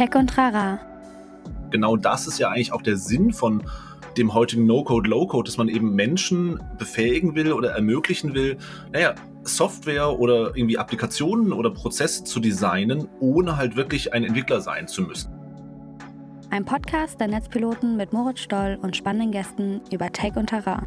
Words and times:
Tech 0.00 0.14
und 0.14 0.30
Trara. 0.30 0.78
Genau 1.70 1.94
das 1.94 2.26
ist 2.26 2.38
ja 2.38 2.48
eigentlich 2.48 2.72
auch 2.72 2.80
der 2.80 2.96
Sinn 2.96 3.34
von 3.34 3.62
dem 4.16 4.32
heutigen 4.32 4.64
No-Code, 4.64 5.10
Low-Code, 5.10 5.44
dass 5.46 5.58
man 5.58 5.68
eben 5.68 5.94
Menschen 5.94 6.58
befähigen 6.78 7.34
will 7.34 7.52
oder 7.52 7.72
ermöglichen 7.72 8.32
will, 8.32 8.56
naja, 8.94 9.14
Software 9.42 10.18
oder 10.18 10.56
irgendwie 10.56 10.78
Applikationen 10.78 11.52
oder 11.52 11.68
Prozesse 11.68 12.24
zu 12.24 12.40
designen, 12.40 13.08
ohne 13.20 13.58
halt 13.58 13.76
wirklich 13.76 14.14
ein 14.14 14.24
Entwickler 14.24 14.62
sein 14.62 14.88
zu 14.88 15.02
müssen. 15.02 15.30
Ein 16.48 16.64
Podcast 16.64 17.20
der 17.20 17.28
Netzpiloten 17.28 17.98
mit 17.98 18.14
Moritz 18.14 18.40
Stoll 18.40 18.78
und 18.80 18.96
spannenden 18.96 19.32
Gästen 19.32 19.82
über 19.92 20.10
Tech 20.10 20.34
und 20.34 20.46
Terrain. 20.46 20.86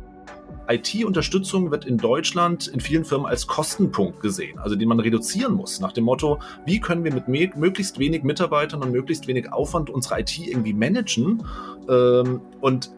IT-Unterstützung 0.68 1.72
wird 1.72 1.86
in 1.86 1.98
Deutschland 1.98 2.68
in 2.68 2.80
vielen 2.80 3.06
Firmen 3.06 3.28
als 3.28 3.48
Kostenpunkt 3.48 4.22
gesehen, 4.22 4.60
also 4.60 4.76
den 4.76 4.88
man 4.88 5.00
reduzieren 5.00 5.54
muss, 5.54 5.80
nach 5.80 5.92
dem 5.92 6.06
Motto, 6.06 6.40
wie 6.66 6.80
können 6.80 7.04
wir 7.04 7.14
mit 7.14 7.28
möglichst 7.28 8.00
wenig 8.00 8.24
Mitarbeitern 8.24 8.82
und 8.82 8.92
möglichst 8.92 9.28
wenig 9.28 9.52
Aufwand 9.52 9.90
unsere 9.90 10.20
IT 10.22 10.38
irgendwie 10.38 10.74
managen. 10.74 11.44
Ähm, 11.90 12.42
und 12.62 12.92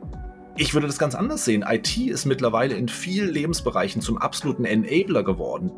ich 0.58 0.74
würde 0.74 0.88
das 0.88 0.98
ganz 0.98 1.16
anders 1.16 1.44
sehen. 1.44 1.66
IT 1.68 1.98
ist 1.98 2.26
mittlerweile 2.26 2.76
in 2.76 2.88
vielen 2.88 3.30
Lebensbereichen 3.30 4.02
zum 4.02 4.18
absoluten 4.18 4.66
Enabler 4.66 5.24
geworden. 5.24 5.72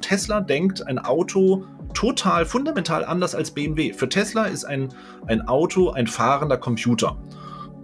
Tesla 0.00 0.40
denkt 0.40 0.86
ein 0.86 1.00
Auto 1.00 1.64
total 1.92 2.44
fundamental 2.44 3.04
anders 3.04 3.34
als 3.34 3.50
BMW. 3.50 3.92
Für 3.92 4.08
Tesla 4.08 4.44
ist 4.44 4.64
ein, 4.64 4.90
ein 5.26 5.48
Auto 5.48 5.90
ein 5.90 6.06
fahrender 6.06 6.58
Computer. 6.58 7.16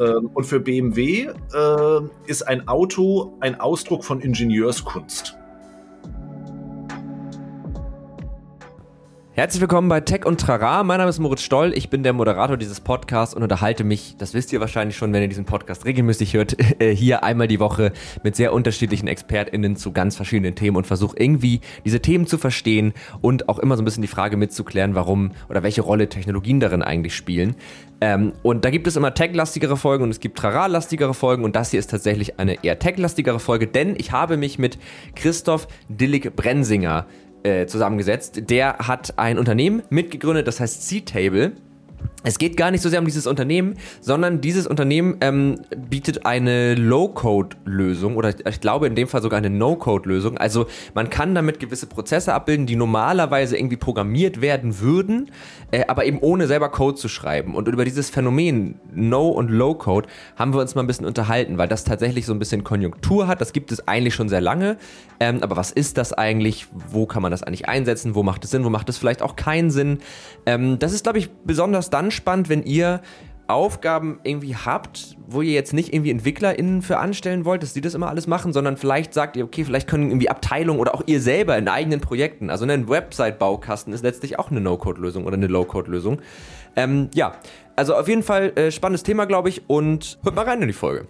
Ähm, 0.02 0.30
und 0.34 0.44
für 0.44 0.60
BMW 0.60 1.28
äh, 1.54 2.00
ist 2.26 2.42
ein 2.42 2.66
Auto 2.66 3.36
ein 3.40 3.60
Ausdruck 3.60 4.04
von 4.04 4.20
Ingenieurskunst. 4.20 5.36
Herzlich 9.34 9.62
willkommen 9.62 9.88
bei 9.88 10.02
Tech 10.02 10.26
und 10.26 10.42
Trara. 10.42 10.84
Mein 10.84 10.98
Name 10.98 11.08
ist 11.08 11.18
Moritz 11.18 11.40
Stoll. 11.40 11.72
Ich 11.74 11.88
bin 11.88 12.02
der 12.02 12.12
Moderator 12.12 12.58
dieses 12.58 12.82
Podcasts 12.82 13.34
und 13.34 13.42
unterhalte 13.42 13.82
mich, 13.82 14.14
das 14.18 14.34
wisst 14.34 14.52
ihr 14.52 14.60
wahrscheinlich 14.60 14.94
schon, 14.94 15.10
wenn 15.14 15.22
ihr 15.22 15.28
diesen 15.28 15.46
Podcast 15.46 15.86
regelmäßig 15.86 16.34
hört, 16.34 16.54
äh, 16.82 16.94
hier 16.94 17.24
einmal 17.24 17.48
die 17.48 17.58
Woche 17.58 17.92
mit 18.22 18.36
sehr 18.36 18.52
unterschiedlichen 18.52 19.08
ExpertInnen 19.08 19.76
zu 19.76 19.92
ganz 19.92 20.16
verschiedenen 20.16 20.54
Themen 20.54 20.76
und 20.76 20.86
versuche 20.86 21.16
irgendwie 21.18 21.62
diese 21.86 22.00
Themen 22.00 22.26
zu 22.26 22.36
verstehen 22.36 22.92
und 23.22 23.48
auch 23.48 23.58
immer 23.58 23.74
so 23.76 23.80
ein 23.80 23.86
bisschen 23.86 24.02
die 24.02 24.08
Frage 24.08 24.36
mitzuklären, 24.36 24.94
warum 24.94 25.30
oder 25.48 25.62
welche 25.62 25.80
Rolle 25.80 26.10
Technologien 26.10 26.60
darin 26.60 26.82
eigentlich 26.82 27.16
spielen. 27.16 27.56
Ähm, 28.02 28.34
und 28.42 28.66
da 28.66 28.70
gibt 28.70 28.86
es 28.86 28.96
immer 28.96 29.14
tech-lastigere 29.14 29.78
Folgen 29.78 30.04
und 30.04 30.10
es 30.10 30.20
gibt 30.20 30.36
Trara-lastigere 30.36 31.14
Folgen 31.14 31.44
und 31.44 31.56
das 31.56 31.70
hier 31.70 31.80
ist 31.80 31.90
tatsächlich 31.90 32.38
eine 32.38 32.62
eher 32.62 32.78
tech-lastigere 32.78 33.40
Folge, 33.40 33.66
denn 33.66 33.94
ich 33.96 34.12
habe 34.12 34.36
mich 34.36 34.58
mit 34.58 34.78
Christoph 35.14 35.68
Dillig-Brensinger 35.88 37.06
äh, 37.42 37.66
zusammengesetzt. 37.66 38.50
Der 38.50 38.78
hat 38.78 39.18
ein 39.18 39.38
Unternehmen 39.38 39.82
mitgegründet, 39.90 40.46
das 40.46 40.60
heißt 40.60 40.86
C-Table 40.88 41.52
es 42.24 42.38
geht 42.38 42.56
gar 42.56 42.70
nicht 42.70 42.82
so 42.82 42.88
sehr 42.88 43.00
um 43.00 43.04
dieses 43.06 43.26
Unternehmen, 43.26 43.74
sondern 44.00 44.40
dieses 44.40 44.66
Unternehmen 44.66 45.16
ähm, 45.20 45.60
bietet 45.76 46.24
eine 46.24 46.74
Low-Code-Lösung 46.74 48.16
oder 48.16 48.32
ich 48.48 48.60
glaube 48.60 48.86
in 48.86 48.94
dem 48.94 49.08
Fall 49.08 49.22
sogar 49.22 49.38
eine 49.38 49.50
No-Code-Lösung. 49.50 50.38
Also 50.38 50.66
man 50.94 51.10
kann 51.10 51.34
damit 51.34 51.58
gewisse 51.58 51.86
Prozesse 51.86 52.32
abbilden, 52.32 52.66
die 52.66 52.76
normalerweise 52.76 53.56
irgendwie 53.56 53.76
programmiert 53.76 54.40
werden 54.40 54.78
würden, 54.80 55.30
äh, 55.72 55.84
aber 55.88 56.04
eben 56.04 56.18
ohne 56.18 56.46
selber 56.46 56.68
Code 56.68 56.96
zu 56.96 57.08
schreiben. 57.08 57.54
Und 57.56 57.66
über 57.66 57.84
dieses 57.84 58.08
Phänomen 58.10 58.78
No- 58.94 59.30
und 59.30 59.50
Low-Code 59.50 60.08
haben 60.36 60.54
wir 60.54 60.60
uns 60.60 60.74
mal 60.74 60.82
ein 60.82 60.86
bisschen 60.86 61.06
unterhalten, 61.06 61.58
weil 61.58 61.68
das 61.68 61.84
tatsächlich 61.84 62.26
so 62.26 62.32
ein 62.32 62.38
bisschen 62.38 62.62
Konjunktur 62.62 63.26
hat. 63.26 63.40
Das 63.40 63.52
gibt 63.52 63.72
es 63.72 63.88
eigentlich 63.88 64.14
schon 64.14 64.28
sehr 64.28 64.40
lange. 64.40 64.76
Ähm, 65.18 65.42
aber 65.42 65.56
was 65.56 65.70
ist 65.70 65.98
das 65.98 66.12
eigentlich? 66.12 66.66
Wo 66.72 67.06
kann 67.06 67.22
man 67.22 67.30
das 67.30 67.42
eigentlich 67.42 67.68
einsetzen? 67.68 68.14
Wo 68.14 68.22
macht 68.22 68.44
es 68.44 68.50
Sinn? 68.50 68.64
Wo 68.64 68.70
macht 68.70 68.88
es 68.88 68.98
vielleicht 68.98 69.22
auch 69.22 69.36
keinen 69.36 69.70
Sinn? 69.70 69.98
Ähm, 70.46 70.78
das 70.78 70.92
ist, 70.92 71.04
glaube 71.04 71.18
ich, 71.18 71.30
besonders 71.44 71.90
dann 71.92 72.10
spannend, 72.10 72.48
wenn 72.48 72.62
ihr 72.62 73.00
Aufgaben 73.48 74.20
irgendwie 74.22 74.56
habt, 74.56 75.16
wo 75.26 75.42
ihr 75.42 75.52
jetzt 75.52 75.72
nicht 75.72 75.92
irgendwie 75.92 76.10
EntwicklerInnen 76.10 76.80
für 76.80 76.98
anstellen 76.98 77.44
wollt, 77.44 77.62
dass 77.62 77.74
die 77.74 77.80
das 77.80 77.94
immer 77.94 78.08
alles 78.08 78.26
machen, 78.26 78.52
sondern 78.52 78.76
vielleicht 78.76 79.12
sagt 79.12 79.36
ihr, 79.36 79.44
okay, 79.44 79.64
vielleicht 79.64 79.88
können 79.88 80.08
irgendwie 80.10 80.30
Abteilungen 80.30 80.80
oder 80.80 80.94
auch 80.94 81.02
ihr 81.06 81.20
selber 81.20 81.58
in 81.58 81.68
eigenen 81.68 82.00
Projekten, 82.00 82.50
also 82.50 82.64
ein 82.64 82.88
Website-Baukasten 82.88 83.92
ist 83.92 84.02
letztlich 84.02 84.38
auch 84.38 84.50
eine 84.50 84.60
No-Code-Lösung 84.60 85.26
oder 85.26 85.36
eine 85.36 85.48
Low-Code-Lösung. 85.48 86.22
Ähm, 86.76 87.10
ja, 87.14 87.34
also 87.76 87.94
auf 87.94 88.08
jeden 88.08 88.22
Fall 88.22 88.52
äh, 88.56 88.70
spannendes 88.70 89.02
Thema, 89.02 89.26
glaube 89.26 89.50
ich, 89.50 89.68
und 89.68 90.18
hört 90.22 90.34
mal 90.34 90.44
rein 90.44 90.62
in 90.62 90.68
die 90.68 90.72
Folge. 90.72 91.06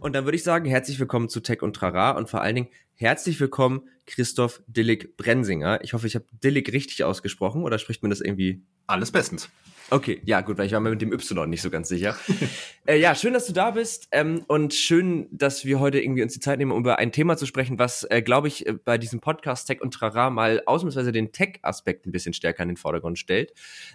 Und 0.00 0.14
dann 0.14 0.26
würde 0.26 0.36
ich 0.36 0.44
sagen, 0.44 0.66
herzlich 0.66 1.00
willkommen 1.00 1.30
zu 1.30 1.40
Tech 1.40 1.62
und 1.62 1.74
Trara 1.74 2.10
und 2.10 2.28
vor 2.28 2.42
allen 2.42 2.54
Dingen 2.54 2.68
herzlich 2.96 3.40
willkommen 3.40 3.88
Christoph 4.06 4.62
Dillig-Brensinger. 4.66 5.80
Ich 5.82 5.92
hoffe, 5.92 6.06
ich 6.06 6.14
habe 6.14 6.26
Dillig 6.42 6.72
richtig 6.72 7.04
ausgesprochen 7.04 7.62
oder 7.62 7.78
spricht 7.78 8.02
man 8.02 8.10
das 8.10 8.20
irgendwie? 8.20 8.62
Alles 8.86 9.10
bestens. 9.10 9.48
Okay, 9.90 10.22
ja 10.24 10.40
gut, 10.40 10.56
weil 10.56 10.66
ich 10.66 10.72
war 10.72 10.80
mir 10.80 10.90
mit 10.90 11.02
dem 11.02 11.12
Y 11.12 11.48
nicht 11.48 11.60
so 11.60 11.68
ganz 11.68 11.88
sicher. 11.88 12.16
äh, 12.86 12.98
ja, 12.98 13.14
schön, 13.14 13.34
dass 13.34 13.46
du 13.46 13.52
da 13.52 13.70
bist 13.70 14.08
ähm, 14.12 14.42
und 14.48 14.72
schön, 14.72 15.28
dass 15.30 15.66
wir 15.66 15.78
heute 15.78 16.00
irgendwie 16.00 16.22
uns 16.22 16.32
die 16.32 16.40
Zeit 16.40 16.58
nehmen, 16.58 16.72
um 16.72 16.80
über 16.80 16.98
ein 16.98 17.12
Thema 17.12 17.36
zu 17.36 17.44
sprechen, 17.44 17.78
was, 17.78 18.02
äh, 18.04 18.22
glaube 18.22 18.48
ich, 18.48 18.66
äh, 18.66 18.72
bei 18.72 18.96
diesem 18.96 19.20
Podcast 19.20 19.66
Tech 19.66 19.82
und 19.82 19.92
Trara 19.92 20.30
mal 20.30 20.62
ausnahmsweise 20.64 21.12
den 21.12 21.32
Tech-Aspekt 21.32 22.06
ein 22.06 22.12
bisschen 22.12 22.32
stärker 22.32 22.62
in 22.62 22.70
den 22.70 22.76
Vordergrund 22.78 23.18
stellt. 23.18 23.52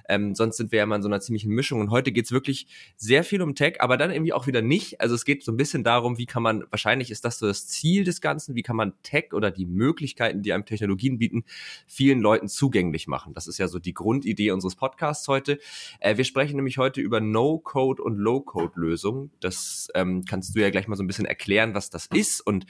Ähm, 0.07 0.35
sonst 0.35 0.57
sind 0.57 0.71
wir 0.71 0.77
ja 0.77 0.85
mal 0.85 0.97
in 0.97 1.01
so 1.01 1.09
einer 1.09 1.21
ziemlichen 1.21 1.51
Mischung 1.51 1.81
und 1.81 1.89
heute 1.89 2.11
geht's 2.11 2.31
wirklich 2.31 2.67
sehr 2.95 3.23
viel 3.23 3.41
um 3.41 3.55
Tech, 3.55 3.81
aber 3.81 3.97
dann 3.97 4.11
irgendwie 4.11 4.33
auch 4.33 4.45
wieder 4.45 4.61
nicht. 4.61 5.01
Also 5.01 5.15
es 5.15 5.25
geht 5.25 5.43
so 5.43 5.51
ein 5.51 5.57
bisschen 5.57 5.83
darum, 5.83 6.19
wie 6.19 6.27
kann 6.27 6.43
man, 6.43 6.65
wahrscheinlich 6.69 7.09
ist 7.09 7.25
das 7.25 7.39
so 7.39 7.47
das 7.47 7.67
Ziel 7.67 8.03
des 8.03 8.21
Ganzen, 8.21 8.53
wie 8.53 8.63
kann 8.63 8.75
man 8.75 8.93
Tech 9.01 9.33
oder 9.33 9.49
die 9.49 9.65
Möglichkeiten, 9.65 9.98
die 9.99 10.53
einem 10.53 10.65
Technologien 10.65 11.17
bieten, 11.17 11.43
vielen 11.87 12.19
Leuten 12.21 12.47
zugänglich 12.47 13.07
machen. 13.07 13.33
Das 13.33 13.47
ist 13.47 13.57
ja 13.57 13.67
so 13.67 13.79
die 13.79 13.93
Grundidee 13.93 14.51
unseres 14.51 14.75
Podcasts 14.75 15.27
heute. 15.27 15.59
Äh, 15.99 16.17
wir 16.17 16.23
sprechen 16.23 16.55
nämlich 16.55 16.77
heute 16.77 17.01
über 17.01 17.19
No-Code 17.21 18.01
und 18.01 18.17
Low-Code-Lösungen. 18.17 19.31
Das 19.39 19.89
ähm, 19.95 20.23
kannst 20.25 20.55
du 20.55 20.61
ja 20.61 20.69
gleich 20.69 20.87
mal 20.87 20.95
so 20.95 21.03
ein 21.03 21.07
bisschen 21.07 21.25
erklären, 21.25 21.73
was 21.73 21.89
das 21.89 22.07
ist. 22.13 22.41
Und 22.41 22.65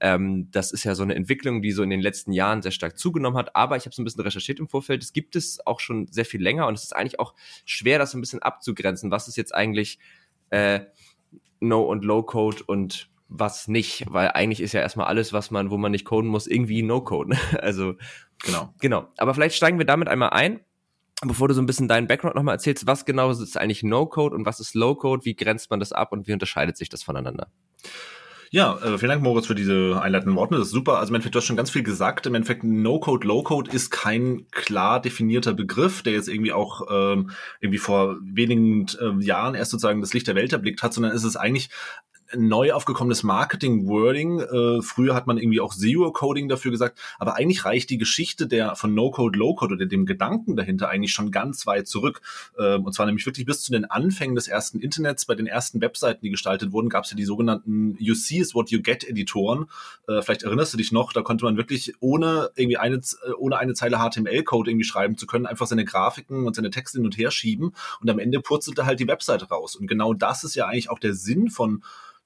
ähm, 0.00 0.48
das 0.50 0.72
ist 0.72 0.84
ja 0.84 0.94
so 0.94 1.02
eine 1.02 1.14
Entwicklung, 1.14 1.62
die 1.62 1.72
so 1.72 1.82
in 1.82 1.90
den 1.90 2.00
letzten 2.00 2.32
Jahren 2.32 2.62
sehr 2.62 2.72
stark 2.72 2.98
zugenommen 2.98 3.36
hat. 3.36 3.54
Aber 3.56 3.76
ich 3.76 3.84
habe 3.84 3.94
so 3.94 4.02
ein 4.02 4.04
bisschen 4.04 4.22
recherchiert 4.22 4.58
im 4.58 4.68
Vorfeld. 4.68 5.02
Es 5.02 5.12
gibt 5.12 5.36
es 5.36 5.64
auch 5.66 5.80
schon 5.80 6.06
sehr 6.08 6.24
viel 6.24 6.42
länger 6.42 6.66
und 6.66 6.74
es 6.74 6.84
ist 6.84 6.96
eigentlich 6.96 7.20
auch 7.20 7.34
schwer, 7.64 7.98
das 7.98 8.12
so 8.12 8.18
ein 8.18 8.20
bisschen 8.20 8.42
abzugrenzen. 8.42 9.10
Was 9.10 9.28
ist 9.28 9.36
jetzt 9.36 9.54
eigentlich 9.54 9.98
äh, 10.50 10.80
No- 11.60 11.84
und 11.84 12.04
Low-Code 12.04 12.64
und 12.66 13.11
was 13.34 13.68
nicht, 13.68 14.04
weil 14.08 14.28
eigentlich 14.28 14.60
ist 14.60 14.72
ja 14.72 14.80
erstmal 14.80 15.06
alles, 15.06 15.32
was 15.32 15.50
man, 15.50 15.70
wo 15.70 15.78
man 15.78 15.92
nicht 15.92 16.04
coden 16.04 16.28
muss, 16.28 16.46
irgendwie 16.46 16.82
No-Code. 16.82 17.36
Also 17.60 17.94
genau, 18.44 18.74
genau. 18.80 19.08
Aber 19.16 19.34
vielleicht 19.34 19.56
steigen 19.56 19.78
wir 19.78 19.86
damit 19.86 20.08
einmal 20.08 20.30
ein 20.30 20.60
bevor 21.24 21.48
du 21.48 21.54
so 21.54 21.62
ein 21.62 21.66
bisschen 21.66 21.88
deinen 21.88 22.08
Background 22.08 22.34
nochmal 22.34 22.56
erzählst, 22.56 22.86
was 22.86 23.04
genau 23.04 23.30
ist 23.30 23.56
eigentlich 23.56 23.82
No-Code 23.82 24.34
und 24.34 24.44
was 24.44 24.60
ist 24.60 24.74
Low-Code, 24.74 25.24
wie 25.24 25.34
grenzt 25.34 25.70
man 25.70 25.80
das 25.80 25.92
ab 25.92 26.12
und 26.12 26.26
wie 26.26 26.32
unterscheidet 26.32 26.76
sich 26.76 26.88
das 26.88 27.02
voneinander? 27.02 27.48
Ja, 28.50 28.76
äh, 28.82 28.98
vielen 28.98 29.08
Dank, 29.08 29.22
Moritz, 29.22 29.46
für 29.46 29.54
diese 29.54 29.98
einleitenden 30.02 30.36
Worte. 30.36 30.56
Das 30.56 30.66
ist 30.66 30.72
super. 30.72 30.98
Also 30.98 31.08
im 31.08 31.14
Endeffekt, 31.14 31.34
du 31.34 31.38
hast 31.38 31.46
schon 31.46 31.56
ganz 31.56 31.70
viel 31.70 31.82
gesagt. 31.82 32.26
Im 32.26 32.34
Endeffekt, 32.34 32.64
No-Code, 32.64 33.26
Low-Code 33.26 33.70
ist 33.70 33.90
kein 33.90 34.46
klar 34.50 35.00
definierter 35.00 35.54
Begriff, 35.54 36.02
der 36.02 36.12
jetzt 36.12 36.28
irgendwie 36.28 36.52
auch 36.52 36.82
ähm, 36.90 37.30
irgendwie 37.60 37.78
vor 37.78 38.18
wenigen 38.22 38.88
äh, 39.00 39.24
Jahren 39.24 39.54
erst 39.54 39.70
sozusagen 39.70 40.02
das 40.02 40.12
Licht 40.12 40.26
der 40.26 40.34
Welt 40.34 40.52
erblickt 40.52 40.82
hat, 40.82 40.92
sondern 40.92 41.12
es 41.12 41.24
ist 41.24 41.36
eigentlich 41.36 41.70
neu 42.36 42.72
aufgekommenes 42.72 43.22
Marketing-Wording. 43.22 44.40
Äh, 44.40 44.82
früher 44.82 45.14
hat 45.14 45.26
man 45.26 45.38
irgendwie 45.38 45.60
auch 45.60 45.74
Zero-Coding 45.74 46.48
dafür 46.48 46.70
gesagt, 46.70 46.98
aber 47.18 47.36
eigentlich 47.36 47.64
reicht 47.64 47.90
die 47.90 47.98
Geschichte 47.98 48.46
der 48.46 48.76
von 48.76 48.94
No-Code, 48.94 49.38
Low-Code 49.38 49.74
oder 49.74 49.86
dem 49.86 50.06
Gedanken 50.06 50.56
dahinter 50.56 50.88
eigentlich 50.88 51.12
schon 51.12 51.30
ganz 51.30 51.66
weit 51.66 51.88
zurück. 51.88 52.20
Äh, 52.56 52.76
und 52.76 52.92
zwar 52.94 53.06
nämlich 53.06 53.26
wirklich 53.26 53.46
bis 53.46 53.62
zu 53.62 53.72
den 53.72 53.84
Anfängen 53.84 54.34
des 54.34 54.48
ersten 54.48 54.80
Internets. 54.80 55.26
Bei 55.26 55.34
den 55.34 55.46
ersten 55.46 55.80
Webseiten, 55.80 56.20
die 56.22 56.30
gestaltet 56.30 56.72
wurden, 56.72 56.88
gab 56.88 57.04
es 57.04 57.10
ja 57.10 57.16
die 57.16 57.24
sogenannten 57.24 57.96
You 57.98 58.14
See 58.14 58.38
is 58.38 58.54
what 58.54 58.70
you 58.70 58.80
get 58.80 59.04
Editoren. 59.04 59.66
Äh, 60.08 60.22
vielleicht 60.22 60.42
erinnerst 60.42 60.72
du 60.72 60.78
dich 60.78 60.92
noch, 60.92 61.12
da 61.12 61.22
konnte 61.22 61.44
man 61.44 61.56
wirklich 61.56 61.94
ohne 62.00 62.50
irgendwie 62.56 62.78
eine, 62.78 63.00
ohne 63.38 63.58
eine 63.58 63.74
Zeile 63.74 63.98
HTML-Code 63.98 64.70
irgendwie 64.70 64.84
schreiben 64.84 65.16
zu 65.16 65.26
können, 65.26 65.46
einfach 65.46 65.66
seine 65.66 65.84
Grafiken 65.84 66.46
und 66.46 66.56
seine 66.56 66.70
Texte 66.70 66.98
hin 66.98 67.04
und 67.04 67.16
her 67.16 67.30
schieben 67.30 67.74
und 68.00 68.10
am 68.10 68.18
Ende 68.18 68.40
purzelte 68.40 68.86
halt 68.86 69.00
die 69.00 69.08
Webseite 69.08 69.48
raus. 69.48 69.76
Und 69.76 69.86
genau 69.86 70.14
das 70.14 70.44
ist 70.44 70.54
ja 70.54 70.66
eigentlich 70.66 70.90
auch 70.90 70.98
der 70.98 71.14
Sinn 71.14 71.50
von 71.50 71.82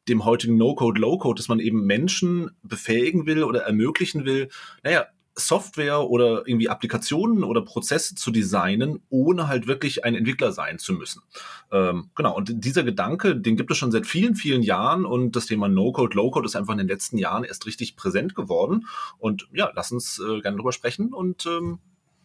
dem 0.09 0.25
heutigen 0.25 0.57
No-Code, 0.57 1.01
Low-Code, 1.01 1.39
dass 1.39 1.49
man 1.49 1.61
eben 1.61 1.85
Menschen 1.85 2.51
befähigen 2.63 3.27
will 3.27 3.43
oder 3.43 3.63
ermöglichen 3.63 4.25
will, 4.25 4.49
naja, 4.83 5.07
Software 5.39 6.09
oder 6.09 6.49
irgendwie 6.49 6.71
Applikationen 6.71 7.45
oder 7.45 7.61
Prozesse 7.61 8.15
zu 8.15 8.31
designen, 8.31 9.03
ohne 9.11 9.49
halt 9.49 9.67
wirklich 9.67 10.03
ein 10.05 10.15
Entwickler 10.15 10.51
sein 10.51 10.79
zu 10.79 10.95
müssen. 10.95 11.23
Ähm, 11.71 12.11
genau, 12.15 12.35
und 12.35 12.65
dieser 12.65 12.85
Gedanke, 12.85 13.37
den 13.37 13.57
gibt 13.57 13.71
es 13.71 13.77
schon 13.77 13.93
seit 13.93 14.07
vielen, 14.07 14.35
vielen 14.35 14.63
Jahren 14.63 15.05
und 15.05 15.37
das 15.37 15.47
Thema 15.47 15.69
No-Code, 15.69 16.17
Low-Code 16.17 16.47
ist 16.47 16.57
einfach 16.57 16.73
in 16.73 16.79
den 16.79 16.89
letzten 16.89 17.19
Jahren 17.19 17.45
erst 17.45 17.67
richtig 17.67 17.97
präsent 17.97 18.35
geworden. 18.35 18.87
Und 19.19 19.47
ja, 19.53 19.71
lass 19.75 19.93
uns 19.93 20.19
äh, 20.19 20.41
gerne 20.41 20.57
drüber 20.57 20.73
sprechen 20.73 21.13
und 21.13 21.45
ähm, 21.45 21.81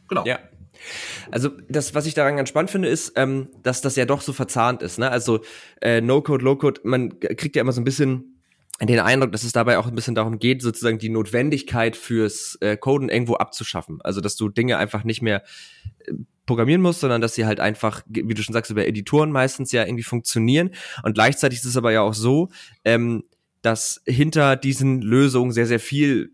genau. 0.07 0.25
Ja, 0.25 0.39
also 1.31 1.49
das, 1.69 1.93
was 1.95 2.05
ich 2.05 2.13
daran 2.13 2.37
ganz 2.37 2.49
spannend 2.49 2.71
finde, 2.71 2.87
ist, 2.87 3.13
ähm, 3.15 3.49
dass 3.63 3.81
das 3.81 3.95
ja 3.95 4.05
doch 4.05 4.21
so 4.21 4.33
verzahnt 4.33 4.81
ist. 4.81 4.99
Ne? 4.99 5.09
Also 5.09 5.41
äh, 5.81 6.01
No-Code, 6.01 6.43
Low-Code, 6.43 6.81
man 6.83 7.19
kriegt 7.19 7.55
ja 7.55 7.61
immer 7.61 7.71
so 7.71 7.81
ein 7.81 7.85
bisschen 7.85 8.31
den 8.87 8.99
Eindruck, 8.99 9.31
dass 9.31 9.43
es 9.43 9.51
dabei 9.51 9.77
auch 9.77 9.87
ein 9.87 9.95
bisschen 9.95 10.15
darum 10.15 10.39
geht, 10.39 10.61
sozusagen 10.61 10.97
die 10.97 11.09
Notwendigkeit 11.09 11.95
fürs 11.95 12.57
äh, 12.61 12.77
Coden 12.77 13.09
irgendwo 13.09 13.35
abzuschaffen. 13.35 13.99
Also, 14.01 14.21
dass 14.21 14.35
du 14.35 14.49
Dinge 14.49 14.77
einfach 14.77 15.03
nicht 15.03 15.21
mehr 15.21 15.43
äh, 16.05 16.13
programmieren 16.45 16.81
musst, 16.81 17.01
sondern 17.01 17.21
dass 17.21 17.35
sie 17.35 17.45
halt 17.45 17.59
einfach, 17.59 18.01
wie 18.07 18.33
du 18.33 18.41
schon 18.41 18.53
sagst, 18.53 18.71
über 18.71 18.87
Editoren 18.87 19.31
meistens 19.31 19.71
ja 19.71 19.85
irgendwie 19.85 20.03
funktionieren. 20.03 20.71
Und 21.03 21.13
gleichzeitig 21.13 21.59
ist 21.59 21.65
es 21.65 21.77
aber 21.77 21.91
ja 21.91 22.01
auch 22.01 22.15
so, 22.15 22.49
ähm, 22.83 23.23
dass 23.61 24.01
hinter 24.07 24.55
diesen 24.55 25.01
Lösungen 25.01 25.51
sehr, 25.51 25.67
sehr 25.67 25.79
viel 25.79 26.31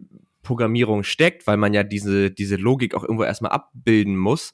Programmierung 0.47 1.03
steckt, 1.03 1.45
weil 1.45 1.57
man 1.57 1.73
ja 1.73 1.83
diese, 1.83 2.31
diese 2.31 2.55
Logik 2.55 2.95
auch 2.95 3.03
irgendwo 3.03 3.23
erstmal 3.23 3.51
abbilden 3.51 4.15
muss. 4.15 4.53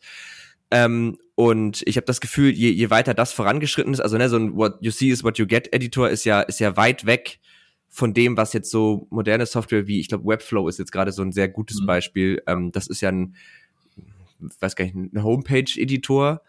Ähm, 0.72 1.18
und 1.36 1.84
ich 1.86 1.98
habe 1.98 2.06
das 2.06 2.20
Gefühl, 2.20 2.52
je, 2.52 2.72
je 2.72 2.90
weiter 2.90 3.14
das 3.14 3.32
vorangeschritten 3.32 3.94
ist, 3.94 4.00
also 4.00 4.18
ne, 4.18 4.28
so 4.28 4.38
ein 4.38 4.56
What 4.56 4.78
you 4.82 4.92
see 4.92 5.10
is 5.10 5.24
what 5.24 5.38
you 5.38 5.46
get 5.46 5.72
Editor 5.72 6.10
ist 6.10 6.26
ja, 6.26 6.42
ist 6.42 6.60
ja 6.60 6.76
weit 6.76 7.06
weg 7.06 7.40
von 7.90 8.16
dem, 8.16 8.36
was 8.38 8.54
jetzt 8.54 8.72
so 8.72 9.06
moderne 9.12 9.46
Software 9.46 9.86
wie, 9.86 10.00
ich 10.00 10.08
glaube, 10.08 10.26
Webflow 10.26 10.68
ist 10.68 10.80
jetzt 10.80 10.92
gerade 10.92 11.12
so 11.12 11.22
ein 11.22 11.32
sehr 11.32 11.48
gutes 11.48 11.80
mhm. 11.82 11.86
Beispiel. 11.86 12.42
Ähm, 12.48 12.72
das 12.72 12.88
ist 12.88 13.02
ja 13.02 13.12
ein, 13.12 13.36
weiß 14.60 14.76
gar 14.76 14.86
nicht, 14.86 14.96
ein 14.96 15.24
Homepage-Editor, 15.24 16.42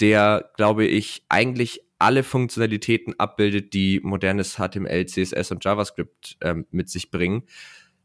der, 0.00 0.50
glaube 0.56 0.86
ich, 0.86 1.24
eigentlich 1.28 1.80
alle 1.98 2.22
Funktionalitäten 2.22 3.18
abbildet, 3.18 3.72
die 3.72 4.00
modernes 4.04 4.56
HTML, 4.56 5.06
CSS 5.06 5.50
und 5.50 5.64
JavaScript 5.64 6.36
ähm, 6.42 6.66
mit 6.70 6.88
sich 6.90 7.10
bringen. 7.10 7.42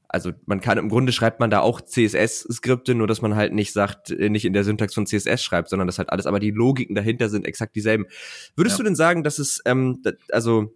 Also 0.10 0.32
man 0.48 0.60
kann 0.60 0.80
im 0.80 0.90
Grunde 0.90 1.12
schreibt 1.12 1.40
man 1.40 1.52
da 1.52 1.60
auch 1.60 1.82
CSS-Skripte, 1.82 2.96
nur 2.96 3.06
dass 3.06 3.22
man 3.22 3.36
halt 3.36 3.54
nicht 3.54 3.74
sagt, 3.74 4.10
äh, 4.10 4.30
nicht 4.30 4.44
in 4.44 4.54
der 4.54 4.64
Syntax 4.64 4.96
von 4.96 5.06
CSS 5.06 5.44
schreibt, 5.44 5.70
sondern 5.70 5.88
das 5.88 6.00
halt 6.00 6.10
alles, 6.10 6.26
aber 6.26 6.40
die 6.40 6.50
Logiken 6.50 6.96
dahinter 6.96 7.30
sind 7.30 7.46
exakt 7.46 7.76
dieselben. 7.76 8.08
Würdest 8.56 8.74
ja. 8.74 8.78
du 8.80 8.84
denn 8.86 8.96
sagen, 8.96 9.24
dass 9.24 9.38
es, 9.38 9.62
ähm, 9.66 10.02
also 10.32 10.76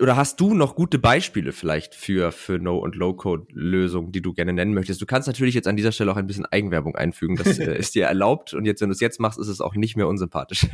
oder 0.00 0.16
hast 0.16 0.40
du 0.40 0.54
noch 0.54 0.74
gute 0.74 0.98
Beispiele 0.98 1.52
vielleicht 1.52 1.94
für, 1.94 2.32
für 2.32 2.58
No- 2.58 2.78
und 2.78 2.96
Low-Code-Lösungen, 2.96 4.10
die 4.10 4.22
du 4.22 4.32
gerne 4.32 4.52
nennen 4.52 4.74
möchtest? 4.74 5.00
Du 5.00 5.06
kannst 5.06 5.28
natürlich 5.28 5.54
jetzt 5.54 5.68
an 5.68 5.76
dieser 5.76 5.92
Stelle 5.92 6.10
auch 6.10 6.16
ein 6.16 6.26
bisschen 6.26 6.46
Eigenwerbung 6.46 6.96
einfügen. 6.96 7.36
Das 7.36 7.58
äh, 7.60 7.74
ist 7.78 7.94
dir 7.94 8.06
erlaubt. 8.06 8.54
Und 8.54 8.64
jetzt, 8.64 8.80
wenn 8.80 8.88
du 8.88 8.92
es 8.92 9.00
jetzt 9.00 9.20
machst, 9.20 9.38
ist 9.38 9.46
es 9.46 9.60
auch 9.60 9.76
nicht 9.76 9.96
mehr 9.96 10.08
unsympathisch. 10.08 10.66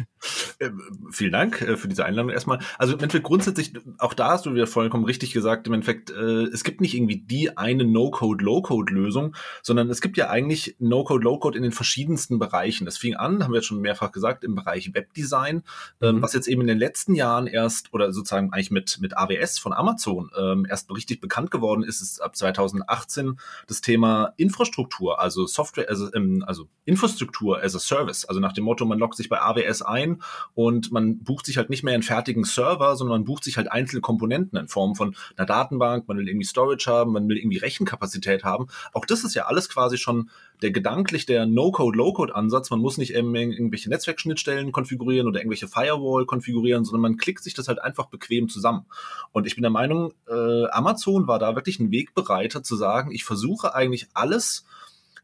Äh, 0.58 0.70
vielen 1.10 1.32
Dank 1.32 1.62
äh, 1.62 1.76
für 1.76 1.88
diese 1.88 2.04
Einladung 2.04 2.30
erstmal. 2.30 2.60
Also 2.78 2.94
im 2.94 3.00
Endeffekt 3.00 3.24
grundsätzlich, 3.24 3.72
auch 3.98 4.14
da 4.14 4.28
hast 4.28 4.46
du 4.46 4.54
wieder 4.54 4.66
vollkommen 4.66 5.04
richtig 5.04 5.32
gesagt, 5.32 5.66
im 5.66 5.74
Endeffekt, 5.74 6.10
äh, 6.10 6.44
es 6.44 6.64
gibt 6.64 6.80
nicht 6.80 6.94
irgendwie 6.94 7.18
die 7.18 7.56
eine 7.56 7.84
No-Code, 7.84 8.44
Low-Code-Lösung, 8.44 9.36
sondern 9.62 9.90
es 9.90 10.00
gibt 10.00 10.16
ja 10.16 10.30
eigentlich 10.30 10.76
No-Code, 10.78 11.24
Low-Code 11.24 11.56
in 11.56 11.62
den 11.62 11.72
verschiedensten 11.72 12.38
Bereichen. 12.38 12.84
Das 12.84 12.98
fing 12.98 13.16
an, 13.16 13.42
haben 13.42 13.52
wir 13.52 13.58
jetzt 13.58 13.66
schon 13.66 13.80
mehrfach 13.80 14.12
gesagt, 14.12 14.44
im 14.44 14.54
Bereich 14.54 14.94
Webdesign, 14.94 15.62
ähm, 16.00 16.16
mhm. 16.16 16.22
was 16.22 16.32
jetzt 16.32 16.48
eben 16.48 16.60
in 16.62 16.68
den 16.68 16.78
letzten 16.78 17.14
Jahren 17.14 17.46
erst 17.46 17.92
oder 17.92 18.12
sozusagen 18.12 18.52
eigentlich 18.52 18.70
mit, 18.70 18.98
mit 19.00 19.09
mit 19.10 19.16
AWS 19.16 19.58
von 19.58 19.72
Amazon 19.72 20.30
ähm, 20.38 20.66
erst 20.68 20.90
richtig 20.90 21.20
bekannt 21.20 21.50
geworden 21.50 21.82
ist, 21.82 22.00
ist 22.00 22.22
ab 22.22 22.36
2018 22.36 23.38
das 23.66 23.80
Thema 23.80 24.32
Infrastruktur, 24.36 25.20
also 25.20 25.46
Software, 25.46 25.88
also, 25.88 26.12
ähm, 26.14 26.44
also 26.46 26.68
Infrastruktur 26.84 27.62
as 27.62 27.74
a 27.74 27.78
Service. 27.78 28.24
Also 28.24 28.40
nach 28.40 28.52
dem 28.52 28.64
Motto, 28.64 28.84
man 28.84 28.98
loggt 28.98 29.16
sich 29.16 29.28
bei 29.28 29.40
AWS 29.40 29.82
ein 29.82 30.22
und 30.54 30.92
man 30.92 31.18
bucht 31.22 31.46
sich 31.46 31.56
halt 31.56 31.70
nicht 31.70 31.82
mehr 31.82 31.94
einen 31.94 32.02
fertigen 32.02 32.44
Server, 32.44 32.96
sondern 32.96 33.18
man 33.20 33.24
bucht 33.24 33.44
sich 33.44 33.56
halt 33.56 33.70
einzelne 33.70 34.00
Komponenten 34.00 34.58
in 34.58 34.68
Form 34.68 34.94
von 34.94 35.16
einer 35.36 35.46
Datenbank, 35.46 36.08
man 36.08 36.18
will 36.18 36.28
irgendwie 36.28 36.46
Storage 36.46 36.90
haben, 36.90 37.12
man 37.12 37.28
will 37.28 37.36
irgendwie 37.36 37.58
Rechenkapazität 37.58 38.44
haben. 38.44 38.68
Auch 38.92 39.04
das 39.04 39.24
ist 39.24 39.34
ja 39.34 39.46
alles 39.46 39.68
quasi 39.68 39.98
schon 39.98 40.30
der 40.62 40.70
gedanklich 40.70 41.26
der 41.26 41.46
No-Code, 41.46 41.96
Low-Code-Ansatz. 41.96 42.70
Man 42.70 42.80
muss 42.80 42.98
nicht 42.98 43.14
irgendwelche 43.14 43.88
Netzwerkschnittstellen 43.88 44.72
konfigurieren 44.72 45.26
oder 45.26 45.40
irgendwelche 45.40 45.68
Firewall 45.68 46.26
konfigurieren, 46.26 46.84
sondern 46.84 47.00
man 47.02 47.16
klickt 47.16 47.42
sich 47.42 47.54
das 47.54 47.68
halt 47.68 47.80
einfach 47.80 48.06
bequem 48.06 48.48
zusammen. 48.48 48.86
Und 49.32 49.46
ich 49.46 49.54
bin 49.54 49.62
der 49.62 49.70
Meinung, 49.70 50.12
äh, 50.28 50.66
Amazon 50.70 51.26
war 51.26 51.38
da 51.38 51.54
wirklich 51.54 51.78
ein 51.78 51.90
Wegbereiter 51.90 52.62
zu 52.62 52.76
sagen, 52.76 53.12
ich 53.12 53.24
versuche 53.24 53.74
eigentlich 53.74 54.08
alles, 54.14 54.64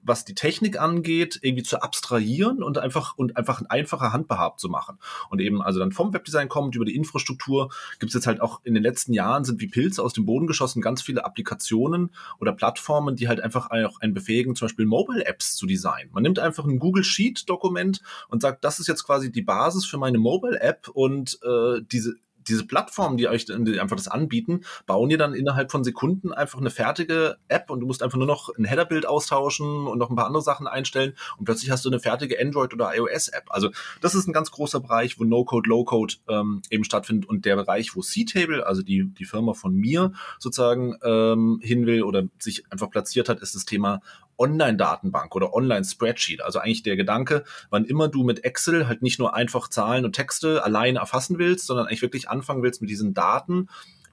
was 0.07 0.25
die 0.25 0.35
Technik 0.35 0.81
angeht, 0.81 1.39
irgendwie 1.43 1.65
zu 1.65 1.83
abstrahieren 1.83 2.63
und 2.63 2.79
einfach 2.79 3.17
und 3.17 3.37
einfach 3.37 3.61
ein 3.61 3.67
einfacher 3.67 4.13
Handbehab 4.13 4.61
zu 4.61 4.69
machen. 4.69 4.99
Und 5.31 5.41
eben 5.41 5.63
also 5.63 5.81
dann 5.81 5.93
vom 5.93 6.15
Webdesign 6.15 6.49
kommt 6.49 6.77
über 6.77 6.85
die 6.85 6.95
Infrastruktur 6.95 7.71
gibt 7.99 8.11
es 8.11 8.15
jetzt 8.15 8.27
halt 8.27 8.41
auch 8.41 8.61
in 8.65 8.75
den 8.75 8.83
letzten 8.83 9.13
Jahren 9.13 9.45
sind 9.45 9.61
wie 9.61 9.67
Pilze 9.67 10.03
aus 10.03 10.13
dem 10.13 10.25
Boden 10.25 10.47
geschossen 10.47 10.81
ganz 10.81 11.03
viele 11.03 11.25
Applikationen 11.25 12.11
oder 12.39 12.53
Plattformen, 12.53 13.17
die 13.17 13.29
halt 13.29 13.41
einfach 13.41 13.71
auch 13.71 14.01
einen 14.01 14.15
befähigen, 14.15 14.55
zum 14.55 14.67
Beispiel 14.67 14.87
Mobile 14.87 15.27
Apps 15.27 15.57
zu 15.57 15.67
designen. 15.67 16.11
Man 16.13 16.23
nimmt 16.23 16.39
einfach 16.39 16.65
ein 16.65 16.79
Google 16.79 17.05
Sheet 17.05 17.49
Dokument 17.49 18.01
und 18.29 18.43
sagt, 18.43 18.65
das 18.65 18.79
ist 18.79 18.87
jetzt 18.87 19.05
quasi 19.05 19.33
die 19.33 19.43
Basis 19.43 19.85
für 19.85 19.99
meine 19.99 20.19
Mobile 20.19 20.61
App 20.61 20.89
und 20.89 21.39
äh, 21.43 21.81
diese 21.91 22.15
diese 22.49 22.67
Plattformen, 22.67 23.17
die 23.17 23.29
euch 23.29 23.47
die 23.47 23.81
einfach 23.81 23.97
das 23.97 24.09
anbieten, 24.09 24.63
bauen 24.87 25.09
dir 25.09 25.19
dann 25.19 25.35
innerhalb 25.35 25.71
von 25.71 25.85
Sekunden 25.85 26.33
einfach 26.33 26.59
eine 26.59 26.71
fertige 26.71 27.37
App 27.49 27.71
und 27.71 27.81
du 27.81 27.87
musst 27.87 28.03
einfach 28.03 28.19
nur 28.19 28.27
noch 28.27 28.51
ein 28.57 28.65
Headerbild 28.65 29.07
austauschen 29.07 29.87
und 29.87 29.99
noch 29.99 30.11
ein 30.11 30.17
paar 30.17 30.27
andere 30.27 30.43
Sachen 30.43 30.67
einstellen 30.67 31.15
und 31.39 31.45
plötzlich 31.45 31.71
hast 31.71 31.85
du 31.85 31.91
eine 31.91 32.01
fertige 32.01 32.41
Android- 32.41 32.75
oder 32.75 32.95
iOS-App. 32.97 33.45
Also 33.49 33.71
das 34.01 34.15
ist 34.15 34.27
ein 34.27 34.33
ganz 34.33 34.51
großer 34.51 34.81
Bereich, 34.81 35.19
wo 35.19 35.25
No-Code, 35.25 35.69
Low-Code 35.69 36.15
ähm, 36.29 36.63
eben 36.71 36.85
stattfindet 36.85 37.29
und 37.29 37.45
der 37.45 37.57
Bereich, 37.57 37.95
wo 37.97 38.01
C-Table, 38.01 38.67
also 38.67 38.83
die, 38.83 39.05
die 39.05 39.25
Firma 39.25 39.55
von 39.55 39.75
mir 39.75 40.13
sozusagen 40.39 40.97
ähm, 41.03 41.61
hin 41.63 41.87
will 41.87 42.03
oder 42.03 42.25
sich 42.39 42.65
einfach 42.71 42.91
platziert 42.91 43.29
hat, 43.29 43.41
ist 43.41 43.55
das 43.55 43.65
Thema 43.65 44.01
Online-Datenbank 44.39 45.35
oder 45.35 45.55
Online-Spreadsheet. 45.55 46.43
Also 46.43 46.59
eigentlich 46.59 46.83
der 46.83 46.97
Gedanke, 46.97 47.45
wann 47.71 47.85
immer 47.85 48.09
du 48.09 48.25
mit 48.25 48.45
Excel 48.45 48.87
halt 48.89 49.03
nicht 49.03 49.19
nur 49.19 49.35
einfach 49.35 49.69
Zahlen 49.69 50.05
und 50.05 50.15
Texte 50.15 50.65
alleine 50.65 50.99
erfassen 50.99 51.39
willst, 51.39 51.67
sondern 51.67 51.87
eigentlich 51.87 52.03
wirklich 52.03 52.29
anfangen 52.29 52.63
willst 52.63 52.81
mit 52.81 52.91
diesen 52.91 53.15
Daten, 53.15 53.69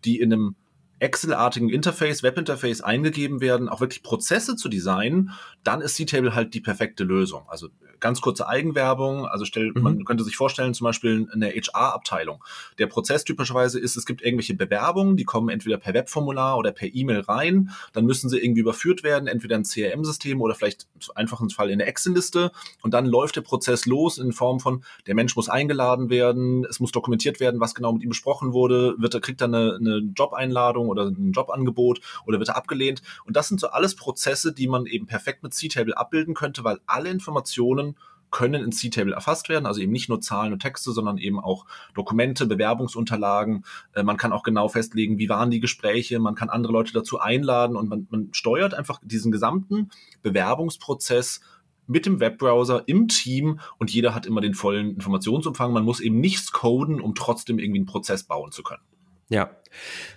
die 0.06 0.20
in 0.20 0.34
einem 0.34 0.56
Excel-artigen 1.04 1.70
Interface, 1.70 2.24
Webinterface 2.24 2.82
eingegeben 2.82 3.42
werden, 3.42 3.68
auch 3.68 3.82
wirklich 3.82 4.04
Prozesse 4.04 4.56
zu 4.56 4.70
designen, 4.70 5.32
dann 5.64 5.82
ist 5.82 5.96
C-Table 5.96 6.34
halt 6.34 6.54
die 6.54 6.62
perfekte 6.62 7.04
Lösung. 7.04 7.44
Also 7.48 7.70
ganz 8.04 8.20
kurze 8.20 8.48
Eigenwerbung, 8.50 9.26
also 9.26 9.46
stellt, 9.46 9.76
mhm. 9.76 9.82
man 9.82 10.06
könnte 10.06 10.26
sich 10.26 10.36
vorstellen, 10.36 10.74
zum 10.74 10.86
Beispiel 10.86 11.26
eine 11.32 11.50
HR-Abteilung. 11.50 12.44
Der 12.78 12.88
Prozess 12.88 13.24
typischerweise 13.24 13.80
ist, 13.80 13.96
es 13.96 14.06
gibt 14.06 14.22
irgendwelche 14.22 14.54
Bewerbungen, 14.56 15.16
die 15.16 15.24
kommen 15.24 15.48
entweder 15.48 15.78
per 15.78 15.94
Webformular 15.94 16.58
oder 16.58 16.74
per 16.74 16.94
E-Mail 16.94 17.22
rein, 17.22 17.72
dann 17.94 18.06
müssen 18.06 18.30
sie 18.30 18.40
irgendwie 18.40 18.60
überführt 18.60 19.04
werden, 19.04 19.28
entweder 19.28 19.56
ein 19.56 19.64
CRM-System 19.64 20.42
oder 20.42 20.54
vielleicht 20.54 20.86
einfach 21.16 21.40
ein 21.40 21.50
Fall 21.50 21.70
in 21.70 21.82
eine 21.82 21.86
Excel-Liste 21.86 22.52
und 22.82 22.94
dann 22.94 23.06
läuft 23.06 23.38
der 23.38 23.42
Prozess 23.42 23.86
los 23.86 24.18
in 24.18 24.34
Form 24.34 24.60
von, 24.60 24.84
der 25.08 25.16
Mensch 25.16 25.38
muss 25.38 25.48
eingeladen 25.48 26.10
werden, 26.10 26.66
es 26.70 26.82
muss 26.82 26.92
dokumentiert 26.92 27.40
werden, 27.40 27.62
was 27.62 27.74
genau 27.74 27.94
mit 27.94 28.04
ihm 28.04 28.10
besprochen 28.10 28.52
wurde, 28.52 28.96
wird 28.98 29.14
er, 29.14 29.22
kriegt 29.22 29.40
er 29.40 29.48
eine, 29.48 29.78
eine 29.80 30.00
Jobeinladung 30.14 30.90
oder 30.94 31.08
ein 31.08 31.32
Jobangebot 31.32 32.00
oder 32.26 32.40
wird 32.40 32.50
er 32.50 32.56
abgelehnt 32.56 33.02
und 33.26 33.36
das 33.36 33.48
sind 33.50 33.60
so 33.60 33.68
alles 33.68 33.96
Prozesse, 33.96 34.54
die 34.54 34.68
man 34.68 34.86
eben 34.86 35.06
perfekt 35.06 35.44
mit 35.44 35.54
C-Table 35.54 35.98
abbilden 35.98 36.34
könnte, 36.34 36.64
weil 36.64 36.80
alle 36.86 37.10
Informationen 37.10 37.96
können 38.34 38.64
in 38.64 38.72
C-Table 38.72 39.14
erfasst 39.14 39.48
werden, 39.48 39.66
also 39.66 39.80
eben 39.80 39.92
nicht 39.94 40.10
nur 40.10 40.20
Zahlen 40.20 40.52
und 40.52 40.60
Texte, 40.60 40.92
sondern 40.92 41.20
eben 41.20 41.40
auch 41.40 41.66
Dokumente, 41.94 42.48
Bewerbungsunterlagen. 42.48 43.64
Äh, 43.94 44.04
man 44.04 44.18
kann 44.18 44.34
auch 44.34 44.44
genau 44.44 44.68
festlegen, 44.68 45.20
wie 45.20 45.30
waren 45.30 45.52
die 45.52 45.62
Gespräche, 45.62 46.20
man 46.20 46.36
kann 46.36 46.50
andere 46.50 46.74
Leute 46.74 46.92
dazu 46.94 47.20
einladen 47.20 47.78
und 47.78 47.88
man, 47.88 48.08
man 48.10 48.30
steuert 48.34 48.74
einfach 48.74 49.00
diesen 49.04 49.32
gesamten 49.32 49.92
Bewerbungsprozess 50.24 51.42
mit 51.86 52.06
dem 52.06 52.20
Webbrowser 52.20 52.84
im 52.88 53.08
Team 53.08 53.60
und 53.78 53.92
jeder 53.92 54.16
hat 54.16 54.26
immer 54.26 54.42
den 54.42 54.56
vollen 54.56 54.96
Informationsumfang. 54.96 55.72
Man 55.72 55.84
muss 55.84 56.00
eben 56.00 56.20
nichts 56.20 56.52
coden, 56.52 57.00
um 57.02 57.14
trotzdem 57.14 57.60
irgendwie 57.60 57.80
einen 57.80 57.86
Prozess 57.86 58.24
bauen 58.24 58.52
zu 58.52 58.64
können. 58.64 58.82
Ja. 59.30 59.58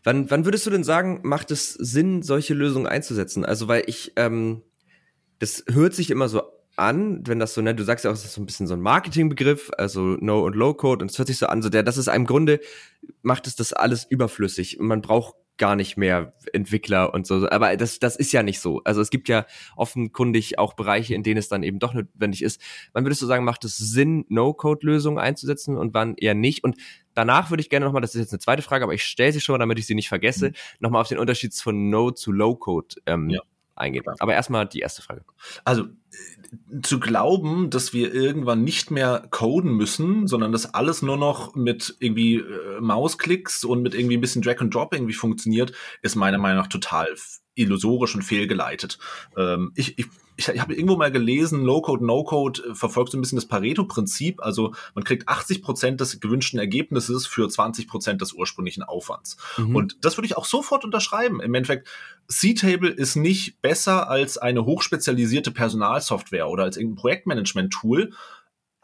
Wann, 0.04 0.30
wann 0.30 0.44
würdest 0.44 0.66
du 0.66 0.70
denn 0.70 0.84
sagen, 0.84 1.20
macht 1.22 1.50
es 1.50 1.72
Sinn, 1.72 2.22
solche 2.22 2.54
Lösungen 2.54 2.86
einzusetzen? 2.86 3.44
Also, 3.44 3.68
weil 3.68 3.84
ich, 3.86 4.12
ähm, 4.16 4.62
das 5.38 5.64
hört 5.70 5.94
sich 5.94 6.10
immer 6.10 6.28
so 6.28 6.42
an, 6.76 7.26
wenn 7.26 7.38
das 7.38 7.54
so, 7.54 7.62
ne, 7.62 7.74
du 7.74 7.84
sagst 7.84 8.04
ja 8.04 8.10
auch, 8.10 8.14
es 8.14 8.24
ist 8.24 8.34
so 8.34 8.42
ein 8.42 8.46
bisschen 8.46 8.66
so 8.66 8.74
ein 8.74 8.80
Marketingbegriff, 8.80 9.70
also 9.78 10.00
No- 10.00 10.44
und 10.44 10.54
Low-Code, 10.54 11.02
und 11.02 11.10
es 11.10 11.18
hört 11.18 11.28
sich 11.28 11.38
so 11.38 11.46
an, 11.46 11.62
so 11.62 11.70
der, 11.70 11.82
das 11.82 11.96
ist 11.96 12.08
im 12.08 12.26
Grunde, 12.26 12.60
macht 13.22 13.46
es 13.46 13.56
das 13.56 13.72
alles 13.72 14.04
überflüssig. 14.04 14.78
Man 14.80 15.00
braucht 15.00 15.36
gar 15.58 15.76
nicht 15.76 15.96
mehr 15.96 16.34
Entwickler 16.52 17.14
und 17.14 17.26
so. 17.26 17.48
Aber 17.48 17.76
das, 17.76 17.98
das 17.98 18.16
ist 18.16 18.32
ja 18.32 18.42
nicht 18.42 18.60
so. 18.60 18.82
Also 18.84 19.00
es 19.00 19.10
gibt 19.10 19.28
ja 19.28 19.46
offenkundig 19.76 20.58
auch 20.58 20.74
Bereiche, 20.74 21.14
in 21.14 21.22
denen 21.22 21.38
es 21.38 21.48
dann 21.48 21.62
eben 21.62 21.78
doch 21.78 21.94
notwendig 21.94 22.42
ist. 22.42 22.60
Wann 22.92 23.04
würdest 23.04 23.22
du 23.22 23.26
sagen, 23.26 23.44
macht 23.44 23.64
es 23.64 23.76
Sinn, 23.76 24.24
No-Code-Lösungen 24.28 25.18
einzusetzen 25.18 25.76
und 25.76 25.94
wann 25.94 26.14
eher 26.16 26.34
nicht? 26.34 26.64
Und 26.64 26.76
danach 27.14 27.50
würde 27.50 27.60
ich 27.60 27.70
gerne 27.70 27.86
nochmal, 27.86 28.02
das 28.02 28.14
ist 28.14 28.20
jetzt 28.20 28.32
eine 28.32 28.40
zweite 28.40 28.62
Frage, 28.62 28.84
aber 28.84 28.94
ich 28.94 29.04
stelle 29.04 29.32
sie 29.32 29.40
schon, 29.40 29.60
damit 29.60 29.78
ich 29.78 29.86
sie 29.86 29.94
nicht 29.94 30.08
vergesse, 30.08 30.48
mhm. 30.48 30.54
nochmal 30.80 31.00
auf 31.02 31.08
den 31.08 31.18
Unterschied 31.18 31.54
von 31.54 31.90
No 31.90 32.10
zu 32.10 32.32
Low-Code 32.32 32.96
ähm, 33.06 33.30
ja 33.30 33.40
eingehen. 33.76 34.04
Aber 34.18 34.34
erstmal 34.34 34.66
die 34.66 34.80
erste 34.80 35.02
Frage. 35.02 35.22
Also 35.64 35.84
zu 36.82 37.00
glauben, 37.00 37.70
dass 37.70 37.92
wir 37.92 38.12
irgendwann 38.14 38.64
nicht 38.64 38.90
mehr 38.90 39.26
coden 39.30 39.72
müssen, 39.72 40.26
sondern 40.26 40.52
dass 40.52 40.74
alles 40.74 41.02
nur 41.02 41.16
noch 41.16 41.54
mit 41.54 41.96
irgendwie 42.00 42.36
äh, 42.36 42.80
Mausklicks 42.80 43.64
und 43.64 43.82
mit 43.82 43.94
irgendwie 43.94 44.16
ein 44.16 44.20
bisschen 44.20 44.42
Drag 44.42 44.60
and 44.60 44.74
Drop 44.74 44.92
irgendwie 44.92 45.14
funktioniert, 45.14 45.72
ist 46.02 46.16
meiner 46.16 46.38
Meinung 46.38 46.58
nach 46.58 46.68
total 46.68 47.08
illusorisch 47.56 48.14
und 48.14 48.22
fehlgeleitet. 48.22 48.98
Ähm, 49.36 49.72
ich, 49.74 49.98
ich, 49.98 50.06
ich 50.36 50.48
habe 50.60 50.74
irgendwo 50.74 50.96
mal 50.96 51.10
gelesen, 51.10 51.64
Low-Code, 51.64 52.04
No-Code 52.04 52.62
äh, 52.70 52.74
verfolgt 52.74 53.10
so 53.10 53.18
ein 53.18 53.20
bisschen 53.20 53.36
das 53.36 53.46
Pareto-Prinzip. 53.46 54.42
Also 54.42 54.74
man 54.94 55.04
kriegt 55.04 55.28
80 55.28 55.62
Prozent 55.62 56.00
des 56.00 56.20
gewünschten 56.20 56.60
Ergebnisses 56.60 57.26
für 57.26 57.48
20 57.48 57.88
Prozent 57.88 58.20
des 58.20 58.32
ursprünglichen 58.32 58.82
Aufwands. 58.82 59.36
Mhm. 59.56 59.74
Und 59.74 60.04
das 60.04 60.16
würde 60.16 60.26
ich 60.26 60.36
auch 60.36 60.44
sofort 60.44 60.84
unterschreiben. 60.84 61.40
Im 61.40 61.54
Endeffekt, 61.54 61.88
C-Table 62.28 62.90
ist 62.90 63.16
nicht 63.16 63.60
besser 63.62 64.10
als 64.10 64.36
eine 64.36 64.64
hochspezialisierte 64.64 65.50
Personalsoftware 65.50 66.48
oder 66.48 66.64
als 66.64 66.76
irgendein 66.76 67.00
Projektmanagement-Tool, 67.00 68.12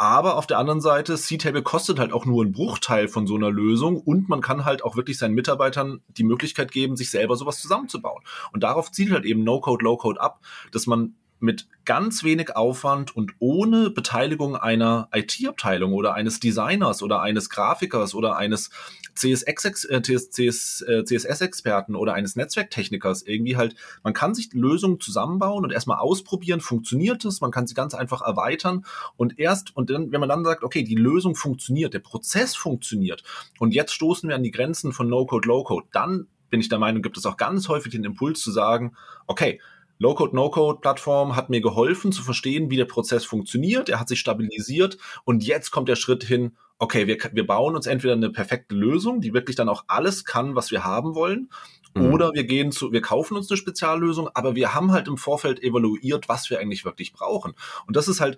aber 0.03 0.37
auf 0.37 0.49
der 0.49 0.59
anderen 0.59 0.81
Seite, 0.81 1.15
C-Table 1.15 1.63
kostet 1.63 2.01
halt 2.01 2.13
auch 2.13 2.27
nur 2.27 2.43
einen 2.43 2.51
Bruchteil 2.51 3.07
von 3.07 3.29
so 3.29 3.37
einer 3.37 3.53
Lösung 3.53 4.01
und 4.01 4.29
man 4.29 4.41
kann 4.41 4.65
halt 4.65 4.83
auch 4.83 4.97
wirklich 4.97 5.17
seinen 5.17 5.37
Mitarbeitern 5.37 6.01
die 6.09 6.25
Möglichkeit 6.25 6.73
geben, 6.73 6.97
sich 6.97 7.09
selber 7.09 7.37
sowas 7.37 7.61
zusammenzubauen. 7.61 8.25
Und 8.53 8.65
darauf 8.65 8.91
zielt 8.91 9.13
halt 9.13 9.25
eben 9.25 9.45
No-Code, 9.45 9.85
Low-Code 9.85 10.21
ab, 10.21 10.41
dass 10.73 10.89
man 10.89 11.15
mit 11.39 11.69
ganz 11.85 12.25
wenig 12.25 12.57
Aufwand 12.57 13.15
und 13.15 13.35
ohne 13.39 13.91
Beteiligung 13.91 14.57
einer 14.57 15.09
IT-Abteilung 15.13 15.93
oder 15.93 16.15
eines 16.15 16.41
Designers 16.41 17.01
oder 17.05 17.23
eines 17.23 17.49
Grafikers 17.49 18.17
oder 18.17 18.37
eines 18.37 18.71
CSS-Experten 19.15 21.95
äh, 21.95 21.97
oder 21.97 22.15
eines 22.15 22.37
Netzwerktechnikers 22.37 23.23
irgendwie 23.23 23.57
halt, 23.57 23.75
man 24.03 24.15
kann 24.15 24.35
sich 24.35 24.53
Lösungen 24.53 25.01
zusammenbauen 25.01 25.65
und 25.65 25.73
erstmal 25.73 25.99
ausprobieren, 25.99 26.61
funktioniert 26.61 27.25
es, 27.25 27.41
man 27.41 27.51
kann 27.51 27.67
sie 27.67 27.75
ganz 27.75 27.95
einfach 27.95 28.23
erweitern 28.23 28.85
und 29.17 29.39
erst, 29.39 29.77
und 29.77 29.91
dann, 29.91 30.13
wenn 30.13 30.21
man 30.21 30.29
dann 30.29 30.45
sagt, 30.45 30.65
okay, 30.65 30.83
die 30.83 30.95
Lösung 30.95 31.35
funktioniert, 31.35 31.95
der 31.95 32.01
Prozess 32.01 32.55
funktioniert 32.55 33.23
und 33.59 33.75
jetzt 33.75 33.93
stoßen 33.93 34.29
wir 34.29 34.37
an 34.37 34.43
die 34.43 34.51
Grenzen 34.51 34.93
von 34.93 35.09
No-Code, 35.09 35.49
Low-Code, 35.49 35.87
dann 35.93 36.27
bin 36.51 36.61
ich 36.61 36.69
der 36.69 36.79
Meinung, 36.79 37.03
gibt 37.03 37.17
es 37.17 37.27
auch 37.27 37.37
ganz 37.37 37.69
häufig 37.69 37.93
den 37.93 38.05
Impuls 38.05 38.41
zu 38.41 38.53
sagen, 38.53 38.95
okay, 39.27 39.59
Low-Code, 40.03 40.35
No-Code-Plattform 40.35 41.37
hat 41.37 41.49
mir 41.49 41.61
geholfen 41.61 42.11
zu 42.11 42.23
verstehen, 42.23 42.71
wie 42.71 42.77
der 42.77 42.87
Prozess 42.87 43.25
funktioniert. 43.25 43.89
Er 43.89 44.01
hat 44.01 44.09
sich 44.09 44.19
stabilisiert 44.19 44.99
und 45.25 45.45
jetzt 45.45 45.71
kommt 45.71 45.89
der 45.89 45.95
Schritt 45.95 46.25
hin, 46.25 46.57
okay, 46.83 47.07
wir, 47.07 47.17
wir 47.33 47.47
bauen 47.47 47.77
uns 47.77 47.87
entweder 47.87 48.15
eine 48.15 48.31
perfekte 48.31 48.75
Lösung, 48.75 49.21
die 49.21 49.33
wirklich 49.33 49.55
dann 49.55 49.69
auch 49.69 49.85
alles 49.87 50.25
kann, 50.25 50.57
was 50.57 50.73
wir 50.73 50.85
haben 50.85 51.15
wollen, 51.15 51.49
mhm. 51.95 52.13
oder 52.13 52.33
wir 52.35 52.43
gehen 52.43 52.73
zu, 52.73 52.91
wir 52.91 53.01
kaufen 53.01 53.37
uns 53.37 53.49
eine 53.49 53.57
Speziallösung, 53.57 54.29
aber 54.35 54.57
wir 54.57 54.75
haben 54.75 54.91
halt 54.91 55.07
im 55.07 55.17
Vorfeld 55.17 55.63
evaluiert, 55.63 56.29
was 56.29 56.51
wir 56.51 56.59
eigentlich 56.59 56.85
wirklich 56.85 57.13
brauchen. 57.13 57.55
Und 57.87 57.95
das 57.95 58.09
ist 58.09 58.21
halt 58.21 58.37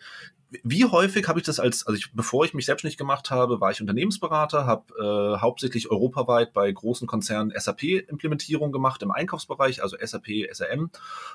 wie 0.62 0.84
häufig 0.84 1.26
habe 1.26 1.40
ich 1.40 1.46
das 1.46 1.58
als, 1.58 1.84
also 1.84 1.96
ich, 1.96 2.12
bevor 2.12 2.44
ich 2.44 2.54
mich 2.54 2.66
selbstständig 2.66 2.96
gemacht 2.96 3.32
habe, 3.32 3.60
war 3.60 3.72
ich 3.72 3.80
Unternehmensberater, 3.80 4.66
habe 4.66 4.94
äh, 5.36 5.40
hauptsächlich 5.40 5.90
europaweit 5.90 6.52
bei 6.52 6.70
großen 6.70 7.08
Konzernen 7.08 7.52
SAP-Implementierung 7.58 8.70
gemacht 8.70 9.02
im 9.02 9.10
Einkaufsbereich, 9.10 9.82
also 9.82 9.96
SAP, 10.00 10.28
SRM. 10.52 10.90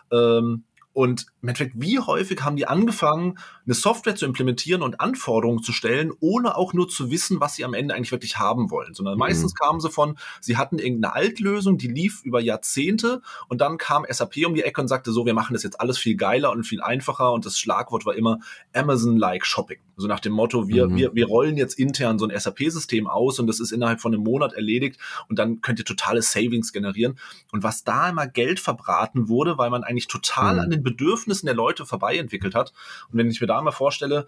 Ähm, 0.09 0.63
und 0.99 1.27
im 1.41 1.47
Endeffekt, 1.47 1.75
wie 1.77 1.97
häufig 1.97 2.41
haben 2.41 2.57
die 2.57 2.67
angefangen, 2.67 3.39
eine 3.63 3.73
Software 3.73 4.17
zu 4.17 4.25
implementieren 4.25 4.81
und 4.81 4.99
Anforderungen 4.99 5.63
zu 5.63 5.71
stellen, 5.71 6.11
ohne 6.19 6.57
auch 6.57 6.73
nur 6.73 6.89
zu 6.89 7.09
wissen, 7.09 7.39
was 7.39 7.55
sie 7.55 7.63
am 7.63 7.73
Ende 7.73 7.95
eigentlich 7.95 8.11
wirklich 8.11 8.37
haben 8.37 8.69
wollen. 8.69 8.93
Sondern 8.93 9.13
mhm. 9.13 9.19
meistens 9.19 9.55
kamen 9.55 9.79
sie 9.79 9.89
von, 9.89 10.17
sie 10.41 10.57
hatten 10.57 10.77
irgendeine 10.77 11.15
Altlösung, 11.15 11.77
die 11.77 11.87
lief 11.87 12.21
über 12.25 12.41
Jahrzehnte 12.41 13.21
und 13.47 13.61
dann 13.61 13.77
kam 13.77 14.05
SAP 14.09 14.45
um 14.45 14.55
die 14.55 14.63
Ecke 14.63 14.81
und 14.81 14.89
sagte 14.89 15.13
so, 15.13 15.25
wir 15.25 15.33
machen 15.33 15.53
das 15.53 15.63
jetzt 15.63 15.79
alles 15.79 15.97
viel 15.97 16.17
geiler 16.17 16.51
und 16.51 16.65
viel 16.65 16.81
einfacher 16.81 17.31
und 17.31 17.45
das 17.45 17.57
Schlagwort 17.57 18.05
war 18.05 18.15
immer 18.15 18.39
Amazon-like 18.73 19.45
Shopping. 19.45 19.79
So 19.95 20.07
nach 20.07 20.19
dem 20.19 20.33
Motto, 20.33 20.67
wir, 20.67 20.87
mhm. 20.87 20.95
wir, 20.97 21.15
wir 21.15 21.27
rollen 21.27 21.55
jetzt 21.55 21.79
intern 21.79 22.19
so 22.19 22.27
ein 22.27 22.37
SAP-System 22.37 23.07
aus 23.07 23.39
und 23.39 23.47
das 23.47 23.61
ist 23.61 23.71
innerhalb 23.71 24.01
von 24.01 24.13
einem 24.13 24.23
Monat 24.23 24.51
erledigt 24.51 24.99
und 25.29 25.39
dann 25.39 25.61
könnt 25.61 25.79
ihr 25.79 25.85
totale 25.85 26.21
Savings 26.21 26.73
generieren. 26.73 27.17
Und 27.53 27.63
was 27.63 27.85
da 27.85 28.09
immer 28.09 28.27
Geld 28.27 28.59
verbraten 28.59 29.29
wurde, 29.29 29.57
weil 29.57 29.69
man 29.69 29.83
eigentlich 29.83 30.07
total 30.07 30.55
mhm. 30.55 30.59
an 30.59 30.69
den 30.69 30.83
Bedürfnissen 30.89 31.47
der 31.47 31.55
Leute 31.55 31.85
vorbei 31.85 32.17
entwickelt 32.17 32.55
hat. 32.55 32.73
Und 33.11 33.17
wenn 33.17 33.29
ich 33.29 33.41
mir 33.41 33.47
da 33.47 33.61
mal 33.61 33.71
vorstelle, 33.71 34.27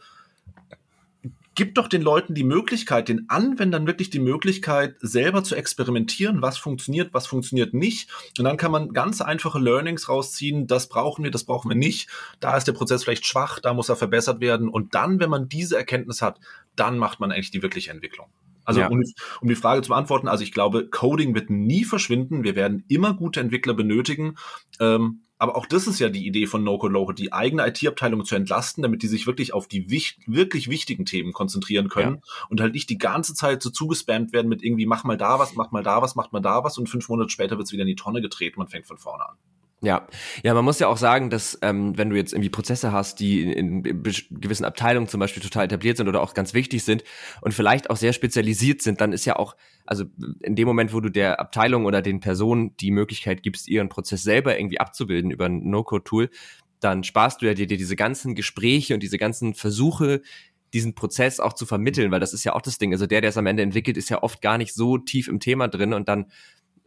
gibt 1.56 1.78
doch 1.78 1.88
den 1.88 2.02
Leuten 2.02 2.34
die 2.34 2.44
Möglichkeit, 2.44 3.10
den 3.10 3.30
Anwendern 3.30 3.86
wirklich 3.86 4.10
die 4.10 4.20
Möglichkeit, 4.20 4.96
selber 5.02 5.44
zu 5.44 5.56
experimentieren, 5.56 6.42
was 6.42 6.58
funktioniert, 6.58 7.14
was 7.14 7.28
funktioniert 7.28 7.74
nicht. 7.74 8.10
Und 8.38 8.46
dann 8.46 8.58
kann 8.58 8.72
man 8.72 8.94
ganz 8.94 9.22
einfache 9.22 9.60
Learnings 9.60 10.08
rausziehen, 10.08 10.68
das 10.68 10.88
brauchen 10.88 11.24
wir, 11.24 11.32
das 11.32 11.44
brauchen 11.44 11.70
wir 11.70 11.76
nicht. 11.76 12.10
Da 12.40 12.56
ist 12.56 12.68
der 12.68 12.74
Prozess 12.74 13.04
vielleicht 13.04 13.26
schwach, 13.26 13.60
da 13.60 13.74
muss 13.74 13.90
er 13.90 13.96
verbessert 13.98 14.40
werden. 14.40 14.70
Und 14.70 14.96
dann, 14.96 15.20
wenn 15.20 15.30
man 15.30 15.50
diese 15.50 15.78
Erkenntnis 15.78 16.22
hat, 16.22 16.40
dann 16.76 16.98
macht 16.98 17.20
man 17.20 17.32
eigentlich 17.32 17.52
die 17.52 17.62
wirkliche 17.62 17.92
Entwicklung. 17.92 18.28
Also 18.64 18.82
ja. 18.82 18.88
um, 18.88 19.02
um, 19.42 19.48
die 19.50 19.56
Frage 19.56 19.82
zu 19.82 19.90
beantworten, 19.90 20.28
also 20.28 20.44
ich 20.44 20.54
glaube, 20.54 20.88
Coding 20.88 21.36
wird 21.36 21.50
nie 21.50 21.84
verschwinden. 21.84 22.44
Wir 22.44 22.56
werden 22.56 22.86
immer 22.88 23.14
gute 23.14 23.40
Entwickler 23.40 23.74
benötigen. 23.74 24.36
Ähm, 24.80 25.24
aber 25.42 25.56
auch 25.56 25.66
das 25.66 25.88
ist 25.88 25.98
ja 25.98 26.10
die 26.10 26.28
Idee 26.28 26.46
von 26.46 26.64
No-Code 26.64 26.94
Low, 26.94 27.12
die 27.14 27.34
eigene 27.34 27.68
IT-Abteilung 27.68 28.24
zu 28.26 28.36
entlasten, 28.36 28.84
damit 28.84 29.02
die 29.02 29.08
sich 29.08 29.26
wirklich 29.26 29.56
auf 29.56 29.68
die 29.68 29.90
wich 29.90 30.20
wirklich 30.28 30.70
wichtigen 30.70 31.04
Themen 31.04 31.34
konzentrieren 31.34 31.90
können 31.90 32.18
ja. 32.18 32.46
und 32.50 32.62
halt 32.62 32.76
nicht 32.76 32.92
die 32.92 33.00
ganze 33.00 33.34
Zeit 33.34 33.64
so 33.64 33.72
zugespammt 33.72 34.34
werden 34.34 34.50
mit 34.50 34.64
irgendwie 34.64 34.86
mach 34.86 35.04
mal 35.04 35.18
da 35.18 35.40
was, 35.40 35.56
mach 35.56 35.72
mal 35.72 35.82
da 35.82 36.00
was, 36.04 36.14
mach 36.14 36.32
mal 36.32 36.42
da 36.42 36.64
was 36.64 36.78
und 36.78 36.90
fünf 36.90 37.10
Monate 37.10 37.32
später 37.32 37.58
wird 37.58 37.66
es 37.66 37.72
wieder 37.72 37.82
in 37.82 37.88
die 37.88 37.96
Tonne 37.96 38.22
getreten, 38.22 38.60
man 38.60 38.68
fängt 38.68 38.86
von 38.86 39.00
vorne 39.00 39.30
an. 39.30 39.36
Ja, 39.84 40.08
ja, 40.44 40.54
man 40.54 40.64
muss 40.64 40.78
ja 40.78 40.88
auch 40.88 40.98
sagen, 40.98 41.32
dass 41.32 41.58
ähm, 41.64 41.98
wenn 41.98 42.12
du 42.12 42.16
jetzt 42.16 42.34
irgendwie 42.34 42.52
Prozesse 42.52 42.92
hast, 42.92 43.20
die 43.20 43.42
in, 43.42 43.84
in 43.84 44.04
gewissen 44.04 44.64
Abteilungen 44.64 45.08
zum 45.08 45.20
Beispiel 45.20 45.42
total 45.42 45.66
etabliert 45.66 45.98
sind 45.98 46.08
oder 46.08 46.22
auch 46.22 46.36
ganz 46.36 46.54
wichtig 46.54 46.84
sind 46.84 47.04
und 47.42 47.56
vielleicht 47.56 47.90
auch 47.90 47.98
sehr 47.98 48.14
spezialisiert 48.14 48.84
sind, 48.84 49.02
dann 49.02 49.12
ist 49.12 49.26
ja 49.26 49.38
auch, 49.38 49.56
also 49.88 50.06
in 50.42 50.56
dem 50.56 50.68
Moment, 50.68 50.94
wo 50.94 51.00
du 51.00 51.10
der 51.10 51.40
Abteilung 51.40 51.86
oder 51.86 52.04
den 52.04 52.20
Personen 52.20 52.78
die 52.78 52.92
Möglichkeit 52.92 53.42
gibst, 53.42 53.68
ihren 53.68 53.90
Prozess 53.90 54.22
selber 54.22 54.56
irgendwie 54.56 54.80
abzubilden 54.80 55.32
über 55.32 55.46
ein 55.46 55.68
No-Code-Tool, 55.68 56.30
dann 56.80 57.04
sparst 57.04 57.42
du 57.42 57.48
ja 57.48 57.56
dir, 57.56 57.66
dir 57.66 57.78
diese 57.78 57.96
ganzen 57.96 58.36
Gespräche 58.36 58.94
und 58.94 59.02
diese 59.02 59.18
ganzen 59.18 59.56
Versuche, 59.56 60.22
diesen 60.76 60.94
Prozess 60.94 61.40
auch 61.40 61.54
zu 61.54 61.66
vermitteln, 61.66 62.12
weil 62.12 62.20
das 62.20 62.34
ist 62.34 62.44
ja 62.44 62.54
auch 62.54 62.62
das 62.62 62.78
Ding. 62.78 62.94
Also 62.94 63.08
der, 63.08 63.22
der 63.22 63.32
es 63.32 63.38
am 63.38 63.48
Ende 63.48 63.64
entwickelt, 63.64 63.98
ist 63.98 64.10
ja 64.10 64.22
oft 64.22 64.44
gar 64.44 64.60
nicht 64.60 64.76
so 64.76 65.00
tief 65.00 65.28
im 65.28 65.40
Thema 65.40 65.68
drin 65.68 65.94
und 65.94 66.08
dann 66.08 66.28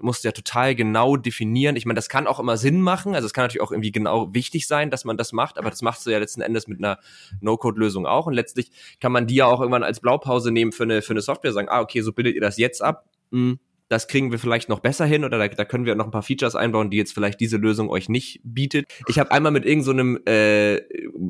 musst 0.05 0.23
du 0.23 0.29
ja 0.29 0.33
total 0.33 0.75
genau 0.75 1.17
definieren. 1.17 1.77
Ich 1.77 1.87
meine, 1.87 1.97
das 1.97 2.09
kann 2.09 2.27
auch 2.27 2.39
immer 2.39 2.57
Sinn 2.57 2.81
machen. 2.81 3.15
Also 3.15 3.27
es 3.27 3.33
kann 3.33 3.45
natürlich 3.45 3.63
auch 3.63 3.73
irgendwie 3.73 3.91
genau 3.91 4.33
wichtig 4.33 4.67
sein, 4.67 4.91
dass 4.91 5.05
man 5.05 5.17
das 5.17 5.33
macht, 5.33 5.59
aber 5.59 5.71
das 5.71 5.83
machst 5.83 6.07
du 6.07 6.11
ja 6.11 6.19
letzten 6.19 6.43
Endes 6.43 6.69
mit 6.69 6.79
einer 6.79 6.99
No-Code-Lösung 7.41 8.07
auch. 8.07 8.27
Und 8.27 8.35
letztlich 8.35 8.71
kann 9.01 9.13
man 9.13 9.27
die 9.27 9.37
ja 9.37 9.47
auch 9.47 9.61
irgendwann 9.61 9.83
als 9.83 10.01
Blaupause 10.01 10.53
nehmen 10.53 10.73
für 10.73 10.85
eine, 10.85 11.03
für 11.03 11.13
eine 11.13 11.23
Software, 11.23 11.53
sagen, 11.53 11.69
ah, 11.71 11.81
okay, 11.81 12.03
so 12.03 12.13
bildet 12.13 12.35
ihr 12.35 12.41
das 12.41 12.59
jetzt 12.59 12.83
ab. 12.83 13.07
Hm, 13.33 13.59
das 13.89 14.09
kriegen 14.09 14.31
wir 14.31 14.39
vielleicht 14.39 14.69
noch 14.69 14.81
besser 14.81 15.05
hin 15.05 15.25
oder 15.25 15.39
da, 15.39 15.49
da, 15.49 15.65
können 15.65 15.85
wir 15.85 15.95
noch 15.95 16.07
ein 16.07 16.11
paar 16.11 16.23
Features 16.23 16.55
einbauen, 16.55 16.91
die 16.91 16.97
jetzt 16.97 17.13
vielleicht 17.13 17.41
diese 17.41 17.57
Lösung 17.57 17.91
euch 17.91 18.09
nicht 18.09 18.41
bietet. 18.43 18.87
Ich 19.09 19.19
habe 19.19 19.31
einmal 19.31 19.53
mit 19.53 19.65
irgendeinem 19.65 20.21
so 20.25 20.31
äh, 20.31 20.83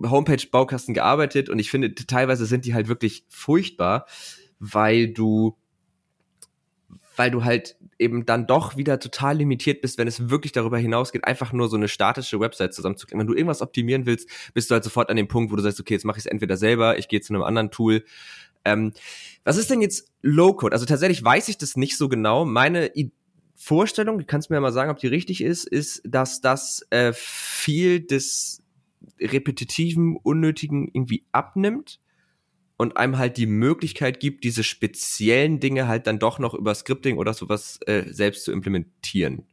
Homepage-Baukasten 0.09 0.95
gearbeitet 0.95 1.49
und 1.49 1.59
ich 1.59 1.71
finde, 1.71 1.95
teilweise 1.95 2.47
sind 2.47 2.65
die 2.65 2.75
halt 2.75 2.89
wirklich 2.89 3.25
furchtbar, 3.29 4.07
weil 4.59 5.09
du 5.09 5.57
weil 7.17 7.31
du 7.31 7.45
halt 7.45 7.77
eben 7.99 8.27
dann 8.27 8.47
doch 8.47 8.77
wieder 8.77 8.99
total 8.99 9.37
limitiert 9.39 9.81
bist, 9.81 9.99
wenn 9.99 10.09
es 10.09 10.31
wirklich 10.31 10.53
darüber 10.53 10.79
hinausgeht, 10.79 11.25
einfach 11.25 11.53
nur 11.53 11.69
so 11.69 11.77
eine 11.77 11.89
statische 11.89 12.41
Website 12.41 12.75
zusammenzukriegen. 12.75 13.21
Wenn 13.21 13.27
du 13.27 13.35
irgendwas 13.35 13.63
optimieren 13.63 14.07
willst, 14.07 14.29
bist 14.55 14.71
du 14.71 14.75
halt 14.75 14.85
sofort 14.85 15.11
an 15.11 15.17
dem 15.17 15.29
Punkt, 15.29 15.53
wo 15.53 15.57
du 15.57 15.63
sagst, 15.63 15.81
okay, 15.81 15.95
jetzt 15.95 16.05
mache 16.05 16.19
ich 16.19 16.25
es 16.25 16.31
entweder 16.31 16.57
selber, 16.57 16.99
ich 16.99 17.09
gehe 17.09 17.21
zu 17.21 17.33
einem 17.33 17.43
anderen 17.43 17.71
Tool. 17.71 18.05
Ähm, 18.65 18.93
was 19.45 19.57
ist 19.57 19.71
denn 19.71 19.81
jetzt 19.81 20.11
Low-Code? 20.23 20.73
Also 20.73 20.87
tatsächlich 20.87 21.23
weiß 21.23 21.49
ich 21.49 21.59
das 21.59 21.77
nicht 21.77 21.97
so 21.97 22.09
genau. 22.09 22.45
Meine 22.45 22.97
I 22.97 23.13
Vorstellung, 23.57 24.19
du 24.19 24.25
kannst 24.25 24.51
mir 24.51 24.57
ja 24.57 24.61
mal 24.61 24.73
sagen, 24.73 24.91
ob 24.91 24.99
die 24.99 25.07
richtig 25.07 25.41
ist, 25.41 25.67
ist, 25.67 26.03
dass 26.05 26.41
das 26.41 26.85
äh, 26.91 27.13
viel 27.15 28.01
des 28.01 28.63
repetitiven, 29.21 30.17
unnötigen 30.17 30.89
irgendwie 30.93 31.25
abnimmt 31.31 32.01
und 32.77 32.97
einem 32.97 33.19
halt 33.19 33.37
die 33.37 33.47
Möglichkeit 33.47 34.21
gibt, 34.21 34.45
diese 34.45 34.65
speziellen 34.65 35.61
Dinge 35.61 35.87
halt 35.87 36.07
dann 36.07 36.19
doch 36.19 36.39
noch 36.39 36.55
über 36.55 36.75
Scripting 36.75 37.19
oder 37.19 37.35
sowas 37.35 37.79
äh, 37.87 38.05
selbst 38.13 38.45
zu 38.45 38.53
implementieren. 38.53 39.47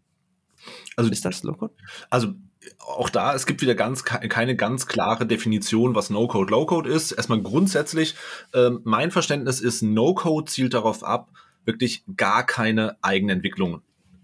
Also 0.96 1.10
ist 1.12 1.26
das 1.26 1.44
Low-Code? 1.44 1.74
Also 2.10 2.34
auch 2.80 3.10
da, 3.10 3.34
es 3.34 3.46
gibt 3.46 3.62
wieder 3.62 3.74
ganz 3.74 4.04
keine 4.04 4.56
ganz 4.56 4.86
klare 4.86 5.26
Definition, 5.26 5.96
was 5.96 6.10
No-Code, 6.10 6.52
Low-Code 6.52 6.90
ist. 6.90 7.12
Erstmal 7.12 7.42
grundsätzlich, 7.42 8.16
ähm, 8.54 8.82
mein 8.84 9.12
Verständnis 9.12 9.60
ist, 9.60 9.82
No-Code 9.82 10.52
zielt 10.52 10.74
darauf 10.74 11.04
ab, 11.04 11.32
wirklich 11.66 12.04
gar 12.18 12.46
keine 12.46 12.98
eigene 13.02 13.34
Entwicklung 13.34 13.82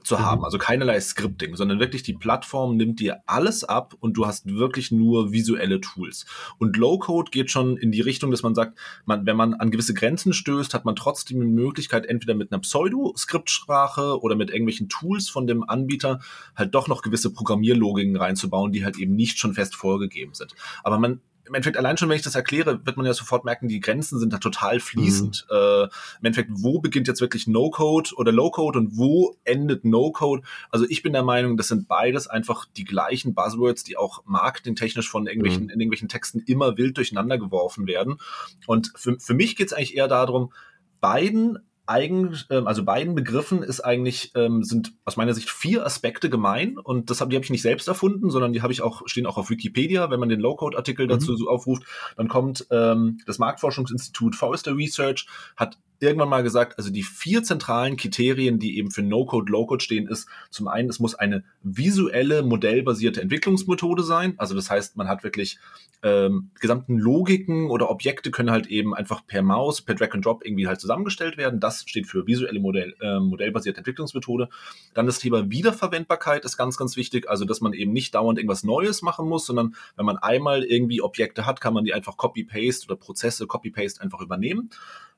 zu 0.07 0.15
mhm. 0.15 0.19
haben. 0.19 0.45
Also 0.45 0.57
keinerlei 0.57 0.99
Scripting, 0.99 1.55
sondern 1.55 1.79
wirklich 1.79 2.03
die 2.03 2.13
Plattform 2.13 2.77
nimmt 2.77 2.99
dir 2.99 3.21
alles 3.25 3.63
ab 3.63 3.95
und 3.99 4.13
du 4.13 4.25
hast 4.25 4.47
wirklich 4.47 4.91
nur 4.91 5.31
visuelle 5.31 5.81
Tools. 5.81 6.25
Und 6.57 6.77
Low-Code 6.77 7.31
geht 7.31 7.51
schon 7.51 7.77
in 7.77 7.91
die 7.91 8.01
Richtung, 8.01 8.31
dass 8.31 8.43
man 8.43 8.55
sagt, 8.55 8.77
man, 9.05 9.25
wenn 9.25 9.37
man 9.37 9.53
an 9.53 9.71
gewisse 9.71 9.93
Grenzen 9.93 10.33
stößt, 10.33 10.73
hat 10.73 10.85
man 10.85 10.95
trotzdem 10.95 11.39
die 11.39 11.47
Möglichkeit, 11.47 12.05
entweder 12.05 12.33
mit 12.33 12.51
einer 12.51 12.61
Pseudo-Skriptsprache 12.61 14.21
oder 14.21 14.35
mit 14.35 14.49
irgendwelchen 14.49 14.89
Tools 14.89 15.29
von 15.29 15.47
dem 15.47 15.67
Anbieter 15.67 16.19
halt 16.55 16.73
doch 16.73 16.87
noch 16.87 17.01
gewisse 17.01 17.31
Programmierlogiken 17.31 18.15
reinzubauen, 18.15 18.71
die 18.71 18.83
halt 18.83 18.97
eben 18.97 19.15
nicht 19.15 19.37
schon 19.37 19.53
fest 19.53 19.75
vorgegeben 19.75 20.33
sind. 20.33 20.55
Aber 20.83 20.97
man 20.97 21.21
im 21.47 21.53
Endeffekt 21.53 21.77
allein 21.77 21.97
schon, 21.97 22.09
wenn 22.09 22.17
ich 22.17 22.23
das 22.23 22.35
erkläre, 22.35 22.85
wird 22.85 22.97
man 22.97 23.05
ja 23.05 23.13
sofort 23.13 23.45
merken, 23.45 23.67
die 23.67 23.79
Grenzen 23.79 24.19
sind 24.19 24.33
da 24.33 24.37
total 24.37 24.79
fließend. 24.79 25.45
Mhm. 25.49 25.55
Äh, 25.55 25.83
Im 25.83 25.89
Endeffekt, 26.23 26.49
wo 26.53 26.79
beginnt 26.79 27.07
jetzt 27.07 27.21
wirklich 27.21 27.47
No-Code 27.47 28.11
oder 28.15 28.31
Low-Code 28.31 28.79
und 28.79 28.97
wo 28.97 29.35
endet 29.43 29.85
No-Code? 29.85 30.43
Also 30.69 30.85
ich 30.89 31.03
bin 31.03 31.13
der 31.13 31.23
Meinung, 31.23 31.57
das 31.57 31.69
sind 31.69 31.87
beides 31.87 32.27
einfach 32.27 32.65
die 32.77 32.83
gleichen 32.83 33.33
Buzzwords, 33.33 33.83
die 33.83 33.97
auch 33.97 34.23
marketingtechnisch 34.25 35.09
von 35.09 35.27
irgendwelchen, 35.27 35.63
mhm. 35.63 35.69
in 35.69 35.79
irgendwelchen 35.79 36.09
Texten 36.09 36.39
immer 36.39 36.77
wild 36.77 36.97
durcheinander 36.97 37.37
geworfen 37.37 37.87
werden. 37.87 38.17
Und 38.65 38.91
für, 38.95 39.19
für 39.19 39.33
mich 39.33 39.55
geht 39.55 39.67
es 39.67 39.73
eigentlich 39.73 39.95
eher 39.95 40.07
darum, 40.07 40.51
beiden 40.99 41.59
eigen, 41.87 42.37
ähm, 42.49 42.67
also 42.67 42.83
beiden 42.83 43.15
Begriffen 43.15 43.63
ist 43.63 43.81
eigentlich, 43.81 44.31
ähm, 44.35 44.63
sind 44.63 44.93
aus 45.05 45.17
meiner 45.17 45.33
Sicht 45.33 45.49
vier 45.49 45.85
Aspekte 45.85 46.29
gemein 46.29 46.77
und 46.77 47.09
das 47.09 47.21
hab, 47.21 47.29
die 47.29 47.35
habe 47.35 47.43
ich 47.43 47.49
nicht 47.49 47.61
selbst 47.61 47.87
erfunden, 47.87 48.29
sondern 48.29 48.53
die 48.53 48.61
habe 48.61 48.73
ich 48.73 48.81
auch, 48.81 49.03
stehen 49.05 49.25
auch 49.25 49.37
auf 49.37 49.49
Wikipedia, 49.49 50.09
wenn 50.11 50.19
man 50.19 50.29
den 50.29 50.39
Low-Code-Artikel 50.39 51.05
mhm. 51.05 51.11
dazu 51.11 51.35
so 51.35 51.47
aufruft, 51.49 51.83
dann 52.15 52.27
kommt 52.27 52.67
ähm, 52.71 53.19
das 53.25 53.39
Marktforschungsinstitut 53.39 54.35
Forrester 54.35 54.75
Research, 54.75 55.27
hat 55.55 55.77
irgendwann 55.99 56.29
mal 56.29 56.43
gesagt, 56.43 56.77
also 56.77 56.89
die 56.89 57.03
vier 57.03 57.43
zentralen 57.43 57.97
Kriterien, 57.97 58.59
die 58.59 58.77
eben 58.77 58.91
für 58.91 59.01
No-Code, 59.01 59.51
Low-Code 59.51 59.83
stehen, 59.83 60.07
ist 60.07 60.27
zum 60.49 60.67
einen, 60.67 60.89
es 60.89 60.99
muss 60.99 61.15
eine 61.15 61.43
visuelle, 61.63 62.43
modellbasierte 62.43 63.21
Entwicklungsmethode 63.21 64.03
sein. 64.03 64.33
Also 64.37 64.55
das 64.55 64.69
heißt, 64.69 64.97
man 64.97 65.07
hat 65.07 65.23
wirklich 65.23 65.59
ähm, 66.03 66.51
gesamten 66.59 66.97
Logiken 66.99 67.69
oder 67.69 67.89
Objekte 67.89 68.29
können 68.29 68.51
halt 68.51 68.67
eben 68.67 68.93
einfach 68.93 69.25
per 69.25 69.41
Maus, 69.41 69.81
per 69.81 69.95
Drag 69.95 70.11
and 70.13 70.25
Drop 70.25 70.45
irgendwie 70.45 70.67
halt 70.67 70.79
zusammengestellt 70.79 71.37
werden. 71.37 71.59
Das 71.59 71.83
steht 71.87 72.07
für 72.07 72.27
visuelle 72.27 72.59
Modell, 72.59 72.95
äh, 73.01 73.19
modellbasierte 73.19 73.79
Entwicklungsmethode. 73.79 74.49
Dann 74.93 75.07
das 75.07 75.19
Thema 75.19 75.49
Wiederverwendbarkeit 75.49 76.45
ist 76.45 76.57
ganz, 76.57 76.77
ganz 76.77 76.97
wichtig. 76.97 77.29
Also 77.29 77.45
dass 77.45 77.61
man 77.61 77.73
eben 77.73 77.93
nicht 77.93 78.13
dauernd 78.13 78.37
irgendwas 78.37 78.63
Neues 78.63 79.01
machen 79.01 79.27
muss, 79.27 79.47
sondern 79.47 79.75
wenn 79.95 80.05
man 80.05 80.17
einmal 80.17 80.63
irgendwie 80.63 81.01
Objekte 81.01 81.45
hat, 81.45 81.61
kann 81.61 81.73
man 81.73 81.83
die 81.83 81.93
einfach 81.93 82.15
Copy-Paste 82.17 82.85
oder 82.85 82.95
Prozesse 82.95 83.47
Copy-Paste 83.47 84.01
einfach 84.01 84.21
übernehmen. 84.21 84.69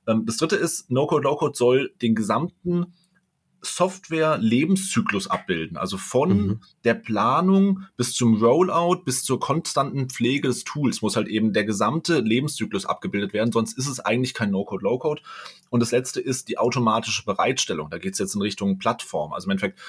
Ähm, 0.08 0.26
das 0.26 0.38
dritte 0.38 0.56
ist, 0.56 0.90
No-Code, 0.90 1.24
Low-Code 1.24 1.58
soll 1.58 1.94
den 2.02 2.16
gesamten 2.16 2.94
Software-Lebenszyklus 3.62 5.28
abbilden. 5.28 5.78
Also 5.78 5.98
von 5.98 6.30
mhm. 6.30 6.60
der 6.84 6.94
Planung 6.94 7.84
bis 7.98 8.14
zum 8.14 8.42
Rollout 8.42 9.04
bis 9.04 9.24
zur 9.24 9.40
konstanten 9.40 10.10
Pflege 10.10 10.48
des 10.48 10.64
Tools 10.64 11.02
muss 11.02 11.16
halt 11.16 11.28
eben 11.28 11.54
der 11.54 11.66
gesamte 11.66 12.20
Lebenszyklus 12.20 12.86
abgebildet 12.86 13.34
werden, 13.34 13.52
sonst 13.52 13.78
ist 13.78 13.88
es 13.88 14.00
eigentlich 14.00 14.34
kein 14.34 14.52
No-Code, 14.52 14.84
Low-Code. 14.84 15.22
Und 15.70 15.82
das 15.82 15.92
letzte 15.92 16.22
ist 16.22 16.48
die 16.48 16.58
automatische 16.58 17.26
Bereitstellung. 17.26 17.90
Da 17.90 17.98
geht 17.98 18.14
es 18.14 18.20
jetzt 18.20 18.36
in 18.36 18.42
Richtung 18.42 18.78
Plattform. 18.78 19.34
Also 19.34 19.48
im 19.48 19.52
Endeffekt, 19.52 19.80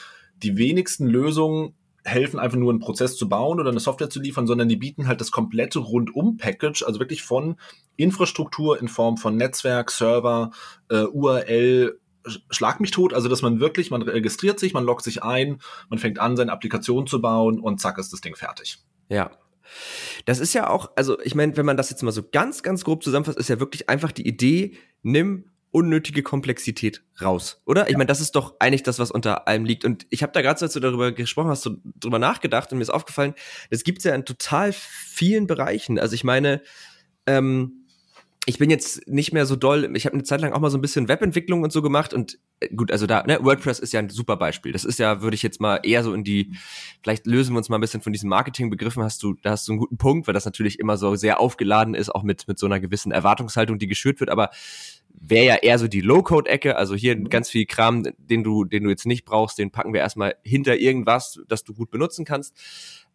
die 0.42 0.56
wenigsten 0.56 1.06
Lösungen 1.06 1.74
helfen 2.04 2.38
einfach 2.38 2.58
nur 2.58 2.70
einen 2.70 2.80
Prozess 2.80 3.16
zu 3.16 3.28
bauen 3.28 3.60
oder 3.60 3.70
eine 3.70 3.80
Software 3.80 4.10
zu 4.10 4.20
liefern, 4.20 4.46
sondern 4.46 4.68
die 4.68 4.76
bieten 4.76 5.06
halt 5.06 5.20
das 5.20 5.30
komplette 5.30 5.78
Rundum-Package, 5.78 6.84
also 6.84 7.00
wirklich 7.00 7.22
von 7.22 7.56
Infrastruktur 7.96 8.80
in 8.80 8.88
Form 8.88 9.16
von 9.16 9.36
Netzwerk, 9.36 9.90
Server, 9.90 10.50
äh, 10.88 11.04
URL, 11.04 11.98
schlag 12.50 12.80
mich 12.80 12.90
tot, 12.90 13.14
also 13.14 13.28
dass 13.28 13.42
man 13.42 13.60
wirklich, 13.60 13.90
man 13.90 14.02
registriert 14.02 14.58
sich, 14.58 14.74
man 14.74 14.84
loggt 14.84 15.04
sich 15.04 15.22
ein, 15.22 15.60
man 15.88 15.98
fängt 15.98 16.18
an, 16.18 16.36
seine 16.36 16.52
Applikation 16.52 17.06
zu 17.06 17.20
bauen 17.20 17.60
und 17.60 17.80
zack 17.80 17.98
ist 17.98 18.12
das 18.12 18.20
Ding 18.20 18.36
fertig. 18.36 18.78
Ja. 19.08 19.30
Das 20.24 20.40
ist 20.40 20.52
ja 20.52 20.68
auch, 20.68 20.90
also 20.96 21.20
ich 21.20 21.34
meine, 21.34 21.56
wenn 21.56 21.66
man 21.66 21.76
das 21.76 21.90
jetzt 21.90 22.02
mal 22.02 22.10
so 22.10 22.22
ganz, 22.30 22.62
ganz 22.62 22.84
grob 22.84 23.04
zusammenfasst, 23.04 23.38
ist 23.38 23.48
ja 23.48 23.60
wirklich 23.60 23.88
einfach 23.88 24.12
die 24.12 24.26
Idee, 24.26 24.76
nimm 25.02 25.49
unnötige 25.72 26.22
Komplexität 26.22 27.02
raus, 27.22 27.62
oder? 27.64 27.88
Ich 27.88 27.96
meine, 27.96 28.06
das 28.06 28.20
ist 28.20 28.32
doch 28.34 28.56
eigentlich 28.58 28.82
das, 28.82 28.98
was 28.98 29.10
unter 29.10 29.46
allem 29.46 29.64
liegt. 29.64 29.84
Und 29.84 30.06
ich 30.10 30.22
habe 30.22 30.32
da 30.32 30.42
gerade, 30.42 30.60
als 30.60 30.72
du 30.72 30.80
darüber 30.80 31.12
gesprochen 31.12 31.48
hast, 31.48 31.62
so 31.62 31.76
drüber 31.96 32.18
nachgedacht 32.18 32.72
und 32.72 32.78
mir 32.78 32.82
ist 32.82 32.90
aufgefallen, 32.90 33.34
das 33.70 33.84
gibt's 33.84 34.04
ja 34.04 34.14
in 34.14 34.24
total 34.24 34.72
vielen 34.72 35.46
Bereichen. 35.46 35.98
Also 35.98 36.14
ich 36.14 36.24
meine, 36.24 36.62
ähm, 37.26 37.80
ich 38.46 38.58
bin 38.58 38.70
jetzt 38.70 39.06
nicht 39.06 39.32
mehr 39.32 39.44
so 39.44 39.54
doll, 39.54 39.90
ich 39.94 40.06
habe 40.06 40.14
eine 40.14 40.24
Zeit 40.24 40.40
lang 40.40 40.52
auch 40.52 40.60
mal 40.60 40.70
so 40.70 40.78
ein 40.78 40.80
bisschen 40.80 41.08
Webentwicklung 41.08 41.62
und 41.62 41.72
so 41.72 41.82
gemacht 41.82 42.14
und 42.14 42.38
äh, 42.60 42.74
gut, 42.74 42.90
also 42.90 43.06
da, 43.06 43.22
ne, 43.22 43.38
WordPress 43.42 43.78
ist 43.78 43.92
ja 43.92 44.00
ein 44.00 44.08
super 44.08 44.36
Beispiel. 44.36 44.72
Das 44.72 44.84
ist 44.84 44.98
ja, 44.98 45.20
würde 45.20 45.34
ich 45.34 45.42
jetzt 45.42 45.60
mal 45.60 45.80
eher 45.82 46.02
so 46.02 46.14
in 46.14 46.24
die, 46.24 46.56
vielleicht 47.02 47.26
lösen 47.26 47.52
wir 47.52 47.58
uns 47.58 47.68
mal 47.68 47.76
ein 47.76 47.82
bisschen 47.82 48.00
von 48.00 48.12
diesen 48.12 48.30
Marketingbegriffen, 48.30 49.02
hast 49.02 49.22
du, 49.22 49.34
da 49.42 49.50
hast 49.50 49.68
du 49.68 49.72
einen 49.72 49.78
guten 49.78 49.98
Punkt, 49.98 50.26
weil 50.26 50.34
das 50.34 50.46
natürlich 50.46 50.78
immer 50.78 50.96
so 50.96 51.14
sehr 51.16 51.38
aufgeladen 51.38 51.94
ist, 51.94 52.14
auch 52.14 52.22
mit, 52.22 52.48
mit 52.48 52.58
so 52.58 52.66
einer 52.66 52.80
gewissen 52.80 53.12
Erwartungshaltung, 53.12 53.78
die 53.78 53.86
geschürt 53.86 54.20
wird, 54.20 54.30
aber 54.30 54.50
wäre 55.18 55.44
ja 55.44 55.54
eher 55.56 55.78
so 55.78 55.88
die 55.88 56.00
Low-Code-Ecke, 56.00 56.76
also 56.76 56.94
hier 56.94 57.16
mhm. 57.16 57.28
ganz 57.28 57.50
viel 57.50 57.66
Kram, 57.66 58.04
den 58.18 58.42
du, 58.42 58.64
den 58.64 58.84
du 58.84 58.90
jetzt 58.90 59.06
nicht 59.06 59.24
brauchst, 59.24 59.58
den 59.58 59.70
packen 59.70 59.92
wir 59.92 60.00
erstmal 60.00 60.34
hinter 60.42 60.76
irgendwas, 60.76 61.40
das 61.48 61.64
du 61.64 61.74
gut 61.74 61.90
benutzen 61.90 62.24
kannst. 62.24 62.56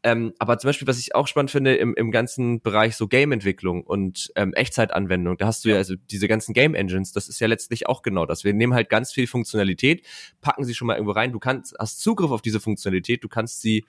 Ähm, 0.04 0.34
aber 0.38 0.60
zum 0.60 0.70
Beispiel, 0.70 0.88
was 0.88 1.00
ich 1.00 1.16
auch 1.16 1.28
spannend 1.28 1.50
finde, 1.50 1.76
im, 1.76 1.96
im 1.96 2.12
ganzen 2.12 2.62
Bereich 2.62 2.96
so 2.96 3.08
Game-Entwicklung 3.08 3.84
und 3.84 4.32
ähm, 4.36 4.54
Echtzeitanwendung, 4.54 5.38
da 5.38 5.48
hast 5.48 5.66
du 5.66 5.70
ja. 5.70 5.76
ja 5.76 5.80
also 5.80 5.96
diese 6.12 6.28
ganzen 6.28 6.54
Game-Engines, 6.54 7.12
das 7.12 7.28
ist 7.28 7.40
ja 7.40 7.48
letztlich 7.48 7.88
auch 7.88 8.04
genau 8.04 8.28
das. 8.28 8.44
Wir 8.44 8.54
nehmen 8.54 8.76
halt 8.76 8.90
ganz 8.90 9.12
viel 9.12 9.26
Funktionalität, 9.26 10.06
packen 10.42 10.64
sie 10.64 10.76
schon 10.76 10.86
mal 10.86 10.94
irgendwo 10.94 11.14
rein, 11.14 11.32
du 11.32 11.40
kannst, 11.40 11.76
hast 11.80 12.02
Zugriff 12.02 12.30
auf 12.30 12.44
diese 12.44 12.60
Funktionalität, 12.60 13.24
du 13.24 13.30
kannst 13.30 13.62
sie 13.62 13.84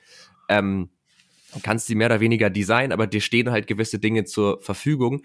ähm, 0.49 0.89
kannst 1.63 1.87
sie 1.87 1.95
mehr 1.95 2.09
oder 2.09 2.21
weniger 2.21 2.51
designen, 2.51 2.93
aber 2.93 3.07
dir 3.07 3.21
stehen 3.21 3.51
halt 3.51 3.67
gewisse 3.67 3.99
Dinge 3.99 4.25
zur 4.25 4.61
Verfügung. 4.61 5.23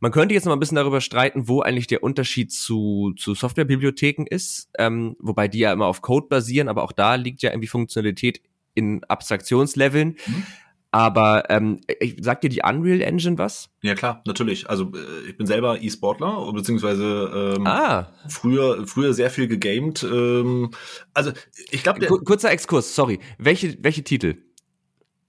Man 0.00 0.12
könnte 0.12 0.34
jetzt 0.34 0.44
noch 0.44 0.50
mal 0.50 0.56
ein 0.56 0.60
bisschen 0.60 0.76
darüber 0.76 1.00
streiten, 1.00 1.48
wo 1.48 1.60
eigentlich 1.60 1.86
der 1.86 2.02
Unterschied 2.02 2.52
zu, 2.52 3.12
zu 3.16 3.34
Softwarebibliotheken 3.34 4.26
ist, 4.28 4.70
ähm, 4.78 5.16
wobei 5.18 5.48
die 5.48 5.58
ja 5.58 5.72
immer 5.72 5.86
auf 5.86 6.02
Code 6.02 6.28
basieren, 6.28 6.68
aber 6.68 6.82
auch 6.82 6.92
da 6.92 7.16
liegt 7.16 7.42
ja 7.42 7.50
irgendwie 7.50 7.68
Funktionalität 7.68 8.40
in 8.74 9.04
Abstraktionsleveln. 9.04 10.16
Mhm. 10.26 10.46
Aber 10.94 11.50
ähm, 11.50 11.80
sagt 12.20 12.44
dir 12.44 12.50
die 12.50 12.60
Unreal 12.62 13.00
Engine 13.00 13.36
was? 13.36 13.68
Ja 13.82 13.96
klar, 13.96 14.22
natürlich. 14.26 14.70
Also 14.70 14.92
äh, 14.94 15.28
ich 15.28 15.36
bin 15.36 15.44
selber 15.44 15.82
E-Sportler, 15.82 16.52
beziehungsweise 16.52 17.56
ähm, 17.56 17.66
ah. 17.66 18.12
früher 18.28 18.86
früher 18.86 19.12
sehr 19.12 19.28
viel 19.30 19.48
gegamed. 19.48 20.04
Ähm, 20.04 20.70
also 21.12 21.32
ich 21.72 21.82
glaube, 21.82 22.06
kurzer 22.06 22.52
Exkurs, 22.52 22.94
sorry. 22.94 23.18
Welche 23.38 23.76
welche 23.80 24.04
Titel? 24.04 24.36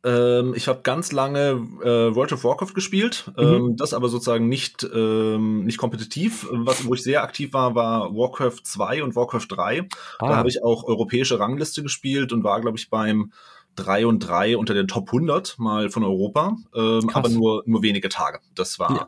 Ähm, 0.06 0.54
ich 0.56 0.68
habe 0.68 0.82
ganz 0.84 1.12
lange 1.12 1.68
äh, 1.82 2.16
World 2.16 2.32
of 2.32 2.44
Warcraft 2.44 2.74
gespielt, 2.76 3.32
mhm. 3.36 3.44
ähm, 3.44 3.76
das 3.76 3.94
aber 3.94 4.08
sozusagen 4.08 4.48
nicht, 4.48 4.88
ähm, 4.94 5.66
nicht 5.66 5.80
kompetitiv. 5.80 6.48
Was, 6.52 6.86
wo 6.86 6.94
ich 6.94 7.02
sehr 7.02 7.24
aktiv 7.24 7.54
war, 7.54 7.74
war 7.74 8.16
Warcraft 8.16 8.62
2 8.64 9.04
und 9.04 9.16
Warcraft 9.16 9.48
3. 9.50 9.88
Ah. 10.20 10.30
Da 10.30 10.36
habe 10.36 10.50
ich 10.50 10.64
auch 10.64 10.84
europäische 10.84 11.40
Rangliste 11.40 11.82
gespielt 11.82 12.32
und 12.34 12.44
war, 12.44 12.62
glaube 12.62 12.78
ich, 12.78 12.92
beim 12.92 13.32
3 13.78 14.06
und 14.06 14.20
3 14.20 14.58
unter 14.58 14.76
den 14.76 14.88
Top 14.88 15.08
100 15.10 15.58
mal 15.58 15.90
von 15.90 16.04
Europa, 16.04 16.56
ähm, 16.76 17.10
aber 17.12 17.30
nur, 17.30 17.64
nur 17.66 17.82
wenige 17.82 18.10
Tage. 18.10 18.40
Das 18.54 18.78
war. 18.78 18.92
Ja 18.92 19.08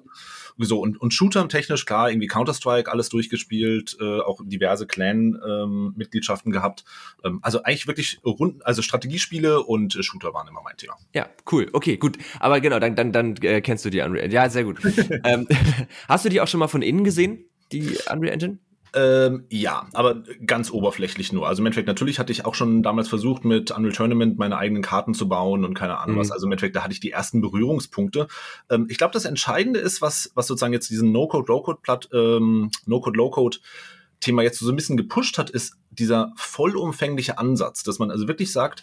so 0.66 0.80
und, 0.80 1.00
und 1.00 1.14
Shooter 1.14 1.48
technisch 1.48 1.86
klar, 1.86 2.10
irgendwie 2.10 2.28
Counter-Strike 2.28 2.92
alles 2.92 3.10
durchgespielt, 3.10 3.98
äh, 4.00 4.20
auch 4.22 4.42
diverse 4.44 4.88
Clan-Mitgliedschaften 4.88 6.50
ähm, 6.52 6.54
gehabt. 6.54 6.84
Ähm, 7.24 7.40
also 7.42 7.64
eigentlich 7.64 7.88
wirklich 7.88 8.20
rund, 8.26 8.66
also 8.66 8.82
Strategiespiele 8.82 9.64
und 9.64 9.96
äh, 9.96 10.04
Shooter 10.04 10.34
waren 10.34 10.48
immer 10.48 10.62
mein 10.64 10.78
Thema. 10.78 10.96
Ja, 11.14 11.30
cool, 11.52 11.68
okay, 11.74 11.98
gut. 11.98 12.18
Aber 12.40 12.60
genau, 12.62 12.80
dann, 12.80 12.96
dann, 12.96 13.12
dann 13.12 13.36
äh, 13.38 13.62
kennst 13.62 13.86
du 13.86 13.90
die 13.90 14.02
Unreal. 14.02 14.32
Ja, 14.32 14.50
sehr 14.50 14.64
gut. 14.64 14.80
ähm, 15.24 15.48
hast 16.08 16.26
du 16.26 16.30
die 16.30 16.42
auch 16.42 16.48
schon 16.48 16.60
mal 16.60 16.68
von 16.68 16.82
innen 16.82 17.04
gesehen, 17.04 17.46
die 17.72 17.98
Unreal 18.12 18.34
Engine? 18.34 18.60
Ähm, 18.98 19.46
ja, 19.52 19.88
aber 19.94 20.24
ganz 20.44 20.72
oberflächlich 20.72 21.32
nur. 21.32 21.48
Also 21.48 21.62
im 21.62 21.68
Endeffekt, 21.68 21.88
natürlich 21.88 22.18
hatte 22.18 22.32
ich 22.32 22.46
auch 22.46 22.56
schon 22.56 22.82
damals 22.82 23.08
versucht, 23.08 23.46
mit 23.46 23.70
Unreal 23.70 23.94
Tournament 23.94 24.40
meine 24.40 24.58
eigenen 24.58 24.82
Karten 24.82 25.14
zu 25.14 25.30
bauen 25.30 25.64
und 25.64 25.76
keine 25.76 26.00
Ahnung 26.00 26.16
mhm. 26.16 26.20
was. 26.20 26.32
Also 26.32 26.48
im 26.48 26.52
Endeffekt, 26.52 26.76
da 26.76 26.84
hatte 26.84 26.94
ich 26.94 27.00
die 27.00 27.12
ersten 27.12 27.40
Berührungspunkte. 27.40 28.28
Ähm, 28.72 28.88
ich 28.90 28.98
glaube, 28.98 29.14
das 29.14 29.26
Entscheidende 29.26 29.80
ist, 29.80 30.02
was, 30.02 30.32
was 30.34 30.48
sozusagen 30.48 30.74
jetzt 30.74 30.90
diesen 30.90 31.12
No-Code, 31.12 31.46
Low-Code, 31.48 32.08
ähm, 32.12 32.72
No-Code, 32.88 33.18
Low-Code 33.18 33.58
Thema 34.20 34.42
jetzt 34.42 34.58
so 34.58 34.72
ein 34.72 34.76
bisschen 34.76 34.98
gepusht 34.98 35.38
hat, 35.38 35.52
ist 35.52 35.76
dieser 35.92 36.34
vollumfängliche 36.36 37.38
Ansatz, 37.38 37.84
dass 37.84 38.00
man 38.00 38.10
also 38.10 38.28
wirklich 38.28 38.52
sagt, 38.52 38.82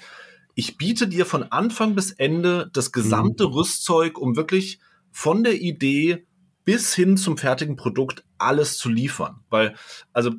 ich 0.55 0.77
biete 0.77 1.09
dir 1.09 1.27
von 1.27 1.43
Anfang 1.43 1.97
bis 1.97 2.13
Ende 2.13 2.71
das 2.73 2.93
gesamte 2.93 3.49
mhm. 3.49 3.55
Rüstzeug, 3.55 4.17
um 4.17 4.37
wirklich 4.37 4.79
von 5.11 5.43
der 5.43 5.61
Idee 5.61 6.25
bis 6.65 6.95
hin 6.95 7.17
zum 7.17 7.37
fertigen 7.37 7.77
Produkt 7.77 8.25
alles 8.39 8.79
zu 8.79 8.89
liefern. 8.89 9.41
Weil, 9.51 9.75
also 10.13 10.33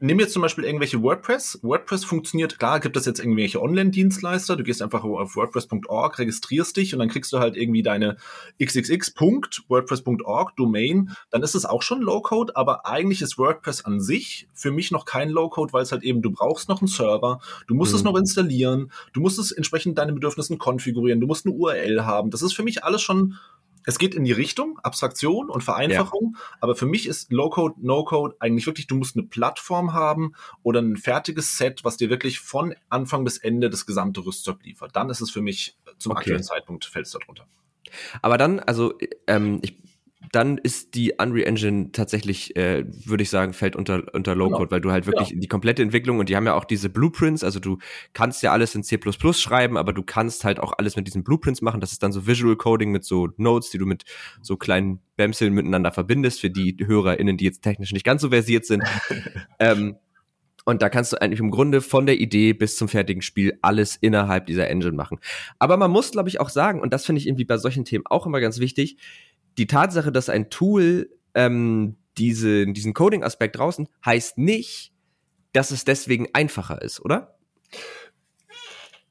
nimm 0.00 0.20
jetzt 0.20 0.32
zum 0.32 0.42
Beispiel 0.42 0.64
irgendwelche 0.64 1.02
WordPress. 1.02 1.58
WordPress 1.62 2.04
funktioniert, 2.04 2.58
klar, 2.58 2.80
gibt 2.80 2.96
es 2.96 3.06
jetzt 3.06 3.20
irgendwelche 3.20 3.60
Online-Dienstleister. 3.60 4.56
Du 4.56 4.62
gehst 4.62 4.82
einfach 4.82 5.04
auf 5.04 5.36
WordPress.org, 5.36 6.18
registrierst 6.18 6.76
dich 6.76 6.92
und 6.94 6.98
dann 7.00 7.08
kriegst 7.08 7.32
du 7.32 7.38
halt 7.38 7.56
irgendwie 7.56 7.82
deine 7.82 8.16
xxx.wordpress.org 8.62 10.56
Domain. 10.56 11.10
Dann 11.30 11.42
ist 11.42 11.54
es 11.54 11.64
auch 11.64 11.82
schon 11.82 12.02
Low-Code, 12.02 12.56
aber 12.56 12.86
eigentlich 12.86 13.22
ist 13.22 13.38
WordPress 13.38 13.84
an 13.84 14.00
sich 14.00 14.48
für 14.54 14.70
mich 14.70 14.90
noch 14.90 15.04
kein 15.04 15.30
Low-Code, 15.30 15.72
weil 15.72 15.82
es 15.82 15.92
halt 15.92 16.02
eben, 16.04 16.22
du 16.22 16.30
brauchst 16.30 16.68
noch 16.68 16.80
einen 16.80 16.88
Server, 16.88 17.40
du 17.66 17.74
musst 17.74 17.92
mhm. 17.92 17.98
es 17.98 18.04
noch 18.04 18.16
installieren, 18.16 18.92
du 19.12 19.20
musst 19.20 19.38
es 19.38 19.52
entsprechend 19.52 19.98
deinen 19.98 20.14
Bedürfnissen 20.14 20.58
konfigurieren, 20.58 21.20
du 21.20 21.26
musst 21.26 21.46
eine 21.46 21.54
URL 21.54 22.04
haben. 22.04 22.30
Das 22.30 22.42
ist 22.42 22.54
für 22.54 22.62
mich 22.62 22.84
alles 22.84 23.02
schon 23.02 23.36
es 23.88 23.98
geht 23.98 24.14
in 24.14 24.24
die 24.24 24.32
Richtung 24.32 24.78
Abstraktion 24.80 25.48
und 25.48 25.64
Vereinfachung, 25.64 26.34
ja. 26.36 26.56
aber 26.60 26.76
für 26.76 26.84
mich 26.84 27.06
ist 27.06 27.32
Low-Code, 27.32 27.76
No-Code 27.78 28.36
eigentlich 28.38 28.66
wirklich, 28.66 28.86
du 28.86 28.96
musst 28.96 29.16
eine 29.16 29.26
Plattform 29.26 29.94
haben 29.94 30.34
oder 30.62 30.82
ein 30.82 30.98
fertiges 30.98 31.56
Set, 31.56 31.84
was 31.84 31.96
dir 31.96 32.10
wirklich 32.10 32.38
von 32.38 32.74
Anfang 32.90 33.24
bis 33.24 33.38
Ende 33.38 33.70
das 33.70 33.86
gesamte 33.86 34.26
Rüstzeug 34.26 34.62
liefert. 34.62 34.94
Dann 34.94 35.08
ist 35.08 35.22
es 35.22 35.30
für 35.30 35.40
mich 35.40 35.78
zum 35.96 36.12
okay. 36.12 36.18
aktuellen 36.18 36.42
Zeitpunkt 36.42 36.84
fällt 36.84 37.06
es 37.06 37.12
darunter. 37.12 37.46
Aber 38.20 38.36
dann, 38.36 38.60
also 38.60 38.92
ähm, 39.26 39.60
ich 39.62 39.74
dann 40.32 40.58
ist 40.58 40.94
die 40.94 41.14
Unreal 41.18 41.46
Engine 41.46 41.92
tatsächlich, 41.92 42.56
äh, 42.56 42.84
würde 43.06 43.22
ich 43.22 43.30
sagen, 43.30 43.52
fällt 43.52 43.76
unter, 43.76 44.02
unter 44.12 44.34
Low-Code, 44.34 44.58
genau. 44.58 44.70
weil 44.70 44.80
du 44.80 44.90
halt 44.90 45.06
wirklich 45.06 45.30
ja. 45.30 45.36
die 45.38 45.48
komplette 45.48 45.82
Entwicklung 45.82 46.18
und 46.18 46.28
die 46.28 46.36
haben 46.36 46.46
ja 46.46 46.54
auch 46.54 46.64
diese 46.64 46.88
Blueprints, 46.88 47.44
also 47.44 47.60
du 47.60 47.78
kannst 48.12 48.42
ja 48.42 48.52
alles 48.52 48.74
in 48.74 48.82
C++ 48.82 48.98
schreiben, 49.32 49.76
aber 49.76 49.92
du 49.92 50.02
kannst 50.02 50.44
halt 50.44 50.60
auch 50.60 50.72
alles 50.76 50.96
mit 50.96 51.06
diesen 51.06 51.24
Blueprints 51.24 51.62
machen. 51.62 51.80
Das 51.80 51.92
ist 51.92 52.02
dann 52.02 52.12
so 52.12 52.26
Visual 52.26 52.56
Coding 52.56 52.90
mit 52.90 53.04
so 53.04 53.28
Nodes, 53.36 53.70
die 53.70 53.78
du 53.78 53.86
mit 53.86 54.04
so 54.42 54.56
kleinen 54.56 55.00
Bämseln 55.16 55.54
miteinander 55.54 55.92
verbindest, 55.92 56.40
für 56.40 56.50
die 56.50 56.76
HörerInnen, 56.78 57.36
die 57.36 57.44
jetzt 57.44 57.62
technisch 57.62 57.92
nicht 57.92 58.04
ganz 58.04 58.22
so 58.22 58.30
versiert 58.30 58.66
sind. 58.66 58.84
ähm, 59.58 59.96
und 60.68 60.82
da 60.82 60.90
kannst 60.90 61.14
du 61.14 61.22
eigentlich 61.22 61.40
im 61.40 61.50
Grunde 61.50 61.80
von 61.80 62.04
der 62.04 62.20
Idee 62.20 62.52
bis 62.52 62.76
zum 62.76 62.88
fertigen 62.88 63.22
Spiel 63.22 63.58
alles 63.62 63.96
innerhalb 63.96 64.44
dieser 64.44 64.68
Engine 64.68 64.92
machen. 64.92 65.18
Aber 65.58 65.78
man 65.78 65.90
muss, 65.90 66.10
glaube 66.10 66.28
ich, 66.28 66.40
auch 66.40 66.50
sagen, 66.50 66.82
und 66.82 66.92
das 66.92 67.06
finde 67.06 67.20
ich 67.20 67.26
irgendwie 67.26 67.46
bei 67.46 67.56
solchen 67.56 67.86
Themen 67.86 68.04
auch 68.04 68.26
immer 68.26 68.38
ganz 68.38 68.58
wichtig, 68.58 68.98
die 69.58 69.66
Tatsache, 69.66 70.12
dass 70.12 70.28
ein 70.28 70.50
Tool 70.50 71.10
ähm, 71.34 71.96
diese, 72.16 72.66
diesen 72.66 72.94
Coding-Aspekt 72.94 73.58
draußen 73.58 73.88
heißt 74.04 74.38
nicht, 74.38 74.92
dass 75.52 75.70
es 75.70 75.84
deswegen 75.84 76.28
einfacher 76.32 76.82
ist, 76.82 77.00
oder? 77.00 77.38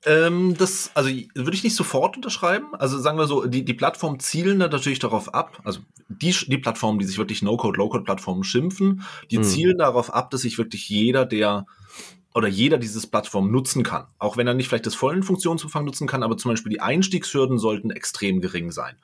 Ähm, 0.05 0.55
das, 0.57 0.91
also 0.93 1.09
würde 1.09 1.53
ich 1.53 1.63
nicht 1.63 1.75
sofort 1.75 2.15
unterschreiben. 2.15 2.75
Also 2.75 2.97
sagen 2.99 3.17
wir 3.17 3.27
so, 3.27 3.45
die, 3.45 3.65
die 3.65 3.73
Plattformen 3.73 4.19
zielen 4.19 4.59
da 4.59 4.67
natürlich 4.67 4.99
darauf 4.99 5.33
ab, 5.33 5.59
also 5.63 5.79
die, 6.07 6.33
die 6.47 6.57
Plattformen, 6.57 6.99
die 6.99 7.05
sich 7.05 7.17
wirklich 7.17 7.41
No-Code, 7.41 7.77
Low-Code-Plattformen 7.77 8.43
schimpfen, 8.43 9.03
die 9.31 9.39
mhm. 9.39 9.43
zielen 9.43 9.77
darauf 9.77 10.13
ab, 10.13 10.29
dass 10.29 10.41
sich 10.41 10.57
wirklich 10.57 10.87
jeder, 10.87 11.25
der 11.25 11.65
oder 12.33 12.47
jeder 12.47 12.77
dieses 12.77 13.07
Plattform 13.07 13.51
nutzen 13.51 13.81
kann. 13.81 14.05
Auch 14.19 14.37
wenn 14.37 14.45
er 14.45 14.53
nicht 14.53 14.67
vielleicht 14.69 14.85
das 14.85 14.93
vollen 14.93 15.23
Funktionsumfang 15.23 15.83
nutzen 15.83 16.07
kann, 16.07 16.21
aber 16.21 16.37
zum 16.37 16.51
Beispiel 16.51 16.69
die 16.69 16.81
Einstiegshürden 16.81 17.57
sollten 17.57 17.89
extrem 17.89 18.41
gering 18.41 18.71
sein. 18.71 18.95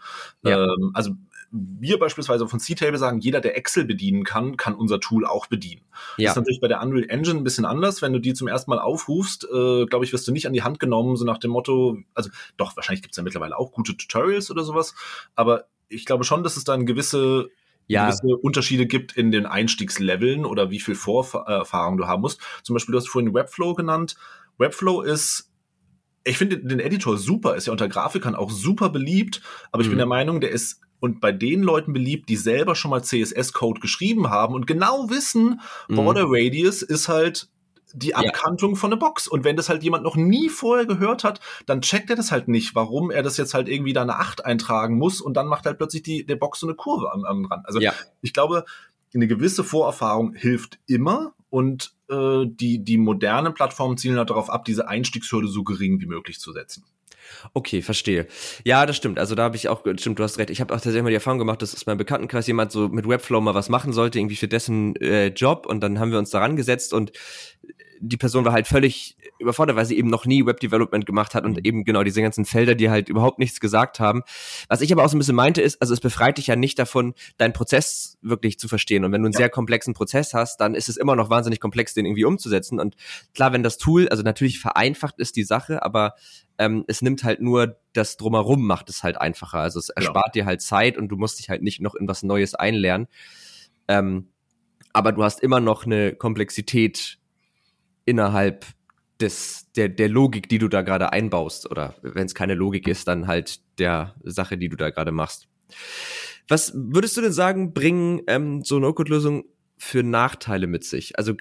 Ja. 0.43 0.63
Ähm, 0.63 0.91
also 0.93 1.13
wir 1.55 1.99
beispielsweise 1.99 2.47
von 2.47 2.59
C-Table 2.59 2.97
sagen, 2.97 3.19
jeder, 3.19 3.39
der 3.39 3.55
Excel 3.55 3.85
bedienen 3.85 4.23
kann, 4.23 4.57
kann 4.57 4.73
unser 4.73 4.99
Tool 4.99 5.25
auch 5.25 5.45
bedienen. 5.45 5.83
Ja. 6.17 6.29
Das 6.29 6.31
ist 6.31 6.37
natürlich 6.37 6.61
bei 6.61 6.67
der 6.67 6.81
Unreal 6.81 7.07
Engine 7.07 7.37
ein 7.37 7.43
bisschen 7.43 7.65
anders. 7.65 8.01
Wenn 8.01 8.11
du 8.11 8.19
die 8.19 8.33
zum 8.33 8.47
ersten 8.47 8.71
Mal 8.71 8.79
aufrufst, 8.79 9.45
äh, 9.45 9.85
glaube 9.85 10.03
ich, 10.03 10.11
wirst 10.11 10.27
du 10.27 10.31
nicht 10.31 10.47
an 10.47 10.53
die 10.53 10.63
Hand 10.63 10.79
genommen, 10.79 11.15
so 11.15 11.25
nach 11.25 11.37
dem 11.37 11.51
Motto, 11.51 11.99
also 12.15 12.31
doch, 12.57 12.75
wahrscheinlich 12.75 13.03
gibt 13.03 13.13
es 13.13 13.17
ja 13.17 13.23
mittlerweile 13.23 13.55
auch 13.55 13.71
gute 13.71 13.95
Tutorials 13.95 14.49
oder 14.49 14.63
sowas, 14.63 14.95
aber 15.35 15.65
ich 15.89 16.05
glaube 16.05 16.23
schon, 16.23 16.43
dass 16.43 16.57
es 16.57 16.63
da 16.63 16.73
eine 16.73 16.85
gewisse 16.85 17.49
ja. 17.85 18.07
gewisse 18.07 18.37
Unterschiede 18.37 18.87
gibt 18.87 19.15
in 19.15 19.31
den 19.31 19.45
Einstiegsleveln 19.45 20.45
oder 20.45 20.71
wie 20.71 20.79
viel 20.79 20.95
Vorerfahrung 20.95 21.97
du 21.97 22.07
haben 22.07 22.21
musst. 22.21 22.41
Zum 22.63 22.73
Beispiel, 22.73 22.93
du 22.93 22.97
hast 22.97 23.09
vorhin 23.09 23.33
Webflow 23.33 23.75
genannt. 23.75 24.15
Webflow 24.57 25.01
ist 25.01 25.51
ich 26.25 26.37
finde 26.37 26.57
den 26.57 26.79
Editor 26.79 27.17
super, 27.17 27.55
ist 27.55 27.67
ja 27.67 27.73
unter 27.73 27.89
Grafikern 27.89 28.35
auch 28.35 28.49
super 28.49 28.89
beliebt, 28.89 29.41
aber 29.71 29.81
ich 29.81 29.87
mhm. 29.87 29.91
bin 29.91 29.97
der 29.97 30.07
Meinung, 30.07 30.39
der 30.39 30.51
ist 30.51 30.79
und 31.03 31.19
bei 31.19 31.33
den 31.33 31.63
Leuten 31.63 31.91
beliebt, 31.91 32.29
die 32.29 32.37
selber 32.37 32.75
schon 32.75 32.89
mal 32.89 33.03
CSS-Code 33.03 33.81
geschrieben 33.81 34.29
haben 34.29 34.53
und 34.53 34.65
genau 34.65 35.09
wissen, 35.09 35.59
mhm. 35.89 35.95
Border 35.95 36.23
Radius 36.27 36.81
ist 36.81 37.09
halt 37.09 37.49
die 37.91 38.15
Abkantung 38.15 38.71
ja. 38.71 38.77
von 38.77 38.89
der 38.89 38.95
Box. 38.95 39.27
Und 39.27 39.43
wenn 39.43 39.57
das 39.57 39.67
halt 39.67 39.83
jemand 39.83 40.05
noch 40.05 40.15
nie 40.15 40.47
vorher 40.47 40.85
gehört 40.85 41.25
hat, 41.25 41.41
dann 41.65 41.81
checkt 41.81 42.09
er 42.09 42.15
das 42.15 42.31
halt 42.31 42.47
nicht, 42.47 42.73
warum 42.73 43.11
er 43.11 43.21
das 43.21 43.35
jetzt 43.35 43.53
halt 43.53 43.67
irgendwie 43.67 43.91
da 43.91 44.01
eine 44.01 44.15
8 44.15 44.45
eintragen 44.45 44.97
muss 44.97 45.19
und 45.19 45.33
dann 45.33 45.47
macht 45.47 45.65
halt 45.65 45.77
plötzlich 45.77 46.03
die, 46.03 46.25
der 46.25 46.37
Box 46.37 46.61
so 46.61 46.67
eine 46.67 46.75
Kurve 46.77 47.11
am, 47.11 47.25
am 47.25 47.45
Rand. 47.47 47.67
Also 47.67 47.81
ja. 47.81 47.91
ich 48.21 48.31
glaube, 48.31 48.63
eine 49.13 49.27
gewisse 49.27 49.65
Vorerfahrung 49.65 50.33
hilft 50.35 50.79
immer 50.87 51.33
und 51.53 51.91
äh, 52.09 52.47
die, 52.47 52.83
die 52.83 52.97
modernen 52.97 53.53
Plattformen 53.53 53.95
zielen 53.95 54.17
halt 54.17 54.31
darauf 54.31 54.49
ab, 54.49 54.65
diese 54.65 54.87
Einstiegshürde 54.87 55.47
so 55.47 55.63
gering 55.63 56.01
wie 56.01 56.07
möglich 56.07 56.39
zu 56.39 56.51
setzen. 56.51 56.83
Okay, 57.53 57.83
verstehe. 57.83 58.25
Ja, 58.63 58.87
das 58.87 58.97
stimmt. 58.97 59.19
Also 59.19 59.35
da 59.35 59.43
habe 59.43 59.55
ich 59.55 59.69
auch, 59.69 59.83
stimmt, 59.97 60.17
du 60.17 60.23
hast 60.23 60.39
recht. 60.39 60.49
Ich 60.49 60.61
habe 60.61 60.73
auch 60.73 60.77
tatsächlich 60.77 61.03
mal 61.03 61.09
die 61.09 61.15
Erfahrung 61.15 61.37
gemacht, 61.37 61.61
dass 61.61 61.75
aus 61.75 61.85
meinem 61.85 61.99
Bekanntenkreis 61.99 62.47
jemand 62.47 62.71
so 62.71 62.89
mit 62.89 63.07
Webflow 63.07 63.39
mal 63.39 63.53
was 63.53 63.69
machen 63.69 63.93
sollte, 63.93 64.17
irgendwie 64.17 64.35
für 64.35 64.47
dessen 64.47 64.95
äh, 64.95 65.27
Job. 65.27 65.67
Und 65.67 65.81
dann 65.81 65.99
haben 65.99 66.11
wir 66.11 66.17
uns 66.17 66.31
daran 66.31 66.55
gesetzt 66.55 66.91
und 66.91 67.11
die 68.05 68.17
Person 68.17 68.43
war 68.43 68.51
halt 68.51 68.67
völlig 68.67 69.15
überfordert, 69.39 69.77
weil 69.77 69.85
sie 69.85 69.97
eben 69.97 70.09
noch 70.09 70.25
nie 70.25 70.45
Web-Development 70.45 71.05
gemacht 71.05 71.35
hat 71.35 71.45
und 71.45 71.53
mhm. 71.53 71.63
eben 71.63 71.83
genau 71.85 72.03
diese 72.03 72.21
ganzen 72.21 72.43
Felder, 72.43 72.75
die 72.75 72.89
halt 72.89 73.07
überhaupt 73.07 73.39
nichts 73.39 73.61
gesagt 73.61 74.01
haben. 74.01 74.23
Was 74.67 74.81
ich 74.81 74.91
aber 74.91 75.05
auch 75.05 75.09
so 75.09 75.15
ein 75.15 75.19
bisschen 75.19 75.35
meinte 75.35 75.61
ist, 75.61 75.81
also 75.81 75.93
es 75.93 76.01
befreit 76.01 76.37
dich 76.37 76.47
ja 76.47 76.57
nicht 76.57 76.77
davon, 76.77 77.13
deinen 77.37 77.53
Prozess 77.53 78.17
wirklich 78.21 78.59
zu 78.59 78.67
verstehen. 78.67 79.05
Und 79.05 79.13
wenn 79.13 79.21
du 79.21 79.27
einen 79.27 79.33
ja. 79.33 79.37
sehr 79.37 79.49
komplexen 79.49 79.93
Prozess 79.93 80.33
hast, 80.33 80.59
dann 80.59 80.75
ist 80.75 80.89
es 80.89 80.97
immer 80.97 81.15
noch 81.15 81.29
wahnsinnig 81.29 81.61
komplex, 81.61 81.93
den 81.93 82.05
irgendwie 82.05 82.25
umzusetzen. 82.25 82.79
Und 82.79 82.95
klar, 83.33 83.53
wenn 83.53 83.63
das 83.63 83.77
Tool, 83.77 84.09
also 84.09 84.21
natürlich 84.21 84.59
vereinfacht 84.59 85.17
ist 85.17 85.37
die 85.37 85.43
Sache, 85.43 85.81
aber 85.83 86.15
ähm, 86.57 86.83
es 86.87 87.01
nimmt 87.01 87.23
halt 87.23 87.41
nur 87.41 87.77
das 87.93 88.17
drumherum, 88.17 88.67
macht 88.67 88.89
es 88.89 89.01
halt 89.01 89.19
einfacher. 89.19 89.59
Also 89.59 89.79
es 89.79 89.87
genau. 89.87 90.07
erspart 90.07 90.35
ja. 90.35 90.41
dir 90.41 90.45
halt 90.45 90.61
Zeit 90.61 90.97
und 90.97 91.07
du 91.07 91.15
musst 91.15 91.39
dich 91.39 91.49
halt 91.49 91.61
nicht 91.61 91.79
noch 91.79 91.95
in 91.95 92.07
was 92.07 92.21
Neues 92.21 92.53
einlernen. 92.53 93.07
Ähm, 93.87 94.27
aber 94.91 95.13
du 95.13 95.23
hast 95.23 95.41
immer 95.41 95.61
noch 95.61 95.85
eine 95.85 96.13
Komplexität 96.13 97.17
innerhalb 98.05 98.65
des, 99.21 99.71
der, 99.75 99.89
der 99.89 100.09
Logik, 100.09 100.49
die 100.49 100.59
du 100.59 100.67
da 100.67 100.81
gerade 100.81 101.11
einbaust. 101.11 101.69
Oder 101.69 101.95
wenn 102.01 102.25
es 102.25 102.35
keine 102.35 102.55
Logik 102.55 102.87
ist, 102.87 103.07
dann 103.07 103.27
halt 103.27 103.59
der 103.79 104.15
Sache, 104.23 104.57
die 104.57 104.69
du 104.69 104.75
da 104.75 104.89
gerade 104.89 105.11
machst. 105.11 105.47
Was 106.47 106.73
würdest 106.75 107.15
du 107.17 107.21
denn 107.21 107.31
sagen, 107.31 107.73
bringen 107.73 108.21
ähm, 108.27 108.63
so 108.63 108.79
No-Code-Lösungen 108.79 109.45
für 109.77 110.03
Nachteile 110.03 110.67
mit 110.67 110.83
sich? 110.83 111.17
Also 111.17 111.33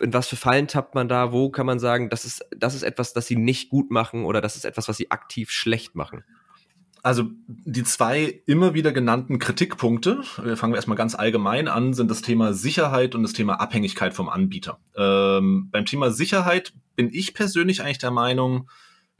in 0.00 0.14
was 0.14 0.28
für 0.28 0.36
Fallen 0.36 0.66
tappt 0.66 0.94
man 0.94 1.08
da? 1.08 1.32
Wo 1.32 1.50
kann 1.50 1.66
man 1.66 1.78
sagen, 1.78 2.08
das 2.08 2.24
ist, 2.24 2.44
das 2.56 2.74
ist 2.74 2.82
etwas, 2.82 3.12
das 3.12 3.26
sie 3.26 3.36
nicht 3.36 3.68
gut 3.68 3.90
machen 3.90 4.24
oder 4.24 4.40
das 4.40 4.56
ist 4.56 4.64
etwas, 4.64 4.88
was 4.88 4.96
sie 4.96 5.10
aktiv 5.10 5.50
schlecht 5.50 5.94
machen? 5.94 6.24
Also 7.02 7.30
die 7.46 7.84
zwei 7.84 8.42
immer 8.46 8.74
wieder 8.74 8.92
genannten 8.92 9.38
Kritikpunkte, 9.38 10.22
wir 10.42 10.56
fangen 10.56 10.72
wir 10.72 10.76
erstmal 10.76 10.96
ganz 10.96 11.14
allgemein 11.14 11.68
an, 11.68 11.94
sind 11.94 12.10
das 12.10 12.22
Thema 12.22 12.52
Sicherheit 12.52 13.14
und 13.14 13.22
das 13.22 13.32
Thema 13.32 13.54
Abhängigkeit 13.54 14.12
vom 14.12 14.28
Anbieter. 14.28 14.78
Ähm, 14.96 15.68
beim 15.70 15.86
Thema 15.86 16.10
Sicherheit 16.10 16.72
bin 16.96 17.10
ich 17.12 17.32
persönlich 17.34 17.82
eigentlich 17.82 17.98
der 17.98 18.10
Meinung, 18.10 18.68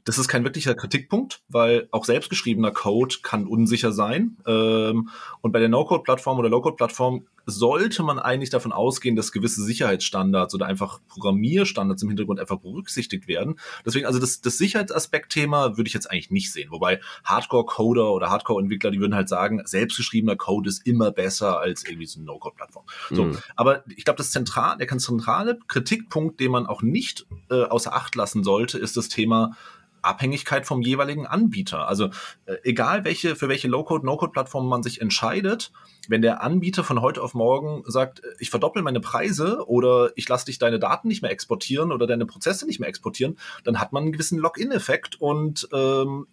das 0.03 0.17
ist 0.17 0.27
kein 0.27 0.43
wirklicher 0.43 0.73
Kritikpunkt, 0.73 1.41
weil 1.49 1.87
auch 1.91 2.05
selbstgeschriebener 2.05 2.71
Code 2.71 3.17
kann 3.21 3.45
unsicher 3.45 3.91
sein. 3.91 4.37
Ähm, 4.47 5.09
und 5.41 5.51
bei 5.51 5.59
der 5.59 5.69
No-Code-Plattform 5.69 6.39
oder 6.39 6.49
Low-Code-Plattform 6.49 7.25
sollte 7.45 8.03
man 8.03 8.19
eigentlich 8.19 8.49
davon 8.49 8.71
ausgehen, 8.71 9.15
dass 9.15 9.31
gewisse 9.31 9.63
Sicherheitsstandards 9.63 10.53
oder 10.53 10.65
einfach 10.65 10.99
Programmierstandards 11.07 12.03
im 12.03 12.09
Hintergrund 12.09 12.39
einfach 12.39 12.59
berücksichtigt 12.59 13.27
werden. 13.27 13.59
Deswegen, 13.85 14.05
also 14.05 14.19
das, 14.19 14.41
das 14.41 14.57
Sicherheitsaspekt-Thema 14.57 15.77
würde 15.77 15.87
ich 15.87 15.93
jetzt 15.93 16.09
eigentlich 16.09 16.31
nicht 16.31 16.51
sehen. 16.51 16.71
Wobei 16.71 16.99
Hardcore-Coder 17.23 18.11
oder 18.11 18.29
Hardcore-Entwickler, 18.29 18.91
die 18.91 18.99
würden 18.99 19.15
halt 19.15 19.29
sagen, 19.29 19.61
selbstgeschriebener 19.65 20.35
Code 20.35 20.69
ist 20.69 20.85
immer 20.85 21.11
besser 21.11 21.59
als 21.59 21.83
irgendwie 21.85 22.05
so 22.05 22.19
eine 22.19 22.25
No-Code-Plattform. 22.25 22.85
So, 23.09 23.25
mhm. 23.25 23.37
aber 23.55 23.83
ich 23.87 24.05
glaube, 24.05 24.17
das 24.17 24.31
zentral, 24.31 24.77
der 24.77 24.87
ganz 24.87 25.05
zentrale 25.05 25.59
Kritikpunkt, 25.67 26.39
den 26.39 26.51
man 26.51 26.67
auch 26.67 26.81
nicht 26.81 27.25
äh, 27.49 27.63
außer 27.63 27.93
Acht 27.93 28.15
lassen 28.15 28.43
sollte, 28.43 28.77
ist 28.77 28.97
das 28.97 29.09
Thema 29.09 29.55
Abhängigkeit 30.01 30.65
vom 30.65 30.81
jeweiligen 30.81 31.27
Anbieter. 31.27 31.87
Also 31.87 32.09
äh, 32.45 32.55
egal 32.63 33.05
welche, 33.05 33.35
für 33.35 33.49
welche 33.49 33.67
Low-Code, 33.67 34.05
No-Code-Plattform 34.05 34.67
man 34.67 34.83
sich 34.83 35.01
entscheidet, 35.01 35.71
wenn 36.07 36.21
der 36.21 36.41
Anbieter 36.41 36.83
von 36.83 37.01
heute 37.01 37.21
auf 37.21 37.33
morgen 37.33 37.83
sagt, 37.85 38.23
äh, 38.23 38.27
ich 38.39 38.49
verdoppel 38.49 38.81
meine 38.81 38.99
Preise 38.99 39.67
oder 39.67 40.11
ich 40.15 40.27
lasse 40.27 40.45
dich 40.45 40.59
deine 40.59 40.79
Daten 40.79 41.07
nicht 41.07 41.21
mehr 41.21 41.31
exportieren 41.31 41.91
oder 41.91 42.07
deine 42.07 42.25
Prozesse 42.25 42.65
nicht 42.65 42.79
mehr 42.79 42.89
exportieren, 42.89 43.37
dann 43.63 43.79
hat 43.79 43.93
man 43.93 44.03
einen 44.03 44.11
gewissen 44.11 44.39
Login-Effekt 44.39 45.19
und 45.21 45.67
ähm, 45.73 46.27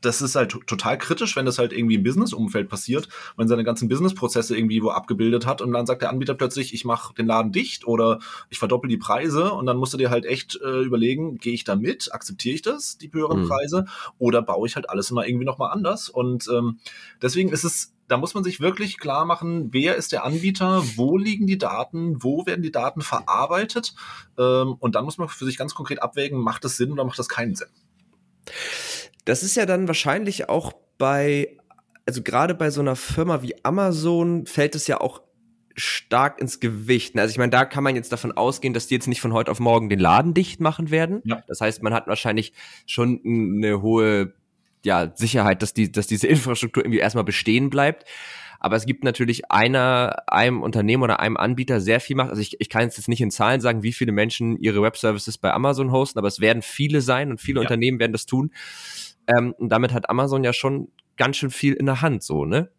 das 0.00 0.22
ist 0.22 0.34
halt 0.34 0.50
total 0.66 0.98
kritisch, 0.98 1.36
wenn 1.36 1.46
das 1.46 1.58
halt 1.58 1.72
irgendwie 1.72 1.96
im 1.96 2.02
Business-Umfeld 2.02 2.68
passiert, 2.68 3.08
wenn 3.36 3.48
seine 3.48 3.64
ganzen 3.64 3.88
Business-Prozesse 3.88 4.56
irgendwie 4.56 4.82
wo 4.82 4.90
abgebildet 4.90 5.46
hat 5.46 5.60
und 5.60 5.72
dann 5.72 5.86
sagt 5.86 6.02
der 6.02 6.10
Anbieter 6.10 6.34
plötzlich, 6.34 6.74
ich 6.74 6.84
mache 6.84 7.14
den 7.14 7.26
Laden 7.26 7.52
dicht 7.52 7.86
oder 7.86 8.18
ich 8.48 8.58
verdoppel 8.58 8.88
die 8.88 8.96
Preise 8.96 9.52
und 9.52 9.66
dann 9.66 9.76
musst 9.76 9.92
du 9.92 9.98
dir 9.98 10.10
halt 10.10 10.24
echt 10.24 10.58
äh, 10.62 10.82
überlegen, 10.82 11.38
gehe 11.38 11.52
ich 11.52 11.64
da 11.64 11.76
mit, 11.76 12.12
akzeptiere 12.12 12.54
ich 12.54 12.62
das, 12.62 12.98
die 12.98 13.12
höheren 13.12 13.42
mhm. 13.42 13.48
Preise 13.48 13.84
oder 14.18 14.42
baue 14.42 14.66
ich 14.66 14.76
halt 14.76 14.88
alles 14.88 15.10
immer 15.10 15.26
irgendwie 15.26 15.44
nochmal 15.46 15.72
anders 15.72 16.08
und 16.08 16.48
ähm, 16.52 16.78
deswegen 17.22 17.50
ist 17.50 17.64
es 17.64 17.92
da 18.08 18.16
muss 18.16 18.34
man 18.34 18.42
sich 18.42 18.58
wirklich 18.58 18.98
klar 18.98 19.24
machen, 19.24 19.68
wer 19.72 19.94
ist 19.94 20.10
der 20.10 20.24
Anbieter, 20.24 20.82
wo 20.96 21.16
liegen 21.16 21.46
die 21.46 21.58
Daten, 21.58 22.20
wo 22.24 22.44
werden 22.44 22.60
die 22.60 22.72
Daten 22.72 23.02
verarbeitet 23.02 23.94
ähm, 24.36 24.74
und 24.80 24.96
dann 24.96 25.04
muss 25.04 25.16
man 25.16 25.28
für 25.28 25.44
sich 25.44 25.56
ganz 25.56 25.76
konkret 25.76 26.02
abwägen, 26.02 26.40
macht 26.40 26.64
das 26.64 26.76
Sinn 26.76 26.90
oder 26.90 27.04
macht 27.04 27.20
das 27.20 27.28
keinen 27.28 27.54
Sinn. 27.54 27.68
Das 29.30 29.44
ist 29.44 29.54
ja 29.54 29.64
dann 29.64 29.86
wahrscheinlich 29.86 30.48
auch 30.48 30.72
bei, 30.98 31.56
also 32.04 32.20
gerade 32.20 32.52
bei 32.54 32.70
so 32.70 32.80
einer 32.80 32.96
Firma 32.96 33.42
wie 33.42 33.54
Amazon 33.64 34.44
fällt 34.46 34.74
es 34.74 34.88
ja 34.88 35.00
auch 35.00 35.22
stark 35.76 36.40
ins 36.40 36.58
Gewicht. 36.58 37.16
Also 37.16 37.30
ich 37.30 37.38
meine, 37.38 37.50
da 37.50 37.64
kann 37.64 37.84
man 37.84 37.94
jetzt 37.94 38.10
davon 38.10 38.32
ausgehen, 38.32 38.74
dass 38.74 38.88
die 38.88 38.94
jetzt 38.94 39.06
nicht 39.06 39.20
von 39.20 39.32
heute 39.32 39.52
auf 39.52 39.60
morgen 39.60 39.88
den 39.88 40.00
Laden 40.00 40.34
dicht 40.34 40.60
machen 40.60 40.90
werden. 40.90 41.22
Ja. 41.24 41.44
Das 41.46 41.60
heißt, 41.60 41.80
man 41.80 41.94
hat 41.94 42.08
wahrscheinlich 42.08 42.52
schon 42.86 43.20
eine 43.24 43.80
hohe 43.80 44.32
ja, 44.84 45.12
Sicherheit, 45.14 45.62
dass, 45.62 45.74
die, 45.74 45.92
dass 45.92 46.08
diese 46.08 46.26
Infrastruktur 46.26 46.84
irgendwie 46.84 46.98
erstmal 46.98 47.22
bestehen 47.22 47.70
bleibt. 47.70 48.06
Aber 48.58 48.76
es 48.76 48.84
gibt 48.84 49.04
natürlich 49.04 49.50
einer, 49.50 50.24
einem 50.26 50.62
Unternehmen 50.62 51.02
oder 51.02 51.20
einem 51.20 51.38
Anbieter 51.38 51.80
sehr 51.80 51.98
viel 51.98 52.14
Macht. 52.14 52.28
Also 52.28 52.42
ich, 52.42 52.60
ich 52.60 52.68
kann 52.68 52.82
jetzt 52.82 53.08
nicht 53.08 53.22
in 53.22 53.30
Zahlen 53.30 53.62
sagen, 53.62 53.82
wie 53.82 53.92
viele 53.92 54.12
Menschen 54.12 54.58
ihre 54.58 54.82
Web-Services 54.82 55.38
bei 55.38 55.52
Amazon 55.52 55.92
hosten, 55.92 56.18
aber 56.18 56.28
es 56.28 56.40
werden 56.40 56.60
viele 56.60 57.00
sein 57.00 57.30
und 57.30 57.40
viele 57.40 57.60
ja. 57.60 57.62
Unternehmen 57.62 57.98
werden 58.00 58.12
das 58.12 58.26
tun. 58.26 58.50
Ähm, 59.36 59.54
und 59.58 59.68
damit 59.68 59.92
hat 59.92 60.08
Amazon 60.10 60.44
ja 60.44 60.52
schon 60.52 60.88
ganz 61.16 61.36
schön 61.36 61.50
viel 61.50 61.74
in 61.74 61.86
der 61.86 62.00
Hand, 62.00 62.22
so, 62.22 62.44
ne? 62.44 62.70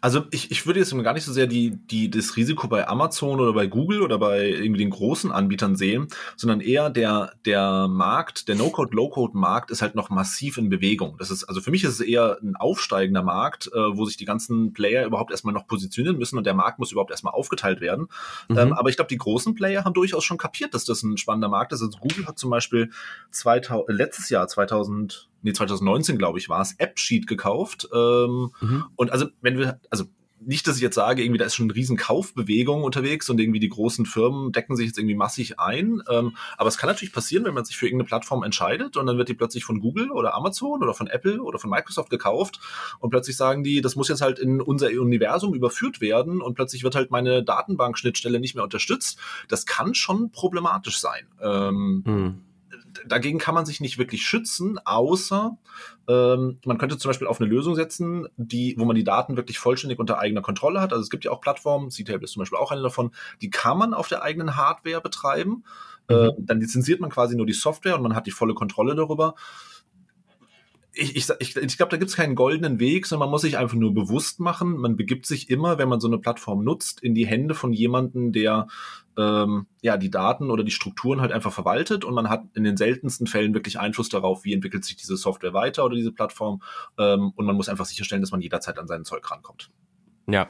Also 0.00 0.24
ich, 0.30 0.50
ich 0.50 0.66
würde 0.66 0.80
jetzt 0.80 0.96
gar 1.02 1.12
nicht 1.12 1.24
so 1.24 1.32
sehr 1.32 1.46
die, 1.46 1.76
die, 1.76 2.10
das 2.10 2.36
Risiko 2.36 2.66
bei 2.68 2.88
Amazon 2.88 3.40
oder 3.40 3.52
bei 3.52 3.66
Google 3.66 4.02
oder 4.02 4.18
bei 4.18 4.48
irgendwie 4.48 4.80
den 4.80 4.90
großen 4.90 5.30
Anbietern 5.30 5.76
sehen, 5.76 6.08
sondern 6.36 6.60
eher 6.60 6.90
der, 6.90 7.34
der 7.44 7.86
Markt, 7.88 8.48
der 8.48 8.56
No-Code, 8.56 8.96
Low-Code-Markt 8.96 9.70
ist 9.70 9.82
halt 9.82 9.94
noch 9.94 10.10
massiv 10.10 10.58
in 10.58 10.70
Bewegung. 10.70 11.16
Das 11.18 11.30
ist, 11.30 11.44
also 11.44 11.60
für 11.60 11.70
mich 11.70 11.84
ist 11.84 11.90
es 11.90 12.00
eher 12.00 12.38
ein 12.42 12.56
aufsteigender 12.56 13.22
Markt, 13.22 13.68
äh, 13.68 13.96
wo 13.96 14.04
sich 14.04 14.16
die 14.16 14.24
ganzen 14.24 14.72
Player 14.72 15.06
überhaupt 15.06 15.30
erstmal 15.30 15.54
noch 15.54 15.66
positionieren 15.66 16.18
müssen 16.18 16.38
und 16.38 16.44
der 16.44 16.54
Markt 16.54 16.78
muss 16.78 16.92
überhaupt 16.92 17.10
erstmal 17.10 17.34
aufgeteilt 17.34 17.80
werden. 17.80 18.08
Mhm. 18.48 18.58
Ähm, 18.58 18.72
aber 18.72 18.90
ich 18.90 18.96
glaube, 18.96 19.08
die 19.08 19.18
großen 19.18 19.54
Player 19.54 19.84
haben 19.84 19.94
durchaus 19.94 20.24
schon 20.24 20.38
kapiert, 20.38 20.74
dass 20.74 20.84
das 20.84 21.02
ein 21.02 21.16
spannender 21.16 21.48
Markt 21.48 21.72
ist. 21.72 21.82
Also 21.82 21.98
Google 21.98 22.26
hat 22.26 22.38
zum 22.38 22.50
Beispiel 22.50 22.90
2000, 23.30 23.96
letztes 23.96 24.30
Jahr 24.30 24.48
2000 24.48 25.28
nee, 25.42 25.52
2019, 25.52 26.18
glaube 26.18 26.38
ich, 26.38 26.48
war 26.48 26.60
es, 26.60 26.78
AppSheet 26.78 27.26
gekauft. 27.26 27.88
Ähm, 27.92 28.52
mhm. 28.60 28.84
Und 28.96 29.12
also, 29.12 29.26
wenn 29.40 29.58
wir, 29.58 29.80
also 29.90 30.04
nicht, 30.46 30.66
dass 30.66 30.76
ich 30.76 30.82
jetzt 30.82 30.94
sage, 30.94 31.22
irgendwie 31.22 31.38
da 31.38 31.44
ist 31.44 31.54
schon 31.54 31.66
eine 31.66 31.74
riesen 31.74 31.96
Kaufbewegung 31.96 32.84
unterwegs 32.84 33.28
und 33.30 33.38
irgendwie 33.38 33.60
die 33.60 33.68
großen 33.68 34.06
Firmen 34.06 34.52
decken 34.52 34.76
sich 34.76 34.86
jetzt 34.86 34.98
irgendwie 34.98 35.14
massig 35.14 35.58
ein. 35.60 36.02
Ähm, 36.10 36.36
aber 36.56 36.68
es 36.68 36.78
kann 36.78 36.88
natürlich 36.88 37.12
passieren, 37.12 37.44
wenn 37.44 37.54
man 37.54 37.64
sich 37.64 37.76
für 37.76 37.86
irgendeine 37.86 38.08
Plattform 38.08 38.42
entscheidet 38.42 38.96
und 38.96 39.06
dann 39.06 39.18
wird 39.18 39.28
die 39.28 39.34
plötzlich 39.34 39.64
von 39.64 39.80
Google 39.80 40.10
oder 40.10 40.34
Amazon 40.34 40.82
oder 40.82 40.94
von 40.94 41.06
Apple 41.06 41.42
oder 41.42 41.58
von 41.58 41.70
Microsoft 41.70 42.10
gekauft 42.10 42.60
und 42.98 43.10
plötzlich 43.10 43.36
sagen 43.36 43.62
die, 43.62 43.80
das 43.80 43.96
muss 43.96 44.08
jetzt 44.08 44.22
halt 44.22 44.38
in 44.38 44.60
unser 44.60 44.88
Universum 44.88 45.54
überführt 45.54 46.00
werden 46.00 46.40
und 46.40 46.54
plötzlich 46.54 46.82
wird 46.84 46.94
halt 46.94 47.10
meine 47.10 47.42
Datenbankschnittstelle 47.42 48.40
nicht 48.40 48.54
mehr 48.54 48.64
unterstützt. 48.64 49.18
Das 49.48 49.66
kann 49.66 49.94
schon 49.94 50.30
problematisch 50.30 50.98
sein. 50.98 51.26
Ähm, 51.40 52.02
mhm 52.04 52.51
dagegen 53.06 53.38
kann 53.38 53.54
man 53.54 53.66
sich 53.66 53.80
nicht 53.80 53.98
wirklich 53.98 54.22
schützen, 54.22 54.78
außer 54.84 55.56
ähm, 56.08 56.58
man 56.64 56.78
könnte 56.78 56.98
zum 56.98 57.08
Beispiel 57.08 57.26
auf 57.26 57.40
eine 57.40 57.48
Lösung 57.48 57.74
setzen, 57.74 58.26
die, 58.36 58.74
wo 58.78 58.84
man 58.84 58.96
die 58.96 59.04
Daten 59.04 59.36
wirklich 59.36 59.58
vollständig 59.58 59.98
unter 59.98 60.18
eigener 60.18 60.42
Kontrolle 60.42 60.80
hat. 60.80 60.92
Also 60.92 61.02
es 61.02 61.10
gibt 61.10 61.24
ja 61.24 61.30
auch 61.30 61.40
Plattformen, 61.40 61.90
C-Table 61.90 62.24
ist 62.24 62.32
zum 62.32 62.40
Beispiel 62.40 62.58
auch 62.58 62.70
eine 62.70 62.82
davon, 62.82 63.12
die 63.40 63.50
kann 63.50 63.78
man 63.78 63.94
auf 63.94 64.08
der 64.08 64.22
eigenen 64.22 64.56
Hardware 64.56 65.00
betreiben. 65.00 65.64
Mhm. 66.08 66.14
Äh, 66.14 66.30
dann 66.38 66.60
lizenziert 66.60 67.00
man 67.00 67.10
quasi 67.10 67.36
nur 67.36 67.46
die 67.46 67.52
Software 67.52 67.96
und 67.96 68.02
man 68.02 68.14
hat 68.14 68.26
die 68.26 68.32
volle 68.32 68.54
Kontrolle 68.54 68.94
darüber 68.94 69.34
ich, 70.94 71.16
ich, 71.16 71.30
ich, 71.38 71.56
ich 71.56 71.76
glaube, 71.76 71.90
da 71.90 71.96
gibt 71.96 72.10
es 72.10 72.16
keinen 72.16 72.34
goldenen 72.34 72.78
Weg, 72.78 73.06
sondern 73.06 73.26
man 73.26 73.30
muss 73.30 73.42
sich 73.42 73.56
einfach 73.56 73.76
nur 73.76 73.94
bewusst 73.94 74.40
machen, 74.40 74.76
man 74.76 74.96
begibt 74.96 75.26
sich 75.26 75.48
immer, 75.48 75.78
wenn 75.78 75.88
man 75.88 76.00
so 76.00 76.08
eine 76.08 76.18
Plattform 76.18 76.64
nutzt, 76.64 77.02
in 77.02 77.14
die 77.14 77.26
Hände 77.26 77.54
von 77.54 77.72
jemandem, 77.72 78.32
der 78.32 78.66
ähm, 79.16 79.66
ja 79.80 79.96
die 79.96 80.10
Daten 80.10 80.50
oder 80.50 80.64
die 80.64 80.70
Strukturen 80.70 81.20
halt 81.20 81.32
einfach 81.32 81.52
verwaltet 81.52 82.04
und 82.04 82.14
man 82.14 82.28
hat 82.28 82.44
in 82.54 82.64
den 82.64 82.76
seltensten 82.76 83.26
Fällen 83.26 83.54
wirklich 83.54 83.78
Einfluss 83.78 84.08
darauf, 84.08 84.44
wie 84.44 84.52
entwickelt 84.52 84.84
sich 84.84 84.96
diese 84.96 85.16
Software 85.16 85.54
weiter 85.54 85.84
oder 85.84 85.96
diese 85.96 86.12
Plattform 86.12 86.62
ähm, 86.98 87.32
und 87.36 87.46
man 87.46 87.56
muss 87.56 87.68
einfach 87.68 87.86
sicherstellen, 87.86 88.22
dass 88.22 88.32
man 88.32 88.42
jederzeit 88.42 88.78
an 88.78 88.86
seinen 88.86 89.04
Zeug 89.04 89.30
rankommt. 89.30 89.70
Ja. 90.28 90.48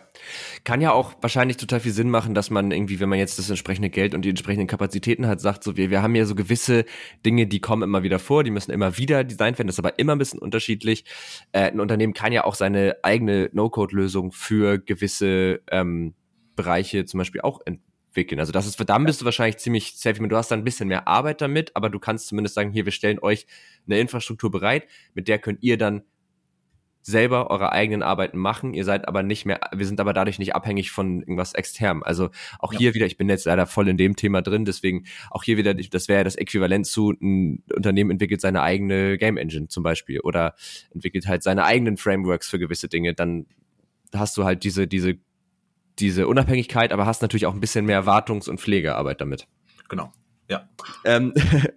Kann 0.65 0.83
ja 0.83 0.93
auch 0.93 1.15
wahrscheinlich 1.23 1.57
total 1.57 1.81
viel 1.81 1.93
Sinn 1.93 2.11
machen, 2.11 2.35
dass 2.35 2.51
man 2.51 2.71
irgendwie, 2.71 3.01
wenn 3.01 3.09
man 3.09 3.19
jetzt 3.19 3.39
das 3.39 3.49
entsprechende 3.49 3.89
Geld 3.89 4.15
und 4.15 4.23
die 4.23 4.29
entsprechenden 4.29 4.67
Kapazitäten 4.67 5.27
hat, 5.27 5.41
sagt 5.41 5.65
so, 5.65 5.77
wir, 5.77 5.91
wir 5.91 6.03
haben 6.03 6.15
ja 6.15 6.27
so 6.27 6.35
gewisse 6.35 6.85
Dinge, 7.25 7.47
die 7.47 7.61
kommen 7.61 7.83
immer 7.83 8.03
wieder 8.03 8.19
vor, 8.19 8.45
die 8.45 8.51
müssen 8.51 8.71
immer 8.71 8.99
wieder 8.99 9.25
designt 9.25 9.59
werden, 9.59 9.69
das 9.69 9.77
ist 9.77 9.79
aber 9.79 9.99
immer 9.99 10.15
ein 10.15 10.19
bisschen 10.19 10.41
unterschiedlich. 10.41 11.05
Äh, 11.53 11.71
ein 11.71 11.81
Unternehmen 11.81 12.13
kann 12.13 12.33
ja 12.33 12.45
auch 12.45 12.55
seine 12.55 12.97
eigene 13.03 13.49
No-Code-Lösung 13.53 14.33
für 14.33 14.79
gewisse 14.79 15.63
ähm, 15.71 16.15
Bereiche 16.55 17.07
zum 17.07 17.19
Beispiel 17.19 17.41
auch 17.41 17.61
entwickeln. 17.65 18.41
Also 18.41 18.53
das 18.53 18.67
ist, 18.67 18.79
dann 18.87 19.05
bist 19.07 19.23
du 19.23 19.25
wahrscheinlich 19.25 19.57
ziemlich 19.57 19.97
safe. 19.97 20.29
Du 20.29 20.37
hast 20.37 20.51
dann 20.51 20.61
ein 20.61 20.65
bisschen 20.65 20.89
mehr 20.89 21.09
Arbeit 21.09 21.41
damit, 21.41 21.75
aber 21.75 21.89
du 21.89 21.99
kannst 21.99 22.29
zumindest 22.29 22.55
sagen, 22.55 22.73
hier, 22.73 22.85
wir 22.85 22.93
stellen 22.93 23.19
euch 23.21 23.47
eine 23.87 23.99
Infrastruktur 23.99 24.51
bereit, 24.51 24.87
mit 25.15 25.29
der 25.29 25.39
könnt 25.39 25.63
ihr 25.63 25.79
dann 25.79 26.03
selber 27.03 27.51
eure 27.51 27.73
eigenen 27.73 28.03
Arbeiten 28.03 28.39
machen. 28.39 28.75
Ihr 28.75 28.85
seid 28.85 29.09
aber 29.09 29.23
nicht 29.23 29.45
mehr, 29.45 29.61
wir 29.75 29.87
sind 29.87 30.01
aber 30.01 30.13
dadurch 30.13 30.39
nicht 30.39 30.55
abhängig 30.55 30.91
von 30.93 31.21
irgendwas 31.21 31.53
externem. 31.53 32.03
Also 32.03 32.31
auch 32.61 32.73
ja. 32.73 32.79
hier 32.79 32.95
wieder, 32.95 33.07
ich 33.07 33.17
bin 33.17 33.29
jetzt 33.29 33.45
leider 33.45 33.67
voll 33.67 33.89
in 33.89 33.97
dem 33.97 34.17
Thema 34.17 34.41
drin, 34.41 34.65
deswegen 34.65 35.05
auch 35.31 35.43
hier 35.43 35.57
wieder, 35.57 35.75
das 35.75 36.09
wäre 36.09 36.25
das 36.25 36.37
Äquivalent 36.37 36.87
zu, 36.87 37.13
ein 37.21 37.65
Unternehmen 37.75 38.13
entwickelt 38.13 38.41
seine 38.41 38.63
eigene 38.63 39.19
Game 39.19 39.37
Engine 39.37 39.69
zum 39.69 39.83
Beispiel 39.83 40.21
oder 40.21 40.55
entwickelt 40.93 41.27
halt 41.27 41.43
seine 41.43 41.65
eigenen 41.65 41.97
Frameworks 41.97 42.49
für 42.49 42.59
gewisse 42.59 42.89
Dinge. 42.89 43.15
Dann 43.15 43.47
hast 44.15 44.37
du 44.37 44.45
halt 44.45 44.63
diese, 44.63 44.87
diese, 44.87 45.15
diese 45.99 46.29
Unabhängigkeit, 46.29 46.93
aber 46.93 47.07
hast 47.07 47.23
natürlich 47.23 47.47
auch 47.47 47.55
ein 47.55 47.61
bisschen 47.61 47.85
mehr 47.85 48.07
Wartungs- 48.07 48.49
und 48.49 48.61
Pflegearbeit 48.61 49.21
damit. 49.21 49.49
Genau. 49.89 50.13
Ja. 50.49 50.69
Ähm, 51.05 51.33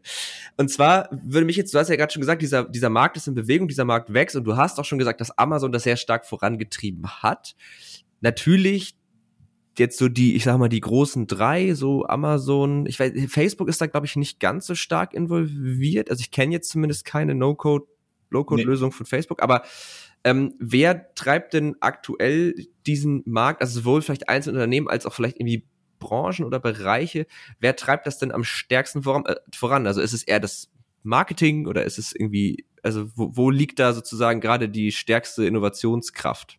und 0.57 0.69
zwar 0.69 1.09
würde 1.11 1.45
mich 1.45 1.55
jetzt, 1.55 1.73
du 1.73 1.79
hast 1.79 1.89
ja 1.89 1.95
gerade 1.95 2.11
schon 2.11 2.21
gesagt, 2.21 2.41
dieser, 2.41 2.65
dieser 2.65 2.89
Markt 2.89 3.17
ist 3.17 3.27
in 3.27 3.35
Bewegung, 3.35 3.67
dieser 3.67 3.85
Markt 3.85 4.13
wächst 4.13 4.35
und 4.35 4.43
du 4.43 4.57
hast 4.57 4.79
auch 4.79 4.85
schon 4.85 4.99
gesagt, 4.99 5.21
dass 5.21 5.37
Amazon 5.37 5.71
das 5.71 5.83
sehr 5.83 5.97
stark 5.97 6.25
vorangetrieben 6.25 7.07
hat. 7.07 7.55
Natürlich 8.21 8.95
jetzt 9.77 9.97
so 9.97 10.07
die, 10.07 10.35
ich 10.35 10.43
sag 10.43 10.57
mal, 10.57 10.69
die 10.69 10.81
großen 10.81 11.27
drei, 11.27 11.73
so 11.73 12.05
Amazon, 12.05 12.85
ich 12.85 12.99
weiß, 12.99 13.13
Facebook 13.27 13.67
ist 13.69 13.81
da, 13.81 13.87
glaube 13.87 14.05
ich, 14.05 14.15
nicht 14.15 14.39
ganz 14.39 14.65
so 14.65 14.75
stark 14.75 15.13
involviert. 15.13 16.09
Also 16.09 16.21
ich 16.21 16.31
kenne 16.31 16.53
jetzt 16.53 16.69
zumindest 16.69 17.05
keine 17.05 17.35
No-Code, 17.35 17.85
Low-Code-Lösung 18.29 18.89
nee. 18.89 18.95
von 18.95 19.05
Facebook, 19.05 19.41
aber 19.41 19.63
ähm, 20.23 20.55
wer 20.59 21.13
treibt 21.13 21.53
denn 21.53 21.75
aktuell 21.81 22.55
diesen 22.87 23.21
Markt, 23.25 23.61
also 23.61 23.79
sowohl 23.79 24.01
vielleicht 24.01 24.27
einzelne 24.27 24.57
Unternehmen 24.57 24.87
als 24.87 25.05
auch 25.05 25.13
vielleicht 25.13 25.39
irgendwie 25.39 25.67
Branchen 25.99 26.45
oder 26.45 26.59
Bereiche, 26.59 27.27
wer 27.59 27.75
treibt 27.75 28.07
das 28.07 28.17
denn 28.17 28.31
am 28.31 28.43
stärksten 28.43 29.03
voran? 29.03 29.25
Äh, 29.25 29.35
voran? 29.53 29.87
Also 29.87 30.01
ist 30.01 30.13
es 30.13 30.23
eher 30.23 30.39
das 30.39 30.69
Marketing 31.03 31.67
oder 31.67 31.83
ist 31.83 31.97
es 31.97 32.13
irgendwie, 32.13 32.65
also 32.83 33.09
wo, 33.15 33.35
wo 33.35 33.49
liegt 33.49 33.79
da 33.79 33.93
sozusagen 33.93 34.41
gerade 34.41 34.69
die 34.69 34.91
stärkste 34.91 35.45
Innovationskraft? 35.45 36.57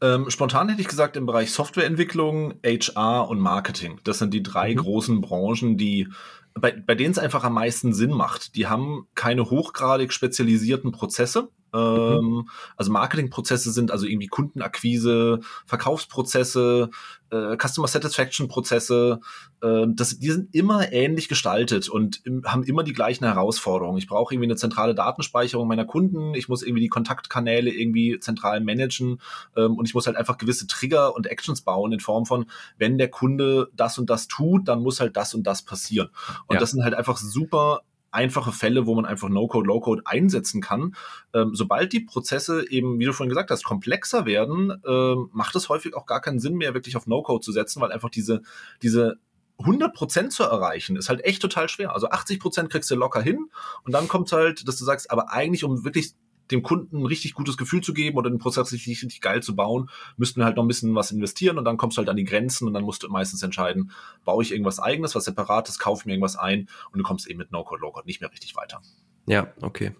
Ähm, 0.00 0.30
spontan 0.30 0.68
hätte 0.68 0.80
ich 0.80 0.88
gesagt, 0.88 1.16
im 1.16 1.26
Bereich 1.26 1.50
Softwareentwicklung, 1.50 2.54
HR 2.64 3.28
und 3.28 3.40
Marketing. 3.40 4.00
Das 4.04 4.18
sind 4.18 4.32
die 4.32 4.42
drei 4.42 4.72
mhm. 4.72 4.78
großen 4.78 5.20
Branchen, 5.20 5.76
die 5.76 6.08
bei, 6.54 6.72
bei 6.72 6.94
denen 6.94 7.10
es 7.10 7.18
einfach 7.18 7.44
am 7.44 7.54
meisten 7.54 7.92
Sinn 7.92 8.12
macht. 8.12 8.54
Die 8.54 8.66
haben 8.66 9.06
keine 9.14 9.50
hochgradig 9.50 10.12
spezialisierten 10.12 10.92
Prozesse, 10.92 11.50
Mhm. 11.72 11.78
Ähm, 11.78 12.48
also 12.76 12.92
Marketingprozesse 12.92 13.72
sind 13.72 13.90
also 13.90 14.06
irgendwie 14.06 14.28
Kundenakquise, 14.28 15.40
Verkaufsprozesse, 15.66 16.90
äh, 17.30 17.56
Customer 17.56 17.88
Satisfaction 17.88 18.48
Prozesse. 18.48 19.20
Äh, 19.62 19.86
das, 19.88 20.18
die 20.18 20.30
sind 20.30 20.54
immer 20.54 20.92
ähnlich 20.92 21.28
gestaltet 21.28 21.88
und 21.88 22.24
im, 22.24 22.44
haben 22.44 22.64
immer 22.64 22.84
die 22.84 22.92
gleichen 22.92 23.24
Herausforderungen. 23.24 23.98
Ich 23.98 24.06
brauche 24.06 24.34
irgendwie 24.34 24.48
eine 24.48 24.56
zentrale 24.56 24.94
Datenspeicherung 24.94 25.68
meiner 25.68 25.84
Kunden. 25.84 26.34
Ich 26.34 26.48
muss 26.48 26.62
irgendwie 26.62 26.82
die 26.82 26.88
Kontaktkanäle 26.88 27.70
irgendwie 27.70 28.18
zentral 28.18 28.60
managen 28.60 29.20
ähm, 29.56 29.76
und 29.76 29.86
ich 29.86 29.94
muss 29.94 30.06
halt 30.06 30.16
einfach 30.16 30.38
gewisse 30.38 30.66
Trigger 30.66 31.14
und 31.14 31.26
Actions 31.26 31.60
bauen 31.60 31.92
in 31.92 32.00
Form 32.00 32.24
von, 32.24 32.46
wenn 32.78 32.98
der 32.98 33.08
Kunde 33.08 33.70
das 33.74 33.98
und 33.98 34.08
das 34.08 34.28
tut, 34.28 34.68
dann 34.68 34.82
muss 34.82 35.00
halt 35.00 35.16
das 35.16 35.34
und 35.34 35.46
das 35.46 35.62
passieren. 35.62 36.08
Und 36.46 36.54
ja. 36.54 36.60
das 36.60 36.70
sind 36.70 36.84
halt 36.84 36.94
einfach 36.94 37.18
super 37.18 37.82
einfache 38.18 38.50
Fälle, 38.50 38.86
wo 38.86 38.96
man 38.96 39.06
einfach 39.06 39.28
No-Code, 39.28 39.68
Low-Code 39.68 40.02
einsetzen 40.04 40.60
kann. 40.60 40.96
Ähm, 41.32 41.54
sobald 41.54 41.92
die 41.92 42.00
Prozesse 42.00 42.68
eben, 42.68 42.98
wie 42.98 43.04
du 43.04 43.12
vorhin 43.12 43.28
gesagt 43.28 43.52
hast, 43.52 43.62
komplexer 43.62 44.26
werden, 44.26 44.82
ähm, 44.84 45.30
macht 45.32 45.54
es 45.54 45.68
häufig 45.68 45.94
auch 45.94 46.04
gar 46.04 46.20
keinen 46.20 46.40
Sinn 46.40 46.56
mehr, 46.56 46.74
wirklich 46.74 46.96
auf 46.96 47.06
No-Code 47.06 47.44
zu 47.44 47.52
setzen, 47.52 47.80
weil 47.80 47.92
einfach 47.92 48.10
diese, 48.10 48.42
diese 48.82 49.18
100% 49.60 50.30
zu 50.30 50.42
erreichen, 50.42 50.96
ist 50.96 51.08
halt 51.08 51.24
echt 51.24 51.40
total 51.40 51.68
schwer. 51.68 51.94
Also 51.94 52.08
80% 52.08 52.68
kriegst 52.68 52.90
du 52.90 52.96
locker 52.96 53.22
hin 53.22 53.50
und 53.84 53.92
dann 53.92 54.08
kommt 54.08 54.32
halt, 54.32 54.66
dass 54.66 54.76
du 54.76 54.84
sagst, 54.84 55.12
aber 55.12 55.30
eigentlich, 55.30 55.62
um 55.62 55.84
wirklich 55.84 56.14
dem 56.50 56.62
Kunden 56.62 56.98
ein 56.98 57.06
richtig 57.06 57.34
gutes 57.34 57.56
Gefühl 57.56 57.82
zu 57.82 57.92
geben 57.92 58.16
oder 58.16 58.30
den 58.30 58.38
Prozess 58.38 58.72
richtig, 58.72 59.02
richtig 59.02 59.20
geil 59.20 59.42
zu 59.42 59.54
bauen, 59.54 59.90
müssten 60.16 60.40
wir 60.40 60.44
halt 60.44 60.56
noch 60.56 60.64
ein 60.64 60.68
bisschen 60.68 60.94
was 60.94 61.10
investieren 61.10 61.58
und 61.58 61.64
dann 61.64 61.76
kommst 61.76 61.96
du 61.96 62.00
halt 62.00 62.08
an 62.08 62.16
die 62.16 62.24
Grenzen 62.24 62.66
und 62.66 62.74
dann 62.74 62.84
musst 62.84 63.02
du 63.02 63.08
meistens 63.08 63.42
entscheiden, 63.42 63.90
baue 64.24 64.42
ich 64.42 64.52
irgendwas 64.52 64.80
eigenes, 64.80 65.14
was 65.14 65.24
separates, 65.24 65.78
kaufe 65.78 66.06
mir 66.06 66.14
irgendwas 66.14 66.36
ein 66.36 66.68
und 66.92 66.98
du 66.98 67.04
kommst 67.04 67.28
eben 67.28 67.38
mit 67.38 67.52
No-Code, 67.52 67.80
Low-Code 67.80 68.06
nicht 68.06 68.20
mehr 68.20 68.30
richtig 68.30 68.56
weiter. 68.56 68.80
Ja, 69.26 69.52
okay. 69.60 69.92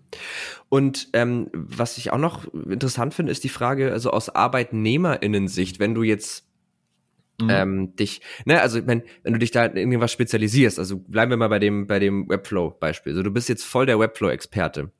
Und 0.70 1.08
ähm, 1.12 1.50
was 1.52 1.98
ich 1.98 2.12
auch 2.12 2.18
noch 2.18 2.46
interessant 2.54 3.12
finde, 3.12 3.30
ist 3.30 3.44
die 3.44 3.50
Frage, 3.50 3.92
also 3.92 4.10
aus 4.10 4.30
ArbeitnehmerInnen-Sicht, 4.30 5.78
wenn 5.78 5.94
du 5.94 6.02
jetzt 6.02 6.48
Mhm. 7.40 7.50
Ähm, 7.50 7.94
dich, 7.96 8.20
ne, 8.46 8.60
also 8.60 8.84
wenn, 8.88 9.04
wenn 9.22 9.32
du 9.32 9.38
dich 9.38 9.52
da 9.52 9.66
in 9.66 9.76
irgendwas 9.76 10.10
spezialisierst, 10.10 10.76
also 10.76 10.98
bleiben 10.98 11.30
wir 11.30 11.36
mal 11.36 11.48
bei 11.48 11.60
dem, 11.60 11.86
bei 11.86 12.00
dem 12.00 12.28
Webflow-Beispiel. 12.28 13.12
Also 13.12 13.22
du 13.22 13.30
bist 13.30 13.48
jetzt 13.48 13.64
voll 13.64 13.86
der 13.86 14.00
Webflow-Experte 14.00 14.90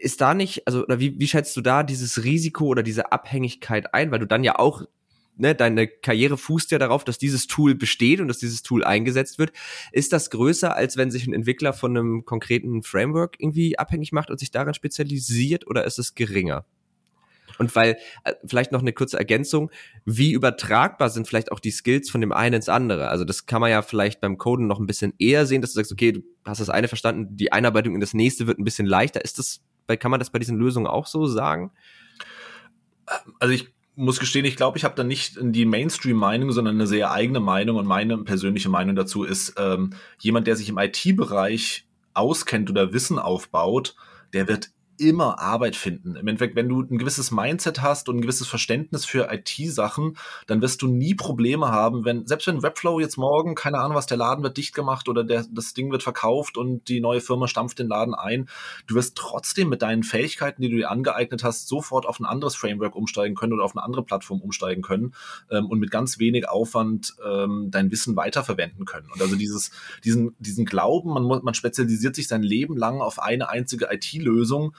ist 0.00 0.20
da 0.20 0.34
nicht, 0.34 0.66
also 0.66 0.82
oder 0.82 1.00
wie, 1.00 1.18
wie 1.18 1.28
schätzt 1.28 1.56
du 1.56 1.60
da 1.60 1.82
dieses 1.82 2.24
Risiko 2.24 2.66
oder 2.66 2.82
diese 2.82 3.12
Abhängigkeit 3.12 3.94
ein, 3.94 4.10
weil 4.10 4.18
du 4.18 4.26
dann 4.26 4.44
ja 4.44 4.58
auch 4.58 4.84
Ne, 5.40 5.54
deine 5.54 5.86
Karriere 5.86 6.36
fußt 6.36 6.72
ja 6.72 6.80
darauf, 6.80 7.04
dass 7.04 7.16
dieses 7.16 7.46
Tool 7.46 7.76
besteht 7.76 8.20
und 8.20 8.26
dass 8.26 8.38
dieses 8.38 8.64
Tool 8.64 8.82
eingesetzt 8.82 9.38
wird. 9.38 9.52
Ist 9.92 10.12
das 10.12 10.30
größer, 10.30 10.74
als 10.74 10.96
wenn 10.96 11.12
sich 11.12 11.28
ein 11.28 11.32
Entwickler 11.32 11.72
von 11.72 11.96
einem 11.96 12.24
konkreten 12.24 12.82
Framework 12.82 13.36
irgendwie 13.38 13.78
abhängig 13.78 14.10
macht 14.10 14.32
und 14.32 14.40
sich 14.40 14.50
daran 14.50 14.74
spezialisiert 14.74 15.68
oder 15.68 15.84
ist 15.84 16.00
es 16.00 16.16
geringer? 16.16 16.64
Und 17.58 17.74
weil, 17.74 17.98
äh, 18.24 18.34
vielleicht 18.44 18.72
noch 18.72 18.80
eine 18.80 18.92
kurze 18.92 19.18
Ergänzung, 19.18 19.70
wie 20.04 20.32
übertragbar 20.32 21.10
sind 21.10 21.26
vielleicht 21.26 21.52
auch 21.52 21.60
die 21.60 21.70
Skills 21.70 22.08
von 22.08 22.20
dem 22.20 22.32
einen 22.32 22.56
ins 22.56 22.68
andere? 22.68 23.08
Also 23.08 23.24
das 23.24 23.46
kann 23.46 23.60
man 23.60 23.70
ja 23.70 23.82
vielleicht 23.82 24.20
beim 24.20 24.38
Coden 24.38 24.66
noch 24.66 24.78
ein 24.78 24.86
bisschen 24.86 25.12
eher 25.18 25.46
sehen, 25.46 25.60
dass 25.60 25.72
du 25.72 25.76
sagst, 25.76 25.92
okay, 25.92 26.12
du 26.12 26.22
hast 26.44 26.60
das 26.60 26.70
eine 26.70 26.88
verstanden, 26.88 27.36
die 27.36 27.52
Einarbeitung 27.52 27.94
in 27.94 28.00
das 28.00 28.14
nächste 28.14 28.46
wird 28.46 28.58
ein 28.58 28.64
bisschen 28.64 28.86
leichter. 28.86 29.24
Ist 29.24 29.38
das 29.38 29.60
Kann 29.98 30.10
man 30.10 30.20
das 30.20 30.30
bei 30.30 30.38
diesen 30.38 30.58
Lösungen 30.58 30.86
auch 30.86 31.06
so 31.06 31.26
sagen? 31.26 31.72
Also 33.40 33.54
ich 33.54 33.68
muss 33.98 34.20
gestehen, 34.20 34.44
ich 34.44 34.54
glaube, 34.54 34.78
ich 34.78 34.84
habe 34.84 34.94
da 34.94 35.02
nicht 35.02 35.38
die 35.40 35.64
Mainstream-Meinung, 35.64 36.52
sondern 36.52 36.76
eine 36.76 36.86
sehr 36.86 37.10
eigene 37.10 37.40
Meinung 37.40 37.76
und 37.76 37.86
meine 37.86 38.16
persönliche 38.18 38.68
Meinung 38.68 38.94
dazu 38.94 39.24
ist, 39.24 39.54
ähm, 39.58 39.90
jemand, 40.20 40.46
der 40.46 40.54
sich 40.54 40.68
im 40.68 40.78
IT-Bereich 40.78 41.88
auskennt 42.14 42.70
oder 42.70 42.92
Wissen 42.92 43.18
aufbaut, 43.18 43.96
der 44.32 44.46
wird 44.46 44.70
immer 44.98 45.38
Arbeit 45.38 45.76
finden. 45.76 46.16
Im 46.16 46.26
Endeffekt, 46.26 46.56
wenn 46.56 46.68
du 46.68 46.82
ein 46.82 46.98
gewisses 46.98 47.30
Mindset 47.30 47.80
hast 47.82 48.08
und 48.08 48.16
ein 48.16 48.20
gewisses 48.22 48.48
Verständnis 48.48 49.04
für 49.04 49.32
IT-Sachen, 49.32 50.16
dann 50.46 50.60
wirst 50.60 50.82
du 50.82 50.88
nie 50.88 51.14
Probleme 51.14 51.68
haben, 51.68 52.04
wenn, 52.04 52.26
selbst 52.26 52.46
wenn 52.46 52.62
Webflow 52.62 53.00
jetzt 53.00 53.16
morgen, 53.16 53.54
keine 53.54 53.78
Ahnung 53.78 53.96
was, 53.96 54.06
der 54.06 54.16
Laden 54.16 54.42
wird 54.42 54.56
dicht 54.56 54.74
gemacht 54.74 55.08
oder 55.08 55.24
der, 55.24 55.46
das 55.50 55.74
Ding 55.74 55.90
wird 55.90 56.02
verkauft 56.02 56.56
und 56.56 56.88
die 56.88 57.00
neue 57.00 57.20
Firma 57.20 57.48
stampft 57.48 57.78
den 57.78 57.88
Laden 57.88 58.14
ein, 58.14 58.48
du 58.86 58.94
wirst 58.94 59.16
trotzdem 59.16 59.68
mit 59.68 59.82
deinen 59.82 60.02
Fähigkeiten, 60.02 60.62
die 60.62 60.68
du 60.68 60.76
dir 60.76 60.90
angeeignet 60.90 61.44
hast, 61.44 61.68
sofort 61.68 62.06
auf 62.06 62.20
ein 62.20 62.26
anderes 62.26 62.56
Framework 62.56 62.94
umsteigen 62.94 63.34
können 63.34 63.52
oder 63.52 63.64
auf 63.64 63.76
eine 63.76 63.84
andere 63.84 64.02
Plattform 64.02 64.40
umsteigen 64.40 64.82
können 64.82 65.14
ähm, 65.50 65.66
und 65.66 65.78
mit 65.78 65.90
ganz 65.90 66.18
wenig 66.18 66.48
Aufwand 66.48 67.14
ähm, 67.24 67.68
dein 67.70 67.90
Wissen 67.90 68.16
weiterverwenden 68.16 68.84
können. 68.84 69.08
Und 69.12 69.20
also 69.22 69.36
dieses, 69.36 69.70
diesen, 70.04 70.34
diesen 70.38 70.64
Glauben, 70.64 71.12
man, 71.12 71.26
man 71.26 71.54
spezialisiert 71.54 72.14
sich 72.14 72.28
sein 72.28 72.42
Leben 72.42 72.76
lang 72.76 73.00
auf 73.00 73.20
eine 73.20 73.48
einzige 73.48 73.88
IT-Lösung, 73.90 74.74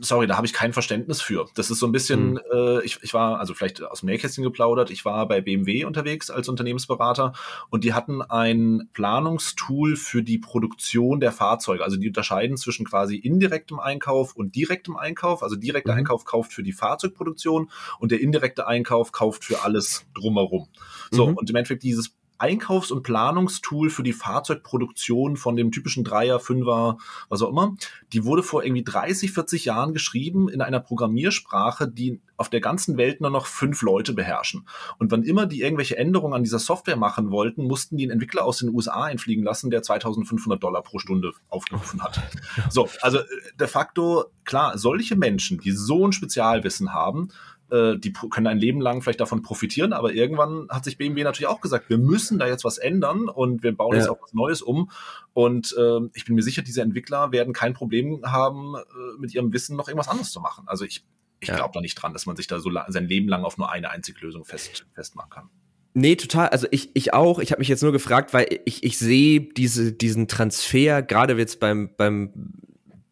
sorry, 0.00 0.26
da 0.26 0.36
habe 0.36 0.46
ich 0.46 0.52
kein 0.52 0.72
Verständnis 0.72 1.20
für. 1.20 1.46
Das 1.54 1.70
ist 1.70 1.78
so 1.78 1.86
ein 1.86 1.92
bisschen, 1.92 2.32
mhm. 2.32 2.40
äh, 2.52 2.84
ich, 2.84 2.98
ich 3.02 3.14
war, 3.14 3.38
also 3.38 3.54
vielleicht 3.54 3.82
aus 3.82 4.00
dem 4.00 4.08
Nähkästchen 4.08 4.44
geplaudert, 4.44 4.90
ich 4.90 5.04
war 5.04 5.26
bei 5.28 5.40
BMW 5.40 5.84
unterwegs 5.84 6.30
als 6.30 6.48
Unternehmensberater 6.48 7.32
und 7.70 7.84
die 7.84 7.92
hatten 7.92 8.22
ein 8.22 8.88
Planungstool 8.92 9.96
für 9.96 10.22
die 10.22 10.38
Produktion 10.38 11.20
der 11.20 11.32
Fahrzeuge. 11.32 11.84
Also 11.84 11.96
die 11.96 12.08
unterscheiden 12.08 12.56
zwischen 12.56 12.84
quasi 12.84 13.16
indirektem 13.16 13.78
Einkauf 13.78 14.34
und 14.34 14.56
direktem 14.56 14.96
Einkauf. 14.96 15.42
Also 15.42 15.56
direkter 15.56 15.92
mhm. 15.92 15.98
Einkauf 16.00 16.24
kauft 16.24 16.52
für 16.52 16.62
die 16.62 16.72
Fahrzeugproduktion 16.72 17.70
und 17.98 18.12
der 18.12 18.20
indirekte 18.20 18.66
Einkauf 18.66 19.12
kauft 19.12 19.44
für 19.44 19.62
alles 19.62 20.06
drumherum. 20.14 20.68
So, 21.10 21.28
mhm. 21.28 21.36
und 21.36 21.50
im 21.50 21.56
Endeffekt 21.56 21.82
dieses 21.82 22.14
Einkaufs- 22.38 22.90
und 22.90 23.02
Planungstool 23.02 23.90
für 23.90 24.02
die 24.02 24.12
Fahrzeugproduktion 24.12 25.36
von 25.36 25.56
dem 25.56 25.70
typischen 25.70 26.04
Dreier, 26.04 26.40
Fünfer, 26.40 26.98
was 27.28 27.42
auch 27.42 27.50
immer. 27.50 27.76
Die 28.12 28.24
wurde 28.24 28.42
vor 28.42 28.64
irgendwie 28.64 28.84
30, 28.84 29.32
40 29.32 29.64
Jahren 29.64 29.92
geschrieben 29.92 30.48
in 30.48 30.60
einer 30.60 30.80
Programmiersprache, 30.80 31.88
die 31.88 32.20
auf 32.36 32.50
der 32.50 32.60
ganzen 32.60 32.96
Welt 32.96 33.20
nur 33.20 33.30
noch 33.30 33.46
fünf 33.46 33.82
Leute 33.82 34.12
beherrschen. 34.12 34.66
Und 34.98 35.12
wann 35.12 35.22
immer 35.22 35.46
die 35.46 35.60
irgendwelche 35.60 35.96
Änderungen 35.96 36.34
an 36.34 36.42
dieser 36.42 36.58
Software 36.58 36.96
machen 36.96 37.30
wollten, 37.30 37.64
mussten 37.64 37.96
die 37.96 38.04
einen 38.04 38.12
Entwickler 38.12 38.44
aus 38.44 38.58
den 38.58 38.70
USA 38.70 39.04
einfliegen 39.04 39.44
lassen, 39.44 39.70
der 39.70 39.82
2500 39.82 40.62
Dollar 40.62 40.82
pro 40.82 40.98
Stunde 40.98 41.32
aufgerufen 41.48 42.02
hat. 42.02 42.20
So, 42.70 42.88
also 43.02 43.18
äh, 43.18 43.24
de 43.58 43.68
facto, 43.68 44.24
klar, 44.44 44.78
solche 44.78 45.16
Menschen, 45.16 45.60
die 45.60 45.70
so 45.70 46.06
ein 46.06 46.12
Spezialwissen 46.12 46.92
haben, 46.92 47.28
äh, 47.74 47.98
die 47.98 48.12
können 48.12 48.46
ein 48.46 48.58
Leben 48.58 48.80
lang 48.80 49.02
vielleicht 49.02 49.20
davon 49.20 49.42
profitieren, 49.42 49.92
aber 49.92 50.12
irgendwann 50.12 50.68
hat 50.70 50.84
sich 50.84 50.96
BMW 50.96 51.24
natürlich 51.24 51.48
auch 51.48 51.60
gesagt, 51.60 51.88
wir 51.88 51.98
müssen 51.98 52.38
da 52.38 52.46
jetzt 52.46 52.64
was 52.64 52.78
ändern 52.78 53.28
und 53.28 53.62
wir 53.62 53.76
bauen 53.76 53.92
ja. 53.92 53.98
jetzt 53.98 54.08
auch 54.08 54.22
was 54.22 54.32
Neues 54.32 54.62
um. 54.62 54.90
Und 55.32 55.74
äh, 55.76 56.00
ich 56.14 56.24
bin 56.24 56.36
mir 56.36 56.42
sicher, 56.42 56.62
diese 56.62 56.82
Entwickler 56.82 57.32
werden 57.32 57.52
kein 57.52 57.74
Problem 57.74 58.20
haben, 58.24 58.76
äh, 58.76 59.18
mit 59.18 59.34
ihrem 59.34 59.52
Wissen 59.52 59.76
noch 59.76 59.88
irgendwas 59.88 60.08
anderes 60.08 60.30
zu 60.30 60.40
machen. 60.40 60.64
Also 60.68 60.84
ich, 60.84 61.04
ich 61.40 61.48
ja. 61.48 61.56
glaube 61.56 61.72
da 61.74 61.80
nicht 61.80 61.96
dran, 61.96 62.12
dass 62.12 62.26
man 62.26 62.36
sich 62.36 62.46
da 62.46 62.60
so 62.60 62.70
sein 62.88 63.08
Leben 63.08 63.28
lang 63.28 63.44
auf 63.44 63.58
nur 63.58 63.70
eine 63.72 63.90
einzige 63.90 64.20
Lösung 64.20 64.44
fest, 64.44 64.86
festmachen 64.94 65.30
kann. 65.30 65.50
Nee, 65.94 66.16
total. 66.16 66.48
Also 66.48 66.66
ich, 66.70 66.90
ich 66.94 67.14
auch. 67.14 67.38
Ich 67.38 67.52
habe 67.52 67.60
mich 67.60 67.68
jetzt 67.68 67.82
nur 67.82 67.92
gefragt, 67.92 68.34
weil 68.34 68.60
ich, 68.64 68.82
ich 68.82 68.98
sehe 68.98 69.40
diese, 69.40 69.92
diesen 69.92 70.26
Transfer, 70.26 71.02
gerade 71.02 71.36
jetzt 71.38 71.60
beim, 71.60 71.90
beim 71.96 72.32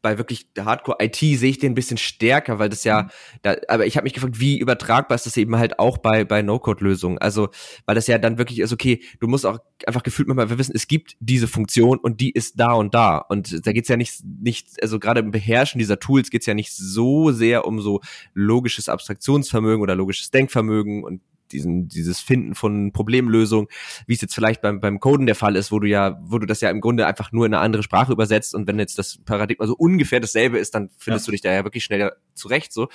bei 0.03 0.19
wirklich 0.19 0.49
Hardcore-IT 0.59 1.17
sehe 1.17 1.51
ich 1.51 1.59
den 1.59 1.73
ein 1.73 1.77
bisschen 1.77 1.97
stärker, 1.97 2.59
weil 2.59 2.69
das 2.69 2.83
ja, 2.85 3.05
mhm. 3.05 3.09
da, 3.43 3.57
aber 3.69 3.87
ich 3.87 3.97
habe 3.97 4.05
mich 4.05 4.13
gefragt, 4.13 4.41
wie 4.41 4.59
übertragbar 4.59 5.15
ist 5.15 5.27
das 5.27 5.37
eben 5.37 5.57
halt 5.57 5.79
auch 5.79 5.99
bei, 5.99 6.25
bei 6.25 6.43
No-Code-Lösungen? 6.43 7.19
Also, 7.19 7.51
weil 7.87 7.95
das 7.95 8.09
ja 8.09 8.19
dann 8.19 8.37
wirklich 8.37 8.59
ist, 8.59 8.73
okay, 8.73 9.01
du 9.21 9.29
musst 9.29 9.47
auch 9.47 9.61
einfach 9.87 10.03
gefühlt 10.03 10.29
mal 10.29 10.59
wissen, 10.59 10.73
es 10.75 10.89
gibt 10.89 11.17
diese 11.21 11.47
Funktion 11.47 11.99
und 11.99 12.21
die 12.21 12.33
ist 12.33 12.59
da 12.59 12.73
und 12.73 12.95
da. 12.95 13.19
Und 13.19 13.65
da 13.67 13.73
geht's 13.73 13.89
ja 13.89 13.97
nicht, 13.97 14.23
nicht, 14.25 14.83
also 14.83 14.99
gerade 14.99 15.21
im 15.21 15.31
Beherrschen 15.31 15.79
dieser 15.79 16.01
Tools 16.01 16.31
geht's 16.31 16.47
ja 16.47 16.55
nicht 16.55 16.73
so 16.73 17.31
sehr 17.31 17.65
um 17.65 17.81
so 17.81 18.01
logisches 18.35 18.89
Abstraktionsvermögen 18.89 19.83
oder 19.83 19.95
logisches 19.95 20.31
Denkvermögen 20.31 21.05
und 21.05 21.23
diesen, 21.53 21.89
dieses 21.89 22.21
Finden 22.21 22.55
von 22.55 22.93
Problemlösungen, 22.93 23.69
wie 24.07 24.15
es 24.15 24.21
jetzt 24.21 24.35
vielleicht 24.35 24.63
beim, 24.63 24.81
beim 24.81 25.01
Coden 25.01 25.27
der 25.27 25.35
Fall 25.35 25.57
ist, 25.57 25.73
wo 25.73 25.79
du 25.79 25.89
ja, 25.89 26.19
wo 26.23 26.39
du 26.39 26.47
das 26.47 26.61
ja 26.61 26.71
im 26.71 26.81
Grunde 26.81 27.07
einfach 27.07 27.33
nur 27.33 27.47
in 27.47 27.55
eine 27.55 27.63
andere 27.63 27.83
Sprache 27.83 28.13
übersetzt 28.13 28.55
und 28.55 28.67
wenn 28.67 28.79
jetzt 28.79 28.99
das 28.99 29.19
Paradigma 29.25 29.67
so 29.67 29.75
ungefähr 29.75 30.21
dasselbe 30.21 30.59
ist, 30.59 30.75
dann 30.75 30.91
findest 30.99 31.27
ja. 31.27 31.31
du 31.31 31.33
dich 31.33 31.41
da 31.41 31.53
ja 31.53 31.65
wirklich 31.65 31.85
schneller 31.85 32.13
zurecht, 32.35 32.73
so. 32.73 32.89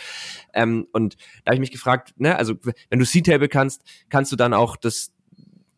Ähm, 0.54 0.88
und 0.92 1.16
da 1.44 1.52
habe 1.52 1.56
ich 1.56 1.60
mich 1.60 1.72
gefragt, 1.72 2.14
ne, 2.18 2.36
also 2.36 2.56
wenn 2.90 3.00
du 3.00 3.06
C-Table 3.06 3.50
kannst, 3.50 3.84
kannst 4.10 4.32
du 4.32 4.36
dann 4.36 4.54
auch 4.54 4.76
das, 4.76 5.12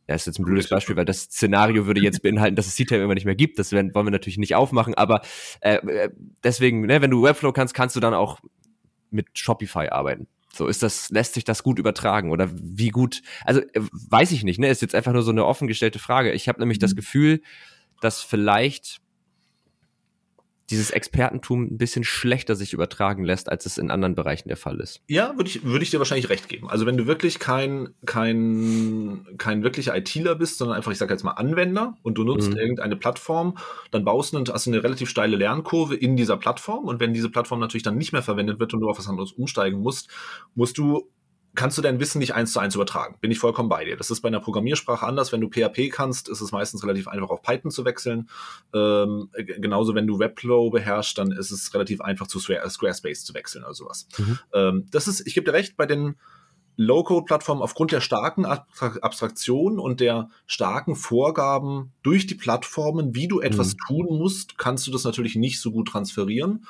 ja, 0.07 0.15
ist 0.15 0.27
jetzt 0.27 0.39
ein 0.39 0.45
blödes 0.45 0.69
Beispiel, 0.69 0.95
weil 0.95 1.05
das 1.05 1.23
Szenario 1.23 1.85
würde 1.85 2.01
jetzt 2.01 2.21
beinhalten, 2.23 2.55
dass 2.55 2.67
es 2.67 2.75
C-Table 2.75 3.03
immer 3.03 3.13
nicht 3.13 3.25
mehr 3.25 3.35
gibt. 3.35 3.59
Das 3.59 3.71
wollen 3.71 3.93
wir 3.93 4.11
natürlich 4.11 4.37
nicht 4.37 4.55
aufmachen, 4.55 4.95
aber 4.95 5.21
äh, 5.61 5.75
äh, 5.75 6.09
deswegen, 6.43 6.81
ne, 6.81 7.01
wenn 7.01 7.11
du 7.11 7.23
Webflow 7.23 7.51
kannst, 7.51 7.73
kannst 7.73 7.95
du 7.95 7.99
dann 7.99 8.13
auch 8.13 8.39
mit 9.11 9.27
Shopify 9.33 9.89
arbeiten. 9.89 10.27
So 10.53 10.67
ist 10.67 10.83
das, 10.83 11.09
lässt 11.09 11.35
sich 11.35 11.43
das 11.43 11.63
gut 11.63 11.79
übertragen 11.79 12.31
oder 12.31 12.49
wie 12.53 12.89
gut? 12.89 13.21
Also 13.45 13.61
äh, 13.61 13.81
weiß 14.09 14.31
ich 14.31 14.43
nicht, 14.43 14.59
ne? 14.59 14.67
Ist 14.67 14.81
jetzt 14.81 14.95
einfach 14.95 15.13
nur 15.13 15.23
so 15.23 15.31
eine 15.31 15.45
offen 15.45 15.67
gestellte 15.67 15.99
Frage. 15.99 16.31
Ich 16.31 16.47
habe 16.47 16.59
nämlich 16.59 16.79
mhm. 16.79 16.81
das 16.81 16.95
Gefühl, 16.95 17.41
dass 18.01 18.21
vielleicht 18.21 18.99
dieses 20.69 20.91
Expertentum 20.91 21.63
ein 21.63 21.77
bisschen 21.77 22.03
schlechter 22.03 22.55
sich 22.55 22.73
übertragen 22.73 23.23
lässt, 23.23 23.49
als 23.49 23.65
es 23.65 23.77
in 23.77 23.91
anderen 23.91 24.15
Bereichen 24.15 24.47
der 24.47 24.57
Fall 24.57 24.79
ist. 24.79 25.01
Ja, 25.07 25.33
würde 25.35 25.49
ich, 25.49 25.63
würde 25.63 25.83
ich 25.83 25.91
dir 25.91 25.99
wahrscheinlich 25.99 26.29
recht 26.29 26.49
geben. 26.49 26.69
Also 26.69 26.85
wenn 26.85 26.97
du 26.97 27.07
wirklich 27.07 27.39
kein, 27.39 27.89
kein, 28.05 29.25
kein 29.37 29.63
wirklicher 29.63 29.95
ITler 29.95 30.35
bist, 30.35 30.57
sondern 30.57 30.77
einfach, 30.77 30.91
ich 30.91 30.97
sage 30.97 31.13
jetzt 31.13 31.23
mal 31.23 31.31
Anwender 31.31 31.95
und 32.03 32.17
du 32.17 32.23
nutzt 32.23 32.51
mhm. 32.51 32.57
irgendeine 32.57 32.95
Plattform, 32.95 33.57
dann 33.91 34.05
baust 34.05 34.33
du, 34.33 34.43
hast 34.53 34.65
du 34.65 34.71
eine 34.71 34.83
relativ 34.83 35.09
steile 35.09 35.37
Lernkurve 35.37 35.95
in 35.95 36.15
dieser 36.15 36.37
Plattform 36.37 36.85
und 36.85 36.99
wenn 36.99 37.13
diese 37.13 37.29
Plattform 37.29 37.59
natürlich 37.59 37.83
dann 37.83 37.97
nicht 37.97 38.13
mehr 38.13 38.23
verwendet 38.23 38.59
wird 38.59 38.73
und 38.73 38.81
du 38.81 38.89
auf 38.89 38.97
was 38.97 39.07
anderes 39.07 39.31
umsteigen 39.31 39.79
musst, 39.79 40.09
musst 40.55 40.77
du 40.77 41.09
kannst 41.55 41.77
du 41.77 41.81
dein 41.81 41.99
Wissen 41.99 42.19
nicht 42.19 42.35
eins 42.35 42.53
zu 42.53 42.59
eins 42.59 42.75
übertragen. 42.75 43.17
Bin 43.21 43.31
ich 43.31 43.39
vollkommen 43.39 43.69
bei 43.69 43.83
dir. 43.83 43.97
Das 43.97 44.11
ist 44.11 44.21
bei 44.21 44.27
einer 44.27 44.39
Programmiersprache 44.39 45.05
anders. 45.05 45.31
Wenn 45.31 45.41
du 45.41 45.49
PHP 45.49 45.89
kannst, 45.91 46.29
ist 46.29 46.41
es 46.41 46.51
meistens 46.51 46.83
relativ 46.83 47.07
einfach 47.07 47.29
auf 47.29 47.41
Python 47.41 47.71
zu 47.71 47.85
wechseln. 47.85 48.29
Ähm, 48.73 49.29
genauso 49.33 49.95
wenn 49.95 50.07
du 50.07 50.19
Webflow 50.19 50.69
beherrschst, 50.69 51.17
dann 51.17 51.31
ist 51.31 51.51
es 51.51 51.73
relativ 51.73 52.01
einfach 52.01 52.27
zu 52.27 52.39
Squarespace 52.39 53.23
zu 53.23 53.33
wechseln 53.33 53.63
oder 53.63 53.73
sowas. 53.73 54.07
Mhm. 54.17 54.39
Ähm, 54.53 54.85
das 54.91 55.07
ist, 55.07 55.25
ich 55.25 55.33
gebe 55.33 55.45
dir 55.45 55.53
recht, 55.53 55.75
bei 55.75 55.85
den 55.85 56.15
Low-Code-Plattformen 56.79 57.61
aufgrund 57.61 57.91
der 57.91 57.99
starken 57.99 58.45
Abstraktion 58.45 59.79
und 59.79 59.99
der 59.99 60.29
starken 60.45 60.95
Vorgaben 60.95 61.91
durch 62.03 62.25
die 62.25 62.35
Plattformen, 62.35 63.15
wie 63.15 63.27
du 63.27 63.41
etwas 63.41 63.73
mhm. 63.73 63.77
tun 63.85 64.17
musst, 64.17 64.57
kannst 64.57 64.87
du 64.87 64.91
das 64.91 65.03
natürlich 65.03 65.35
nicht 65.35 65.59
so 65.59 65.71
gut 65.71 65.89
transferieren. 65.89 66.65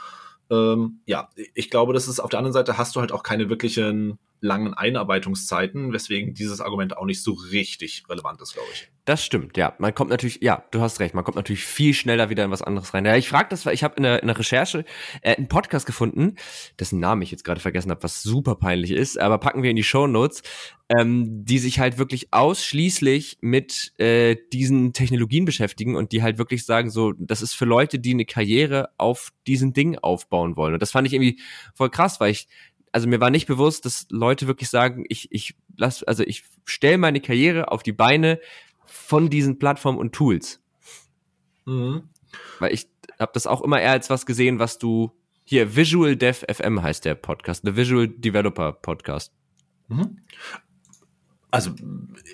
Ähm, 0.50 1.02
ja, 1.06 1.30
ich 1.54 1.70
glaube, 1.70 1.94
das 1.94 2.08
ist 2.08 2.20
auf 2.20 2.32
der 2.32 2.40
anderen 2.40 2.54
Seite 2.54 2.80
hast 2.80 2.96
du 2.96 3.02
halt 3.02 3.12
auch 3.12 3.22
keine 3.22 3.50
wirklichen 3.50 4.18
langen 4.42 4.74
Einarbeitungszeiten, 4.74 5.94
weswegen 5.94 6.34
dieses 6.34 6.62
Argument 6.62 6.98
auch 6.98 7.06
nicht 7.06 7.24
so 7.24 7.34
richtig 7.34 8.04
relevant 8.10 8.42
ist, 8.42 8.54
glaube 8.54 8.70
ich. 8.74 8.90
Das 9.06 9.26
stimmt, 9.26 9.58
ja. 9.58 9.74
Man 9.80 9.96
kommt 9.96 10.12
natürlich, 10.12 10.40
ja, 10.44 10.64
du 10.70 10.82
hast 10.82 11.00
recht, 11.00 11.16
man 11.16 11.24
kommt 11.24 11.36
natürlich 11.36 11.64
viel 11.64 11.96
schneller 11.96 12.30
wieder 12.30 12.46
in 12.46 12.52
was 12.52 12.62
anderes 12.62 12.94
rein. 12.94 13.06
Ja, 13.06 13.16
ich 13.16 13.28
frage 13.28 13.48
das, 13.50 13.66
weil 13.66 13.74
ich 13.74 13.84
habe 13.84 13.96
in, 13.96 14.04
in 14.04 14.28
der, 14.28 14.38
Recherche 14.38 14.86
äh, 15.24 15.36
einen 15.36 15.48
Podcast 15.48 15.88
gefunden, 15.88 16.36
dessen 16.80 17.00
Namen 17.00 17.24
ich 17.24 17.32
jetzt 17.32 17.44
gerade 17.44 17.60
vergessen 17.60 17.90
habe, 17.90 18.04
was 18.04 18.22
super 18.22 18.56
peinlich 18.56 18.92
ist, 18.92 19.20
aber 19.20 19.40
packen 19.40 19.64
wir 19.64 19.72
in 19.72 19.76
die 19.76 19.84
Show 19.84 20.06
Notes, 20.06 20.44
ähm, 20.90 21.44
die 21.44 21.58
sich 21.58 21.80
halt 21.80 21.98
wirklich 21.98 22.34
ausschließlich 22.34 23.40
mit 23.42 23.94
äh, 23.98 24.36
diesen 24.54 24.94
Technologien 24.94 25.46
beschäftigen 25.46 25.96
und 25.96 26.12
die 26.12 26.22
halt 26.22 26.38
wirklich 26.38 26.66
sagen, 26.66 26.92
so, 26.92 27.14
das 27.18 27.42
ist 27.42 27.54
für 27.54 27.66
Leute, 27.66 27.98
die 27.98 28.14
eine 28.14 28.26
Karriere 28.26 28.90
auf 28.98 29.32
diesen 29.48 29.74
Ding 29.74 29.98
aufbauen 29.98 30.56
wollen. 30.56 30.74
Und 30.74 30.82
das 30.82 30.92
fand 30.92 31.08
ich 31.08 31.14
irgendwie 31.14 31.40
voll 31.74 31.90
krass, 31.90 32.20
weil 32.20 32.32
ich 32.32 32.48
also 32.92 33.08
mir 33.08 33.20
war 33.20 33.30
nicht 33.30 33.48
bewusst, 33.48 33.86
dass 33.86 34.08
Leute 34.10 34.48
wirklich 34.48 34.70
sagen, 34.70 35.06
ich, 35.10 35.32
ich 35.32 35.56
lass, 35.78 36.04
also 36.04 36.24
ich 36.24 36.44
stelle 36.66 36.98
meine 36.98 37.22
Karriere 37.22 37.72
auf 37.72 37.84
die 37.84 37.92
Beine 37.92 38.40
von 38.86 39.30
diesen 39.30 39.60
Plattformen 39.60 39.98
und 39.98 40.14
Tools. 40.14 40.62
Mhm. 41.66 42.10
Weil 42.60 42.74
ich 42.74 42.88
habe 43.20 43.32
das 43.34 43.48
auch 43.48 43.62
immer 43.62 43.82
eher 43.82 43.92
als 43.92 44.10
was 44.10 44.26
gesehen, 44.26 44.60
was 44.60 44.78
du 44.78 45.12
hier 45.44 45.76
Visual 45.76 46.16
Dev 46.16 46.46
FM 46.52 46.82
heißt 46.82 47.06
der 47.06 47.16
Podcast, 47.16 47.64
The 47.66 47.76
Visual 47.76 48.08
Developer 48.08 48.72
Podcast. 48.74 49.34
Mhm. 49.88 50.20
Also 51.52 51.72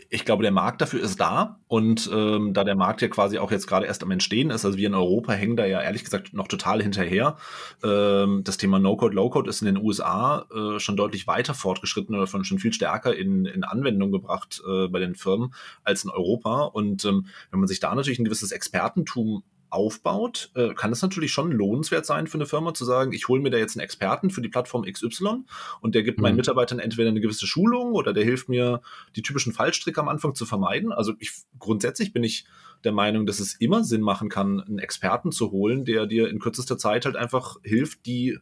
ich 0.10 0.26
glaube, 0.26 0.44
der 0.44 0.52
Markt 0.52 0.82
dafür 0.82 1.02
ist 1.02 1.22
da 1.22 1.60
und 1.68 2.10
ähm, 2.14 2.54
da 2.54 2.66
der 2.66 2.76
Markt 2.76 3.02
ja 3.02 3.08
quasi 3.08 3.38
auch 3.38 3.50
jetzt 3.50 3.66
gerade 3.66 3.86
erst 3.86 4.04
am 4.04 4.12
Entstehen 4.12 4.50
ist, 4.50 4.66
also 4.66 4.78
wir 4.78 4.88
in 4.88 4.94
Europa 4.94 5.32
hängen 5.32 5.56
da 5.56 5.66
ja 5.66 5.82
ehrlich 5.82 6.04
gesagt 6.04 6.34
noch 6.34 6.50
total 6.50 6.82
hinterher. 6.82 7.38
Ähm, 7.82 8.42
das 8.44 8.58
Thema 8.58 8.78
No-Code, 8.78 9.16
Low-Code 9.16 9.50
ist 9.50 9.62
in 9.62 9.68
den 9.74 9.78
USA 9.78 10.46
äh, 10.54 10.80
schon 10.80 10.98
deutlich 10.98 11.28
weiter 11.28 11.54
fortgeschritten 11.54 12.14
oder 12.14 12.28
von 12.28 12.44
schon 12.44 12.60
viel 12.60 12.74
stärker 12.74 13.16
in, 13.16 13.46
in 13.46 13.64
Anwendung 13.64 14.12
gebracht 14.12 14.62
äh, 14.68 14.90
bei 14.90 15.00
den 15.00 15.16
Firmen 15.16 15.54
als 15.86 16.04
in 16.04 16.10
Europa. 16.10 16.64
Und 16.64 17.06
ähm, 17.06 17.28
wenn 17.52 17.60
man 17.60 17.68
sich 17.68 17.80
da 17.80 17.96
natürlich 17.96 18.20
ein 18.20 18.26
gewisses 18.26 18.52
Expertentum 18.52 19.44
aufbaut, 19.76 20.52
äh, 20.56 20.74
kann 20.74 20.92
es 20.92 21.02
natürlich 21.02 21.32
schon 21.32 21.52
lohnenswert 21.52 22.06
sein 22.06 22.28
für 22.28 22.38
eine 22.38 22.46
Firma 22.46 22.74
zu 22.74 22.86
sagen, 22.86 23.12
ich 23.12 23.28
hole 23.28 23.42
mir 23.42 23.50
da 23.50 23.58
jetzt 23.58 23.76
einen 23.76 23.84
Experten 23.84 24.30
für 24.30 24.42
die 24.42 24.48
Plattform 24.48 24.84
XY 24.84 25.44
und 25.82 25.96
der 25.96 26.04
gibt 26.04 26.18
mhm. 26.18 26.24
meinen 26.24 26.36
Mitarbeitern 26.38 26.80
entweder 26.80 27.10
eine 27.10 27.20
gewisse 27.20 27.46
Schulung 27.46 27.92
oder 27.92 28.14
der 28.14 28.24
hilft 28.24 28.48
mir, 28.48 28.82
die 29.16 29.22
typischen 29.22 29.52
Fallstricke 29.52 30.00
am 30.00 30.08
Anfang 30.08 30.34
zu 30.34 30.46
vermeiden. 30.46 30.94
Also 30.94 31.14
ich, 31.20 31.34
grundsätzlich 31.60 32.14
bin 32.14 32.24
ich 32.24 32.46
der 32.86 32.94
Meinung, 32.94 33.26
dass 33.26 33.40
es 33.40 33.54
immer 33.56 33.84
Sinn 33.84 34.02
machen 34.02 34.30
kann, 34.30 34.62
einen 34.62 34.80
Experten 34.80 35.32
zu 35.32 35.52
holen, 35.52 35.84
der 35.84 36.06
dir 36.06 36.30
in 36.30 36.40
kürzester 36.40 36.78
Zeit 36.78 37.06
halt 37.06 37.18
einfach 37.18 37.58
hilft, 37.64 38.06
die, 38.06 38.40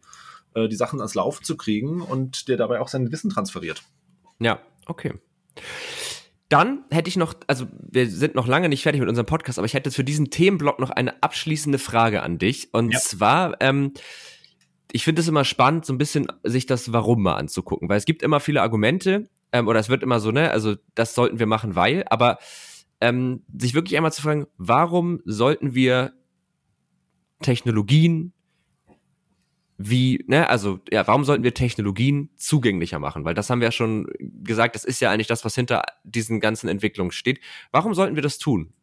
äh, 0.54 0.68
die 0.68 0.76
Sachen 0.76 1.00
ans 1.00 1.16
Laufen 1.16 1.44
zu 1.44 1.58
kriegen 1.58 2.02
und 2.02 2.48
der 2.48 2.58
dabei 2.58 2.80
auch 2.80 2.88
sein 2.88 3.12
Wissen 3.12 3.32
transferiert. 3.32 3.82
Ja, 4.40 4.60
okay. 4.86 5.14
Dann 6.50 6.84
hätte 6.92 7.10
ich 7.10 7.18
noch, 7.18 7.34
also 7.48 7.68
wir 7.80 8.10
sind 8.10 8.36
noch 8.36 8.48
lange 8.48 8.70
nicht 8.70 8.84
fertig 8.84 9.00
mit 9.00 9.10
unserem 9.10 9.26
Podcast, 9.26 9.58
aber 9.58 9.66
ich 9.66 9.74
hätte 9.74 9.92
für 9.92 10.04
diesen 10.04 10.30
Themenblock 10.30 10.80
noch 10.80 10.90
eine 10.90 11.22
abschließende 11.24 11.80
Frage 11.80 12.22
an 12.22 12.38
dich. 12.38 12.74
Und 12.74 12.92
ja. 12.92 13.00
zwar, 13.00 13.60
ähm, 13.62 13.94
ich 14.92 15.04
finde 15.04 15.22
es 15.22 15.28
immer 15.28 15.46
spannend, 15.46 15.86
so 15.86 15.94
ein 15.94 15.98
bisschen 15.98 16.28
sich 16.44 16.66
das 16.66 16.94
Warum 16.94 17.24
mal 17.24 17.36
anzugucken, 17.36 17.90
weil 17.90 17.98
es 17.98 18.06
gibt 18.06 18.22
immer 18.22 18.40
viele 18.40 18.62
Argumente, 18.62 19.30
ähm, 19.52 19.68
oder 19.68 19.80
es 19.80 19.90
wird 19.90 20.04
immer 20.04 20.20
so, 20.20 20.32
ne, 20.32 20.52
also 20.52 20.76
das 20.96 21.16
sollten 21.16 21.40
wir 21.40 21.46
machen, 21.46 21.76
weil, 21.76 22.04
aber 22.10 22.40
ähm, 23.02 23.44
sich 23.58 23.74
wirklich 23.74 23.96
einmal 23.96 24.14
zu 24.14 24.22
fragen, 24.22 24.48
warum 24.58 25.22
sollten 25.26 25.76
wir 25.76 26.14
Technologien 27.42 28.34
wie, 29.78 30.24
ne, 30.28 30.50
also 30.50 30.80
ja, 30.92 31.06
warum 31.08 31.24
sollten 31.24 31.44
wir 31.44 31.54
Technologien 31.54 32.30
zugänglicher 32.36 33.00
machen? 33.00 33.26
Weil 33.26 33.34
das 33.34 33.50
haben 33.50 33.60
wir 33.60 33.68
ja 33.68 33.72
schon 33.72 34.08
gesagt, 34.20 34.76
das 34.76 34.86
ist 34.86 35.00
ja 35.00 35.12
eigentlich 35.12 35.28
das, 35.28 35.44
was 35.46 35.56
hinter 35.56 35.84
diesen 36.04 36.40
ganzen 36.40 36.68
Entwicklungen 36.70 37.12
steht. 37.12 37.40
Warum 37.72 37.94
sollten 37.94 38.16
wir 38.16 38.22
das 38.22 38.38
tun? 38.38 38.74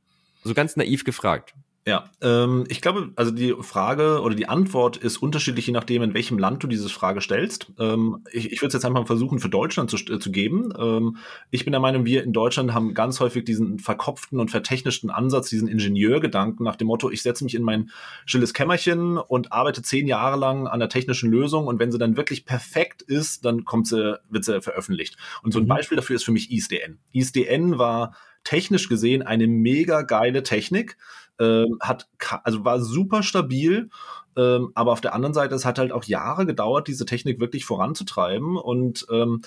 So 0.42 0.54
ganz 0.54 0.76
naiv 0.76 1.04
gefragt. 1.04 1.54
Ja, 1.86 2.10
ähm, 2.20 2.64
ich 2.68 2.82
glaube, 2.82 3.10
also 3.16 3.30
die 3.30 3.54
Frage 3.62 4.20
oder 4.20 4.34
die 4.34 4.48
Antwort 4.48 4.98
ist 4.98 5.16
unterschiedlich, 5.16 5.66
je 5.66 5.72
nachdem, 5.72 6.02
in 6.02 6.12
welchem 6.12 6.38
Land 6.38 6.62
du 6.62 6.66
diese 6.66 6.90
Frage 6.90 7.22
stellst. 7.22 7.72
Ähm, 7.78 8.22
ich 8.32 8.52
ich 8.52 8.60
würde 8.60 8.68
es 8.68 8.74
jetzt 8.74 8.84
einfach 8.84 9.06
versuchen, 9.06 9.38
für 9.38 9.48
Deutschland 9.48 9.90
zu, 9.90 9.96
äh, 9.96 10.18
zu 10.18 10.30
geben. 10.30 10.74
Ähm, 10.78 11.16
ich 11.50 11.64
bin 11.64 11.72
der 11.72 11.80
Meinung, 11.80 12.04
wir 12.04 12.22
in 12.22 12.34
Deutschland 12.34 12.74
haben 12.74 12.92
ganz 12.92 13.18
häufig 13.20 13.44
diesen 13.44 13.78
verkopften 13.78 14.40
und 14.40 14.50
vertechnischten 14.50 15.08
Ansatz, 15.08 15.48
diesen 15.48 15.68
Ingenieurgedanken 15.68 16.64
nach 16.64 16.76
dem 16.76 16.88
Motto, 16.88 17.10
ich 17.10 17.22
setze 17.22 17.44
mich 17.44 17.54
in 17.54 17.62
mein 17.62 17.90
stilles 18.26 18.52
Kämmerchen 18.52 19.16
und 19.16 19.50
arbeite 19.50 19.80
zehn 19.80 20.06
Jahre 20.06 20.38
lang 20.38 20.66
an 20.66 20.80
der 20.80 20.90
technischen 20.90 21.30
Lösung 21.30 21.66
und 21.66 21.78
wenn 21.78 21.90
sie 21.90 21.98
dann 21.98 22.14
wirklich 22.14 22.44
perfekt 22.44 23.00
ist, 23.00 23.46
dann 23.46 23.64
kommt 23.64 23.86
sie, 23.86 24.20
wird 24.28 24.44
sie 24.44 24.60
veröffentlicht. 24.60 25.16
Und 25.42 25.52
so 25.52 25.58
ein 25.58 25.64
mhm. 25.64 25.68
Beispiel 25.68 25.96
dafür 25.96 26.16
ist 26.16 26.24
für 26.24 26.32
mich 26.32 26.50
ISDN. 26.50 26.98
ISDN 27.12 27.78
war 27.78 28.14
technisch 28.44 28.88
gesehen 28.88 29.22
eine 29.22 29.46
mega 29.46 30.02
geile 30.02 30.42
Technik 30.42 30.96
ähm, 31.40 31.78
hat, 31.80 32.08
also 32.44 32.64
war 32.64 32.80
super 32.80 33.22
stabil. 33.22 33.90
Ähm, 34.36 34.70
aber 34.74 34.92
auf 34.92 35.00
der 35.00 35.14
anderen 35.14 35.34
Seite, 35.34 35.54
es 35.54 35.64
hat 35.64 35.78
halt 35.78 35.90
auch 35.90 36.04
Jahre 36.04 36.46
gedauert, 36.46 36.86
diese 36.86 37.04
Technik 37.04 37.40
wirklich 37.40 37.64
voranzutreiben. 37.64 38.56
Und 38.56 39.06
ähm, 39.10 39.42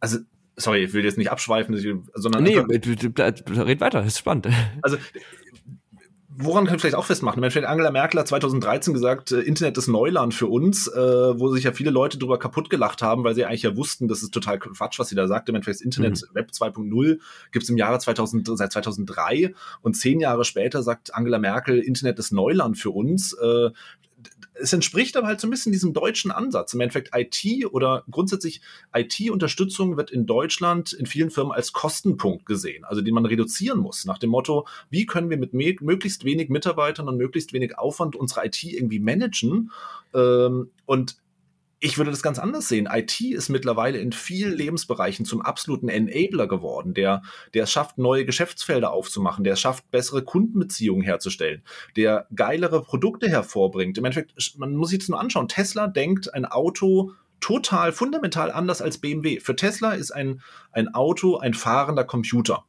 also 0.00 0.18
sorry, 0.56 0.84
ich 0.84 0.92
will 0.94 1.04
jetzt 1.04 1.18
nicht 1.18 1.30
abschweifen, 1.30 1.76
sondern. 2.14 2.42
Nee, 2.42 2.58
red 2.58 3.80
weiter, 3.80 4.02
ist 4.04 4.18
spannend. 4.18 4.48
Also 4.82 4.96
woran 6.38 6.66
kann 6.66 6.76
ich 6.76 6.80
vielleicht 6.80 6.96
auch 6.96 7.04
festmachen? 7.04 7.42
Angela 7.42 7.90
Merkel 7.90 8.20
hat 8.20 8.28
2013 8.28 8.92
gesagt, 8.92 9.32
äh, 9.32 9.40
Internet 9.40 9.78
ist 9.78 9.88
Neuland 9.88 10.34
für 10.34 10.46
uns, 10.46 10.86
äh, 10.88 11.00
wo 11.00 11.48
sich 11.48 11.64
ja 11.64 11.72
viele 11.72 11.90
Leute 11.90 12.18
drüber 12.18 12.38
kaputt 12.38 12.70
gelacht 12.70 13.02
haben, 13.02 13.24
weil 13.24 13.34
sie 13.34 13.44
eigentlich 13.44 13.62
ja 13.62 13.76
wussten, 13.76 14.08
das 14.08 14.22
ist 14.22 14.32
total 14.32 14.58
Quatsch, 14.58 14.98
was 14.98 15.08
sie 15.08 15.14
da 15.14 15.26
sagte. 15.26 15.52
Im 15.52 15.56
Endeffekt 15.56 15.80
Internet 15.80 16.22
mhm. 16.22 16.34
Web 16.34 16.50
2.0 16.52 17.18
gibt 17.52 17.62
es 17.62 17.68
im 17.70 17.76
Jahre 17.76 17.98
2000, 17.98 18.56
seit 18.56 18.72
2003 18.72 19.54
und 19.82 19.94
zehn 19.94 20.20
Jahre 20.20 20.44
später 20.44 20.82
sagt 20.82 21.14
Angela 21.14 21.38
Merkel, 21.38 21.78
Internet 21.78 22.18
ist 22.18 22.32
Neuland 22.32 22.76
für 22.78 22.90
uns. 22.90 23.32
Äh, 23.32 23.70
es 24.60 24.72
entspricht 24.72 25.16
aber 25.16 25.26
halt 25.26 25.40
so 25.40 25.46
ein 25.46 25.50
bisschen 25.50 25.72
diesem 25.72 25.92
deutschen 25.92 26.30
Ansatz. 26.30 26.74
Im 26.74 26.80
Endeffekt 26.80 27.10
IT 27.14 27.66
oder 27.72 28.04
grundsätzlich 28.10 28.60
IT-Unterstützung 28.94 29.96
wird 29.96 30.10
in 30.10 30.26
Deutschland 30.26 30.92
in 30.92 31.06
vielen 31.06 31.30
Firmen 31.30 31.52
als 31.52 31.72
Kostenpunkt 31.72 32.46
gesehen, 32.46 32.84
also 32.84 33.02
den 33.02 33.14
man 33.14 33.26
reduzieren 33.26 33.78
muss, 33.78 34.04
nach 34.04 34.18
dem 34.18 34.30
Motto, 34.30 34.66
wie 34.90 35.06
können 35.06 35.30
wir 35.30 35.36
mit 35.36 35.52
möglichst 35.52 36.24
wenig 36.24 36.48
Mitarbeitern 36.48 37.08
und 37.08 37.16
möglichst 37.16 37.52
wenig 37.52 37.78
Aufwand 37.78 38.16
unsere 38.16 38.46
IT 38.46 38.62
irgendwie 38.62 39.00
managen. 39.00 39.70
Ähm, 40.14 40.70
und 40.86 41.16
ich 41.86 41.98
würde 41.98 42.10
das 42.10 42.22
ganz 42.22 42.40
anders 42.40 42.66
sehen. 42.66 42.88
IT 42.92 43.20
ist 43.20 43.48
mittlerweile 43.48 43.98
in 43.98 44.10
vielen 44.10 44.52
Lebensbereichen 44.52 45.24
zum 45.24 45.40
absoluten 45.40 45.88
Enabler 45.88 46.48
geworden, 46.48 46.94
der, 46.94 47.22
der 47.54 47.62
es 47.62 47.70
schafft, 47.70 47.96
neue 47.96 48.24
Geschäftsfelder 48.24 48.90
aufzumachen, 48.90 49.44
der 49.44 49.52
es 49.52 49.60
schafft, 49.60 49.88
bessere 49.92 50.24
Kundenbeziehungen 50.24 51.02
herzustellen, 51.02 51.62
der 51.94 52.26
geilere 52.34 52.82
Produkte 52.82 53.28
hervorbringt. 53.28 53.98
Im 53.98 54.04
Endeffekt, 54.04 54.34
man 54.58 54.74
muss 54.74 54.90
sich 54.90 54.98
das 54.98 55.08
nur 55.08 55.20
anschauen. 55.20 55.46
Tesla 55.46 55.86
denkt 55.86 56.34
ein 56.34 56.44
Auto 56.44 57.12
total 57.38 57.92
fundamental 57.92 58.50
anders 58.50 58.82
als 58.82 58.98
BMW. 58.98 59.38
Für 59.38 59.54
Tesla 59.54 59.92
ist 59.92 60.10
ein, 60.10 60.42
ein 60.72 60.92
Auto 60.92 61.36
ein 61.36 61.54
fahrender 61.54 62.02
Computer. 62.02 62.64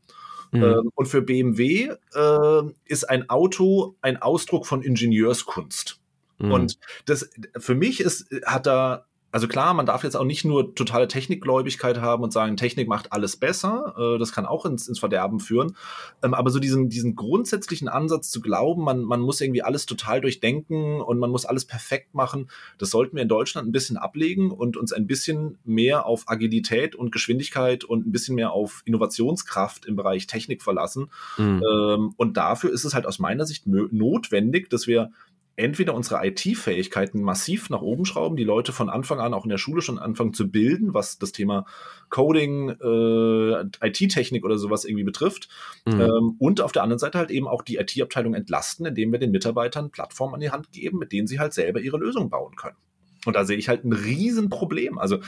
Mhm. 0.52 0.64
Ähm, 0.64 0.92
und 0.94 1.08
für 1.08 1.24
BMW 1.24 1.92
äh, 2.14 2.62
ist 2.86 3.10
ein 3.10 3.32
Auto 3.32 3.96
ein 4.02 4.22
Ausdruck 4.22 4.68
von 4.68 4.84
Ingenieurskunst. 4.84 6.00
Mhm. 6.38 6.52
Und 6.52 6.80
das 7.06 7.30
für 7.58 7.76
mich 7.76 8.00
ist, 8.00 8.28
hat 8.46 8.66
da 8.66 9.06
also 9.30 9.48
klar, 9.48 9.74
man 9.74 9.86
darf 9.86 10.04
jetzt 10.04 10.16
auch 10.16 10.24
nicht 10.24 10.46
nur 10.46 10.74
totale 10.74 11.08
Technikgläubigkeit 11.08 12.00
haben 12.00 12.24
und 12.24 12.32
sagen, 12.32 12.56
Technik 12.56 12.88
macht 12.88 13.12
alles 13.12 13.36
besser. 13.36 13.94
Äh, 13.98 14.20
das 14.20 14.32
kann 14.32 14.46
auch 14.46 14.66
ins, 14.66 14.88
ins 14.88 15.00
Verderben 15.00 15.40
führen. 15.40 15.76
Ähm, 16.24 16.34
aber 16.34 16.50
so 16.50 16.60
diesen, 16.60 16.90
diesen 16.90 17.16
grundsätzlichen 17.16 17.90
Ansatz 17.90 18.30
zu 18.30 18.42
glauben, 18.42 18.84
man, 18.84 19.04
man 19.04 19.20
muss 19.20 19.42
irgendwie 19.42 19.64
alles 19.64 19.86
total 19.86 20.22
durchdenken 20.22 21.02
und 21.02 21.20
man 21.20 21.30
muss 21.30 21.46
alles 21.46 21.66
perfekt 21.66 22.16
machen, 22.16 22.50
das 22.78 22.90
sollten 22.90 23.18
wir 23.18 23.22
in 23.22 23.30
Deutschland 23.30 23.68
ein 23.68 23.74
bisschen 23.74 23.98
ablegen 23.98 24.50
und 24.50 24.78
uns 24.78 24.94
ein 24.94 25.08
bisschen 25.08 25.58
mehr 25.66 26.06
auf 26.06 26.24
Agilität 26.28 26.96
und 26.96 27.12
Geschwindigkeit 27.12 27.84
und 27.84 28.08
ein 28.08 28.12
bisschen 28.12 28.36
mehr 28.36 28.54
auf 28.54 28.82
Innovationskraft 28.86 29.86
im 29.86 29.98
Bereich 29.98 30.28
Technik 30.28 30.64
verlassen. 30.64 31.12
Mhm. 31.38 31.64
Ähm, 31.70 32.14
und 32.16 32.38
dafür 32.38 32.72
ist 32.72 32.86
es 32.86 32.94
halt 32.94 33.06
aus 33.06 33.20
meiner 33.20 33.46
Sicht 33.46 33.68
notwendig, 33.68 34.70
dass 34.70 34.88
wir 34.88 35.12
entweder 35.58 35.96
unsere 35.96 36.26
IT-Fähigkeiten 36.26 37.22
massiv 37.22 37.70
nach 37.70 37.82
oben 37.82 38.06
schrauben, 38.06 38.38
die 38.38 38.44
Leute 38.44 38.72
von 38.72 38.90
Anfang 38.90 39.20
an 39.20 39.34
auch 39.34 39.44
in 39.44 39.50
der 39.50 39.58
Schule 39.58 39.82
schon 39.82 39.98
anfangen 39.98 40.34
zu 40.34 40.50
bilden, 40.50 40.94
was 40.94 41.18
das 41.18 41.32
Thema 41.32 41.66
Coding, 42.10 42.70
äh, 42.70 43.88
IT-Technik 43.88 44.46
oder 44.46 44.60
sowas 44.60 44.86
irgendwie 44.86 45.04
betrifft. 45.04 45.50
Mhm. 45.86 46.00
Ähm, 46.00 46.36
und 46.38 46.62
auf 46.62 46.72
der 46.72 46.84
anderen 46.84 47.00
Seite 47.00 47.18
halt 47.18 47.32
eben 47.32 47.48
auch 47.48 47.64
die 47.64 47.78
IT-Abteilung 47.78 48.36
entlasten, 48.36 48.86
indem 48.86 49.12
wir 49.12 49.20
den 49.20 49.32
Mitarbeitern 49.32 49.90
Plattformen 49.90 50.36
an 50.36 50.40
die 50.42 50.52
Hand 50.52 50.72
geben, 50.72 51.00
mit 51.00 51.12
denen 51.12 51.28
sie 51.28 51.40
halt 51.40 51.54
selber 51.54 51.80
ihre 51.80 51.98
Lösung 51.98 52.30
bauen 52.30 52.56
können. 52.56 52.78
Und 53.26 53.36
da 53.36 53.44
sehe 53.44 53.58
ich 53.58 53.68
halt 53.68 53.84
ein 53.84 53.94
Riesenproblem. 53.94 55.00
Also 55.00 55.20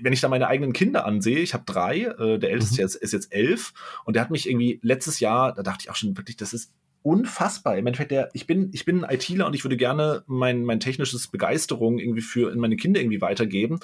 wenn 0.00 0.12
ich 0.12 0.20
da 0.20 0.28
meine 0.28 0.48
eigenen 0.48 0.72
Kinder 0.72 1.06
ansehe, 1.06 1.38
ich 1.38 1.54
habe 1.54 1.64
drei, 1.66 2.02
äh, 2.02 2.38
der 2.38 2.50
älteste 2.50 2.82
mhm. 2.82 2.86
ist, 2.86 2.94
ist 2.96 3.12
jetzt 3.12 3.32
elf 3.32 3.72
und 4.04 4.16
der 4.16 4.22
hat 4.22 4.30
mich 4.30 4.48
irgendwie 4.48 4.80
letztes 4.82 5.20
Jahr, 5.20 5.54
da 5.54 5.62
dachte 5.62 5.80
ich 5.82 5.90
auch 5.90 5.96
schon 5.96 6.16
wirklich, 6.16 6.36
das 6.36 6.52
ist 6.52 6.72
unfassbar. 7.02 7.76
Im 7.76 7.86
Endeffekt, 7.86 8.10
der, 8.10 8.30
ich 8.32 8.46
bin, 8.46 8.70
ich 8.72 8.84
bin 8.84 9.04
ein 9.04 9.14
ITler 9.14 9.46
und 9.46 9.54
ich 9.54 9.64
würde 9.64 9.76
gerne 9.76 10.22
mein, 10.26 10.64
mein 10.64 10.80
technisches 10.80 11.28
Begeisterung 11.28 11.98
irgendwie 11.98 12.20
für 12.20 12.52
in 12.52 12.58
meine 12.58 12.76
Kinder 12.76 13.00
irgendwie 13.00 13.20
weitergeben. 13.20 13.80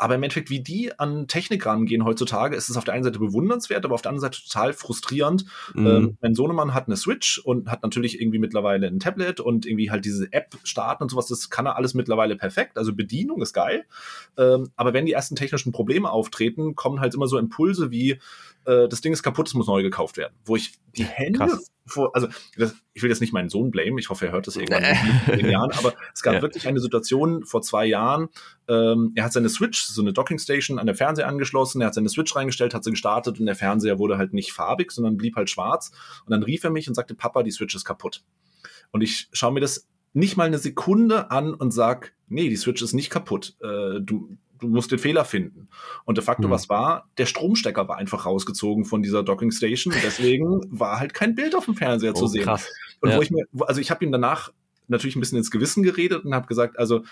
Aber 0.00 0.14
im 0.14 0.22
Endeffekt, 0.22 0.48
wie 0.48 0.60
die 0.60 0.98
an 0.98 1.28
Technik 1.28 1.66
rangehen 1.66 2.06
heutzutage, 2.06 2.56
ist 2.56 2.70
es 2.70 2.78
auf 2.78 2.84
der 2.84 2.94
einen 2.94 3.04
Seite 3.04 3.18
bewundernswert, 3.18 3.84
aber 3.84 3.94
auf 3.94 4.00
der 4.00 4.08
anderen 4.08 4.32
Seite 4.32 4.42
total 4.42 4.72
frustrierend. 4.72 5.44
Mhm. 5.74 5.86
Ähm, 5.86 6.16
mein 6.22 6.34
Sohnemann 6.34 6.72
hat 6.72 6.86
eine 6.86 6.96
Switch 6.96 7.36
und 7.36 7.70
hat 7.70 7.82
natürlich 7.82 8.18
irgendwie 8.18 8.38
mittlerweile 8.38 8.86
ein 8.86 8.98
Tablet 8.98 9.40
und 9.40 9.66
irgendwie 9.66 9.90
halt 9.90 10.06
diese 10.06 10.32
App 10.32 10.56
starten 10.64 11.02
und 11.02 11.10
sowas. 11.10 11.26
Das 11.26 11.50
kann 11.50 11.66
er 11.66 11.76
alles 11.76 11.92
mittlerweile 11.92 12.36
perfekt. 12.36 12.78
Also 12.78 12.94
Bedienung 12.94 13.42
ist 13.42 13.52
geil. 13.52 13.84
Ähm, 14.38 14.70
aber 14.74 14.94
wenn 14.94 15.04
die 15.04 15.12
ersten 15.12 15.36
technischen 15.36 15.70
Probleme 15.70 16.10
auftreten, 16.10 16.74
kommen 16.74 17.00
halt 17.00 17.14
immer 17.14 17.26
so 17.26 17.36
Impulse 17.36 17.90
wie, 17.90 18.18
äh, 18.64 18.88
das 18.88 19.00
Ding 19.00 19.12
ist 19.12 19.22
kaputt, 19.22 19.48
es 19.48 19.54
muss 19.54 19.66
neu 19.66 19.82
gekauft 19.82 20.16
werden. 20.16 20.34
Wo 20.44 20.56
ich 20.56 20.72
die 20.96 21.04
Hände 21.04 21.38
Krass. 21.38 21.70
vor, 21.86 22.14
also 22.14 22.28
das, 22.56 22.74
ich 22.92 23.02
will 23.02 23.10
jetzt 23.10 23.20
nicht 23.20 23.32
meinen 23.32 23.48
Sohn 23.48 23.70
blamen, 23.70 23.98
ich 23.98 24.10
hoffe, 24.10 24.26
er 24.26 24.32
hört 24.32 24.46
das 24.46 24.56
irgendwann 24.56 24.84
in 25.32 25.38
den 25.38 25.50
Jahren, 25.50 25.70
aber 25.72 25.94
es 26.14 26.22
gab 26.22 26.34
ja. 26.34 26.42
wirklich 26.42 26.66
eine 26.66 26.80
Situation 26.80 27.44
vor 27.44 27.62
zwei 27.62 27.86
Jahren, 27.86 28.28
ähm, 28.68 29.12
er 29.14 29.24
hat 29.24 29.32
seine 29.32 29.48
Switch, 29.48 29.84
so 29.84 30.02
eine 30.02 30.12
Dockingstation, 30.12 30.78
an 30.78 30.86
der 30.86 30.94
Fernseher 30.94 31.28
angeschlossen, 31.28 31.80
er 31.80 31.88
hat 31.88 31.94
seine 31.94 32.08
Switch 32.08 32.34
reingestellt, 32.34 32.74
hat 32.74 32.84
sie 32.84 32.90
gestartet 32.90 33.40
und 33.40 33.46
der 33.46 33.56
Fernseher 33.56 33.98
wurde 33.98 34.18
halt 34.18 34.32
nicht 34.32 34.52
farbig, 34.52 34.92
sondern 34.92 35.16
blieb 35.16 35.36
halt 35.36 35.50
schwarz. 35.50 35.90
Und 36.24 36.30
dann 36.30 36.42
rief 36.42 36.64
er 36.64 36.70
mich 36.70 36.88
und 36.88 36.94
sagte, 36.94 37.14
Papa, 37.14 37.42
die 37.42 37.50
Switch 37.50 37.74
ist 37.74 37.84
kaputt. 37.84 38.22
Und 38.90 39.02
ich 39.02 39.28
schaue 39.32 39.52
mir 39.52 39.60
das 39.60 39.88
nicht 40.12 40.36
mal 40.36 40.46
eine 40.46 40.58
Sekunde 40.58 41.30
an 41.30 41.54
und 41.54 41.72
sag, 41.72 42.12
nee, 42.28 42.48
die 42.48 42.56
Switch 42.56 42.82
ist 42.82 42.92
nicht 42.92 43.10
kaputt. 43.10 43.56
Äh, 43.62 44.00
du, 44.00 44.36
du 44.60 44.68
musst 44.68 44.92
den 44.92 44.98
Fehler 44.98 45.24
finden. 45.24 45.68
Und 46.04 46.18
de 46.18 46.24
facto, 46.24 46.46
mhm. 46.46 46.52
was 46.52 46.68
war? 46.68 47.08
Der 47.18 47.26
Stromstecker 47.26 47.88
war 47.88 47.96
einfach 47.96 48.26
rausgezogen 48.26 48.84
von 48.84 49.02
dieser 49.02 49.22
Docking 49.22 49.50
Station. 49.50 49.94
Deswegen 50.04 50.60
war 50.70 51.00
halt 51.00 51.14
kein 51.14 51.34
Bild 51.34 51.54
auf 51.54 51.64
dem 51.64 51.74
Fernseher 51.74 52.12
oh, 52.14 52.18
zu 52.18 52.26
sehen. 52.26 52.48
Und 53.00 53.10
ja. 53.10 53.16
wo 53.16 53.22
ich 53.22 53.30
mir, 53.30 53.44
also 53.60 53.80
ich 53.80 53.90
habe 53.90 54.04
ihm 54.04 54.12
danach 54.12 54.52
natürlich 54.88 55.16
ein 55.16 55.20
bisschen 55.20 55.38
ins 55.38 55.50
Gewissen 55.50 55.82
geredet 55.82 56.24
und 56.24 56.34
habe 56.34 56.46
gesagt, 56.46 56.78
also 56.78 57.02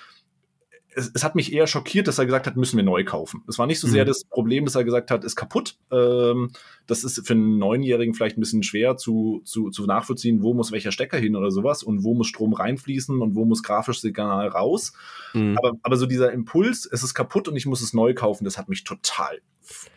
es, 0.95 1.11
es, 1.15 1.25
hat 1.25 1.35
mich 1.35 1.53
eher 1.53 1.67
schockiert, 1.67 2.09
dass 2.09 2.19
er 2.19 2.27
gesagt 2.27 2.47
hat, 2.47 2.57
müssen 2.57 2.77
wir 2.77 2.85
neu 2.85 3.05
kaufen. 3.05 3.43
Es 3.49 3.59
war 3.59 3.67
nicht 3.67 3.81
so 3.81 3.87
sehr 3.87 4.05
mhm. 4.05 4.09
das 4.09 4.25
Problem, 4.25 4.65
dass 4.65 4.75
er 4.75 4.85
gesagt 4.85 5.11
hat, 5.11 5.25
ist 5.25 5.37
kaputt. 5.37 5.77
Ähm, 5.93 6.51
das 6.87 7.05
ist 7.05 7.27
für 7.27 7.35
einen 7.35 7.59
Neunjährigen 7.59 8.15
vielleicht 8.15 8.39
ein 8.39 8.41
bisschen 8.41 8.63
schwer 8.63 8.97
zu, 8.97 9.43
zu, 9.45 9.71
zu 9.71 9.87
nachvollziehen, 9.87 10.43
wo 10.43 10.55
muss 10.55 10.73
welcher 10.73 10.93
Stecker 10.93 11.19
hin 11.19 11.37
oder 11.37 11.51
sowas 11.51 11.83
und 11.83 12.05
wo 12.05 12.15
muss 12.15 12.29
Strom 12.29 12.53
reinfließen 12.53 13.21
und 13.21 13.35
wo 13.35 13.45
muss 13.45 13.63
grafisches 13.63 14.03
Signal 14.03 14.49
raus. 14.49 14.93
Mhm. 15.35 15.57
Aber, 15.59 15.73
aber 15.83 15.97
so 15.97 16.07
dieser 16.07 16.33
Impuls, 16.33 16.89
es 16.91 17.03
ist 17.03 17.15
kaputt 17.15 17.49
und 17.49 17.57
ich 17.57 17.67
muss 17.67 17.83
es 17.83 17.93
neu 17.93 18.15
kaufen, 18.15 18.45
das 18.45 18.59
hat 18.59 18.69
mich 18.69 18.85
total 18.85 19.41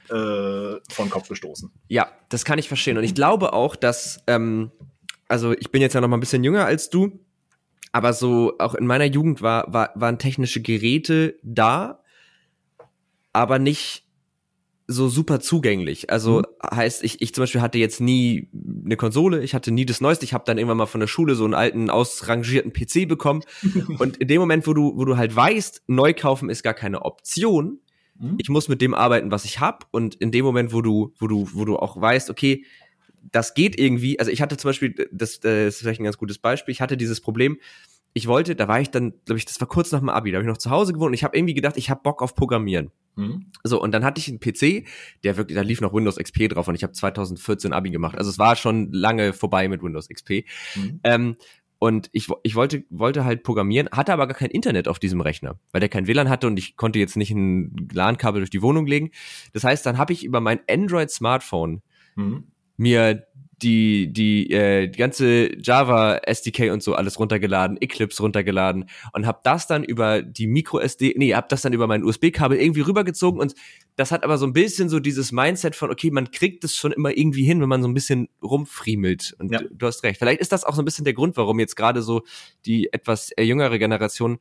äh, 0.10 0.80
von 0.92 1.10
Kopf 1.10 1.30
gestoßen. 1.30 1.72
Ja, 1.88 2.12
das 2.30 2.46
kann 2.46 2.60
ich 2.60 2.68
verstehen. 2.68 2.98
Und 2.98 3.04
ich 3.04 3.16
glaube 3.16 3.54
auch, 3.54 3.76
dass, 3.76 4.22
ähm, 4.28 4.72
also 5.28 5.54
ich 5.54 5.72
bin 5.72 5.82
jetzt 5.82 5.94
ja 5.94 6.02
noch 6.02 6.10
mal 6.10 6.18
ein 6.18 6.22
bisschen 6.22 6.44
jünger 6.44 6.66
als 6.66 6.90
du 6.90 7.20
aber 7.92 8.14
so 8.14 8.54
auch 8.60 8.76
in 8.76 8.86
meiner 8.86 9.06
Jugend 9.06 9.42
war, 9.42 9.72
war, 9.72 9.92
waren 9.96 10.18
technische 10.18 10.62
Geräte 10.62 11.38
da, 11.44 12.02
aber 13.34 13.60
nicht 13.60 14.06
so 14.88 15.08
super 15.08 15.40
zugänglich. 15.40 16.10
Also 16.10 16.40
mhm. 16.40 16.76
heißt, 16.76 17.04
ich, 17.04 17.22
ich 17.22 17.34
zum 17.34 17.44
Beispiel 17.44 17.62
hatte 17.62 17.78
jetzt 17.78 18.02
nie 18.02 18.50
eine 18.86 18.98
Konsole, 18.98 19.44
ich 19.44 19.54
hatte 19.54 19.72
nie 19.72 19.86
das 19.86 20.02
Neueste. 20.02 20.26
Ich 20.26 20.34
habe 20.34 20.44
dann 20.46 20.58
irgendwann 20.58 20.78
mal 20.78 20.86
von 20.86 21.00
der 21.00 21.08
Schule 21.08 21.36
so 21.36 21.46
einen 21.46 21.54
alten 21.54 21.90
ausrangierten 21.90 22.74
PC 22.74 23.08
bekommen. 23.08 23.42
und 24.00 24.18
in 24.18 24.28
dem 24.28 24.40
Moment, 24.40 24.68
wo 24.68 24.74
du, 24.74 24.94
wo 24.96 25.06
du 25.06 25.18
halt 25.18 25.36
weißt, 25.36 25.84
neu 25.88 26.14
kaufen 26.14 26.50
ist 26.50 26.64
gar 26.64 26.74
keine 26.74 27.04
Option, 27.04 27.80
mhm. 28.20 28.36
ich 28.38 28.50
muss 28.50 28.68
mit 28.68 28.82
dem 28.82 28.94
arbeiten, 28.94 29.32
was 29.32 29.46
ich 29.46 29.60
hab. 29.60 29.88
Und 29.92 30.16
in 30.16 30.32
dem 30.32 30.46
Moment, 30.46 30.74
wo 30.74 30.82
du, 30.82 31.14
wo 31.20 31.28
du, 31.28 31.48
wo 31.54 31.66
du 31.66 31.78
auch 31.78 32.00
weißt, 32.00 32.30
okay, 32.30 32.66
das 33.32 33.54
geht 33.54 33.78
irgendwie. 33.80 34.20
Also 34.20 34.32
ich 34.32 34.42
hatte 34.42 34.58
zum 34.58 34.70
Beispiel, 34.70 34.96
das, 35.12 35.40
das 35.40 35.76
ist 35.76 35.80
vielleicht 35.80 36.02
ein 36.02 36.06
ganz 36.06 36.18
gutes 36.18 36.38
Beispiel, 36.38 36.72
ich 36.72 36.82
hatte 36.82 36.98
dieses 36.98 37.22
Problem, 37.22 37.60
ich 38.14 38.28
wollte, 38.28 38.56
da 38.56 38.68
war 38.68 38.82
ich 38.82 38.92
dann, 38.92 39.14
glaube 39.26 39.38
ich, 39.38 39.46
das 39.46 39.60
war 39.62 39.68
kurz 39.68 39.92
nach 39.92 40.00
dem 40.00 40.10
Abi, 40.10 40.32
da 40.32 40.38
habe 40.38 40.44
ich 40.44 40.50
noch 40.50 40.58
zu 40.58 40.70
Hause 40.70 40.94
gewohnt 40.94 41.10
und 41.10 41.14
ich 41.14 41.24
habe 41.24 41.38
irgendwie 41.38 41.54
gedacht, 41.54 41.78
ich 41.78 41.90
habe 41.90 42.02
Bock 42.04 42.22
auf 42.22 42.36
Programmieren. 42.36 42.92
Mhm. 43.16 43.46
So, 43.64 43.82
und 43.82 43.92
dann 43.94 44.04
hatte 44.04 44.20
ich 44.20 44.28
einen 44.28 44.40
PC, 44.40 44.86
der 45.24 45.38
wirklich, 45.38 45.56
da 45.56 45.62
lief 45.62 45.82
noch 45.82 45.94
Windows 45.94 46.18
XP 46.18 46.50
drauf 46.50 46.68
und 46.68 46.76
ich 46.76 46.84
habe 46.84 46.94
2014 46.94 47.74
Abi 47.74 47.90
gemacht. 47.90 48.18
Also 48.18 48.30
es 48.30 48.40
war 48.40 48.56
schon 48.56 48.92
lange 48.92 49.34
vorbei 49.34 49.68
mit 49.68 49.82
Windows 49.82 50.10
XP. 50.10 50.46
Mhm. 50.76 51.00
Ähm, 51.04 51.36
und 51.80 52.10
ich, 52.12 52.28
ich 52.44 52.56
wollte, 52.56 52.84
wollte 52.90 53.26
halt 53.26 53.44
programmieren, 53.44 53.90
hatte 53.92 54.14
aber 54.14 54.28
gar 54.28 54.38
kein 54.38 54.52
Internet 54.52 54.88
auf 54.88 55.00
diesem 55.00 55.20
Rechner, 55.20 55.60
weil 55.72 55.80
der 55.80 55.90
kein 55.90 56.06
WLAN 56.06 56.30
hatte 56.30 56.48
und 56.48 56.60
ich 56.60 56.76
konnte 56.76 57.00
jetzt 57.00 57.18
nicht 57.18 57.32
ein 57.32 57.90
LAN-Kabel 57.92 58.42
durch 58.42 58.52
die 58.52 58.62
Wohnung 58.62 58.86
legen. 58.86 59.10
Das 59.54 59.64
heißt, 59.64 59.86
dann 59.86 59.98
habe 59.98 60.14
ich 60.14 60.24
über 60.24 60.42
mein 60.42 60.60
Android-Smartphone 60.70 61.82
mhm 62.16 62.44
mir 62.82 63.28
die, 63.62 64.12
die, 64.12 64.50
äh, 64.50 64.88
die 64.88 64.98
ganze 64.98 65.56
Java 65.62 66.18
SDK 66.18 66.72
und 66.72 66.82
so 66.82 66.96
alles 66.96 67.20
runtergeladen, 67.20 67.80
Eclipse 67.80 68.24
runtergeladen 68.24 68.90
und 69.14 69.28
habe 69.28 69.40
das 69.44 69.68
dann 69.68 69.84
über 69.84 70.24
die 70.24 70.48
Micro 70.48 70.80
SD, 70.80 71.14
nee, 71.18 71.36
hab 71.36 71.48
das 71.50 71.62
dann 71.62 71.72
über 71.72 71.86
mein 71.86 72.04
USB-Kabel 72.04 72.58
irgendwie 72.58 72.82
rübergezogen 72.82 73.40
und 73.40 73.54
das 73.98 74.12
hat 74.12 74.24
aber 74.24 74.40
so 74.40 74.48
ein 74.48 74.54
bisschen 74.54 74.90
so 74.90 75.00
dieses 75.00 75.32
Mindset 75.32 75.76
von, 75.76 75.92
okay, 75.92 76.10
man 76.10 76.32
kriegt 76.32 76.64
es 76.64 76.76
schon 76.76 76.92
immer 76.92 77.16
irgendwie 77.16 77.44
hin, 77.44 77.62
wenn 77.62 77.70
man 77.70 77.84
so 77.84 77.88
ein 77.88 77.94
bisschen 77.94 78.30
rumfriemelt. 78.42 79.36
Und 79.38 79.52
ja. 79.52 79.62
du 79.70 79.86
hast 79.86 80.02
recht. 80.04 80.18
Vielleicht 80.18 80.42
ist 80.42 80.52
das 80.52 80.64
auch 80.64 80.74
so 80.74 80.82
ein 80.82 80.86
bisschen 80.86 81.06
der 81.06 81.14
Grund, 81.14 81.38
warum 81.38 81.60
jetzt 81.60 81.76
gerade 81.76 82.02
so 82.02 82.24
die 82.66 82.92
etwas 82.92 83.32
jüngere 83.40 83.78
Generation, 83.78 84.40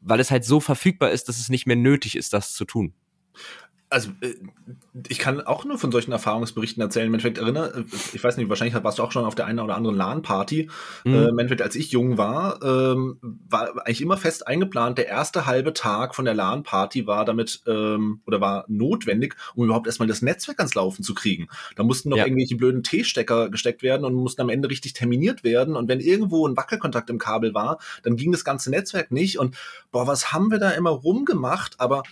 weil 0.00 0.18
es 0.18 0.32
halt 0.32 0.44
so 0.44 0.58
verfügbar 0.58 1.12
ist, 1.12 1.28
dass 1.28 1.38
es 1.38 1.50
nicht 1.50 1.66
mehr 1.66 1.76
nötig 1.76 2.16
ist, 2.16 2.32
das 2.32 2.52
zu 2.52 2.64
tun 2.64 2.94
also 3.92 4.10
äh, 4.22 4.34
ich 5.08 5.18
kann 5.18 5.40
auch 5.40 5.64
nur 5.64 5.78
von 5.78 5.92
solchen 5.92 6.12
Erfahrungsberichten 6.12 6.82
erzählen. 6.82 7.06
Im 7.06 7.14
Endeffekt 7.14 7.38
erinnere, 7.38 7.80
äh, 7.80 7.84
ich 8.12 8.24
weiß 8.24 8.36
nicht, 8.36 8.48
wahrscheinlich 8.48 8.82
warst 8.82 8.98
du 8.98 9.02
auch 9.02 9.12
schon 9.12 9.24
auf 9.24 9.34
der 9.34 9.46
einen 9.46 9.60
oder 9.60 9.76
anderen 9.76 9.96
LAN-Party. 9.96 10.70
Mhm. 11.04 11.14
Äh, 11.14 11.28
Im 11.28 11.38
Endeffekt, 11.38 11.62
als 11.62 11.76
ich 11.76 11.92
jung 11.92 12.18
war, 12.18 12.62
ähm, 12.62 13.18
war 13.48 13.86
eigentlich 13.86 14.00
immer 14.00 14.16
fest 14.16 14.46
eingeplant, 14.46 14.98
der 14.98 15.08
erste 15.08 15.46
halbe 15.46 15.72
Tag 15.74 16.14
von 16.14 16.24
der 16.24 16.34
LAN-Party 16.34 17.06
war 17.06 17.24
damit 17.24 17.62
ähm, 17.66 18.20
oder 18.26 18.40
war 18.40 18.64
notwendig, 18.68 19.36
um 19.54 19.64
überhaupt 19.64 19.86
erstmal 19.86 20.08
das 20.08 20.22
Netzwerk 20.22 20.58
ans 20.58 20.74
Laufen 20.74 21.02
zu 21.02 21.14
kriegen. 21.14 21.48
Da 21.76 21.82
mussten 21.82 22.08
noch 22.08 22.16
ja. 22.16 22.24
irgendwelche 22.24 22.56
blöden 22.56 22.82
T-Stecker 22.82 23.50
gesteckt 23.50 23.82
werden 23.82 24.04
und 24.04 24.14
mussten 24.14 24.40
am 24.40 24.48
Ende 24.48 24.70
richtig 24.70 24.94
terminiert 24.94 25.44
werden. 25.44 25.76
Und 25.76 25.88
wenn 25.88 26.00
irgendwo 26.00 26.46
ein 26.46 26.56
Wackelkontakt 26.56 27.10
im 27.10 27.18
Kabel 27.18 27.54
war, 27.54 27.78
dann 28.02 28.16
ging 28.16 28.32
das 28.32 28.44
ganze 28.44 28.70
Netzwerk 28.70 29.10
nicht. 29.10 29.38
Und 29.38 29.56
boah, 29.90 30.06
was 30.06 30.32
haben 30.32 30.50
wir 30.50 30.58
da 30.58 30.70
immer 30.70 30.90
rumgemacht? 30.90 31.78
Aber 31.78 32.02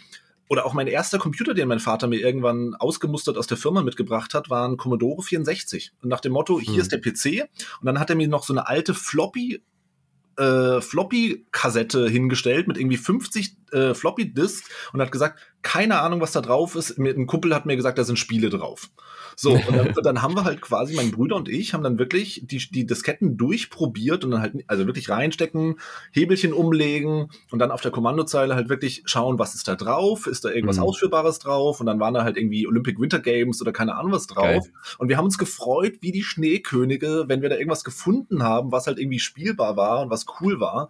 oder 0.51 0.66
auch 0.66 0.74
mein 0.74 0.88
erster 0.88 1.18
Computer, 1.18 1.55
den 1.55 1.68
mein 1.68 1.78
Vater 1.78 2.09
mir 2.09 2.18
irgendwann 2.18 2.74
ausgemustert 2.74 3.38
aus 3.38 3.46
der 3.46 3.57
Firma 3.57 3.82
mitgebracht 3.82 4.34
hat, 4.34 4.51
war 4.51 4.68
ein 4.68 4.76
Commodore 4.76 5.22
64. 5.22 5.92
Und 6.03 6.09
nach 6.09 6.20
dem 6.20 6.32
Motto, 6.32 6.59
hier 6.59 6.74
hm. 6.74 6.80
ist 6.80 6.90
der 6.90 6.98
PC. 6.98 7.48
Und 7.80 7.86
dann 7.86 8.01
hat 8.01 8.11
er 8.11 8.16
mir 8.16 8.26
noch 8.26 8.42
so 8.42 8.53
eine 8.53 8.66
alte 8.66 8.92
Floppy 8.92 9.62
äh, 10.38 10.80
Floppy-Kassette 10.80 12.09
hingestellt 12.09 12.66
mit 12.66 12.78
irgendwie 12.78 12.96
50 12.96 13.59
äh, 13.72 13.94
Floppy-Disks 13.94 14.68
und 14.92 15.00
hat 15.00 15.12
gesagt, 15.12 15.40
keine 15.62 16.00
Ahnung, 16.00 16.20
was 16.20 16.32
da 16.32 16.40
drauf 16.40 16.74
ist. 16.74 16.98
Ein 16.98 17.26
Kumpel 17.26 17.54
hat 17.54 17.66
mir 17.66 17.76
gesagt, 17.76 17.98
da 17.98 18.04
sind 18.04 18.18
Spiele 18.18 18.48
drauf. 18.48 18.90
So, 19.36 19.52
und 19.52 19.76
dann, 19.76 19.92
dann, 20.02 20.22
haben 20.22 20.34
wir 20.34 20.44
halt 20.44 20.60
quasi, 20.60 20.94
mein 20.94 21.10
Bruder 21.10 21.36
und 21.36 21.48
ich 21.48 21.74
haben 21.74 21.82
dann 21.82 21.98
wirklich 21.98 22.42
die, 22.44 22.58
die 22.58 22.86
Disketten 22.86 23.36
durchprobiert 23.36 24.24
und 24.24 24.32
dann 24.32 24.40
halt, 24.42 24.54
also 24.66 24.86
wirklich 24.86 25.08
reinstecken, 25.08 25.76
Hebelchen 26.12 26.52
umlegen 26.52 27.30
und 27.50 27.58
dann 27.58 27.70
auf 27.70 27.80
der 27.80 27.90
Kommandozeile 27.90 28.54
halt 28.54 28.68
wirklich 28.68 29.02
schauen, 29.06 29.38
was 29.38 29.54
ist 29.54 29.68
da 29.68 29.76
drauf, 29.76 30.26
ist 30.26 30.44
da 30.44 30.50
irgendwas 30.50 30.76
mhm. 30.76 30.84
Ausführbares 30.84 31.38
drauf 31.38 31.80
und 31.80 31.86
dann 31.86 32.00
waren 32.00 32.14
da 32.14 32.24
halt 32.24 32.36
irgendwie 32.36 32.66
Olympic 32.66 32.98
Winter 32.98 33.20
Games 33.20 33.60
oder 33.60 33.72
keine 33.72 33.96
Ahnung 33.96 34.12
was 34.12 34.26
drauf. 34.26 34.44
Geil. 34.44 34.72
Und 34.98 35.08
wir 35.08 35.16
haben 35.16 35.26
uns 35.26 35.38
gefreut 35.38 35.98
wie 36.00 36.12
die 36.12 36.22
Schneekönige, 36.22 37.24
wenn 37.28 37.42
wir 37.42 37.48
da 37.48 37.56
irgendwas 37.56 37.84
gefunden 37.84 38.42
haben, 38.42 38.72
was 38.72 38.86
halt 38.86 38.98
irgendwie 38.98 39.20
spielbar 39.20 39.76
war 39.76 40.02
und 40.02 40.10
was 40.10 40.26
cool 40.40 40.60
war 40.60 40.88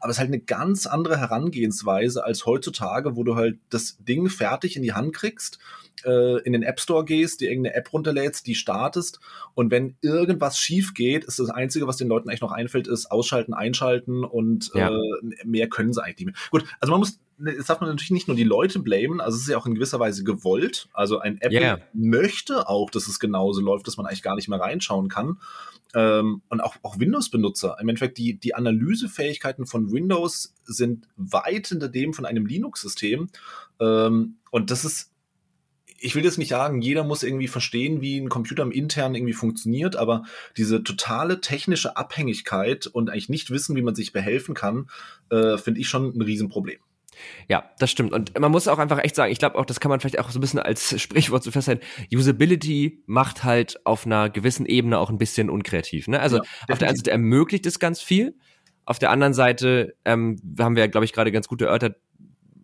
aber 0.00 0.10
es 0.10 0.16
ist 0.16 0.20
halt 0.20 0.28
eine 0.28 0.40
ganz 0.40 0.86
andere 0.86 1.18
Herangehensweise 1.18 2.24
als 2.24 2.46
heutzutage, 2.46 3.16
wo 3.16 3.24
du 3.24 3.34
halt 3.34 3.58
das 3.70 3.96
Ding 4.00 4.28
fertig 4.28 4.76
in 4.76 4.82
die 4.82 4.92
Hand 4.92 5.14
kriegst 5.14 5.58
äh, 6.04 6.40
in 6.42 6.52
den 6.52 6.62
App 6.62 6.80
Store 6.80 7.04
gehst, 7.04 7.40
dir 7.40 7.50
irgendeine 7.50 7.76
App 7.76 7.92
runterlädst, 7.92 8.46
die 8.46 8.54
startest 8.54 9.20
und 9.54 9.70
wenn 9.70 9.96
irgendwas 10.00 10.58
schief 10.58 10.94
geht, 10.94 11.24
ist 11.24 11.38
das 11.38 11.50
Einzige, 11.50 11.86
was 11.86 11.96
den 11.96 12.08
Leuten 12.08 12.28
eigentlich 12.28 12.40
noch 12.40 12.52
einfällt, 12.52 12.88
ist 12.88 13.10
ausschalten, 13.10 13.54
einschalten 13.54 14.24
und 14.24 14.70
ja. 14.74 14.90
äh, 14.90 15.44
mehr 15.44 15.68
können 15.68 15.92
sie 15.92 16.02
eigentlich 16.02 16.26
nicht 16.26 16.26
mehr. 16.26 16.34
Gut, 16.50 16.64
also 16.80 16.92
man 16.92 17.00
muss 17.00 17.18
jetzt 17.46 17.70
darf 17.70 17.80
man 17.80 17.90
natürlich 17.90 18.10
nicht 18.10 18.28
nur 18.28 18.36
die 18.36 18.44
Leute 18.44 18.78
blamen, 18.80 19.20
also 19.20 19.36
es 19.36 19.42
ist 19.42 19.48
ja 19.48 19.58
auch 19.58 19.66
in 19.66 19.74
gewisser 19.74 20.00
Weise 20.00 20.24
gewollt. 20.24 20.88
Also 20.92 21.18
ein 21.18 21.40
Apple 21.40 21.60
yeah. 21.60 21.78
möchte 21.92 22.68
auch, 22.68 22.90
dass 22.90 23.08
es 23.08 23.18
genauso 23.18 23.60
läuft, 23.60 23.86
dass 23.86 23.96
man 23.96 24.06
eigentlich 24.06 24.22
gar 24.22 24.36
nicht 24.36 24.48
mehr 24.48 24.60
reinschauen 24.60 25.08
kann. 25.08 25.38
Ähm, 25.94 26.42
und 26.48 26.60
auch, 26.60 26.76
auch 26.82 26.98
Windows-Benutzer. 26.98 27.76
Im 27.80 27.88
Endeffekt, 27.88 28.18
die, 28.18 28.38
die 28.38 28.54
Analysefähigkeiten 28.54 29.66
von 29.66 29.90
Windows 29.90 30.54
sind 30.64 31.08
weit 31.16 31.68
hinter 31.68 31.88
dem 31.88 32.14
von 32.14 32.26
einem 32.26 32.46
Linux-System. 32.46 33.28
Ähm, 33.80 34.36
und 34.50 34.70
das 34.70 34.84
ist 34.84 35.10
ich 36.02 36.14
will 36.14 36.24
jetzt 36.24 36.38
nicht 36.38 36.48
sagen, 36.48 36.80
jeder 36.80 37.04
muss 37.04 37.22
irgendwie 37.22 37.46
verstehen, 37.46 38.00
wie 38.00 38.18
ein 38.18 38.30
Computer 38.30 38.62
im 38.62 38.72
Internen 38.72 39.14
irgendwie 39.14 39.34
funktioniert, 39.34 39.96
aber 39.96 40.24
diese 40.56 40.82
totale 40.82 41.42
technische 41.42 41.96
Abhängigkeit 41.96 42.86
und 42.86 43.10
eigentlich 43.10 43.28
nicht 43.28 43.50
wissen, 43.50 43.76
wie 43.76 43.82
man 43.82 43.94
sich 43.94 44.12
behelfen 44.12 44.54
kann, 44.54 44.88
äh, 45.30 45.58
finde 45.58 45.80
ich 45.80 45.88
schon 45.88 46.16
ein 46.16 46.22
Riesenproblem. 46.22 46.78
Ja, 47.48 47.70
das 47.78 47.90
stimmt. 47.90 48.12
Und 48.12 48.38
man 48.38 48.50
muss 48.50 48.68
auch 48.68 48.78
einfach 48.78 48.98
echt 49.02 49.14
sagen, 49.14 49.32
ich 49.32 49.38
glaube 49.38 49.56
auch, 49.56 49.64
das 49.64 49.80
kann 49.80 49.90
man 49.90 50.00
vielleicht 50.00 50.18
auch 50.18 50.30
so 50.30 50.38
ein 50.38 50.40
bisschen 50.40 50.60
als 50.60 51.00
Sprichwort 51.00 51.42
so 51.42 51.50
festhalten. 51.50 51.84
Usability 52.12 53.02
macht 53.06 53.44
halt 53.44 53.84
auf 53.86 54.06
einer 54.06 54.30
gewissen 54.30 54.66
Ebene 54.66 54.98
auch 54.98 55.10
ein 55.10 55.18
bisschen 55.18 55.50
unkreativ. 55.50 56.08
Ne? 56.08 56.20
Also 56.20 56.36
ja, 56.36 56.42
auf 56.68 56.78
der 56.78 56.88
einen 56.88 56.96
Seite 56.96 57.10
ermöglicht 57.10 57.66
es 57.66 57.78
ganz 57.78 58.00
viel, 58.00 58.34
auf 58.84 58.98
der 58.98 59.10
anderen 59.10 59.34
Seite 59.34 59.94
ähm, 60.04 60.36
haben 60.58 60.74
wir, 60.74 60.88
glaube 60.88 61.04
ich, 61.04 61.12
gerade 61.12 61.30
ganz 61.30 61.46
gut 61.46 61.62
erörtert, 61.62 61.96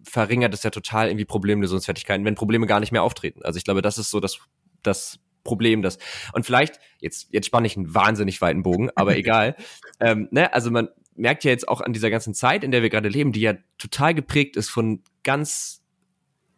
verringert 0.03 0.55
es 0.55 0.63
ja 0.63 0.71
total 0.71 1.09
irgendwie 1.09 1.25
Problemlösungsfertigkeiten, 1.25 2.25
wenn 2.25 2.35
Probleme 2.35 2.67
gar 2.67 2.81
nicht 2.81 2.93
mehr 2.93 3.03
auftreten. 3.03 3.43
Also 3.45 3.59
ich 3.59 3.65
glaube, 3.65 3.83
das 3.83 3.99
ist 3.99 4.11
so 4.11 4.19
das, 4.19 4.39
das 4.83 5.21
Problem, 5.45 5.83
das. 5.83 5.99
Und 6.33 6.45
vielleicht, 6.45 6.81
jetzt, 7.01 7.29
jetzt 7.33 7.47
spanne 7.47 7.67
ich 7.67 7.77
einen 7.77 7.95
wahnsinnig 7.95 8.41
weiten 8.41 8.63
Bogen, 8.63 8.91
aber 8.97 9.17
egal. 9.17 9.57
Ähm, 10.01 10.29
ne, 10.31 10.53
also 10.53 10.71
man 10.71 10.89
merkt 11.17 11.45
ja 11.45 11.51
jetzt 11.51 11.69
auch 11.69 11.81
an 11.81 11.93
dieser 11.93 12.11
ganzen 12.11 12.35
Zeit, 12.35 12.65
in 12.65 12.71
der 12.71 12.83
wir 12.83 12.91
gerade 12.91 13.09
leben, 13.09 13.33
die 13.33 13.41
ja 13.41 13.55
total 13.79 14.15
geprägt 14.15 14.57
ist 14.57 14.69
von 14.69 15.03
ganz, 15.23 15.83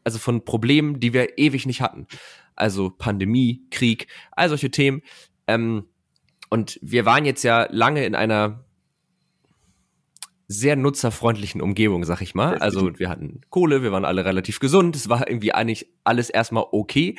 also 0.05 0.19
von 0.19 0.45
Problemen, 0.45 1.01
die 1.01 1.13
wir 1.13 1.39
ewig 1.39 1.67
nicht 1.67 1.81
hatten. 1.81 2.07
Also 2.55 2.91
Pandemie, 2.91 3.63
Krieg, 3.71 4.09
all 4.33 4.49
solche 4.49 4.71
Themen. 4.71 5.03
Ähm, 5.47 5.87
und 6.51 6.79
wir 6.83 7.05
waren 7.05 7.25
jetzt 7.25 7.43
ja 7.43 7.67
lange 7.71 8.05
in 8.05 8.15
einer 8.15 8.65
sehr 10.49 10.77
nutzerfreundlichen 10.77 11.61
Umgebung, 11.61 12.05
sag 12.05 12.23
ich 12.23 12.35
mal. 12.35 12.57
Also 12.59 12.99
wir 12.99 13.11
hatten 13.11 13.43
Kohle, 13.51 13.83
wir 13.83 13.93
waren 13.93 14.07
alle 14.07 14.25
relativ 14.25 14.61
gesund, 14.61 14.97
es 14.97 15.11
war 15.11 15.29
irgendwie 15.29 15.53
eigentlich 15.53 15.93
alles 16.05 16.31
erstmal 16.31 16.65
okay. 16.73 17.17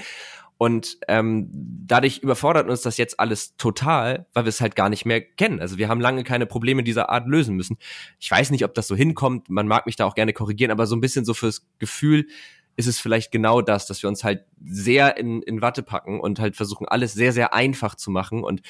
Und 0.61 0.97
ähm, 1.07 1.47
dadurch 1.53 2.17
überfordert 2.17 2.67
uns 2.69 2.81
das 2.81 2.97
jetzt 2.97 3.17
alles 3.17 3.55
total, 3.55 4.27
weil 4.33 4.43
wir 4.43 4.49
es 4.49 4.59
halt 4.59 4.75
gar 4.75 4.89
nicht 4.89 5.05
mehr 5.05 5.21
kennen. 5.21 5.61
Also 5.61 5.77
wir 5.77 5.87
haben 5.87 6.01
lange 6.01 6.25
keine 6.25 6.45
Probleme 6.45 6.83
dieser 6.83 7.09
Art 7.09 7.27
lösen 7.27 7.55
müssen. 7.55 7.77
Ich 8.19 8.29
weiß 8.29 8.51
nicht, 8.51 8.65
ob 8.65 8.73
das 8.73 8.85
so 8.89 8.93
hinkommt, 8.93 9.49
man 9.49 9.69
mag 9.69 9.85
mich 9.85 9.95
da 9.95 10.03
auch 10.03 10.15
gerne 10.15 10.33
korrigieren, 10.33 10.69
aber 10.69 10.85
so 10.85 10.97
ein 10.97 10.99
bisschen 10.99 11.23
so 11.23 11.33
fürs 11.33 11.65
Gefühl 11.77 12.27
ist 12.75 12.87
es 12.87 12.99
vielleicht 12.99 13.31
genau 13.31 13.61
das, 13.61 13.87
dass 13.87 14.03
wir 14.03 14.09
uns 14.09 14.25
halt 14.25 14.43
sehr 14.61 15.15
in, 15.15 15.41
in 15.43 15.61
Watte 15.61 15.81
packen 15.81 16.19
und 16.19 16.41
halt 16.41 16.57
versuchen, 16.57 16.89
alles 16.89 17.13
sehr, 17.13 17.31
sehr 17.31 17.53
einfach 17.53 17.95
zu 17.95 18.11
machen. 18.11 18.43
Und 18.43 18.61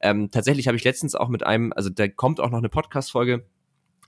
ähm, 0.00 0.30
tatsächlich 0.30 0.66
habe 0.66 0.78
ich 0.78 0.84
letztens 0.84 1.14
auch 1.14 1.28
mit 1.28 1.44
einem, 1.44 1.74
also 1.76 1.90
da 1.90 2.08
kommt 2.08 2.40
auch 2.40 2.48
noch 2.48 2.58
eine 2.58 2.70
Podcast-Folge, 2.70 3.44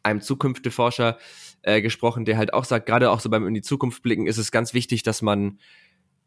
einem 0.02 0.22
Zukunftsforscher 0.22 1.18
äh, 1.60 1.82
gesprochen, 1.82 2.24
der 2.24 2.38
halt 2.38 2.54
auch 2.54 2.64
sagt, 2.64 2.86
gerade 2.86 3.10
auch 3.10 3.20
so 3.20 3.28
beim 3.28 3.46
in 3.46 3.52
die 3.52 3.62
Zukunft 3.62 4.02
blicken, 4.02 4.26
ist 4.26 4.38
es 4.38 4.50
ganz 4.50 4.72
wichtig, 4.72 5.02
dass 5.02 5.20
man 5.20 5.58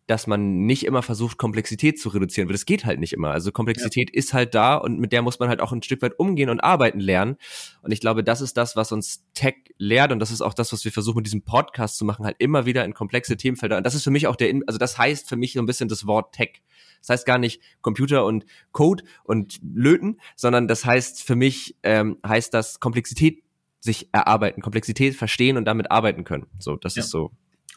dass 0.09 0.25
man 0.25 0.65
nicht 0.65 0.87
immer 0.87 1.03
versucht, 1.03 1.37
Komplexität 1.37 1.99
zu 1.99 2.09
reduzieren, 2.09 2.47
weil 2.47 2.53
das 2.53 2.65
geht 2.65 2.83
halt 2.83 2.99
nicht 2.99 3.13
immer. 3.13 3.29
Also 3.29 3.51
Komplexität 3.51 4.09
ja. 4.09 4.17
ist 4.17 4.33
halt 4.33 4.55
da 4.55 4.75
und 4.75 4.99
mit 4.99 5.11
der 5.11 5.21
muss 5.21 5.37
man 5.37 5.49
halt 5.49 5.61
auch 5.61 5.71
ein 5.71 5.83
Stück 5.83 6.01
weit 6.01 6.17
umgehen 6.17 6.49
und 6.49 6.61
arbeiten 6.61 6.99
lernen. 6.99 7.37
Und 7.83 7.91
ich 7.91 7.99
glaube, 7.99 8.23
das 8.23 8.41
ist 8.41 8.57
das, 8.57 8.75
was 8.75 8.91
uns 8.91 9.23
Tech 9.35 9.53
lehrt 9.77 10.11
und 10.11 10.17
das 10.17 10.31
ist 10.31 10.41
auch 10.41 10.55
das, 10.55 10.73
was 10.73 10.83
wir 10.83 10.91
versuchen 10.91 11.17
mit 11.17 11.27
diesem 11.27 11.43
Podcast 11.43 11.95
zu 11.95 12.05
machen, 12.05 12.25
halt 12.25 12.37
immer 12.39 12.65
wieder 12.65 12.85
in 12.85 12.95
komplexe 12.95 13.37
Themenfelder. 13.37 13.77
Und 13.77 13.85
das 13.85 13.93
ist 13.93 14.03
für 14.03 14.09
mich 14.09 14.25
auch 14.25 14.35
der, 14.35 14.51
also 14.65 14.79
das 14.79 14.97
heißt 14.97 15.29
für 15.29 15.35
mich 15.35 15.53
so 15.53 15.59
ein 15.59 15.67
bisschen 15.67 15.89
das 15.89 16.07
Wort 16.07 16.33
Tech. 16.33 16.63
Das 17.01 17.09
heißt 17.09 17.27
gar 17.27 17.37
nicht 17.37 17.61
Computer 17.81 18.25
und 18.25 18.47
Code 18.71 19.03
und 19.23 19.59
Löten, 19.61 20.19
sondern 20.35 20.67
das 20.67 20.85
heißt 20.85 21.21
für 21.21 21.35
mich 21.35 21.77
ähm, 21.83 22.17
heißt 22.25 22.51
das 22.51 22.79
Komplexität 22.79 23.43
sich 23.79 24.09
erarbeiten, 24.11 24.63
Komplexität 24.63 25.15
verstehen 25.15 25.55
und 25.55 25.65
damit 25.65 25.91
arbeiten 25.91 26.23
können. 26.23 26.47
So, 26.57 26.77
das 26.77 26.95
ja. 26.95 27.03
ist 27.03 27.11
so 27.11 27.31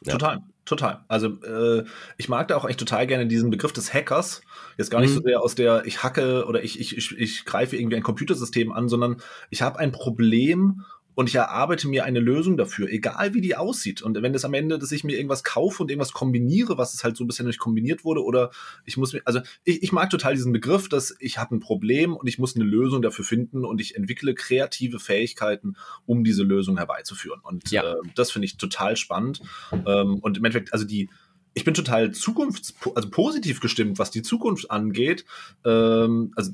ja. 0.05 0.13
Total, 0.13 0.43
total. 0.65 1.05
Also 1.09 1.29
äh, 1.43 1.85
ich 2.17 2.29
mag 2.29 2.49
da 2.49 2.57
auch 2.57 2.69
echt 2.69 2.79
total 2.79 3.07
gerne 3.07 3.27
diesen 3.27 3.51
Begriff 3.51 3.73
des 3.73 3.93
Hackers. 3.93 4.43
Jetzt 4.79 4.91
gar 4.91 5.01
nicht 5.01 5.11
mhm. 5.11 5.15
so 5.17 5.23
sehr 5.23 5.43
aus 5.43 5.55
der 5.55 5.85
ich 5.87 6.03
hacke 6.03 6.47
oder 6.47 6.63
ich, 6.63 6.81
ich, 6.81 6.97
ich, 6.97 7.19
ich 7.19 7.45
greife 7.45 7.77
irgendwie 7.77 7.97
ein 7.97 8.03
Computersystem 8.03 8.73
an, 8.73 8.89
sondern 8.89 9.17
ich 9.51 9.63
habe 9.63 9.79
ein 9.79 9.93
Problem 9.93 10.83
und 11.15 11.29
ich 11.29 11.35
erarbeite 11.35 11.89
mir 11.89 12.05
eine 12.05 12.21
Lösung 12.21 12.57
dafür, 12.57 12.89
egal 12.89 13.35
wie 13.35 13.41
die 13.41 13.57
aussieht. 13.57 14.03
Und 14.03 14.21
wenn 14.23 14.35
es 14.35 14.45
am 14.45 14.55
Ende, 14.55 14.79
dass 14.79 14.93
ich 14.93 15.05
mir 15.05 15.17
irgendwas 15.17 15.45
kaufe 15.45 15.83
und 15.83 15.91
irgendwas 15.91 16.13
kombiniere, 16.13 16.79
was 16.79 16.95
es 16.95 17.05
halt 17.05 17.17
so 17.17 17.27
bisher 17.27 17.45
nicht 17.45 17.59
kombiniert 17.59 18.05
wurde, 18.05 18.25
oder 18.25 18.51
ich 18.85 18.97
muss 18.97 19.13
mir, 19.13 19.21
also 19.25 19.41
ich, 19.65 19.83
ich 19.83 19.93
mag 19.93 20.11
total 20.11 20.35
diesen 20.35 20.53
Begriff, 20.53 20.89
dass 20.89 21.15
ich 21.21 21.39
habe 21.39 21.55
ein 21.55 21.61
Problem 21.61 22.17
und 22.17 22.27
ich 22.29 22.39
muss 22.39 22.57
eine 22.57 22.65
Lösung 22.65 23.03
dafür 23.03 23.25
finden 23.25 23.65
und 23.65 23.81
ich 23.81 23.95
entwickle 23.95 24.35
kreative 24.35 24.99
Fähigkeiten, 24.99 25.77
um 26.07 26.25
diese 26.25 26.43
Lösung 26.45 26.79
herbeizuführen. 26.79 27.41
Und 27.43 27.71
ja. 27.71 27.93
äh, 27.93 27.97
das 28.15 28.31
finde 28.31 28.47
ich 28.47 28.57
total 28.57 28.97
spannend. 28.97 29.43
Ähm, 29.73 30.19
und 30.19 30.39
im 30.39 30.45
Endeffekt, 30.45 30.73
also 30.73 30.87
die, 30.87 31.11
ich 31.55 31.65
bin 31.65 31.75
total 31.75 32.13
zukunfts 32.13 32.75
also 32.95 33.11
positiv 33.11 33.61
gestimmt, 33.61 33.99
was 33.99 34.11
die 34.11 34.23
Zukunft 34.23 34.71
angeht. 34.71 35.25
Ähm, 35.65 36.33
also 36.35 36.53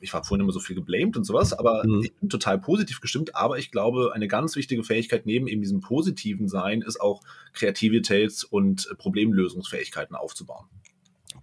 ich 0.00 0.12
war 0.12 0.24
vorhin 0.24 0.44
immer 0.44 0.52
so 0.52 0.60
viel 0.60 0.76
geblamed 0.76 1.16
und 1.16 1.24
sowas, 1.24 1.52
aber 1.52 1.84
mhm. 1.86 2.02
ich 2.02 2.14
bin 2.14 2.28
total 2.28 2.58
positiv 2.58 3.00
gestimmt. 3.00 3.34
Aber 3.34 3.58
ich 3.58 3.70
glaube, 3.70 4.12
eine 4.14 4.28
ganz 4.28 4.56
wichtige 4.56 4.84
Fähigkeit 4.84 5.24
neben 5.24 5.46
eben 5.46 5.62
diesem 5.62 5.80
positiven 5.80 6.48
Sein 6.48 6.82
ist 6.82 7.00
auch 7.00 7.22
Kreativitäts- 7.54 8.44
und 8.44 8.88
Problemlösungsfähigkeiten 8.98 10.14
aufzubauen. 10.14 10.66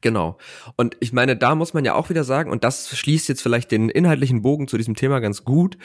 Genau. 0.02 0.38
Und 0.76 0.98
ich 1.00 1.14
meine, 1.14 1.36
da 1.36 1.56
muss 1.56 1.74
man 1.74 1.86
ja 1.86 1.96
auch 1.96 2.10
wieder 2.10 2.24
sagen, 2.24 2.52
und 2.52 2.64
das 2.64 2.96
schließt 2.96 3.28
jetzt 3.28 3.42
vielleicht 3.42 3.72
den 3.72 3.90
inhaltlichen 3.90 4.44
Bogen 4.44 4.68
zu 4.68 4.78
diesem 4.78 4.96
Thema 4.96 5.20
ganz 5.20 5.44
gut 5.44 5.78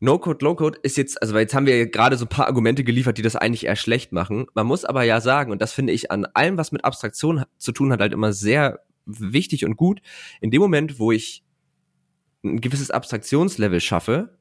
No-Code, 0.00 0.44
Low-Code 0.44 0.78
ist 0.82 0.96
jetzt, 0.96 1.20
also 1.20 1.38
jetzt 1.38 1.54
haben 1.54 1.66
wir 1.66 1.86
gerade 1.90 2.16
so 2.16 2.24
ein 2.24 2.28
paar 2.28 2.46
Argumente 2.46 2.84
geliefert, 2.84 3.18
die 3.18 3.22
das 3.22 3.36
eigentlich 3.36 3.66
eher 3.66 3.76
schlecht 3.76 4.12
machen. 4.12 4.46
Man 4.54 4.66
muss 4.66 4.86
aber 4.86 5.02
ja 5.02 5.20
sagen, 5.20 5.52
und 5.52 5.60
das 5.60 5.72
finde 5.72 5.92
ich 5.92 6.10
an 6.10 6.24
allem, 6.24 6.56
was 6.56 6.72
mit 6.72 6.84
Abstraktion 6.84 7.44
zu 7.58 7.72
tun 7.72 7.92
hat, 7.92 8.00
halt 8.00 8.14
immer 8.14 8.32
sehr 8.32 8.80
wichtig 9.04 9.64
und 9.66 9.76
gut. 9.76 10.00
In 10.40 10.50
dem 10.50 10.62
Moment, 10.62 10.98
wo 10.98 11.12
ich 11.12 11.44
ein 12.42 12.62
gewisses 12.62 12.90
Abstraktionslevel 12.90 13.80
schaffe, 13.80 14.38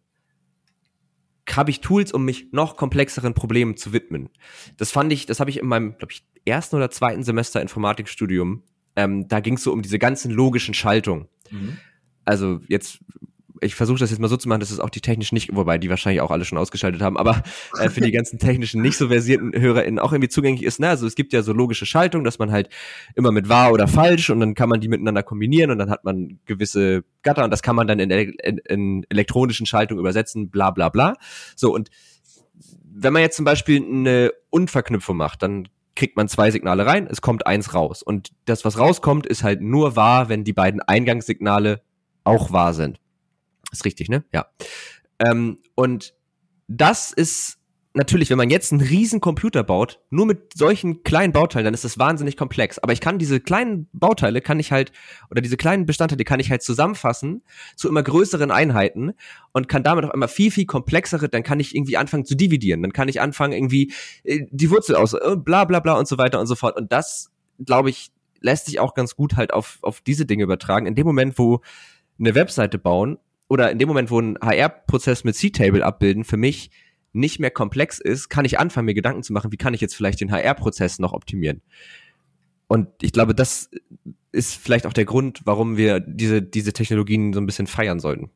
habe 1.56 1.72
ich 1.72 1.82
Tools, 1.82 2.14
um 2.14 2.24
mich 2.24 2.48
noch 2.52 2.78
komplexeren 2.78 3.34
Problemen 3.34 3.76
zu 3.76 3.92
widmen. 3.92 4.30
Das 4.78 4.92
fand 4.92 5.12
ich, 5.12 5.26
das 5.26 5.40
habe 5.40 5.50
ich 5.50 5.60
in 5.60 5.68
meinem, 5.68 5.98
glaube 5.98 6.14
ich, 6.14 6.24
ersten 6.46 6.78
oder 6.78 6.90
zweiten 6.90 7.24
Semester 7.24 7.62
Informatikstudium. 7.62 8.64
Ähm, 8.96 9.28
da 9.28 9.40
ging 9.40 9.56
es 9.56 9.64
so 9.64 9.74
um 9.74 9.82
diese 9.82 10.00
ganzen 10.00 10.32
logischen 10.32 10.74
Schaltungen. 10.74 11.28
Mhm. 11.50 11.78
Also 12.24 12.62
jetzt 12.68 13.00
ich 13.62 13.76
versuche 13.76 14.00
das 14.00 14.10
jetzt 14.10 14.20
mal 14.20 14.28
so 14.28 14.38
zu 14.38 14.48
machen, 14.48 14.60
dass 14.60 14.72
es 14.72 14.80
auch 14.80 14.90
die 14.90 15.02
technischen 15.02 15.36
nicht, 15.36 15.56
wobei 15.56 15.78
die 15.78 15.90
wahrscheinlich 15.90 16.22
auch 16.22 16.32
alle 16.32 16.46
schon 16.46 16.58
ausgeschaltet 16.58 17.02
haben, 17.02 17.18
aber 17.18 17.44
äh, 17.80 17.90
für 17.90 18.02
die 18.02 18.12
ganzen 18.12 18.40
technischen 18.40 18.82
nicht 18.82 18.98
so 18.98 19.08
versierten 19.08 19.54
HörerInnen 19.54 20.00
auch 20.00 20.12
irgendwie 20.12 20.30
zugänglich 20.30 20.64
ist. 20.64 20.80
Ne? 20.80 20.90
Also 20.90 21.06
es 21.08 21.16
gibt 21.16 21.34
ja 21.34 21.42
so 21.42 21.54
logische 21.54 21.86
Schaltungen, 21.86 22.24
dass 22.24 22.40
man 22.40 22.52
halt 22.52 22.70
immer 23.16 23.32
mit 23.32 23.50
wahr 23.50 23.72
oder 23.72 23.88
falsch 23.88 24.30
und 24.30 24.40
dann 24.40 24.56
kann 24.56 24.70
man 24.70 24.82
die 24.82 24.88
miteinander 24.88 25.24
kombinieren 25.24 25.72
und 25.72 25.80
dann 25.80 25.90
hat 25.90 26.04
man 26.04 26.40
gewisse 26.46 27.04
Gatter 27.24 27.44
und 27.44 27.52
das 27.52 27.62
kann 27.62 27.76
man 27.76 27.88
dann 27.88 28.00
in, 28.00 28.10
in, 28.10 28.58
in 28.58 29.06
elektronischen 29.10 29.66
Schaltungen 29.66 30.00
übersetzen, 30.00 30.50
bla 30.50 30.72
bla 30.72 30.90
bla. 30.90 31.16
So 31.56 31.74
und 31.74 31.90
wenn 32.92 33.14
man 33.14 33.22
jetzt 33.22 33.38
zum 33.38 33.46
Beispiel 33.46 33.84
eine 33.84 34.32
Unverknüpfung 34.50 35.16
macht, 35.16 35.42
dann 35.44 35.68
kriegt 35.96 36.16
man 36.16 36.28
zwei 36.28 36.50
Signale 36.52 36.86
rein, 36.86 37.08
es 37.10 37.22
kommt 37.22 37.46
eins 37.46 37.74
raus. 37.74 38.04
Und 38.04 38.32
das, 38.46 38.64
was 38.64 38.80
rauskommt, 38.80 39.26
ist 39.26 39.44
halt 39.44 39.62
nur 39.62 39.96
wahr, 39.96 40.30
wenn 40.30 40.44
die 40.44 40.54
beiden 40.54 40.82
Eingangssignale 40.82 41.82
auch 42.24 42.52
wahr 42.52 42.74
sind. 42.74 43.00
Ist 43.72 43.86
richtig, 43.86 44.10
ne? 44.10 44.24
Ja. 44.34 44.48
Ähm, 45.20 45.60
und 45.76 46.14
das 46.68 47.12
ist 47.12 47.60
natürlich, 47.94 48.30
wenn 48.30 48.38
man 48.38 48.50
jetzt 48.50 48.72
einen 48.72 48.82
riesen 48.82 49.20
Computer 49.20 49.64
baut, 49.64 50.00
nur 50.10 50.26
mit 50.26 50.54
solchen 50.56 51.04
kleinen 51.04 51.34
Bauteilen, 51.34 51.66
dann 51.66 51.74
ist 51.74 51.84
das 51.84 51.98
wahnsinnig 51.98 52.38
komplex. 52.38 52.78
Aber 52.80 52.94
ich 52.94 53.02
kann 53.02 53.18
diese 53.18 53.40
kleinen 53.40 53.90
Bauteile, 53.94 54.42
kann 54.42 54.60
ich 54.60 54.72
halt, 54.72 54.92
oder 55.32 55.42
diese 55.42 55.58
kleinen 55.58 55.86
Bestandteile 55.86 56.24
kann 56.24 56.40
ich 56.40 56.52
halt 56.52 56.62
zusammenfassen 56.62 57.42
zu 57.76 57.90
immer 57.90 58.04
größeren 58.04 58.52
Einheiten 58.52 59.14
und 59.54 59.68
kann 59.68 59.84
damit 59.84 60.06
auf 60.06 60.12
einmal 60.12 60.30
viel, 60.30 60.52
viel 60.52 60.66
komplexere, 60.66 61.30
dann 61.30 61.44
kann 61.44 61.60
ich 61.60 61.76
irgendwie 61.76 61.98
anfangen 61.98 62.26
zu 62.26 62.36
dividieren, 62.36 62.84
dann 62.84 62.94
kann 62.94 63.08
ich 63.08 63.22
anfangen 63.22 63.54
irgendwie 63.54 63.92
äh, 64.24 64.46
die 64.52 64.70
Wurzel 64.70 64.96
aus, 64.96 65.14
äh, 65.14 65.36
bla 65.36 65.66
bla 65.66 65.80
bla 65.80 65.94
und 65.94 66.08
so 66.08 66.18
weiter 66.18 66.40
und 66.40 66.48
so 66.48 66.56
fort. 66.56 66.78
Und 66.78 66.92
das, 66.94 67.32
glaube 67.66 67.90
ich, 67.90 68.12
lässt 68.40 68.68
sich 68.68 68.80
auch 68.80 68.94
ganz 68.94 69.16
gut 69.16 69.36
halt 69.36 69.52
auf, 69.52 69.80
auf 69.82 70.02
diese 70.02 70.26
Dinge 70.26 70.44
übertragen. 70.44 70.86
In 70.86 70.96
dem 70.96 71.08
Moment, 71.08 71.38
wo 71.38 71.62
eine 72.20 72.36
Webseite 72.36 72.78
bauen 72.78 73.18
oder 73.50 73.72
in 73.72 73.80
dem 73.80 73.88
Moment, 73.88 74.12
wo 74.12 74.22
ein 74.22 74.38
HR-Prozess 74.42 75.24
mit 75.26 75.36
C-Table 75.36 75.84
abbilden 75.84 76.24
für 76.24 76.38
mich 76.38 76.72
nicht 77.12 77.40
mehr 77.40 77.52
komplex 77.52 78.00
ist, 78.00 78.30
kann 78.30 78.46
ich 78.46 78.60
anfangen, 78.60 78.86
mir 78.86 78.94
Gedanken 78.94 79.24
zu 79.24 79.34
machen, 79.34 79.52
wie 79.52 79.58
kann 79.58 79.74
ich 79.74 79.82
jetzt 79.82 79.96
vielleicht 79.96 80.22
den 80.22 80.32
HR-Prozess 80.32 81.00
noch 81.00 81.12
optimieren. 81.12 81.62
Und 82.68 82.88
ich 83.02 83.12
glaube, 83.12 83.34
das 83.34 83.72
ist 84.32 84.56
vielleicht 84.56 84.86
auch 84.86 84.94
der 84.94 85.06
Grund, 85.06 85.42
warum 85.46 85.76
wir 85.76 86.00
diese, 86.00 86.44
diese 86.44 86.72
Technologien 86.72 87.34
so 87.34 87.42
ein 87.42 87.48
bisschen 87.48 87.66
feiern 87.66 88.00
sollten. 88.00 88.30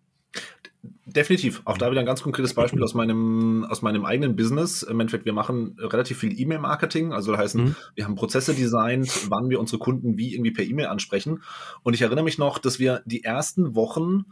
Definitiv. 1.06 1.62
Auch 1.66 1.78
da 1.78 1.92
wieder 1.92 2.00
ein 2.00 2.06
ganz 2.08 2.24
konkretes 2.24 2.56
Beispiel 2.56 2.82
aus 2.84 2.96
meinem, 2.96 3.64
aus 3.70 3.84
meinem 3.84 4.06
eigenen 4.06 4.36
Business. 4.36 4.82
Im 4.82 5.00
Endeffekt, 5.00 5.26
wir 5.26 5.34
machen 5.34 5.78
relativ 5.80 6.18
viel 6.18 6.38
E-Mail-Marketing. 6.38 7.14
Also 7.14 7.32
das 7.32 7.42
heißt, 7.42 7.56
mhm. 7.56 7.76
wir 7.94 8.06
haben 8.06 8.16
Prozesse 8.16 8.54
designt, 8.54 9.30
wann 9.30 9.50
wir 9.50 9.60
unsere 9.60 9.78
Kunden 9.78 10.18
wie 10.18 10.34
irgendwie 10.34 10.52
per 10.52 10.66
E-Mail 10.66 10.88
ansprechen. 10.88 11.44
Und 11.84 11.94
ich 11.94 12.02
erinnere 12.02 12.26
mich 12.26 12.40
noch, 12.40 12.58
dass 12.58 12.80
wir 12.80 13.04
die 13.06 13.24
ersten 13.24 13.76
Wochen 13.76 14.26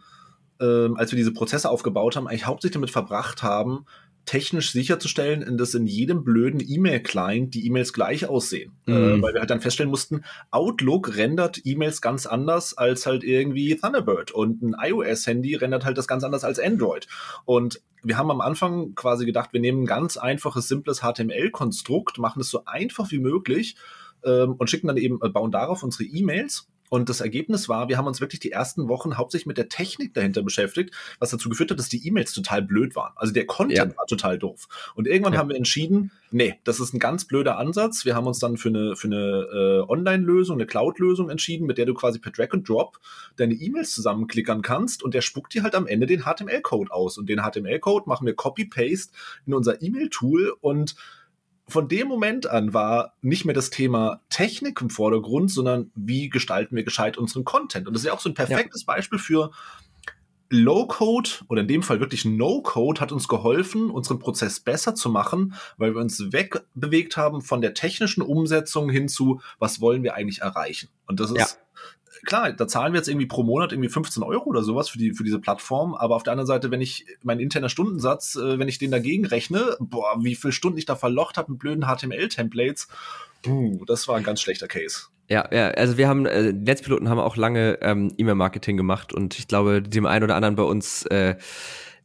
ähm, 0.61 0.95
als 0.95 1.11
wir 1.11 1.17
diese 1.17 1.33
Prozesse 1.33 1.69
aufgebaut 1.69 2.15
haben, 2.15 2.27
eigentlich 2.27 2.45
hauptsächlich 2.45 2.75
damit 2.75 2.91
verbracht 2.91 3.43
haben, 3.43 3.85
technisch 4.25 4.71
sicherzustellen, 4.71 5.57
dass 5.57 5.73
in 5.73 5.87
jedem 5.87 6.23
blöden 6.23 6.61
E-Mail-Client 6.65 7.53
die 7.53 7.65
E-Mails 7.65 7.91
gleich 7.91 8.27
aussehen. 8.27 8.71
Äh, 8.87 8.91
mhm. 8.91 8.97
Äh, 8.97 9.21
weil 9.21 9.33
wir 9.33 9.39
halt 9.39 9.49
dann 9.49 9.61
feststellen 9.61 9.89
mussten, 9.89 10.23
Outlook 10.51 11.17
rendert 11.17 11.61
E-Mails 11.65 12.01
ganz 12.01 12.25
anders 12.25 12.77
als 12.77 13.05
halt 13.05 13.23
irgendwie 13.23 13.75
Thunderbird 13.75 14.31
und 14.31 14.61
ein 14.61 14.75
iOS-Handy 14.79 15.55
rendert 15.55 15.85
halt 15.85 15.97
das 15.97 16.07
ganz 16.07 16.23
anders 16.23 16.43
als 16.43 16.59
Android. 16.59 17.07
Und 17.45 17.81
wir 18.03 18.17
haben 18.17 18.31
am 18.31 18.41
Anfang 18.41 18.93
quasi 18.95 19.25
gedacht, 19.25 19.53
wir 19.53 19.59
nehmen 19.59 19.83
ein 19.83 19.87
ganz 19.87 20.17
einfaches, 20.17 20.67
simples 20.67 21.01
HTML-Konstrukt, 21.01 22.19
machen 22.19 22.41
es 22.41 22.49
so 22.49 22.65
einfach 22.65 23.11
wie 23.11 23.19
möglich 23.19 23.75
ähm, 24.23 24.53
und 24.53 24.69
schicken 24.69 24.87
dann 24.87 24.97
eben, 24.97 25.19
äh, 25.21 25.29
bauen 25.29 25.51
darauf 25.51 25.83
unsere 25.83 26.03
E-Mails 26.03 26.67
und 26.91 27.07
das 27.07 27.21
Ergebnis 27.21 27.69
war, 27.69 27.87
wir 27.87 27.97
haben 27.97 28.05
uns 28.05 28.19
wirklich 28.19 28.41
die 28.41 28.51
ersten 28.51 28.89
Wochen 28.89 29.17
hauptsächlich 29.17 29.45
mit 29.45 29.57
der 29.57 29.69
Technik 29.69 30.13
dahinter 30.13 30.43
beschäftigt, 30.43 30.93
was 31.19 31.29
dazu 31.29 31.47
geführt 31.47 31.71
hat, 31.71 31.79
dass 31.79 31.87
die 31.87 32.05
E-Mails 32.05 32.33
total 32.33 32.61
blöd 32.61 32.97
waren. 32.97 33.13
Also 33.15 33.31
der 33.31 33.45
Content 33.45 33.93
ja. 33.93 33.97
war 33.97 34.07
total 34.07 34.37
doof. 34.37 34.67
Und 34.93 35.07
irgendwann 35.07 35.31
ja. 35.31 35.39
haben 35.39 35.47
wir 35.47 35.55
entschieden, 35.55 36.11
nee, 36.31 36.59
das 36.65 36.81
ist 36.81 36.93
ein 36.93 36.99
ganz 36.99 37.23
blöder 37.23 37.57
Ansatz. 37.57 38.03
Wir 38.03 38.13
haben 38.13 38.27
uns 38.27 38.39
dann 38.39 38.57
für 38.57 38.67
eine, 38.67 38.97
für 38.97 39.07
eine 39.07 39.85
äh, 39.85 39.89
Online-Lösung, 39.89 40.57
eine 40.57 40.65
Cloud-Lösung 40.65 41.29
entschieden, 41.29 41.65
mit 41.65 41.77
der 41.77 41.85
du 41.85 41.93
quasi 41.93 42.19
per 42.19 42.33
Drag 42.33 42.51
and 42.51 42.67
Drop 42.67 42.99
deine 43.37 43.53
E-Mails 43.53 43.93
zusammenklickern 43.93 44.61
kannst 44.61 45.01
und 45.01 45.13
der 45.13 45.21
spuckt 45.21 45.53
dir 45.53 45.63
halt 45.63 45.75
am 45.75 45.87
Ende 45.87 46.07
den 46.07 46.25
HTML-Code 46.25 46.91
aus. 46.91 47.17
Und 47.17 47.29
den 47.29 47.39
HTML-Code 47.39 48.09
machen 48.09 48.27
wir 48.27 48.35
Copy-Paste 48.35 49.13
in 49.45 49.53
unser 49.53 49.81
E-Mail-Tool 49.81 50.57
und 50.59 50.97
von 51.71 51.87
dem 51.87 52.07
Moment 52.07 52.47
an 52.47 52.73
war 52.73 53.13
nicht 53.21 53.45
mehr 53.45 53.55
das 53.55 53.69
Thema 53.69 54.21
Technik 54.29 54.81
im 54.81 54.89
Vordergrund, 54.89 55.51
sondern 55.51 55.91
wie 55.95 56.29
gestalten 56.29 56.75
wir 56.75 56.83
gescheit 56.83 57.17
unseren 57.17 57.43
Content. 57.43 57.87
Und 57.87 57.93
das 57.93 58.03
ist 58.03 58.07
ja 58.07 58.13
auch 58.13 58.19
so 58.19 58.29
ein 58.29 58.35
perfektes 58.35 58.81
ja. 58.81 58.93
Beispiel 58.93 59.19
für 59.19 59.51
Low-Code 60.49 61.29
oder 61.47 61.61
in 61.61 61.67
dem 61.67 61.81
Fall 61.81 62.01
wirklich 62.01 62.25
No-Code 62.25 62.99
hat 62.99 63.13
uns 63.13 63.29
geholfen, 63.29 63.89
unseren 63.89 64.19
Prozess 64.19 64.59
besser 64.59 64.95
zu 64.95 65.09
machen, 65.09 65.53
weil 65.77 65.95
wir 65.95 66.01
uns 66.01 66.31
wegbewegt 66.33 67.15
haben 67.15 67.41
von 67.41 67.61
der 67.61 67.73
technischen 67.73 68.21
Umsetzung 68.21 68.89
hin 68.89 69.07
zu, 69.07 69.41
was 69.59 69.79
wollen 69.79 70.03
wir 70.03 70.13
eigentlich 70.13 70.41
erreichen. 70.41 70.89
Und 71.07 71.21
das 71.21 71.31
ist 71.31 71.37
ja 71.37 71.47
klar, 72.25 72.53
da 72.53 72.67
zahlen 72.67 72.93
wir 72.93 72.99
jetzt 72.99 73.07
irgendwie 73.07 73.27
pro 73.27 73.43
Monat 73.43 73.71
irgendwie 73.71 73.89
15 73.89 74.23
Euro 74.23 74.45
oder 74.45 74.63
sowas 74.63 74.89
für, 74.89 74.97
die, 74.97 75.13
für 75.13 75.23
diese 75.23 75.39
Plattform. 75.39 75.93
Aber 75.93 76.15
auf 76.15 76.23
der 76.23 76.33
anderen 76.33 76.47
Seite, 76.47 76.71
wenn 76.71 76.81
ich 76.81 77.05
mein 77.23 77.39
interner 77.39 77.69
Stundensatz, 77.69 78.35
äh, 78.35 78.59
wenn 78.59 78.67
ich 78.67 78.77
den 78.77 78.91
dagegen 78.91 79.25
rechne, 79.25 79.77
boah, 79.79 80.17
wie 80.21 80.35
viele 80.35 80.53
Stunden 80.53 80.77
ich 80.77 80.85
da 80.85 80.95
verlocht 80.95 81.37
habe 81.37 81.51
mit 81.51 81.59
blöden 81.59 81.85
HTML-Templates, 81.85 82.87
das 83.87 84.07
war 84.07 84.17
ein 84.17 84.23
ganz 84.23 84.41
schlechter 84.41 84.67
Case. 84.67 85.07
Ja, 85.27 85.47
ja, 85.51 85.69
also 85.69 85.97
wir 85.97 86.09
haben, 86.09 86.25
äh, 86.25 86.51
Netzpiloten 86.51 87.07
haben 87.07 87.19
auch 87.19 87.37
lange 87.37 87.79
ähm, 87.81 88.13
E-Mail-Marketing 88.17 88.75
gemacht 88.75 89.13
und 89.13 89.39
ich 89.39 89.47
glaube, 89.47 89.81
dem 89.81 90.05
einen 90.05 90.25
oder 90.25 90.35
anderen 90.35 90.57
bei 90.57 90.63
uns 90.63 91.05
äh, 91.05 91.35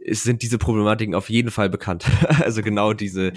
sind 0.08 0.42
diese 0.42 0.58
Problematiken 0.58 1.14
auf 1.14 1.30
jeden 1.30 1.50
Fall 1.50 1.68
bekannt. 1.68 2.06
also 2.40 2.62
genau 2.62 2.92
diese, 2.92 3.32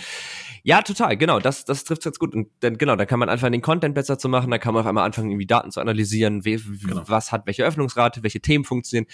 ja, 0.64 0.82
total, 0.82 1.18
genau, 1.18 1.40
das, 1.40 1.66
das 1.66 1.84
trifft 1.84 2.04
ganz 2.04 2.20
gut. 2.20 2.34
Und 2.34 2.50
dann, 2.60 2.78
genau, 2.78 2.96
da 2.96 3.06
kann 3.06 3.20
man 3.20 3.30
anfangen, 3.30 3.54
den 3.54 3.62
Content 3.62 3.96
besser 3.96 4.18
zu 4.18 4.30
machen, 4.30 4.52
da 4.52 4.58
kann 4.58 4.74
man 4.74 4.82
auf 4.82 4.88
einmal 4.88 5.06
anfangen, 5.06 5.32
irgendwie 5.32 5.48
Daten 5.48 5.72
zu 5.72 5.80
analysieren, 5.80 6.46
wie, 6.46 6.58
genau. 6.58 7.04
was 7.08 7.32
hat 7.32 7.46
welche 7.46 7.64
Öffnungsrate, 7.64 8.24
welche 8.24 8.42
Themen 8.42 8.66
funktionieren 8.66 9.08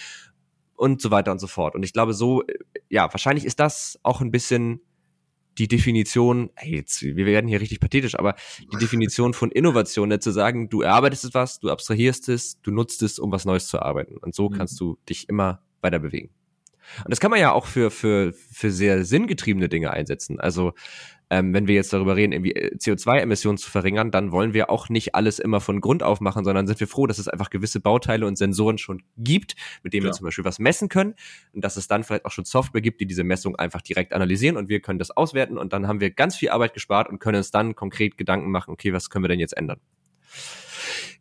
und 0.74 1.00
so 1.00 1.10
weiter 1.10 1.32
und 1.32 1.38
so 1.38 1.46
fort. 1.46 1.74
Und 1.74 1.82
ich 1.82 1.92
glaube, 1.92 2.12
so, 2.12 2.42
ja, 2.88 3.12
wahrscheinlich 3.12 3.44
ist 3.44 3.60
das 3.60 3.98
auch 4.02 4.20
ein 4.20 4.30
bisschen 4.30 4.80
die 5.58 5.68
Definition, 5.68 6.50
hey, 6.54 6.76
jetzt, 6.76 7.02
wir 7.02 7.24
werden 7.26 7.48
hier 7.48 7.60
richtig 7.60 7.80
pathetisch, 7.80 8.18
aber 8.18 8.34
die 8.72 8.76
Definition 8.76 9.32
von 9.32 9.50
Innovation, 9.50 10.08
ne, 10.10 10.18
zu 10.18 10.30
sagen, 10.30 10.68
du 10.68 10.82
erarbeitest 10.82 11.24
etwas, 11.24 11.60
du 11.60 11.70
abstrahierst 11.70 12.28
es, 12.28 12.60
du 12.60 12.70
nutzt 12.70 13.02
es, 13.02 13.18
um 13.18 13.32
was 13.32 13.46
Neues 13.46 13.68
zu 13.68 13.80
arbeiten. 13.80 14.18
Und 14.18 14.34
so 14.34 14.50
mhm. 14.50 14.54
kannst 14.54 14.78
du 14.80 14.98
dich 15.08 15.28
immer 15.30 15.62
weiter 15.80 15.98
bewegen. 15.98 16.30
Und 17.04 17.10
das 17.10 17.20
kann 17.20 17.30
man 17.30 17.40
ja 17.40 17.52
auch 17.52 17.66
für, 17.66 17.90
für, 17.90 18.32
für 18.32 18.70
sehr 18.70 19.04
sinngetriebene 19.04 19.68
Dinge 19.68 19.90
einsetzen. 19.90 20.40
Also 20.40 20.72
ähm, 21.28 21.52
wenn 21.52 21.66
wir 21.66 21.74
jetzt 21.74 21.92
darüber 21.92 22.14
reden, 22.14 22.32
irgendwie 22.32 22.54
äh, 22.54 22.76
CO2-Emissionen 22.76 23.58
zu 23.58 23.70
verringern, 23.70 24.10
dann 24.10 24.30
wollen 24.30 24.54
wir 24.54 24.70
auch 24.70 24.88
nicht 24.88 25.14
alles 25.14 25.38
immer 25.38 25.60
von 25.60 25.80
Grund 25.80 26.02
auf 26.02 26.20
machen, 26.20 26.44
sondern 26.44 26.66
sind 26.66 26.78
wir 26.78 26.86
froh, 26.86 27.06
dass 27.06 27.18
es 27.18 27.26
einfach 27.26 27.50
gewisse 27.50 27.80
Bauteile 27.80 28.26
und 28.26 28.38
Sensoren 28.38 28.78
schon 28.78 29.02
gibt, 29.16 29.56
mit 29.82 29.92
denen 29.92 30.04
ja. 30.04 30.10
wir 30.10 30.14
zum 30.14 30.24
Beispiel 30.24 30.44
was 30.44 30.58
messen 30.58 30.88
können 30.88 31.14
und 31.52 31.64
dass 31.64 31.76
es 31.76 31.88
dann 31.88 32.04
vielleicht 32.04 32.26
auch 32.26 32.30
schon 32.30 32.44
Software 32.44 32.80
gibt, 32.80 33.00
die 33.00 33.06
diese 33.06 33.24
Messung 33.24 33.56
einfach 33.56 33.82
direkt 33.82 34.12
analysieren 34.12 34.56
und 34.56 34.68
wir 34.68 34.80
können 34.80 35.00
das 35.00 35.10
auswerten 35.10 35.58
und 35.58 35.72
dann 35.72 35.88
haben 35.88 36.00
wir 36.00 36.10
ganz 36.10 36.36
viel 36.36 36.50
Arbeit 36.50 36.74
gespart 36.74 37.08
und 37.08 37.18
können 37.18 37.38
uns 37.38 37.50
dann 37.50 37.74
konkret 37.74 38.16
Gedanken 38.16 38.50
machen, 38.50 38.70
okay, 38.70 38.92
was 38.92 39.10
können 39.10 39.24
wir 39.24 39.28
denn 39.28 39.40
jetzt 39.40 39.56
ändern? 39.56 39.80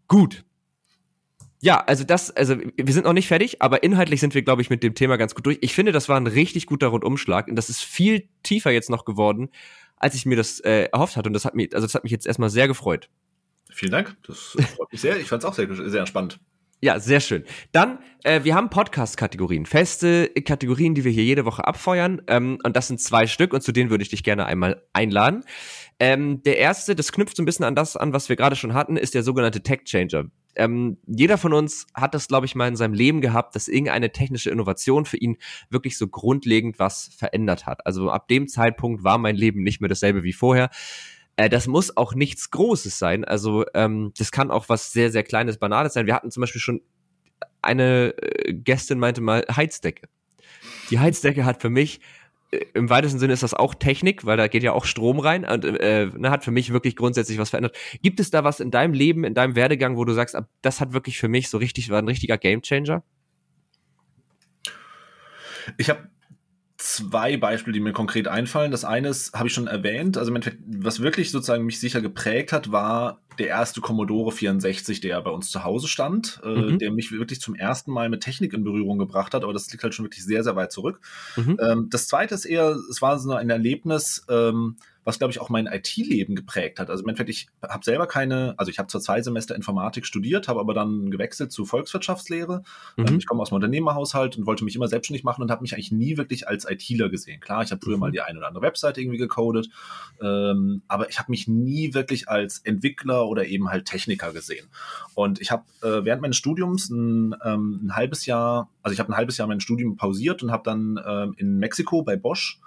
Gut, 0.07 0.45
ja, 1.65 1.83
also 1.83 2.03
das, 2.03 2.29
also 2.29 2.57
wir 2.77 2.93
sind 2.93 3.05
noch 3.05 3.13
nicht 3.13 3.27
fertig, 3.27 3.59
aber 3.59 3.81
inhaltlich 3.81 4.19
sind 4.19 4.35
wir, 4.35 4.43
glaube 4.43 4.61
ich, 4.61 4.69
mit 4.69 4.83
dem 4.83 4.93
Thema 4.93 5.17
ganz 5.17 5.33
gut 5.33 5.47
durch. 5.47 5.57
Ich 5.61 5.73
finde, 5.73 5.91
das 5.91 6.07
war 6.07 6.15
ein 6.15 6.27
richtig 6.27 6.67
guter 6.67 6.89
Rundumschlag 6.89 7.47
und 7.47 7.55
das 7.55 7.71
ist 7.71 7.81
viel 7.81 8.29
tiefer 8.43 8.69
jetzt 8.69 8.91
noch 8.91 9.03
geworden, 9.03 9.49
als 9.97 10.13
ich 10.13 10.27
mir 10.27 10.37
das 10.37 10.59
äh, 10.59 10.89
erhofft 10.93 11.17
hatte. 11.17 11.27
Und 11.27 11.33
das 11.33 11.43
hat 11.43 11.55
mich, 11.55 11.73
also 11.73 11.87
das 11.87 11.95
hat 11.95 12.03
mich 12.03 12.11
jetzt 12.11 12.27
erstmal 12.27 12.51
sehr 12.51 12.67
gefreut. 12.67 13.09
Vielen 13.71 13.93
Dank. 13.93 14.15
Das 14.27 14.55
freut 14.77 14.91
mich 14.91 15.01
sehr. 15.01 15.17
Ich 15.17 15.27
fand 15.27 15.41
es 15.41 15.49
auch 15.49 15.55
sehr, 15.55 15.67
sehr 15.89 16.05
spannend. 16.05 16.39
Ja, 16.81 16.99
sehr 16.99 17.19
schön. 17.19 17.43
Dann, 17.71 17.97
äh, 18.23 18.43
wir 18.43 18.53
haben 18.53 18.69
Podcast-Kategorien, 18.69 19.65
feste 19.65 20.27
Kategorien, 20.45 20.93
die 20.93 21.03
wir 21.03 21.11
hier 21.11 21.23
jede 21.23 21.45
Woche 21.45 21.65
abfeuern. 21.65 22.21
Ähm, 22.27 22.59
und 22.63 22.75
das 22.75 22.89
sind 22.89 23.01
zwei 23.01 23.25
Stück 23.25 23.53
und 23.53 23.61
zu 23.61 23.71
denen 23.71 23.89
würde 23.89 24.03
ich 24.03 24.09
dich 24.09 24.23
gerne 24.23 24.45
einmal 24.45 24.83
einladen. 24.93 25.43
Ähm, 25.99 26.43
der 26.43 26.59
erste, 26.59 26.95
das 26.95 27.11
knüpft 27.11 27.37
so 27.37 27.41
ein 27.41 27.47
bisschen 27.47 27.65
an 27.65 27.73
das 27.73 27.97
an, 27.97 28.13
was 28.13 28.29
wir 28.29 28.35
gerade 28.35 28.55
schon 28.55 28.75
hatten, 28.75 28.97
ist 28.97 29.15
der 29.15 29.23
sogenannte 29.23 29.63
Tech 29.63 29.85
Changer 29.85 30.25
ähm, 30.55 30.97
jeder 31.05 31.37
von 31.37 31.53
uns 31.53 31.87
hat 31.93 32.13
das, 32.13 32.27
glaube 32.27 32.45
ich, 32.45 32.55
mal 32.55 32.67
in 32.67 32.75
seinem 32.75 32.93
Leben 32.93 33.21
gehabt, 33.21 33.55
dass 33.55 33.67
irgendeine 33.67 34.11
technische 34.11 34.49
Innovation 34.49 35.05
für 35.05 35.17
ihn 35.17 35.37
wirklich 35.69 35.97
so 35.97 36.07
grundlegend 36.07 36.79
was 36.79 37.09
verändert 37.15 37.65
hat. 37.65 37.85
Also 37.85 38.09
ab 38.09 38.27
dem 38.27 38.47
Zeitpunkt 38.47 39.03
war 39.03 39.17
mein 39.17 39.35
Leben 39.35 39.63
nicht 39.63 39.81
mehr 39.81 39.89
dasselbe 39.89 40.23
wie 40.23 40.33
vorher. 40.33 40.69
Äh, 41.35 41.49
das 41.49 41.67
muss 41.67 41.95
auch 41.97 42.15
nichts 42.15 42.51
Großes 42.51 42.97
sein. 42.97 43.25
Also 43.25 43.65
ähm, 43.73 44.13
das 44.17 44.31
kann 44.31 44.51
auch 44.51 44.69
was 44.69 44.91
sehr, 44.91 45.11
sehr 45.11 45.23
Kleines, 45.23 45.57
Banales 45.57 45.93
sein. 45.93 46.05
Wir 46.05 46.15
hatten 46.15 46.31
zum 46.31 46.41
Beispiel 46.41 46.61
schon 46.61 46.81
eine 47.61 48.13
äh, 48.17 48.53
Gästin 48.53 48.99
meinte 48.99 49.21
mal 49.21 49.45
Heizdecke. 49.53 50.07
Die 50.89 50.99
Heizdecke 50.99 51.45
hat 51.45 51.61
für 51.61 51.69
mich 51.69 51.99
im 52.73 52.89
weitesten 52.89 53.19
Sinne 53.19 53.33
ist 53.33 53.43
das 53.43 53.53
auch 53.53 53.75
Technik, 53.75 54.25
weil 54.25 54.37
da 54.37 54.47
geht 54.47 54.63
ja 54.63 54.73
auch 54.73 54.85
Strom 54.85 55.19
rein 55.19 55.45
und 55.45 55.65
äh, 55.65 56.07
ne, 56.15 56.29
hat 56.29 56.43
für 56.43 56.51
mich 56.51 56.71
wirklich 56.71 56.95
grundsätzlich 56.95 57.37
was 57.37 57.49
verändert. 57.49 57.77
Gibt 58.01 58.19
es 58.19 58.31
da 58.31 58.43
was 58.43 58.59
in 58.59 58.71
deinem 58.71 58.93
Leben, 58.93 59.23
in 59.23 59.33
deinem 59.33 59.55
Werdegang, 59.55 59.97
wo 59.97 60.05
du 60.05 60.13
sagst, 60.13 60.37
das 60.61 60.81
hat 60.81 60.93
wirklich 60.93 61.17
für 61.17 61.27
mich 61.27 61.49
so 61.49 61.57
richtig, 61.57 61.89
war 61.89 62.01
ein 62.01 62.07
richtiger 62.07 62.37
Gamechanger? 62.37 63.03
Ich 65.77 65.89
habe 65.89 66.07
zwei 66.85 67.35
Beispiele, 67.37 67.73
die 67.73 67.79
mir 67.79 67.93
konkret 67.93 68.27
einfallen. 68.27 68.69
Das 68.69 68.85
eine 68.85 69.09
ist, 69.09 69.33
habe 69.33 69.47
ich 69.47 69.53
schon 69.53 69.65
erwähnt, 69.65 70.17
also 70.17 70.33
was 70.67 71.01
wirklich 71.01 71.31
sozusagen 71.31 71.65
mich 71.65 71.79
sicher 71.79 71.99
geprägt 71.99 72.51
hat, 72.53 72.71
war 72.71 73.21
der 73.39 73.47
erste 73.47 73.81
Commodore 73.81 74.31
64, 74.31 75.01
der 75.01 75.19
bei 75.21 75.31
uns 75.31 75.49
zu 75.49 75.63
Hause 75.63 75.87
stand, 75.87 76.39
äh, 76.43 76.47
mhm. 76.47 76.79
der 76.79 76.91
mich 76.91 77.11
wirklich 77.11 77.41
zum 77.41 77.55
ersten 77.55 77.91
Mal 77.91 78.09
mit 78.09 78.21
Technik 78.21 78.53
in 78.53 78.63
Berührung 78.63 78.99
gebracht 78.99 79.33
hat, 79.33 79.43
aber 79.43 79.51
das 79.51 79.71
liegt 79.71 79.83
halt 79.83 79.95
schon 79.95 80.05
wirklich 80.05 80.23
sehr, 80.23 80.43
sehr 80.43 80.55
weit 80.55 80.71
zurück. 80.71 80.99
Mhm. 81.35 81.57
Ähm, 81.59 81.87
das 81.89 82.07
zweite 82.07 82.35
ist 82.35 82.45
eher, 82.45 82.77
es 82.89 83.01
war 83.01 83.17
so 83.17 83.31
ein 83.33 83.49
Erlebnis, 83.49 84.23
ähm, 84.29 84.77
was, 85.05 85.19
glaube 85.19 85.31
ich, 85.31 85.39
auch 85.39 85.49
mein 85.49 85.67
IT-Leben 85.67 86.35
geprägt 86.35 86.79
hat. 86.79 86.89
Also 86.89 87.03
im 87.03 87.09
Endeffekt, 87.09 87.29
ich 87.29 87.47
habe 87.61 87.85
selber 87.85 88.07
keine, 88.07 88.55
also 88.57 88.71
ich 88.71 88.79
habe 88.79 88.87
zwar 88.87 89.01
zwei 89.01 89.21
Semester 89.21 89.55
Informatik 89.55 90.05
studiert, 90.05 90.47
habe 90.47 90.59
aber 90.59 90.73
dann 90.73 91.11
gewechselt 91.11 91.51
zu 91.51 91.63
Volkswirtschaftslehre. 91.63 92.63
Mhm. 92.97 93.07
Ähm, 93.07 93.17
ich 93.19 93.27
komme 93.27 93.41
aus 93.41 93.51
einem 93.51 93.57
Unternehmerhaushalt 93.57 94.35
und 94.35 94.47
wollte 94.47 94.65
mich 94.65 94.75
immer 94.75 94.87
selbstständig 94.87 95.23
machen 95.23 95.43
und 95.43 95.51
habe 95.51 95.61
mich 95.61 95.73
eigentlich 95.73 95.91
nie 95.91 96.17
wirklich 96.17 96.47
als 96.47 96.67
ITler 96.67 97.09
gesehen. 97.09 97.39
Klar, 97.39 97.61
ich 97.61 97.71
habe 97.71 97.81
früher 97.83 97.97
mhm. 97.97 98.01
mal 98.01 98.11
die 98.11 98.21
eine 98.21 98.39
oder 98.39 98.47
andere 98.47 98.63
Webseite 98.63 98.99
irgendwie 98.99 99.19
gecodet, 99.19 99.69
ähm, 100.21 100.81
aber 100.87 101.07
ich 101.07 101.19
habe 101.19 101.29
mich 101.31 101.47
nie 101.47 101.93
wirklich 101.93 102.27
als 102.27 102.57
Entwickler 102.57 103.27
oder 103.27 103.45
eben 103.45 103.69
halt 103.69 103.85
Techniker 103.85 104.33
gesehen. 104.33 104.67
Und 105.13 105.39
ich 105.39 105.51
habe 105.51 105.65
äh, 105.83 106.03
während 106.03 106.23
meines 106.23 106.37
Studiums 106.37 106.89
ein, 106.89 107.35
ähm, 107.45 107.81
ein 107.83 107.95
halbes 107.95 108.25
Jahr, 108.25 108.71
also 108.81 108.91
ich 108.91 108.99
habe 108.99 109.13
ein 109.13 109.17
halbes 109.17 109.37
Jahr 109.37 109.47
mein 109.47 109.59
Studium 109.59 109.97
pausiert 109.97 110.41
und 110.41 110.51
habe 110.51 110.63
dann 110.63 110.99
ähm, 111.05 111.35
in 111.37 111.59
Mexiko 111.59 112.01
bei 112.01 112.15
Bosch 112.15 112.59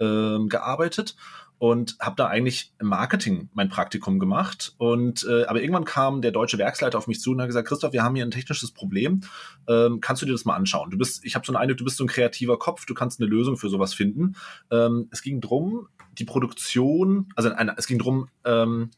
ähm, 0.00 0.48
gearbeitet 0.48 1.16
und 1.62 1.96
habe 2.00 2.16
da 2.16 2.26
eigentlich 2.26 2.72
im 2.80 2.88
Marketing 2.88 3.48
mein 3.52 3.68
Praktikum 3.68 4.18
gemacht. 4.18 4.74
Und 4.78 5.24
äh, 5.30 5.44
aber 5.44 5.60
irgendwann 5.60 5.84
kam 5.84 6.20
der 6.20 6.32
deutsche 6.32 6.58
Werksleiter 6.58 6.98
auf 6.98 7.06
mich 7.06 7.20
zu 7.20 7.30
und 7.30 7.40
hat 7.40 7.46
gesagt, 7.46 7.68
Christoph, 7.68 7.92
wir 7.92 8.02
haben 8.02 8.16
hier 8.16 8.24
ein 8.24 8.32
technisches 8.32 8.72
Problem. 8.72 9.20
Ähm, 9.68 10.00
kannst 10.00 10.22
du 10.22 10.26
dir 10.26 10.32
das 10.32 10.44
mal 10.44 10.56
anschauen? 10.56 10.90
Du 10.90 10.98
bist, 10.98 11.24
ich 11.24 11.36
habe 11.36 11.46
so 11.46 11.52
einen 11.52 11.62
Eindruck, 11.62 11.78
du 11.78 11.84
bist 11.84 11.98
so 11.98 12.04
ein 12.04 12.08
kreativer 12.08 12.58
Kopf, 12.58 12.84
du 12.84 12.94
kannst 12.94 13.20
eine 13.20 13.30
Lösung 13.30 13.56
für 13.56 13.68
sowas 13.68 13.94
finden. 13.94 14.34
Ähm, 14.72 15.06
es 15.12 15.22
ging 15.22 15.40
drum, 15.40 15.86
die 16.18 16.24
Produktion, 16.24 17.28
also 17.36 17.52
eine, 17.52 17.76
es 17.78 17.86
ging 17.86 18.00
drum, 18.00 18.28
ähm, 18.44 18.90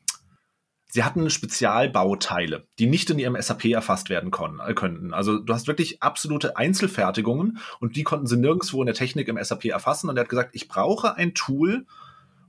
Sie 0.87 1.03
hatten 1.03 1.29
Spezialbauteile, 1.29 2.69
die 2.79 2.87
nicht 2.87 3.11
in 3.11 3.19
ihrem 3.19 3.37
SAP 3.39 3.65
erfasst 3.65 4.09
werden 4.09 4.31
können, 4.31 4.61
äh, 4.61 4.73
könnten. 4.73 5.13
Also 5.13 5.39
du 5.39 5.53
hast 5.53 5.67
wirklich 5.67 6.03
absolute 6.03 6.57
Einzelfertigungen 6.57 7.59
und 7.81 7.97
die 7.97 8.05
konnten 8.05 8.29
sie 8.29 8.39
nirgendwo 8.39 8.81
in 8.81 8.87
der 8.87 8.95
Technik 8.95 9.29
im 9.29 9.37
SAP 9.43 9.67
erfassen. 9.67 10.09
Und 10.09 10.17
er 10.17 10.21
hat 10.23 10.29
gesagt, 10.31 10.51
ich 10.53 10.69
brauche 10.69 11.17
ein 11.17 11.35
Tool, 11.35 11.85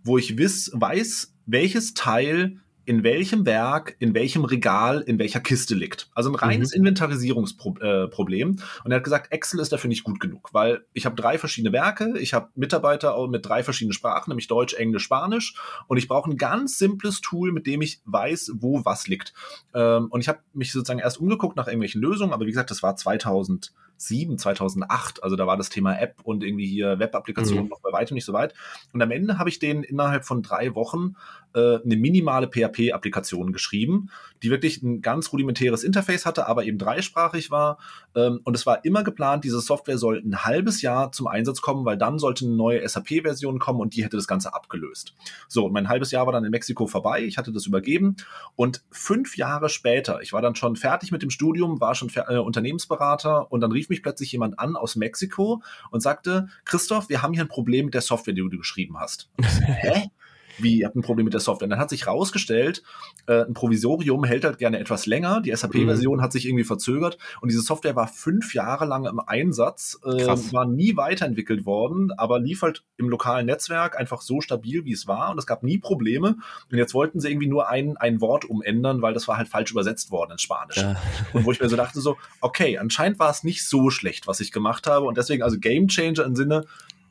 wo 0.06 0.18
ich 0.18 0.38
wiss, 0.38 0.72
weiß, 0.74 1.34
welches 1.46 1.94
Teil 1.94 2.60
in 2.86 3.04
welchem 3.04 3.46
Werk, 3.46 3.96
in 4.00 4.14
welchem 4.14 4.46
Regal, 4.46 5.02
in 5.02 5.18
welcher 5.18 5.40
Kiste 5.40 5.74
liegt. 5.74 6.10
Also 6.14 6.30
ein 6.30 6.36
reines 6.36 6.72
mhm. 6.72 6.82
Inventarisierungsproblem. 6.82 8.50
Äh, 8.50 8.84
und 8.84 8.92
er 8.92 8.98
hat 8.98 9.04
gesagt, 9.04 9.32
Excel 9.32 9.60
ist 9.60 9.72
dafür 9.72 9.88
nicht 9.88 10.04
gut 10.04 10.20
genug, 10.20 10.50
weil 10.54 10.86
ich 10.94 11.06
habe 11.06 11.16
drei 11.16 11.38
verschiedene 11.38 11.74
Werke, 11.74 12.18
ich 12.20 12.34
habe 12.34 12.50
Mitarbeiter 12.56 13.28
mit 13.28 13.46
drei 13.46 13.64
verschiedenen 13.64 13.94
Sprachen, 13.94 14.30
nämlich 14.30 14.48
Deutsch, 14.48 14.76
Englisch, 14.76 15.04
Spanisch. 15.04 15.56
Und 15.88 15.98
ich 15.98 16.08
brauche 16.08 16.30
ein 16.30 16.38
ganz 16.38 16.78
simples 16.78 17.22
Tool, 17.22 17.52
mit 17.52 17.66
dem 17.66 17.82
ich 17.82 18.02
weiß, 18.06 18.52
wo 18.56 18.86
was 18.86 19.08
liegt. 19.08 19.34
Ähm, 19.74 20.08
und 20.12 20.22
ich 20.22 20.28
habe 20.28 20.40
mich 20.54 20.72
sozusagen 20.72 21.00
erst 21.00 21.20
umgeguckt 21.20 21.58
nach 21.58 21.68
irgendwelchen 21.68 22.02
Lösungen, 22.02 22.34
aber 22.34 22.46
wie 22.46 22.52
gesagt, 22.52 22.70
das 22.70 22.84
war 22.84 22.96
2000. 22.96 23.74
2007, 23.98 24.38
2008. 24.38 25.24
Also 25.24 25.36
da 25.36 25.48
war 25.48 25.58
das 25.58 25.70
Thema 25.70 25.98
App 26.00 26.22
und 26.24 26.44
irgendwie 26.44 26.68
hier 26.68 27.00
Web-Applikationen 27.00 27.66
mhm. 27.66 27.70
noch 27.70 27.82
bei 27.82 27.92
weitem 27.92 28.16
nicht 28.16 28.26
so 28.26 28.34
weit. 28.34 28.54
Und 28.94 29.02
am 29.02 29.12
Ende 29.12 29.38
habe 29.38 29.50
ich 29.50 29.60
denen 29.60 29.84
innerhalb 29.84 30.26
von 30.26 30.42
drei 30.42 30.76
Wochen 30.76 31.16
äh, 31.56 31.80
eine 31.84 31.96
minimale 31.96 32.48
PHP-Applikation 32.48 33.54
geschrieben, 33.54 34.10
die 34.44 34.50
wirklich 34.52 34.84
ein 34.84 35.02
ganz 35.02 35.32
rudimentäres 35.32 35.84
Interface 35.84 36.26
hatte, 36.26 36.48
aber 36.48 36.66
eben 36.66 36.78
dreisprachig 36.78 37.50
war. 37.50 37.78
Ähm, 38.14 38.42
und 38.44 38.56
es 38.56 38.66
war 38.66 38.84
immer 38.84 39.04
geplant, 39.04 39.44
diese 39.44 39.62
Software 39.62 39.98
soll 39.98 40.22
ein 40.24 40.44
halbes 40.44 40.82
Jahr 40.82 41.12
zum 41.12 41.28
Einsatz 41.28 41.62
kommen, 41.62 41.86
weil 41.86 41.98
dann 41.98 42.20
sollte 42.20 42.46
eine 42.46 42.56
neue 42.56 42.88
SAP-Version 42.88 43.60
kommen 43.60 43.80
und 43.80 43.96
die 43.96 44.04
hätte 44.04 44.18
das 44.18 44.28
Ganze 44.28 44.54
abgelöst. 44.54 45.16
So, 45.48 45.66
und 45.66 45.74
mein 45.74 45.88
halbes 45.88 46.12
Jahr 46.12 46.26
war 46.26 46.34
dann 46.34 46.44
in 46.44 46.52
Mexiko 46.52 46.88
vorbei. 46.88 47.24
Ich 47.24 47.38
hatte 47.38 47.54
das 47.54 47.66
übergeben. 47.66 48.18
Und 48.56 48.84
fünf 48.92 49.38
Jahre 49.38 49.70
später, 49.70 50.22
ich 50.22 50.34
war 50.34 50.42
dann 50.42 50.56
schon 50.56 50.76
fertig 50.76 51.12
mit 51.12 51.22
dem 51.22 51.30
Studium, 51.30 51.80
war 51.80 51.96
schon 51.96 52.12
äh, 52.28 52.38
Unternehmensberater 52.38 53.52
und 53.52 53.62
dann 53.62 53.72
rief 53.72 53.85
mich 53.90 54.04
plötzlich 54.04 54.32
jemand 54.32 54.60
an 54.60 54.76
aus 54.76 54.96
Mexiko 54.96 55.62
und 55.92 56.02
sagte, 56.02 56.48
Christoph, 56.66 57.10
wir 57.10 57.22
haben 57.22 57.34
hier 57.34 57.44
ein 57.44 57.48
Problem 57.48 57.86
mit 57.86 57.94
der 57.94 58.02
Software, 58.02 58.34
die 58.34 58.42
du 58.42 58.58
geschrieben 58.58 59.00
hast. 59.00 59.30
Hä? 59.42 60.10
Wie, 60.58 60.80
ihr 60.80 60.88
habt 60.88 60.96
ein 60.96 61.02
Problem 61.02 61.26
mit 61.26 61.34
der 61.34 61.42
Software. 61.42 61.66
Und 61.66 61.72
dann 61.72 61.80
hat 61.80 61.90
sich 61.90 62.08
rausgestellt, 62.08 62.84
äh, 63.28 63.44
ein 63.44 63.54
Provisorium 63.54 64.24
hält 64.24 64.46
halt 64.46 64.58
gerne 64.58 64.80
etwas 64.80 65.06
länger. 65.06 65.42
Die 65.42 65.56
SAP-Version 65.56 66.18
mhm. 66.18 66.22
hat 66.22 66.32
sich 66.32 66.46
irgendwie 66.46 66.64
verzögert 66.64 67.18
und 67.42 67.52
diese 67.52 67.62
Software 67.62 67.96
war 67.96 68.08
fünf 68.08 68.54
Jahre 68.54 68.86
lang 68.86 69.06
im 69.06 69.20
Einsatz, 69.20 70.00
äh, 70.04 70.26
war 70.52 70.66
nie 70.66 70.96
weiterentwickelt 70.96 71.66
worden, 71.66 72.12
aber 72.18 72.40
lief 72.40 72.62
halt 72.62 72.84
im 72.98 73.10
lokalen 73.10 73.46
Netzwerk 73.46 74.00
einfach 74.00 74.22
so 74.22 74.42
stabil, 74.42 74.86
wie 74.86 74.94
es 74.94 75.08
war 75.08 75.32
und 75.32 75.38
es 75.38 75.46
gab 75.46 75.64
nie 75.64 75.78
Probleme. 75.78 76.38
Und 76.72 76.78
jetzt 76.78 76.94
wollten 76.94 77.20
sie 77.20 77.30
irgendwie 77.30 77.48
nur 77.48 77.70
ein, 77.70 77.98
ein 77.98 78.22
Wort 78.22 78.46
umändern, 78.46 79.02
weil 79.02 79.14
das 79.14 79.28
war 79.28 79.38
halt 79.38 79.48
falsch 79.48 79.72
übersetzt 79.72 80.12
worden 80.12 80.32
ins 80.32 80.42
Spanisch. 80.42 80.78
Ja. 80.78 80.96
Und 81.34 81.46
wo 81.46 81.52
ich 81.52 81.60
mir 81.60 81.70
so 81.70 81.76
dachte, 81.76 82.00
so, 82.02 82.18
okay, 82.42 82.78
anscheinend 82.78 83.20
war 83.20 83.30
es 83.30 83.44
nicht 83.44 83.68
so 83.68 83.90
schlecht, 83.90 84.28
was 84.28 84.40
ich 84.40 84.52
gemacht 84.52 84.88
habe. 84.88 85.06
Und 85.06 85.18
deswegen, 85.18 85.44
also 85.44 85.60
Game 85.60 85.88
Changer 85.88 86.26
im 86.26 86.36
Sinne, 86.36 86.66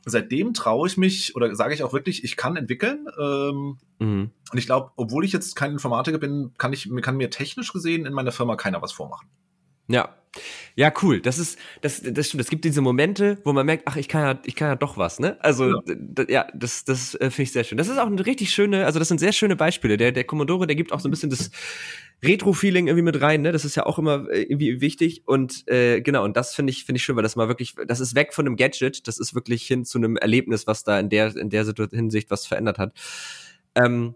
seitdem 0.05 0.53
traue 0.53 0.87
ich 0.87 0.97
mich 0.97 1.35
oder 1.35 1.55
sage 1.55 1.73
ich 1.73 1.83
auch 1.83 1.93
wirklich, 1.93 2.23
ich 2.23 2.37
kann 2.37 2.55
entwickeln. 2.55 3.07
Ähm, 3.19 3.77
mhm. 3.99 4.31
Und 4.51 4.57
ich 4.57 4.67
glaube, 4.67 4.91
obwohl 4.95 5.25
ich 5.25 5.33
jetzt 5.33 5.55
kein 5.55 5.71
Informatiker 5.71 6.19
bin, 6.19 6.53
kann 6.57 6.73
ich 6.73 6.89
kann 7.01 7.17
mir 7.17 7.29
technisch 7.29 7.73
gesehen 7.73 8.05
in 8.05 8.13
meiner 8.13 8.31
Firma 8.31 8.55
keiner 8.55 8.81
was 8.81 8.91
vormachen. 8.91 9.27
Ja. 9.87 10.15
Ja, 10.75 10.91
cool. 11.01 11.21
Das 11.21 11.39
ist, 11.39 11.57
das, 11.81 12.01
das 12.03 12.27
stimmt. 12.27 12.41
Es 12.41 12.49
gibt 12.49 12.65
diese 12.65 12.81
Momente, 12.81 13.37
wo 13.45 13.53
man 13.53 13.65
merkt, 13.65 13.83
ach, 13.85 13.95
ich 13.95 14.09
kann 14.09 14.21
ja, 14.21 14.41
ich 14.45 14.55
kann 14.55 14.67
ja 14.67 14.75
doch 14.75 14.97
was, 14.97 15.19
ne? 15.19 15.37
Also, 15.41 15.81
ja, 15.87 16.25
ja 16.27 16.47
das, 16.53 16.83
das 16.83 17.15
äh, 17.15 17.29
finde 17.31 17.43
ich 17.43 17.51
sehr 17.53 17.63
schön. 17.63 17.77
Das 17.77 17.87
ist 17.87 17.97
auch 17.97 18.07
eine 18.07 18.25
richtig 18.25 18.51
schöne, 18.51 18.85
also 18.85 18.99
das 18.99 19.07
sind 19.07 19.19
sehr 19.19 19.31
schöne 19.31 19.55
Beispiele. 19.55 19.95
Der, 19.95 20.11
der 20.11 20.25
Commodore, 20.25 20.67
der 20.67 20.75
gibt 20.75 20.91
auch 20.91 20.99
so 20.99 21.07
ein 21.07 21.11
bisschen 21.11 21.29
das 21.29 21.51
Retro-Feeling 22.23 22.87
irgendwie 22.87 23.03
mit 23.03 23.21
rein, 23.21 23.43
ne? 23.43 23.53
Das 23.53 23.63
ist 23.63 23.75
ja 23.75 23.85
auch 23.85 23.97
immer 23.97 24.29
äh, 24.29 24.41
irgendwie 24.43 24.81
wichtig. 24.81 25.23
Und 25.25 25.65
äh, 25.69 26.01
genau, 26.01 26.25
und 26.25 26.35
das 26.35 26.53
finde 26.53 26.71
ich, 26.71 26.83
finde 26.83 26.97
ich 26.97 27.03
schön, 27.03 27.15
weil 27.15 27.23
das 27.23 27.37
mal 27.37 27.47
wirklich, 27.47 27.75
das 27.87 28.01
ist 28.01 28.15
weg 28.15 28.33
von 28.33 28.45
einem 28.45 28.57
Gadget, 28.57 29.07
das 29.07 29.17
ist 29.19 29.35
wirklich 29.35 29.65
hin 29.65 29.85
zu 29.85 29.97
einem 29.97 30.17
Erlebnis, 30.17 30.67
was 30.67 30.83
da 30.83 30.99
in 30.99 31.09
der, 31.09 31.33
in 31.37 31.49
der 31.49 31.65
Hinsicht 31.91 32.29
was 32.29 32.45
verändert 32.45 32.77
hat. 32.77 32.93
Ähm, 33.75 34.15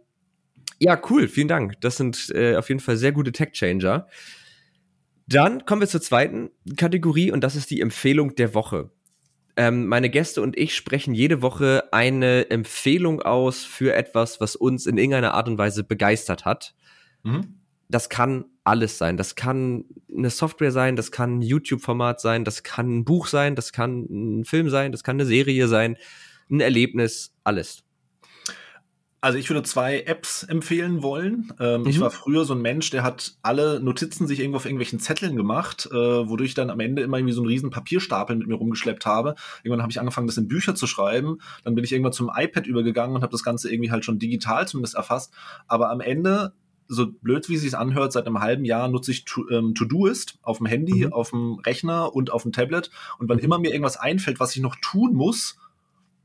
ja, 0.79 0.99
cool, 1.09 1.27
vielen 1.27 1.47
Dank. 1.47 1.79
Das 1.81 1.97
sind 1.97 2.29
äh, 2.33 2.55
auf 2.55 2.69
jeden 2.69 2.81
Fall 2.81 2.97
sehr 2.97 3.11
gute 3.11 3.31
Tech-Changer. 3.31 4.07
Dann 5.29 5.63
kommen 5.65 5.81
wir 5.81 5.87
zur 5.87 6.01
zweiten 6.01 6.49
Kategorie 6.75 7.31
und 7.31 7.43
das 7.43 7.55
ist 7.55 7.69
die 7.69 7.81
Empfehlung 7.81 8.33
der 8.33 8.55
Woche. 8.55 8.89
Ähm, 9.55 9.85
meine 9.85 10.09
Gäste 10.09 10.41
und 10.41 10.57
ich 10.57 10.75
sprechen 10.75 11.13
jede 11.13 11.43
Woche 11.43 11.83
eine 11.91 12.49
Empfehlung 12.49 13.21
aus 13.21 13.63
für 13.63 13.93
etwas, 13.93 14.41
was 14.41 14.55
uns 14.55 14.87
in 14.87 14.97
irgendeiner 14.97 15.35
Art 15.35 15.47
und 15.47 15.59
Weise 15.59 15.83
begeistert 15.83 16.45
hat. 16.45 16.73
Mhm. 17.21 17.59
Das 17.89 18.09
kann 18.09 18.45
alles 18.63 18.97
sein. 18.97 19.17
Das 19.17 19.35
kann 19.35 19.85
eine 20.11 20.31
Software 20.31 20.71
sein, 20.71 20.95
das 20.95 21.11
kann 21.11 21.37
ein 21.37 21.41
YouTube-Format 21.43 22.19
sein, 22.19 22.43
das 22.43 22.63
kann 22.63 22.99
ein 22.99 23.05
Buch 23.05 23.27
sein, 23.27 23.55
das 23.55 23.71
kann 23.71 24.07
ein 24.09 24.45
Film 24.45 24.69
sein, 24.69 24.91
das 24.91 25.03
kann 25.03 25.17
eine 25.17 25.25
Serie 25.25 25.67
sein, 25.67 25.97
ein 26.49 26.59
Erlebnis, 26.59 27.35
alles. 27.43 27.83
Also 29.21 29.37
ich 29.37 29.49
würde 29.49 29.63
zwei 29.63 30.01
Apps 30.01 30.43
empfehlen 30.43 31.03
wollen. 31.03 31.51
Ähm, 31.59 31.81
mhm. 31.81 31.87
Ich 31.87 31.99
war 31.99 32.09
früher 32.09 32.45
so 32.45 32.53
ein 32.53 32.61
Mensch, 32.61 32.89
der 32.89 33.03
hat 33.03 33.33
alle 33.41 33.81
Notizen 33.81 34.27
sich 34.27 34.39
irgendwo 34.39 34.57
auf 34.57 34.65
irgendwelchen 34.65 34.99
Zetteln 34.99 35.35
gemacht, 35.35 35.89
äh, 35.91 35.95
wodurch 35.95 36.49
ich 36.49 36.55
dann 36.55 36.69
am 36.69 36.79
Ende 36.79 37.01
immer 37.01 37.17
irgendwie 37.17 37.33
so 37.33 37.41
einen 37.41 37.49
riesen 37.49 37.69
Papierstapel 37.69 38.35
mit 38.37 38.47
mir 38.47 38.55
rumgeschleppt 38.55 39.05
habe. 39.05 39.35
Irgendwann 39.63 39.81
habe 39.81 39.91
ich 39.91 39.99
angefangen, 39.99 40.27
das 40.27 40.37
in 40.37 40.47
Bücher 40.47 40.73
zu 40.73 40.87
schreiben. 40.87 41.39
Dann 41.65 41.75
bin 41.75 41.83
ich 41.83 41.91
irgendwann 41.91 42.13
zum 42.13 42.31
iPad 42.33 42.65
übergegangen 42.65 43.15
und 43.15 43.21
habe 43.21 43.31
das 43.31 43.43
Ganze 43.43 43.71
irgendwie 43.71 43.91
halt 43.91 44.05
schon 44.05 44.19
digital 44.19 44.67
zumindest 44.67 44.95
erfasst. 44.95 45.33
Aber 45.67 45.89
am 45.89 45.99
Ende 45.99 46.53
so 46.87 47.11
blöd 47.11 47.47
wie 47.49 47.55
es 47.55 47.61
sich 47.61 47.77
anhört, 47.77 48.13
seit 48.13 48.25
einem 48.25 48.39
halben 48.39 48.65
Jahr 48.65 48.87
nutze 48.87 49.11
ich 49.11 49.25
to, 49.25 49.47
ähm, 49.49 49.75
To-Doist 49.75 50.39
auf 50.41 50.57
dem 50.57 50.65
Handy, 50.65 51.05
mhm. 51.05 51.13
auf 51.13 51.29
dem 51.29 51.59
Rechner 51.59 52.15
und 52.15 52.31
auf 52.31 52.43
dem 52.43 52.51
Tablet. 52.51 52.89
Und 53.19 53.29
wann 53.29 53.37
mhm. 53.37 53.43
immer 53.43 53.59
mir 53.59 53.71
irgendwas 53.71 53.97
einfällt, 53.97 54.39
was 54.39 54.55
ich 54.55 54.61
noch 54.61 54.75
tun 54.81 55.13
muss, 55.13 55.57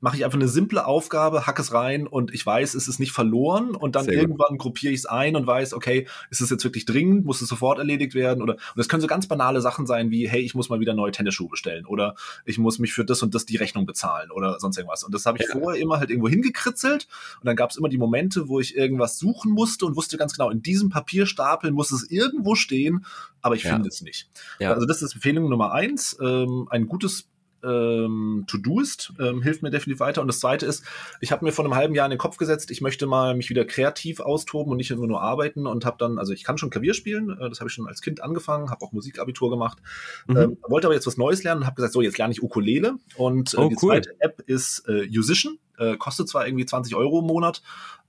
mache 0.05 0.19
ich 0.19 0.25
einfach 0.27 0.39
eine 0.39 0.49
simple 0.49 0.85
Aufgabe, 0.85 1.47
hack 1.47 1.59
es 1.59 1.73
rein 1.73 2.07
und 2.07 2.35
ich 2.35 2.45
weiß, 2.45 2.75
es 2.75 2.89
ist 2.89 3.01
nicht 3.01 3.13
verloren 3.13 3.75
und 3.75 3.97
dann 3.97 4.05
Sehr 4.05 4.13
irgendwann 4.13 4.51
gut. 4.51 4.59
gruppiere 4.59 4.93
ich 4.93 4.99
es 4.99 5.07
ein 5.07 5.35
und 5.35 5.47
weiß, 5.47 5.73
okay, 5.73 6.07
ist 6.29 6.43
es 6.43 6.51
jetzt 6.51 6.63
wirklich 6.63 6.85
dringend, 6.85 7.25
muss 7.25 7.41
es 7.41 7.49
sofort 7.49 7.79
erledigt 7.79 8.15
werden 8.15 8.43
oder 8.43 8.53
und 8.53 8.77
das 8.77 8.91
können 8.91 9.01
so 9.01 9.07
ganz 9.07 9.27
banale 9.27 9.63
Sachen 9.63 9.87
sein 9.87 10.11
wie, 10.11 10.29
hey, 10.29 10.43
ich 10.43 10.55
muss 10.55 10.69
mal 10.69 10.79
wieder 10.79 10.93
neue 10.93 11.11
Tennisschuhe 11.11 11.49
bestellen 11.49 11.87
oder 11.87 12.17
ich 12.45 12.59
muss 12.59 12.79
mich 12.79 12.93
für 12.93 13.07
das 13.07 13.23
und 13.23 13.35
das 13.35 13.47
die 13.47 13.57
Rechnung 13.57 13.87
bezahlen 13.87 14.31
oder 14.31 14.61
sonst 14.61 14.77
irgendwas. 14.77 15.05
Und 15.05 15.15
das 15.15 15.25
habe 15.25 15.39
ich 15.41 15.49
ja. 15.49 15.59
vorher 15.59 15.81
immer 15.81 15.99
halt 15.99 16.11
irgendwo 16.11 16.29
hingekritzelt 16.29 17.09
und 17.41 17.47
dann 17.47 17.57
gab 17.57 17.71
es 17.71 17.79
immer 17.79 17.89
die 17.89 17.97
Momente, 17.97 18.47
wo 18.47 18.61
ich 18.61 18.77
irgendwas 18.77 19.19
suchen 19.19 19.53
musste 19.53 19.87
und 19.87 19.97
wusste 19.97 20.19
ganz 20.19 20.35
genau, 20.35 20.51
in 20.51 20.61
diesem 20.61 20.91
Papierstapel 20.91 21.71
muss 21.71 21.91
es 21.93 22.11
irgendwo 22.11 22.57
stehen, 22.57 23.07
aber 23.41 23.55
ich 23.55 23.63
ja. 23.63 23.73
finde 23.73 23.89
es 23.89 24.03
nicht. 24.03 24.29
Ja. 24.59 24.75
Also 24.75 24.85
das 24.85 25.01
ist 25.01 25.15
Empfehlung 25.15 25.49
Nummer 25.49 25.73
eins. 25.73 26.15
Ähm, 26.21 26.69
ein 26.69 26.89
gutes 26.89 27.31
ähm, 27.65 28.45
To-Doist 28.47 29.13
ähm, 29.19 29.43
hilft 29.43 29.63
mir 29.63 29.71
definitiv 29.71 30.01
weiter. 30.01 30.21
Und 30.21 30.29
das 30.29 30.41
Zweite 30.41 30.67
ist, 30.67 30.85
ich 31.21 31.33
habe 31.33 31.45
mir 31.45 31.53
vor 31.53 31.65
einem 31.65 31.75
halben 31.75 31.95
Jahr 31.95 32.07
in 32.07 32.11
den 32.11 32.19
Kopf 32.19 32.37
gesetzt, 32.37 32.71
ich 32.71 32.81
möchte 32.81 33.07
mal 33.07 33.35
mich 33.35 33.51
wieder 33.51 33.65
kreativ 33.65 34.21
austoben 34.21 34.71
und 34.71 34.77
nicht 34.77 34.91
immer 34.91 35.07
nur 35.07 35.21
arbeiten 35.23 35.67
und 35.67 35.85
habe 35.85 35.97
dann, 35.99 36.19
also 36.19 36.33
ich 36.33 36.45
kann 36.45 36.59
schon 36.59 36.71
Klavier 36.71 36.95
spielen, 36.95 37.31
äh, 37.31 37.49
das 37.49 37.61
habe 37.61 37.69
ich 37.69 37.75
schon 37.75 37.89
als 37.89 38.03
Kind 38.03 38.23
angefangen, 38.23 38.71
habe 38.71 38.85
auch 38.85 38.93
Musikabitur 38.93 39.51
gemacht, 39.51 39.79
mhm. 40.27 40.37
ähm, 40.37 40.59
wollte 40.69 40.87
aber 40.87 40.95
jetzt 40.95 41.07
was 41.07 41.17
Neues 41.17 41.43
lernen 41.43 41.63
und 41.63 41.67
habe 41.67 41.77
gesagt, 41.77 41.93
so 41.93 42.03
jetzt 42.03 42.19
lerne 42.19 42.33
ich 42.33 42.43
Ukulele 42.43 42.97
und 43.17 43.55
äh, 43.55 43.57
oh, 43.59 43.69
die 43.69 43.77
cool. 43.83 43.93
zweite 43.93 44.15
App 44.21 44.43
ist 44.47 44.89
äh, 44.89 45.07
Musician. 45.07 45.59
Äh, 45.77 45.97
kostet 45.97 46.29
zwar 46.29 46.47
irgendwie 46.47 46.67
20 46.67 46.95
Euro 46.95 47.19
im 47.19 47.27
Monat, 47.27 47.61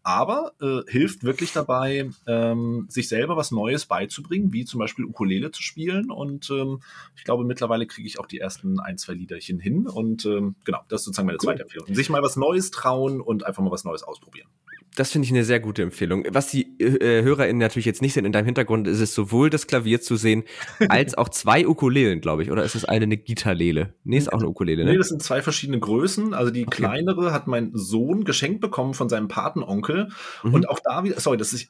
aber 0.06 0.54
äh, 0.62 0.82
hilft 0.88 1.24
wirklich 1.24 1.52
dabei, 1.52 2.12
ähm, 2.28 2.86
sich 2.90 3.10
selber 3.10 3.38
was 3.38 3.50
Neues 3.50 3.88
beizubringen, 3.88 4.54
wie 4.54 4.64
zum 4.64 4.80
Beispiel 4.80 5.04
Ukulele 5.04 5.50
zu 5.50 5.64
spielen. 5.64 6.12
Und 6.12 6.52
ähm, 6.52 6.82
ich 7.16 7.24
glaube, 7.24 7.44
mittlerweile 7.44 7.88
kriege 7.88 8.08
ich 8.08 8.20
auch 8.20 8.28
die 8.28 8.40
ersten 8.40 8.80
ein, 8.80 9.00
zwei 9.00 9.14
Liederchen 9.14 9.60
hin. 9.60 9.88
Und 9.88 10.26
ähm, 10.28 10.56
genau, 10.64 10.82
das 10.90 11.02
ist 11.02 11.06
sozusagen 11.06 11.26
meine 11.26 11.40
zweite 11.40 11.64
Empfehlung. 11.64 11.88
Sich 11.92 12.12
mal 12.12 12.22
was 12.22 12.36
Neues 12.36 12.70
trauen 12.70 13.20
und 13.20 13.48
einfach 13.48 13.64
mal 13.64 13.72
was 13.72 13.84
Neues 13.84 14.04
ausprobieren. 14.04 14.48
Das 14.96 15.12
finde 15.12 15.26
ich 15.26 15.32
eine 15.32 15.44
sehr 15.44 15.60
gute 15.60 15.82
Empfehlung. 15.82 16.26
Was 16.30 16.48
die 16.48 16.80
äh, 16.80 17.24
HörerInnen 17.24 17.58
natürlich 17.58 17.86
jetzt 17.86 18.02
nicht 18.02 18.14
sehen 18.14 18.26
in 18.26 18.32
deinem 18.32 18.46
Hintergrund, 18.46 18.88
ist 18.88 19.02
es 19.02 19.14
sowohl 19.14 19.50
das 19.50 19.68
Klavier 19.68 20.02
zu 20.02 20.16
sehen, 20.16 20.44
als 20.90 21.18
auch 21.18 21.30
zwei 21.30 21.68
Ukulelen, 21.68 22.22
glaube 22.22 22.44
ich. 22.44 22.52
Oder 22.52 22.64
ist 22.64 22.76
es 22.76 22.86
eine, 22.86 23.04
eine 23.04 23.18
Gitarlele? 23.18 23.94
Nee, 24.04 24.18
ist 24.18 24.32
auch 24.32 24.40
eine 24.40 24.50
Ukulele, 24.50 24.86
ne? 24.86 24.92
Nee, 24.92 24.98
das 24.98 25.10
sind 25.10 25.22
zwei 25.22 25.42
verschiedene 25.42 25.80
Größen. 25.80 26.34
Also 26.34 26.52
die 26.52 26.66
okay. 26.66 26.78
kleinere 26.78 27.34
hat 27.34 27.48
mein 27.48 27.72
Sohn 27.74 28.24
geschenkt 28.24 28.62
bekommen 28.62 28.94
von 28.94 29.10
seinem 29.10 29.28
Patenonkel. 29.28 30.10
Mhm. 30.44 30.54
Und 30.54 30.70
auch 30.70 30.80
da 30.84 31.04
wieder, 31.04 31.20
sorry, 31.20 31.38
das 31.38 31.54
ist, 31.54 31.70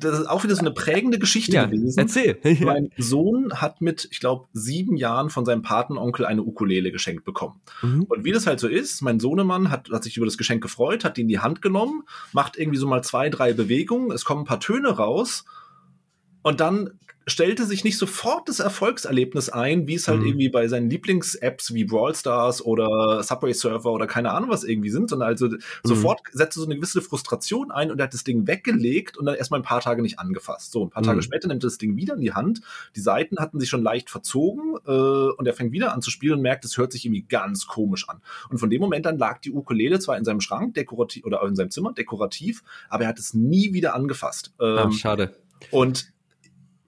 das 0.00 0.20
ist 0.20 0.26
auch 0.26 0.44
wieder 0.44 0.54
so 0.54 0.60
eine 0.60 0.72
prägende 0.72 1.18
Geschichte 1.18 1.52
ja, 1.52 1.66
gewesen. 1.66 1.98
Erzähl. 1.98 2.38
mein 2.60 2.90
Sohn 2.96 3.52
hat 3.54 3.80
mit, 3.80 4.08
ich 4.10 4.20
glaube, 4.20 4.46
sieben 4.52 4.96
Jahren 4.96 5.30
von 5.30 5.44
seinem 5.44 5.62
Patenonkel 5.62 6.26
eine 6.26 6.42
Ukulele 6.42 6.92
geschenkt 6.92 7.24
bekommen. 7.24 7.60
Mhm. 7.82 8.04
Und 8.04 8.24
wie 8.24 8.32
das 8.32 8.46
halt 8.46 8.60
so 8.60 8.68
ist, 8.68 9.02
mein 9.02 9.20
Sohnemann 9.20 9.70
hat, 9.70 9.90
hat 9.90 10.04
sich 10.04 10.16
über 10.16 10.26
das 10.26 10.38
Geschenk 10.38 10.62
gefreut, 10.62 11.04
hat 11.04 11.18
ihn 11.18 11.22
in 11.22 11.28
die 11.28 11.38
Hand 11.38 11.62
genommen, 11.62 12.02
macht 12.32 12.56
irgendwie 12.56 12.78
so 12.78 12.86
mal 12.86 13.02
zwei, 13.02 13.28
drei 13.28 13.52
Bewegungen, 13.52 14.10
es 14.10 14.24
kommen 14.24 14.42
ein 14.42 14.46
paar 14.46 14.60
Töne 14.60 14.88
raus 14.90 15.44
und 16.42 16.60
dann 16.60 16.90
stellte 17.30 17.64
sich 17.66 17.84
nicht 17.84 17.98
sofort 17.98 18.48
das 18.48 18.60
Erfolgserlebnis 18.60 19.48
ein, 19.48 19.86
wie 19.86 19.94
es 19.94 20.08
halt 20.08 20.20
mhm. 20.20 20.26
irgendwie 20.26 20.48
bei 20.48 20.68
seinen 20.68 20.90
Lieblings-Apps 20.90 21.74
wie 21.74 21.84
Brawl 21.84 22.14
Stars 22.14 22.64
oder 22.64 23.22
Subway 23.22 23.52
Surfer 23.52 23.90
oder 23.90 24.06
keine 24.06 24.32
Ahnung 24.32 24.50
was 24.50 24.64
irgendwie 24.64 24.90
sind, 24.90 25.10
sondern 25.10 25.28
also 25.28 25.48
mhm. 25.48 25.58
sofort 25.82 26.20
setzte 26.32 26.60
so 26.60 26.66
eine 26.66 26.76
gewisse 26.76 27.02
Frustration 27.02 27.70
ein 27.70 27.90
und 27.90 27.98
er 27.98 28.04
hat 28.04 28.14
das 28.14 28.24
Ding 28.24 28.46
weggelegt 28.46 29.16
und 29.16 29.26
dann 29.26 29.34
erstmal 29.34 29.60
ein 29.60 29.64
paar 29.64 29.80
Tage 29.80 30.02
nicht 30.02 30.18
angefasst. 30.18 30.72
So, 30.72 30.84
ein 30.84 30.90
paar 30.90 31.02
mhm. 31.02 31.06
Tage 31.06 31.22
später 31.22 31.48
nimmt 31.48 31.62
er 31.62 31.68
das 31.68 31.78
Ding 31.78 31.96
wieder 31.96 32.14
in 32.14 32.20
die 32.20 32.32
Hand. 32.32 32.60
Die 32.96 33.00
Seiten 33.00 33.38
hatten 33.38 33.60
sich 33.60 33.68
schon 33.68 33.82
leicht 33.82 34.10
verzogen 34.10 34.76
äh, 34.86 34.90
und 34.90 35.46
er 35.46 35.54
fängt 35.54 35.72
wieder 35.72 35.94
an 35.94 36.02
zu 36.02 36.10
spielen 36.10 36.34
und 36.34 36.42
merkt, 36.42 36.64
es 36.64 36.76
hört 36.76 36.92
sich 36.92 37.04
irgendwie 37.04 37.22
ganz 37.22 37.66
komisch 37.66 38.08
an. 38.08 38.20
Und 38.50 38.58
von 38.58 38.70
dem 38.70 38.80
Moment 38.80 39.06
an 39.06 39.18
lag 39.18 39.40
die 39.40 39.52
Ukulele 39.52 39.98
zwar 40.00 40.18
in 40.18 40.24
seinem 40.24 40.40
Schrank 40.40 40.74
dekorativ 40.74 41.24
oder 41.24 41.42
in 41.42 41.54
seinem 41.54 41.70
Zimmer 41.70 41.92
dekorativ, 41.92 42.62
aber 42.88 43.04
er 43.04 43.08
hat 43.08 43.18
es 43.18 43.34
nie 43.34 43.72
wieder 43.72 43.94
angefasst. 43.94 44.52
Ähm, 44.60 44.78
Ach, 44.78 44.92
schade. 44.92 45.36
Und 45.70 46.12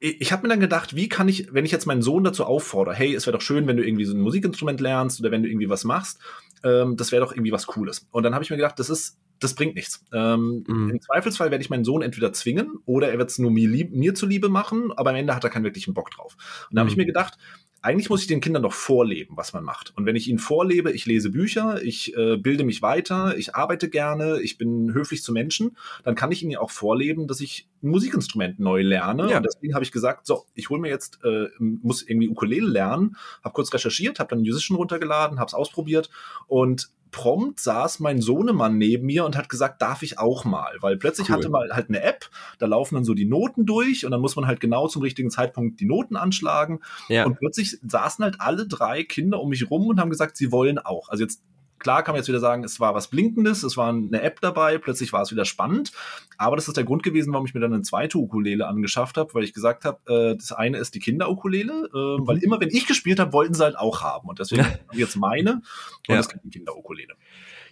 ich 0.04 0.32
habe 0.32 0.42
mir 0.42 0.48
dann 0.48 0.58
gedacht, 0.58 0.96
wie 0.96 1.08
kann 1.08 1.28
ich, 1.28 1.54
wenn 1.54 1.64
ich 1.64 1.70
jetzt 1.70 1.86
meinen 1.86 2.02
Sohn 2.02 2.24
dazu 2.24 2.44
auffordere, 2.44 2.92
hey, 2.92 3.14
es 3.14 3.24
wäre 3.26 3.38
doch 3.38 3.42
schön, 3.42 3.68
wenn 3.68 3.76
du 3.76 3.86
irgendwie 3.86 4.04
so 4.04 4.14
ein 4.14 4.20
Musikinstrument 4.20 4.80
lernst 4.80 5.20
oder 5.20 5.30
wenn 5.30 5.44
du 5.44 5.48
irgendwie 5.48 5.68
was 5.68 5.84
machst, 5.84 6.18
ähm, 6.64 6.96
das 6.96 7.12
wäre 7.12 7.24
doch 7.24 7.30
irgendwie 7.30 7.52
was 7.52 7.68
Cooles. 7.68 8.08
Und 8.10 8.24
dann 8.24 8.34
habe 8.34 8.42
ich 8.42 8.50
mir 8.50 8.56
gedacht, 8.56 8.80
das 8.80 8.90
ist, 8.90 9.20
das 9.38 9.54
bringt 9.54 9.76
nichts. 9.76 10.04
Ähm, 10.12 10.64
mhm. 10.66 10.90
Im 10.90 11.00
Zweifelsfall 11.00 11.52
werde 11.52 11.62
ich 11.62 11.70
meinen 11.70 11.84
Sohn 11.84 12.02
entweder 12.02 12.32
zwingen 12.32 12.78
oder 12.84 13.12
er 13.12 13.18
wird 13.18 13.30
es 13.30 13.38
nur 13.38 13.52
mir, 13.52 13.68
lieb, 13.68 13.92
mir 13.92 14.12
zuliebe 14.16 14.48
machen, 14.48 14.90
aber 14.90 15.10
am 15.10 15.16
Ende 15.16 15.36
hat 15.36 15.44
er 15.44 15.50
keinen 15.50 15.64
wirklichen 15.64 15.94
Bock 15.94 16.10
drauf. 16.10 16.36
Und 16.68 16.74
da 16.74 16.80
habe 16.80 16.90
ich 16.90 16.96
mhm. 16.96 17.02
mir 17.02 17.06
gedacht, 17.06 17.38
eigentlich 17.82 18.08
muss 18.08 18.22
ich 18.22 18.28
den 18.28 18.40
Kindern 18.40 18.62
doch 18.62 18.72
vorleben, 18.72 19.36
was 19.36 19.52
man 19.52 19.64
macht. 19.64 19.92
Und 19.96 20.06
wenn 20.06 20.14
ich 20.14 20.28
ihnen 20.28 20.38
vorlebe, 20.38 20.92
ich 20.92 21.04
lese 21.04 21.30
Bücher, 21.30 21.82
ich 21.82 22.16
äh, 22.16 22.36
bilde 22.36 22.62
mich 22.62 22.80
weiter, 22.80 23.36
ich 23.36 23.56
arbeite 23.56 23.90
gerne, 23.90 24.40
ich 24.40 24.56
bin 24.56 24.94
höflich 24.94 25.22
zu 25.22 25.32
Menschen, 25.32 25.76
dann 26.04 26.14
kann 26.14 26.30
ich 26.30 26.42
ihnen 26.42 26.52
ja 26.52 26.60
auch 26.60 26.70
vorleben, 26.70 27.26
dass 27.26 27.40
ich 27.40 27.68
ein 27.82 27.88
Musikinstrument 27.88 28.60
neu 28.60 28.82
lerne. 28.82 29.28
Ja. 29.30 29.38
Und 29.38 29.46
deswegen 29.46 29.74
habe 29.74 29.84
ich 29.84 29.90
gesagt, 29.90 30.26
so, 30.26 30.44
ich 30.54 30.70
hole 30.70 30.80
mir 30.80 30.90
jetzt, 30.90 31.18
äh, 31.24 31.48
muss 31.58 32.02
irgendwie 32.02 32.28
Ukulele 32.28 32.68
lernen, 32.68 33.16
habe 33.42 33.52
kurz 33.52 33.74
recherchiert, 33.74 34.20
habe 34.20 34.30
dann 34.30 34.42
Musician 34.42 34.76
runtergeladen, 34.76 35.40
habe 35.40 35.48
es 35.48 35.54
ausprobiert 35.54 36.08
und 36.46 36.90
prompt 37.12 37.60
saß 37.60 38.00
mein 38.00 38.20
Sohnemann 38.20 38.78
neben 38.78 39.06
mir 39.06 39.24
und 39.24 39.36
hat 39.36 39.48
gesagt, 39.48 39.80
darf 39.80 40.02
ich 40.02 40.18
auch 40.18 40.44
mal? 40.44 40.76
Weil 40.80 40.96
plötzlich 40.96 41.28
cool. 41.28 41.36
hatte 41.36 41.50
man 41.50 41.70
halt 41.70 41.88
eine 41.88 42.02
App, 42.02 42.28
da 42.58 42.66
laufen 42.66 42.96
dann 42.96 43.04
so 43.04 43.14
die 43.14 43.26
Noten 43.26 43.66
durch 43.66 44.04
und 44.04 44.10
dann 44.10 44.20
muss 44.20 44.34
man 44.34 44.46
halt 44.46 44.58
genau 44.58 44.88
zum 44.88 45.02
richtigen 45.02 45.30
Zeitpunkt 45.30 45.78
die 45.78 45.84
Noten 45.84 46.16
anschlagen. 46.16 46.80
Ja. 47.08 47.24
Und 47.24 47.38
plötzlich 47.38 47.78
saßen 47.86 48.24
halt 48.24 48.40
alle 48.40 48.66
drei 48.66 49.04
Kinder 49.04 49.40
um 49.40 49.50
mich 49.50 49.70
rum 49.70 49.86
und 49.86 50.00
haben 50.00 50.10
gesagt, 50.10 50.36
sie 50.36 50.50
wollen 50.50 50.78
auch. 50.78 51.10
Also 51.10 51.22
jetzt 51.22 51.42
Klar 51.82 52.04
kann 52.04 52.12
man 52.12 52.20
jetzt 52.20 52.28
wieder 52.28 52.38
sagen, 52.38 52.62
es 52.62 52.78
war 52.78 52.94
was 52.94 53.08
Blinkendes, 53.08 53.64
es 53.64 53.76
war 53.76 53.88
eine 53.88 54.22
App 54.22 54.40
dabei, 54.40 54.78
plötzlich 54.78 55.12
war 55.12 55.22
es 55.22 55.32
wieder 55.32 55.44
spannend. 55.44 55.90
Aber 56.38 56.54
das 56.54 56.68
ist 56.68 56.76
der 56.76 56.84
Grund 56.84 57.02
gewesen, 57.02 57.32
warum 57.32 57.44
ich 57.44 57.54
mir 57.54 57.60
dann 57.60 57.72
eine 57.72 57.82
zweite 57.82 58.18
Ukulele 58.18 58.68
angeschafft 58.68 59.16
habe, 59.16 59.34
weil 59.34 59.42
ich 59.42 59.52
gesagt 59.52 59.84
habe, 59.84 59.98
äh, 60.06 60.36
das 60.36 60.52
eine 60.52 60.78
ist 60.78 60.94
die 60.94 61.00
Kinderukulele, 61.00 61.72
äh, 61.92 62.20
mhm. 62.20 62.26
weil 62.26 62.38
immer 62.38 62.60
wenn 62.60 62.70
ich 62.70 62.86
gespielt 62.86 63.18
habe, 63.18 63.32
wollten 63.32 63.54
sie 63.54 63.64
halt 63.64 63.76
auch 63.76 64.00
haben. 64.00 64.28
Und 64.28 64.38
deswegen 64.38 64.64
ich 64.92 64.98
jetzt 64.98 65.16
meine 65.16 65.54
und 66.08 66.14
ja. 66.14 66.16
das 66.16 66.28
ist 66.28 66.40
die 66.44 66.50
Kinderukulele. 66.50 67.14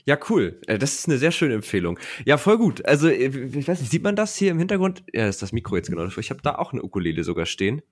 Ja, 0.06 0.18
cool. 0.28 0.60
Äh, 0.66 0.78
das 0.78 0.94
ist 0.94 1.08
eine 1.08 1.18
sehr 1.18 1.30
schöne 1.30 1.54
Empfehlung. 1.54 1.98
Ja, 2.24 2.36
voll 2.36 2.58
gut. 2.58 2.84
Also, 2.84 3.08
äh, 3.08 3.26
ich 3.26 3.68
weiß 3.68 3.78
nicht, 3.78 3.92
sieht 3.92 4.02
man 4.02 4.16
das 4.16 4.34
hier 4.34 4.50
im 4.50 4.58
Hintergrund? 4.58 5.04
Ja, 5.12 5.26
das 5.26 5.36
ist 5.36 5.42
das 5.42 5.52
Mikro 5.52 5.76
jetzt 5.76 5.88
genau. 5.88 6.04
Ich 6.04 6.30
habe 6.30 6.42
da 6.42 6.56
auch 6.56 6.72
eine 6.72 6.82
Ukulele 6.82 7.22
sogar 7.22 7.46
stehen. 7.46 7.82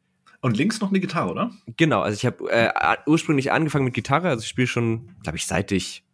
Und 0.40 0.56
links 0.56 0.80
noch 0.80 0.90
eine 0.90 1.00
Gitarre, 1.00 1.30
oder? 1.30 1.50
Genau, 1.76 2.00
also 2.00 2.14
ich 2.14 2.24
habe 2.24 2.50
äh, 2.50 2.70
ursprünglich 3.06 3.50
angefangen 3.50 3.84
mit 3.84 3.94
Gitarre, 3.94 4.28
also 4.28 4.42
ich 4.42 4.48
spiele 4.48 4.68
schon, 4.68 5.16
glaube 5.22 5.36
ich, 5.36 5.46
seit 5.46 5.72
ich 5.72 6.04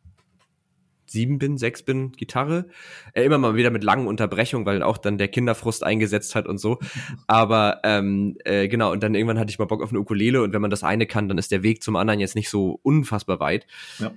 sieben 1.06 1.38
bin, 1.38 1.58
sechs 1.58 1.82
bin, 1.82 2.12
Gitarre. 2.12 2.66
Äh, 3.12 3.24
immer 3.24 3.38
mal 3.38 3.56
wieder 3.56 3.70
mit 3.70 3.84
langen 3.84 4.06
Unterbrechungen, 4.06 4.66
weil 4.66 4.82
auch 4.82 4.98
dann 4.98 5.18
der 5.18 5.28
Kinderfrust 5.28 5.84
eingesetzt 5.84 6.34
hat 6.34 6.46
und 6.46 6.58
so. 6.58 6.78
Aber 7.26 7.80
ähm, 7.84 8.36
äh, 8.44 8.68
genau, 8.68 8.92
und 8.92 9.02
dann 9.02 9.14
irgendwann 9.14 9.38
hatte 9.38 9.50
ich 9.50 9.58
mal 9.58 9.66
Bock 9.66 9.82
auf 9.82 9.90
eine 9.90 10.00
Ukulele 10.00 10.42
und 10.42 10.52
wenn 10.52 10.62
man 10.62 10.70
das 10.70 10.84
eine 10.84 11.06
kann, 11.06 11.28
dann 11.28 11.38
ist 11.38 11.50
der 11.50 11.62
Weg 11.62 11.82
zum 11.82 11.96
anderen 11.96 12.20
jetzt 12.20 12.34
nicht 12.34 12.48
so 12.48 12.78
unfassbar 12.82 13.40
weit. 13.40 13.66
Ja. 13.98 14.12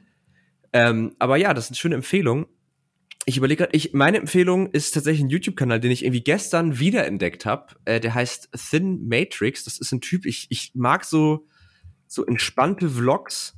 Ähm, 0.73 1.15
aber 1.19 1.38
ja, 1.38 1.53
das 1.53 1.65
ist 1.65 1.71
eine 1.71 1.77
schöne 1.77 1.95
Empfehlung. 1.95 2.47
Ich 3.25 3.38
überlege 3.38 3.63
gerade, 3.63 3.75
ich, 3.75 3.93
meine 3.93 4.17
Empfehlung 4.17 4.71
ist 4.71 4.91
tatsächlich 4.91 5.25
ein 5.25 5.29
YouTube-Kanal, 5.29 5.79
den 5.79 5.91
ich 5.91 6.05
irgendwie 6.05 6.23
gestern 6.23 6.79
wiederentdeckt 6.79 7.45
habe. 7.45 7.75
Äh, 7.85 7.99
der 7.99 8.13
heißt 8.13 8.49
Thin 8.69 9.07
Matrix. 9.07 9.65
Das 9.65 9.79
ist 9.79 9.91
ein 9.91 10.01
Typ, 10.01 10.25
ich, 10.25 10.47
ich 10.49 10.71
mag 10.75 11.03
so, 11.03 11.45
so 12.07 12.25
entspannte 12.25 12.89
Vlogs 12.89 13.57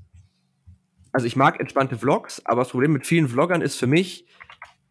also 1.11 1.25
ich 1.27 1.35
mag 1.35 1.59
entspannte 1.59 1.97
Vlogs, 1.97 2.41
aber 2.45 2.61
das 2.61 2.69
Problem 2.69 2.93
mit 2.93 3.05
vielen 3.05 3.27
Vloggern 3.27 3.61
ist 3.61 3.75
für 3.75 3.87
mich, 3.87 4.25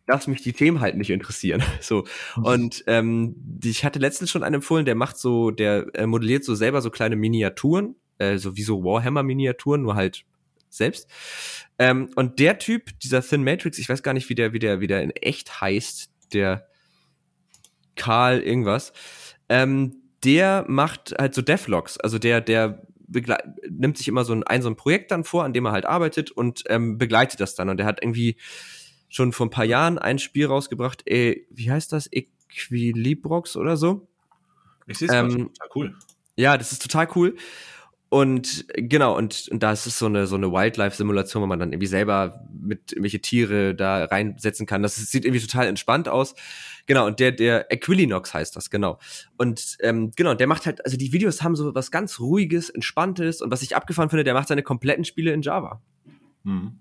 dass 0.06 0.26
mich 0.26 0.42
die 0.42 0.52
Themen 0.52 0.80
halt 0.80 0.96
nicht 0.96 1.10
interessieren. 1.10 1.62
So 1.80 2.04
und 2.36 2.84
ähm, 2.86 3.60
ich 3.62 3.84
hatte 3.84 3.98
letztens 3.98 4.30
schon 4.30 4.42
einen 4.42 4.56
empfohlen, 4.56 4.84
der 4.84 4.94
macht 4.94 5.18
so, 5.18 5.50
der 5.50 5.86
äh, 5.94 6.06
modelliert 6.06 6.44
so 6.44 6.54
selber 6.54 6.80
so 6.80 6.90
kleine 6.90 7.16
Miniaturen, 7.16 7.94
äh, 8.18 8.38
so 8.38 8.56
wie 8.56 8.62
so 8.62 8.82
Warhammer-Miniaturen, 8.82 9.82
nur 9.82 9.94
halt 9.94 10.24
selbst. 10.70 11.08
Ähm, 11.78 12.10
und 12.16 12.38
der 12.38 12.58
Typ, 12.58 12.98
dieser 13.00 13.22
Thin 13.22 13.44
Matrix, 13.44 13.78
ich 13.78 13.88
weiß 13.88 14.02
gar 14.02 14.14
nicht, 14.14 14.28
wie 14.28 14.34
der, 14.34 14.52
wie 14.52 14.58
der, 14.58 14.80
wie 14.80 14.86
der 14.86 15.02
in 15.02 15.10
echt 15.10 15.60
heißt, 15.60 16.10
der 16.32 16.66
Karl 17.96 18.40
irgendwas. 18.40 18.92
Ähm, 19.48 20.02
der 20.24 20.64
macht 20.68 21.14
halt 21.18 21.34
so 21.34 21.42
Devlogs, 21.42 21.98
also 21.98 22.18
der, 22.18 22.40
der 22.40 22.82
nimmt 23.68 23.96
sich 23.96 24.08
immer 24.08 24.24
so 24.24 24.34
ein, 24.34 24.42
ein, 24.44 24.62
so 24.62 24.68
ein 24.68 24.76
Projekt 24.76 25.10
dann 25.10 25.24
vor, 25.24 25.44
an 25.44 25.52
dem 25.52 25.66
er 25.66 25.72
halt 25.72 25.86
arbeitet 25.86 26.30
und 26.30 26.64
ähm, 26.68 26.98
begleitet 26.98 27.40
das 27.40 27.54
dann. 27.54 27.68
Und 27.68 27.80
er 27.80 27.86
hat 27.86 28.02
irgendwie 28.02 28.36
schon 29.08 29.32
vor 29.32 29.46
ein 29.46 29.50
paar 29.50 29.64
Jahren 29.64 29.98
ein 29.98 30.18
Spiel 30.18 30.46
rausgebracht, 30.46 31.06
äh, 31.08 31.46
wie 31.50 31.70
heißt 31.70 31.92
das? 31.92 32.08
Equilibrox 32.12 33.56
oder 33.56 33.76
so. 33.76 34.06
Ich 34.86 34.98
sehe 34.98 35.08
es 35.08 35.14
ähm, 35.14 35.50
total 35.54 35.68
cool. 35.74 35.96
Ja, 36.36 36.56
das 36.56 36.72
ist 36.72 36.82
total 36.82 37.08
cool. 37.14 37.36
Und 38.10 38.64
genau, 38.74 39.16
und, 39.16 39.48
und 39.50 39.62
da 39.62 39.72
ist 39.72 39.86
es 39.86 39.98
so 39.98 40.06
eine, 40.06 40.26
so 40.26 40.36
eine 40.36 40.50
Wildlife-Simulation, 40.50 41.42
wo 41.42 41.46
man 41.46 41.58
dann 41.58 41.72
irgendwie 41.72 41.88
selber 41.88 42.46
mit 42.58 42.92
irgendwelche 42.92 43.20
Tiere 43.20 43.74
da 43.74 44.04
reinsetzen 44.04 44.66
kann. 44.66 44.82
Das 44.82 44.96
sieht 44.96 45.26
irgendwie 45.26 45.44
total 45.44 45.66
entspannt 45.66 46.08
aus. 46.08 46.34
Genau, 46.86 47.06
und 47.06 47.20
der, 47.20 47.32
der 47.32 47.70
Equilinox 47.70 48.32
heißt 48.32 48.56
das, 48.56 48.70
genau. 48.70 48.98
Und 49.36 49.76
ähm, 49.80 50.12
genau, 50.16 50.32
der 50.32 50.46
macht 50.46 50.64
halt, 50.64 50.82
also 50.86 50.96
die 50.96 51.12
Videos 51.12 51.42
haben 51.42 51.54
so 51.54 51.74
was 51.74 51.90
ganz 51.90 52.18
Ruhiges, 52.18 52.70
Entspanntes 52.70 53.42
und 53.42 53.50
was 53.50 53.60
ich 53.60 53.76
abgefahren 53.76 54.08
finde, 54.08 54.24
der 54.24 54.32
macht 54.32 54.48
seine 54.48 54.62
kompletten 54.62 55.04
Spiele 55.04 55.32
in 55.32 55.42
Java. 55.42 55.82
Mhm. 56.44 56.78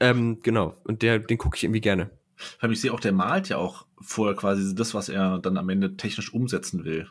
Ähm, 0.00 0.40
genau, 0.42 0.76
und 0.84 1.00
der, 1.00 1.18
den 1.18 1.38
gucke 1.38 1.56
ich 1.56 1.64
irgendwie 1.64 1.80
gerne. 1.80 2.10
Ich 2.68 2.80
sehe 2.80 2.92
auch, 2.92 3.00
der 3.00 3.12
malt 3.12 3.48
ja 3.48 3.56
auch 3.56 3.86
vorher 4.00 4.36
quasi 4.36 4.74
das, 4.74 4.92
was 4.92 5.08
er 5.08 5.38
dann 5.38 5.56
am 5.56 5.68
Ende 5.70 5.96
technisch 5.96 6.32
umsetzen 6.32 6.84
will. 6.84 7.08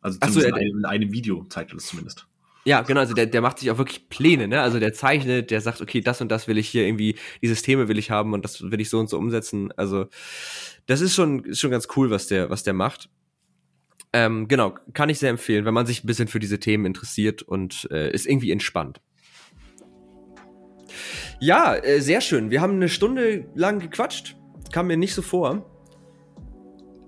Also 0.00 0.18
so, 0.28 0.40
in, 0.40 0.54
einem, 0.54 0.78
in 0.78 0.84
einem 0.84 1.12
Video 1.12 1.44
zeigt 1.48 1.72
er 1.72 1.76
das 1.76 1.86
zumindest. 1.86 2.26
Ja, 2.64 2.82
genau, 2.82 3.00
also 3.00 3.14
der, 3.14 3.26
der 3.26 3.40
macht 3.40 3.58
sich 3.58 3.70
auch 3.70 3.78
wirklich 3.78 4.08
Pläne, 4.08 4.46
ne? 4.46 4.60
Also 4.60 4.78
der 4.78 4.92
zeichnet, 4.92 5.50
der 5.50 5.60
sagt, 5.60 5.80
okay, 5.80 6.00
das 6.00 6.20
und 6.20 6.30
das 6.30 6.48
will 6.48 6.58
ich 6.58 6.68
hier 6.68 6.86
irgendwie, 6.86 7.16
die 7.40 7.48
Systeme 7.48 7.88
will 7.88 7.98
ich 7.98 8.10
haben 8.10 8.34
und 8.34 8.44
das 8.44 8.60
will 8.60 8.80
ich 8.80 8.90
so 8.90 8.98
und 8.98 9.08
so 9.08 9.16
umsetzen. 9.16 9.72
Also 9.76 10.06
das 10.86 11.00
ist 11.00 11.14
schon, 11.14 11.44
ist 11.44 11.60
schon 11.60 11.70
ganz 11.70 11.88
cool, 11.96 12.10
was 12.10 12.26
der, 12.26 12.50
was 12.50 12.64
der 12.64 12.74
macht. 12.74 13.08
Ähm, 14.12 14.48
genau, 14.48 14.74
kann 14.92 15.08
ich 15.08 15.18
sehr 15.18 15.30
empfehlen, 15.30 15.64
wenn 15.64 15.74
man 15.74 15.86
sich 15.86 16.04
ein 16.04 16.06
bisschen 16.06 16.28
für 16.28 16.40
diese 16.40 16.58
Themen 16.58 16.84
interessiert 16.84 17.42
und 17.42 17.88
äh, 17.90 18.10
ist 18.10 18.26
irgendwie 18.26 18.50
entspannt. 18.50 19.00
Ja, 21.40 21.74
äh, 21.76 22.00
sehr 22.00 22.20
schön. 22.20 22.50
Wir 22.50 22.60
haben 22.60 22.74
eine 22.74 22.88
Stunde 22.88 23.46
lang 23.54 23.78
gequatscht. 23.78 24.36
Kam 24.72 24.88
mir 24.88 24.96
nicht 24.96 25.14
so 25.14 25.22
vor 25.22 25.77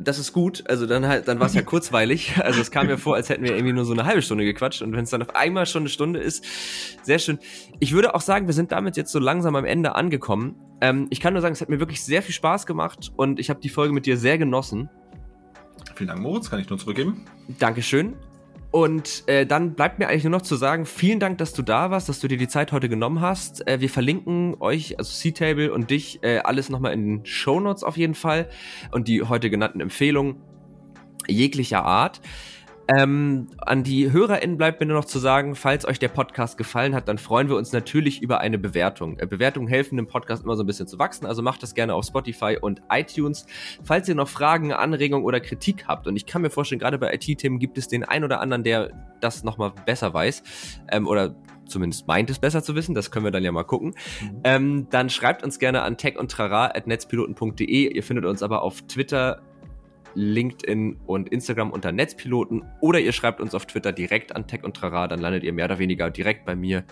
das 0.01 0.19
ist 0.19 0.33
gut. 0.33 0.65
Also 0.69 0.87
dann 0.87 1.07
halt, 1.07 1.29
dann 1.29 1.39
war 1.39 1.47
es 1.47 1.55
ja 1.55 1.63
kurzweilig. 1.71 2.35
Also 2.39 2.61
es 2.61 2.71
kam 2.71 2.87
mir 2.87 2.99
vor, 2.99 3.15
als 3.15 3.29
hätten 3.29 3.45
wir 3.45 3.53
irgendwie 3.53 3.73
nur 3.73 3.85
so 3.85 3.93
eine 3.93 4.05
halbe 4.05 4.23
Stunde 4.23 4.45
gequatscht. 4.45 4.83
Und 4.83 4.93
wenn 4.93 5.05
es 5.05 5.11
dann 5.11 5.23
auf 5.23 5.37
einmal 5.37 5.67
schon 5.67 5.83
eine 5.83 5.89
Stunde 5.91 6.21
ist, 6.21 6.45
sehr 7.03 7.19
schön. 7.19 7.39
Ich 7.79 7.93
würde 7.93 8.15
auch 8.15 8.21
sagen, 8.21 8.47
wir 8.47 8.55
sind 8.55 8.73
damit 8.73 8.97
jetzt 8.97 9.13
so 9.13 9.19
langsam 9.19 9.55
am 9.57 9.65
Ende 9.65 9.95
angekommen. 9.95 10.57
Ähm, 10.81 11.07
ich 11.11 11.21
kann 11.21 11.35
nur 11.35 11.43
sagen, 11.43 11.53
es 11.53 11.61
hat 11.61 11.69
mir 11.69 11.81
wirklich 11.81 12.03
sehr 12.03 12.23
viel 12.23 12.35
Spaß 12.35 12.67
gemacht 12.67 13.13
und 13.17 13.39
ich 13.39 13.51
habe 13.51 13.61
die 13.61 13.69
Folge 13.69 13.93
mit 13.93 14.07
dir 14.07 14.17
sehr 14.17 14.39
genossen. 14.39 14.89
Vielen 15.95 16.09
Dank, 16.09 16.21
Moritz, 16.21 16.51
kann 16.51 16.61
ich 16.61 16.69
nur 16.69 16.79
zurückgeben. 16.79 17.25
Dankeschön. 17.59 18.17
Und 18.71 19.25
äh, 19.27 19.47
dann 19.47 19.75
bleibt 19.75 19.99
mir 19.99 20.09
eigentlich 20.09 20.25
nur 20.25 20.31
noch 20.31 20.43
zu 20.43 20.55
sagen, 20.55 20.87
vielen 20.87 21.19
Dank, 21.19 21.39
dass 21.39 21.53
du 21.53 21.63
da 21.63 21.91
warst, 21.91 22.09
dass 22.09 22.21
du 22.21 22.29
dir 22.29 22.39
die 22.39 22.47
Zeit 22.47 22.71
heute 22.71 22.89
genommen 22.89 23.21
hast. 23.21 23.67
Äh, 23.67 23.81
wir 23.81 23.91
verlinken 23.91 24.57
euch, 24.61 24.97
also 24.99 25.11
C-Table 25.13 25.73
und 25.73 25.91
dich, 25.91 26.23
äh, 26.23 26.39
alles 26.39 26.69
nochmal 26.69 26.93
in 26.93 27.05
den 27.05 27.27
Show 27.27 27.59
Notes 27.59 27.83
auf 27.83 27.97
jeden 27.97 28.15
Fall 28.15 28.49
und 28.93 29.09
die 29.09 29.23
heute 29.23 29.51
genannten 29.51 29.81
Empfehlungen 29.81 30.37
jeglicher 31.27 31.85
Art. 31.85 32.21
Ähm, 32.89 33.49
an 33.59 33.85
die 33.85 34.11
HörerInnen 34.11 34.57
bleibt 34.57 34.81
mir 34.81 34.87
nur 34.87 34.97
noch 34.97 35.05
zu 35.05 35.19
sagen, 35.19 35.55
falls 35.55 35.87
euch 35.87 35.99
der 35.99 36.09
Podcast 36.09 36.59
gefallen 36.59 36.95
hat, 36.95 37.09
dann 37.09 37.19
freuen 37.19 37.49
wir 37.49 37.57
uns 37.57 37.73
natürlich 37.73 38.21
über 38.21 38.41
eine 38.41 38.59
Bewertung. 38.59 39.19
Äh, 39.19 39.27
Bewertungen 39.27 39.69
helfen 39.69 39.97
dem 39.97 40.09
Podcast 40.09 40.45
immer 40.45 40.57
so 40.57 40.65
ein 40.65 40.67
bisschen 40.67 40.89
zu 40.89 40.99
wachsen, 40.99 41.27
also 41.27 41.43
macht 41.43 41.63
das 41.63 41.75
gerne 41.75 41.95
auf 41.95 42.05
Spotify 42.05 42.59
und 42.61 42.83
iTunes. 42.91 43.47
Falls 43.85 44.09
ihr 44.09 44.15
noch 44.15 44.29
Fragen, 44.29 44.73
Anregungen 44.73 45.25
oder 45.25 45.41
Kritik 45.41 45.87
habt, 45.87 46.07
und 46.07 46.17
ich 46.17 46.27
kann 46.27 46.43
mir 46.43 46.51
vorstellen, 46.51 46.81
gerade 46.81 46.99
bei 46.99 47.15
IT-Themen 47.15 47.59
gibt 47.59 47.79
es 47.79 47.87
den 47.87 48.05
einen 48.05 48.25
oder 48.25 48.41
anderen, 48.41 48.65
der 48.65 48.91
das 49.21 49.45
nochmal 49.45 49.73
besser 49.87 50.13
weiß 50.13 50.43
ähm, 50.91 51.07
oder 51.07 51.37
zumindest 51.71 52.07
meint 52.09 52.29
es 52.31 52.39
besser 52.39 52.63
zu 52.63 52.75
wissen, 52.75 52.95
das 52.95 53.11
können 53.11 53.25
wir 53.25 53.31
dann 53.31 53.45
ja 53.45 53.53
mal 53.53 53.65
gucken, 53.65 53.95
mhm. 54.21 54.41
ähm, 54.45 54.87
dann 54.91 55.09
schreibt 55.09 55.43
uns 55.43 55.59
gerne 55.59 55.83
an 55.83 55.97
tech 55.97 56.19
und 56.19 56.37
netzpiloten.de. 56.87 57.95
Ihr 57.95 58.03
findet 58.03 58.25
uns 58.25 58.43
aber 58.43 58.63
auf 58.63 58.83
Twitter, 58.83 59.41
LinkedIn 60.15 60.99
und 61.07 61.29
Instagram 61.29 61.71
unter 61.71 61.93
Netzpiloten 61.93 62.65
oder 62.81 63.01
ihr 63.01 63.13
schreibt 63.13 63.41
uns 63.41 63.55
auf 63.55 63.67
Twitter 63.67 63.93
direkt 63.93 64.35
an 64.35 64.47
Tech 64.47 64.65
und 64.65 64.77
Trara, 64.77 65.09
dann 65.09 65.21
landet 65.21 65.45
ihr 65.45 65.53
mehr 65.53 65.67
oder 65.67 65.79
weniger 65.79 66.11
direkt 66.11 66.45
bei 66.45 66.57
mir 66.57 66.85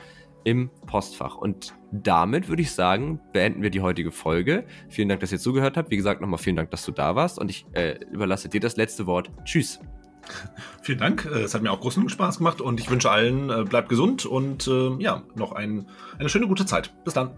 im 0.44 0.70
Postfach. 0.86 1.36
Und 1.36 1.74
damit 1.92 2.48
würde 2.48 2.62
ich 2.62 2.72
sagen, 2.72 3.20
beenden 3.32 3.62
wir 3.62 3.70
die 3.70 3.80
heutige 3.80 4.10
Folge. 4.10 4.64
Vielen 4.88 5.08
Dank, 5.08 5.20
dass 5.20 5.32
ihr 5.32 5.38
zugehört 5.38 5.76
habt. 5.76 5.90
Wie 5.90 5.96
gesagt, 5.96 6.20
nochmal 6.20 6.38
vielen 6.38 6.56
Dank, 6.56 6.70
dass 6.70 6.84
du 6.84 6.92
da 6.92 7.16
warst 7.16 7.38
und 7.38 7.50
ich 7.50 7.66
äh, 7.72 7.98
überlasse 8.10 8.48
dir 8.48 8.60
das 8.60 8.76
letzte 8.76 9.06
Wort. 9.06 9.30
Tschüss. 9.44 9.80
Vielen 10.82 10.98
Dank. 10.98 11.26
Äh, 11.26 11.40
es 11.40 11.54
hat 11.54 11.62
mir 11.62 11.70
auch 11.70 11.80
großen 11.80 12.08
Spaß 12.08 12.38
gemacht 12.38 12.60
und 12.60 12.80
ich 12.80 12.90
wünsche 12.90 13.10
allen, 13.10 13.50
äh, 13.50 13.64
bleibt 13.64 13.88
gesund 13.88 14.26
und 14.26 14.66
äh, 14.66 14.90
ja, 14.98 15.22
noch 15.34 15.52
ein, 15.52 15.86
eine 16.18 16.28
schöne 16.28 16.46
gute 16.46 16.66
Zeit. 16.66 16.92
Bis 17.04 17.14
dann. 17.14 17.30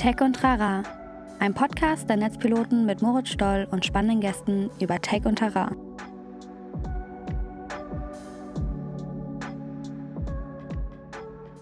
Tech 0.00 0.22
und 0.22 0.32
Trara, 0.34 0.82
ein 1.40 1.52
Podcast 1.52 2.08
der 2.08 2.16
Netzpiloten 2.16 2.86
mit 2.86 3.02
Moritz 3.02 3.28
Stoll 3.28 3.68
und 3.70 3.84
spannenden 3.84 4.22
Gästen 4.22 4.70
über 4.80 4.98
Tech 4.98 5.26
und 5.26 5.38
Trara. 5.38 5.72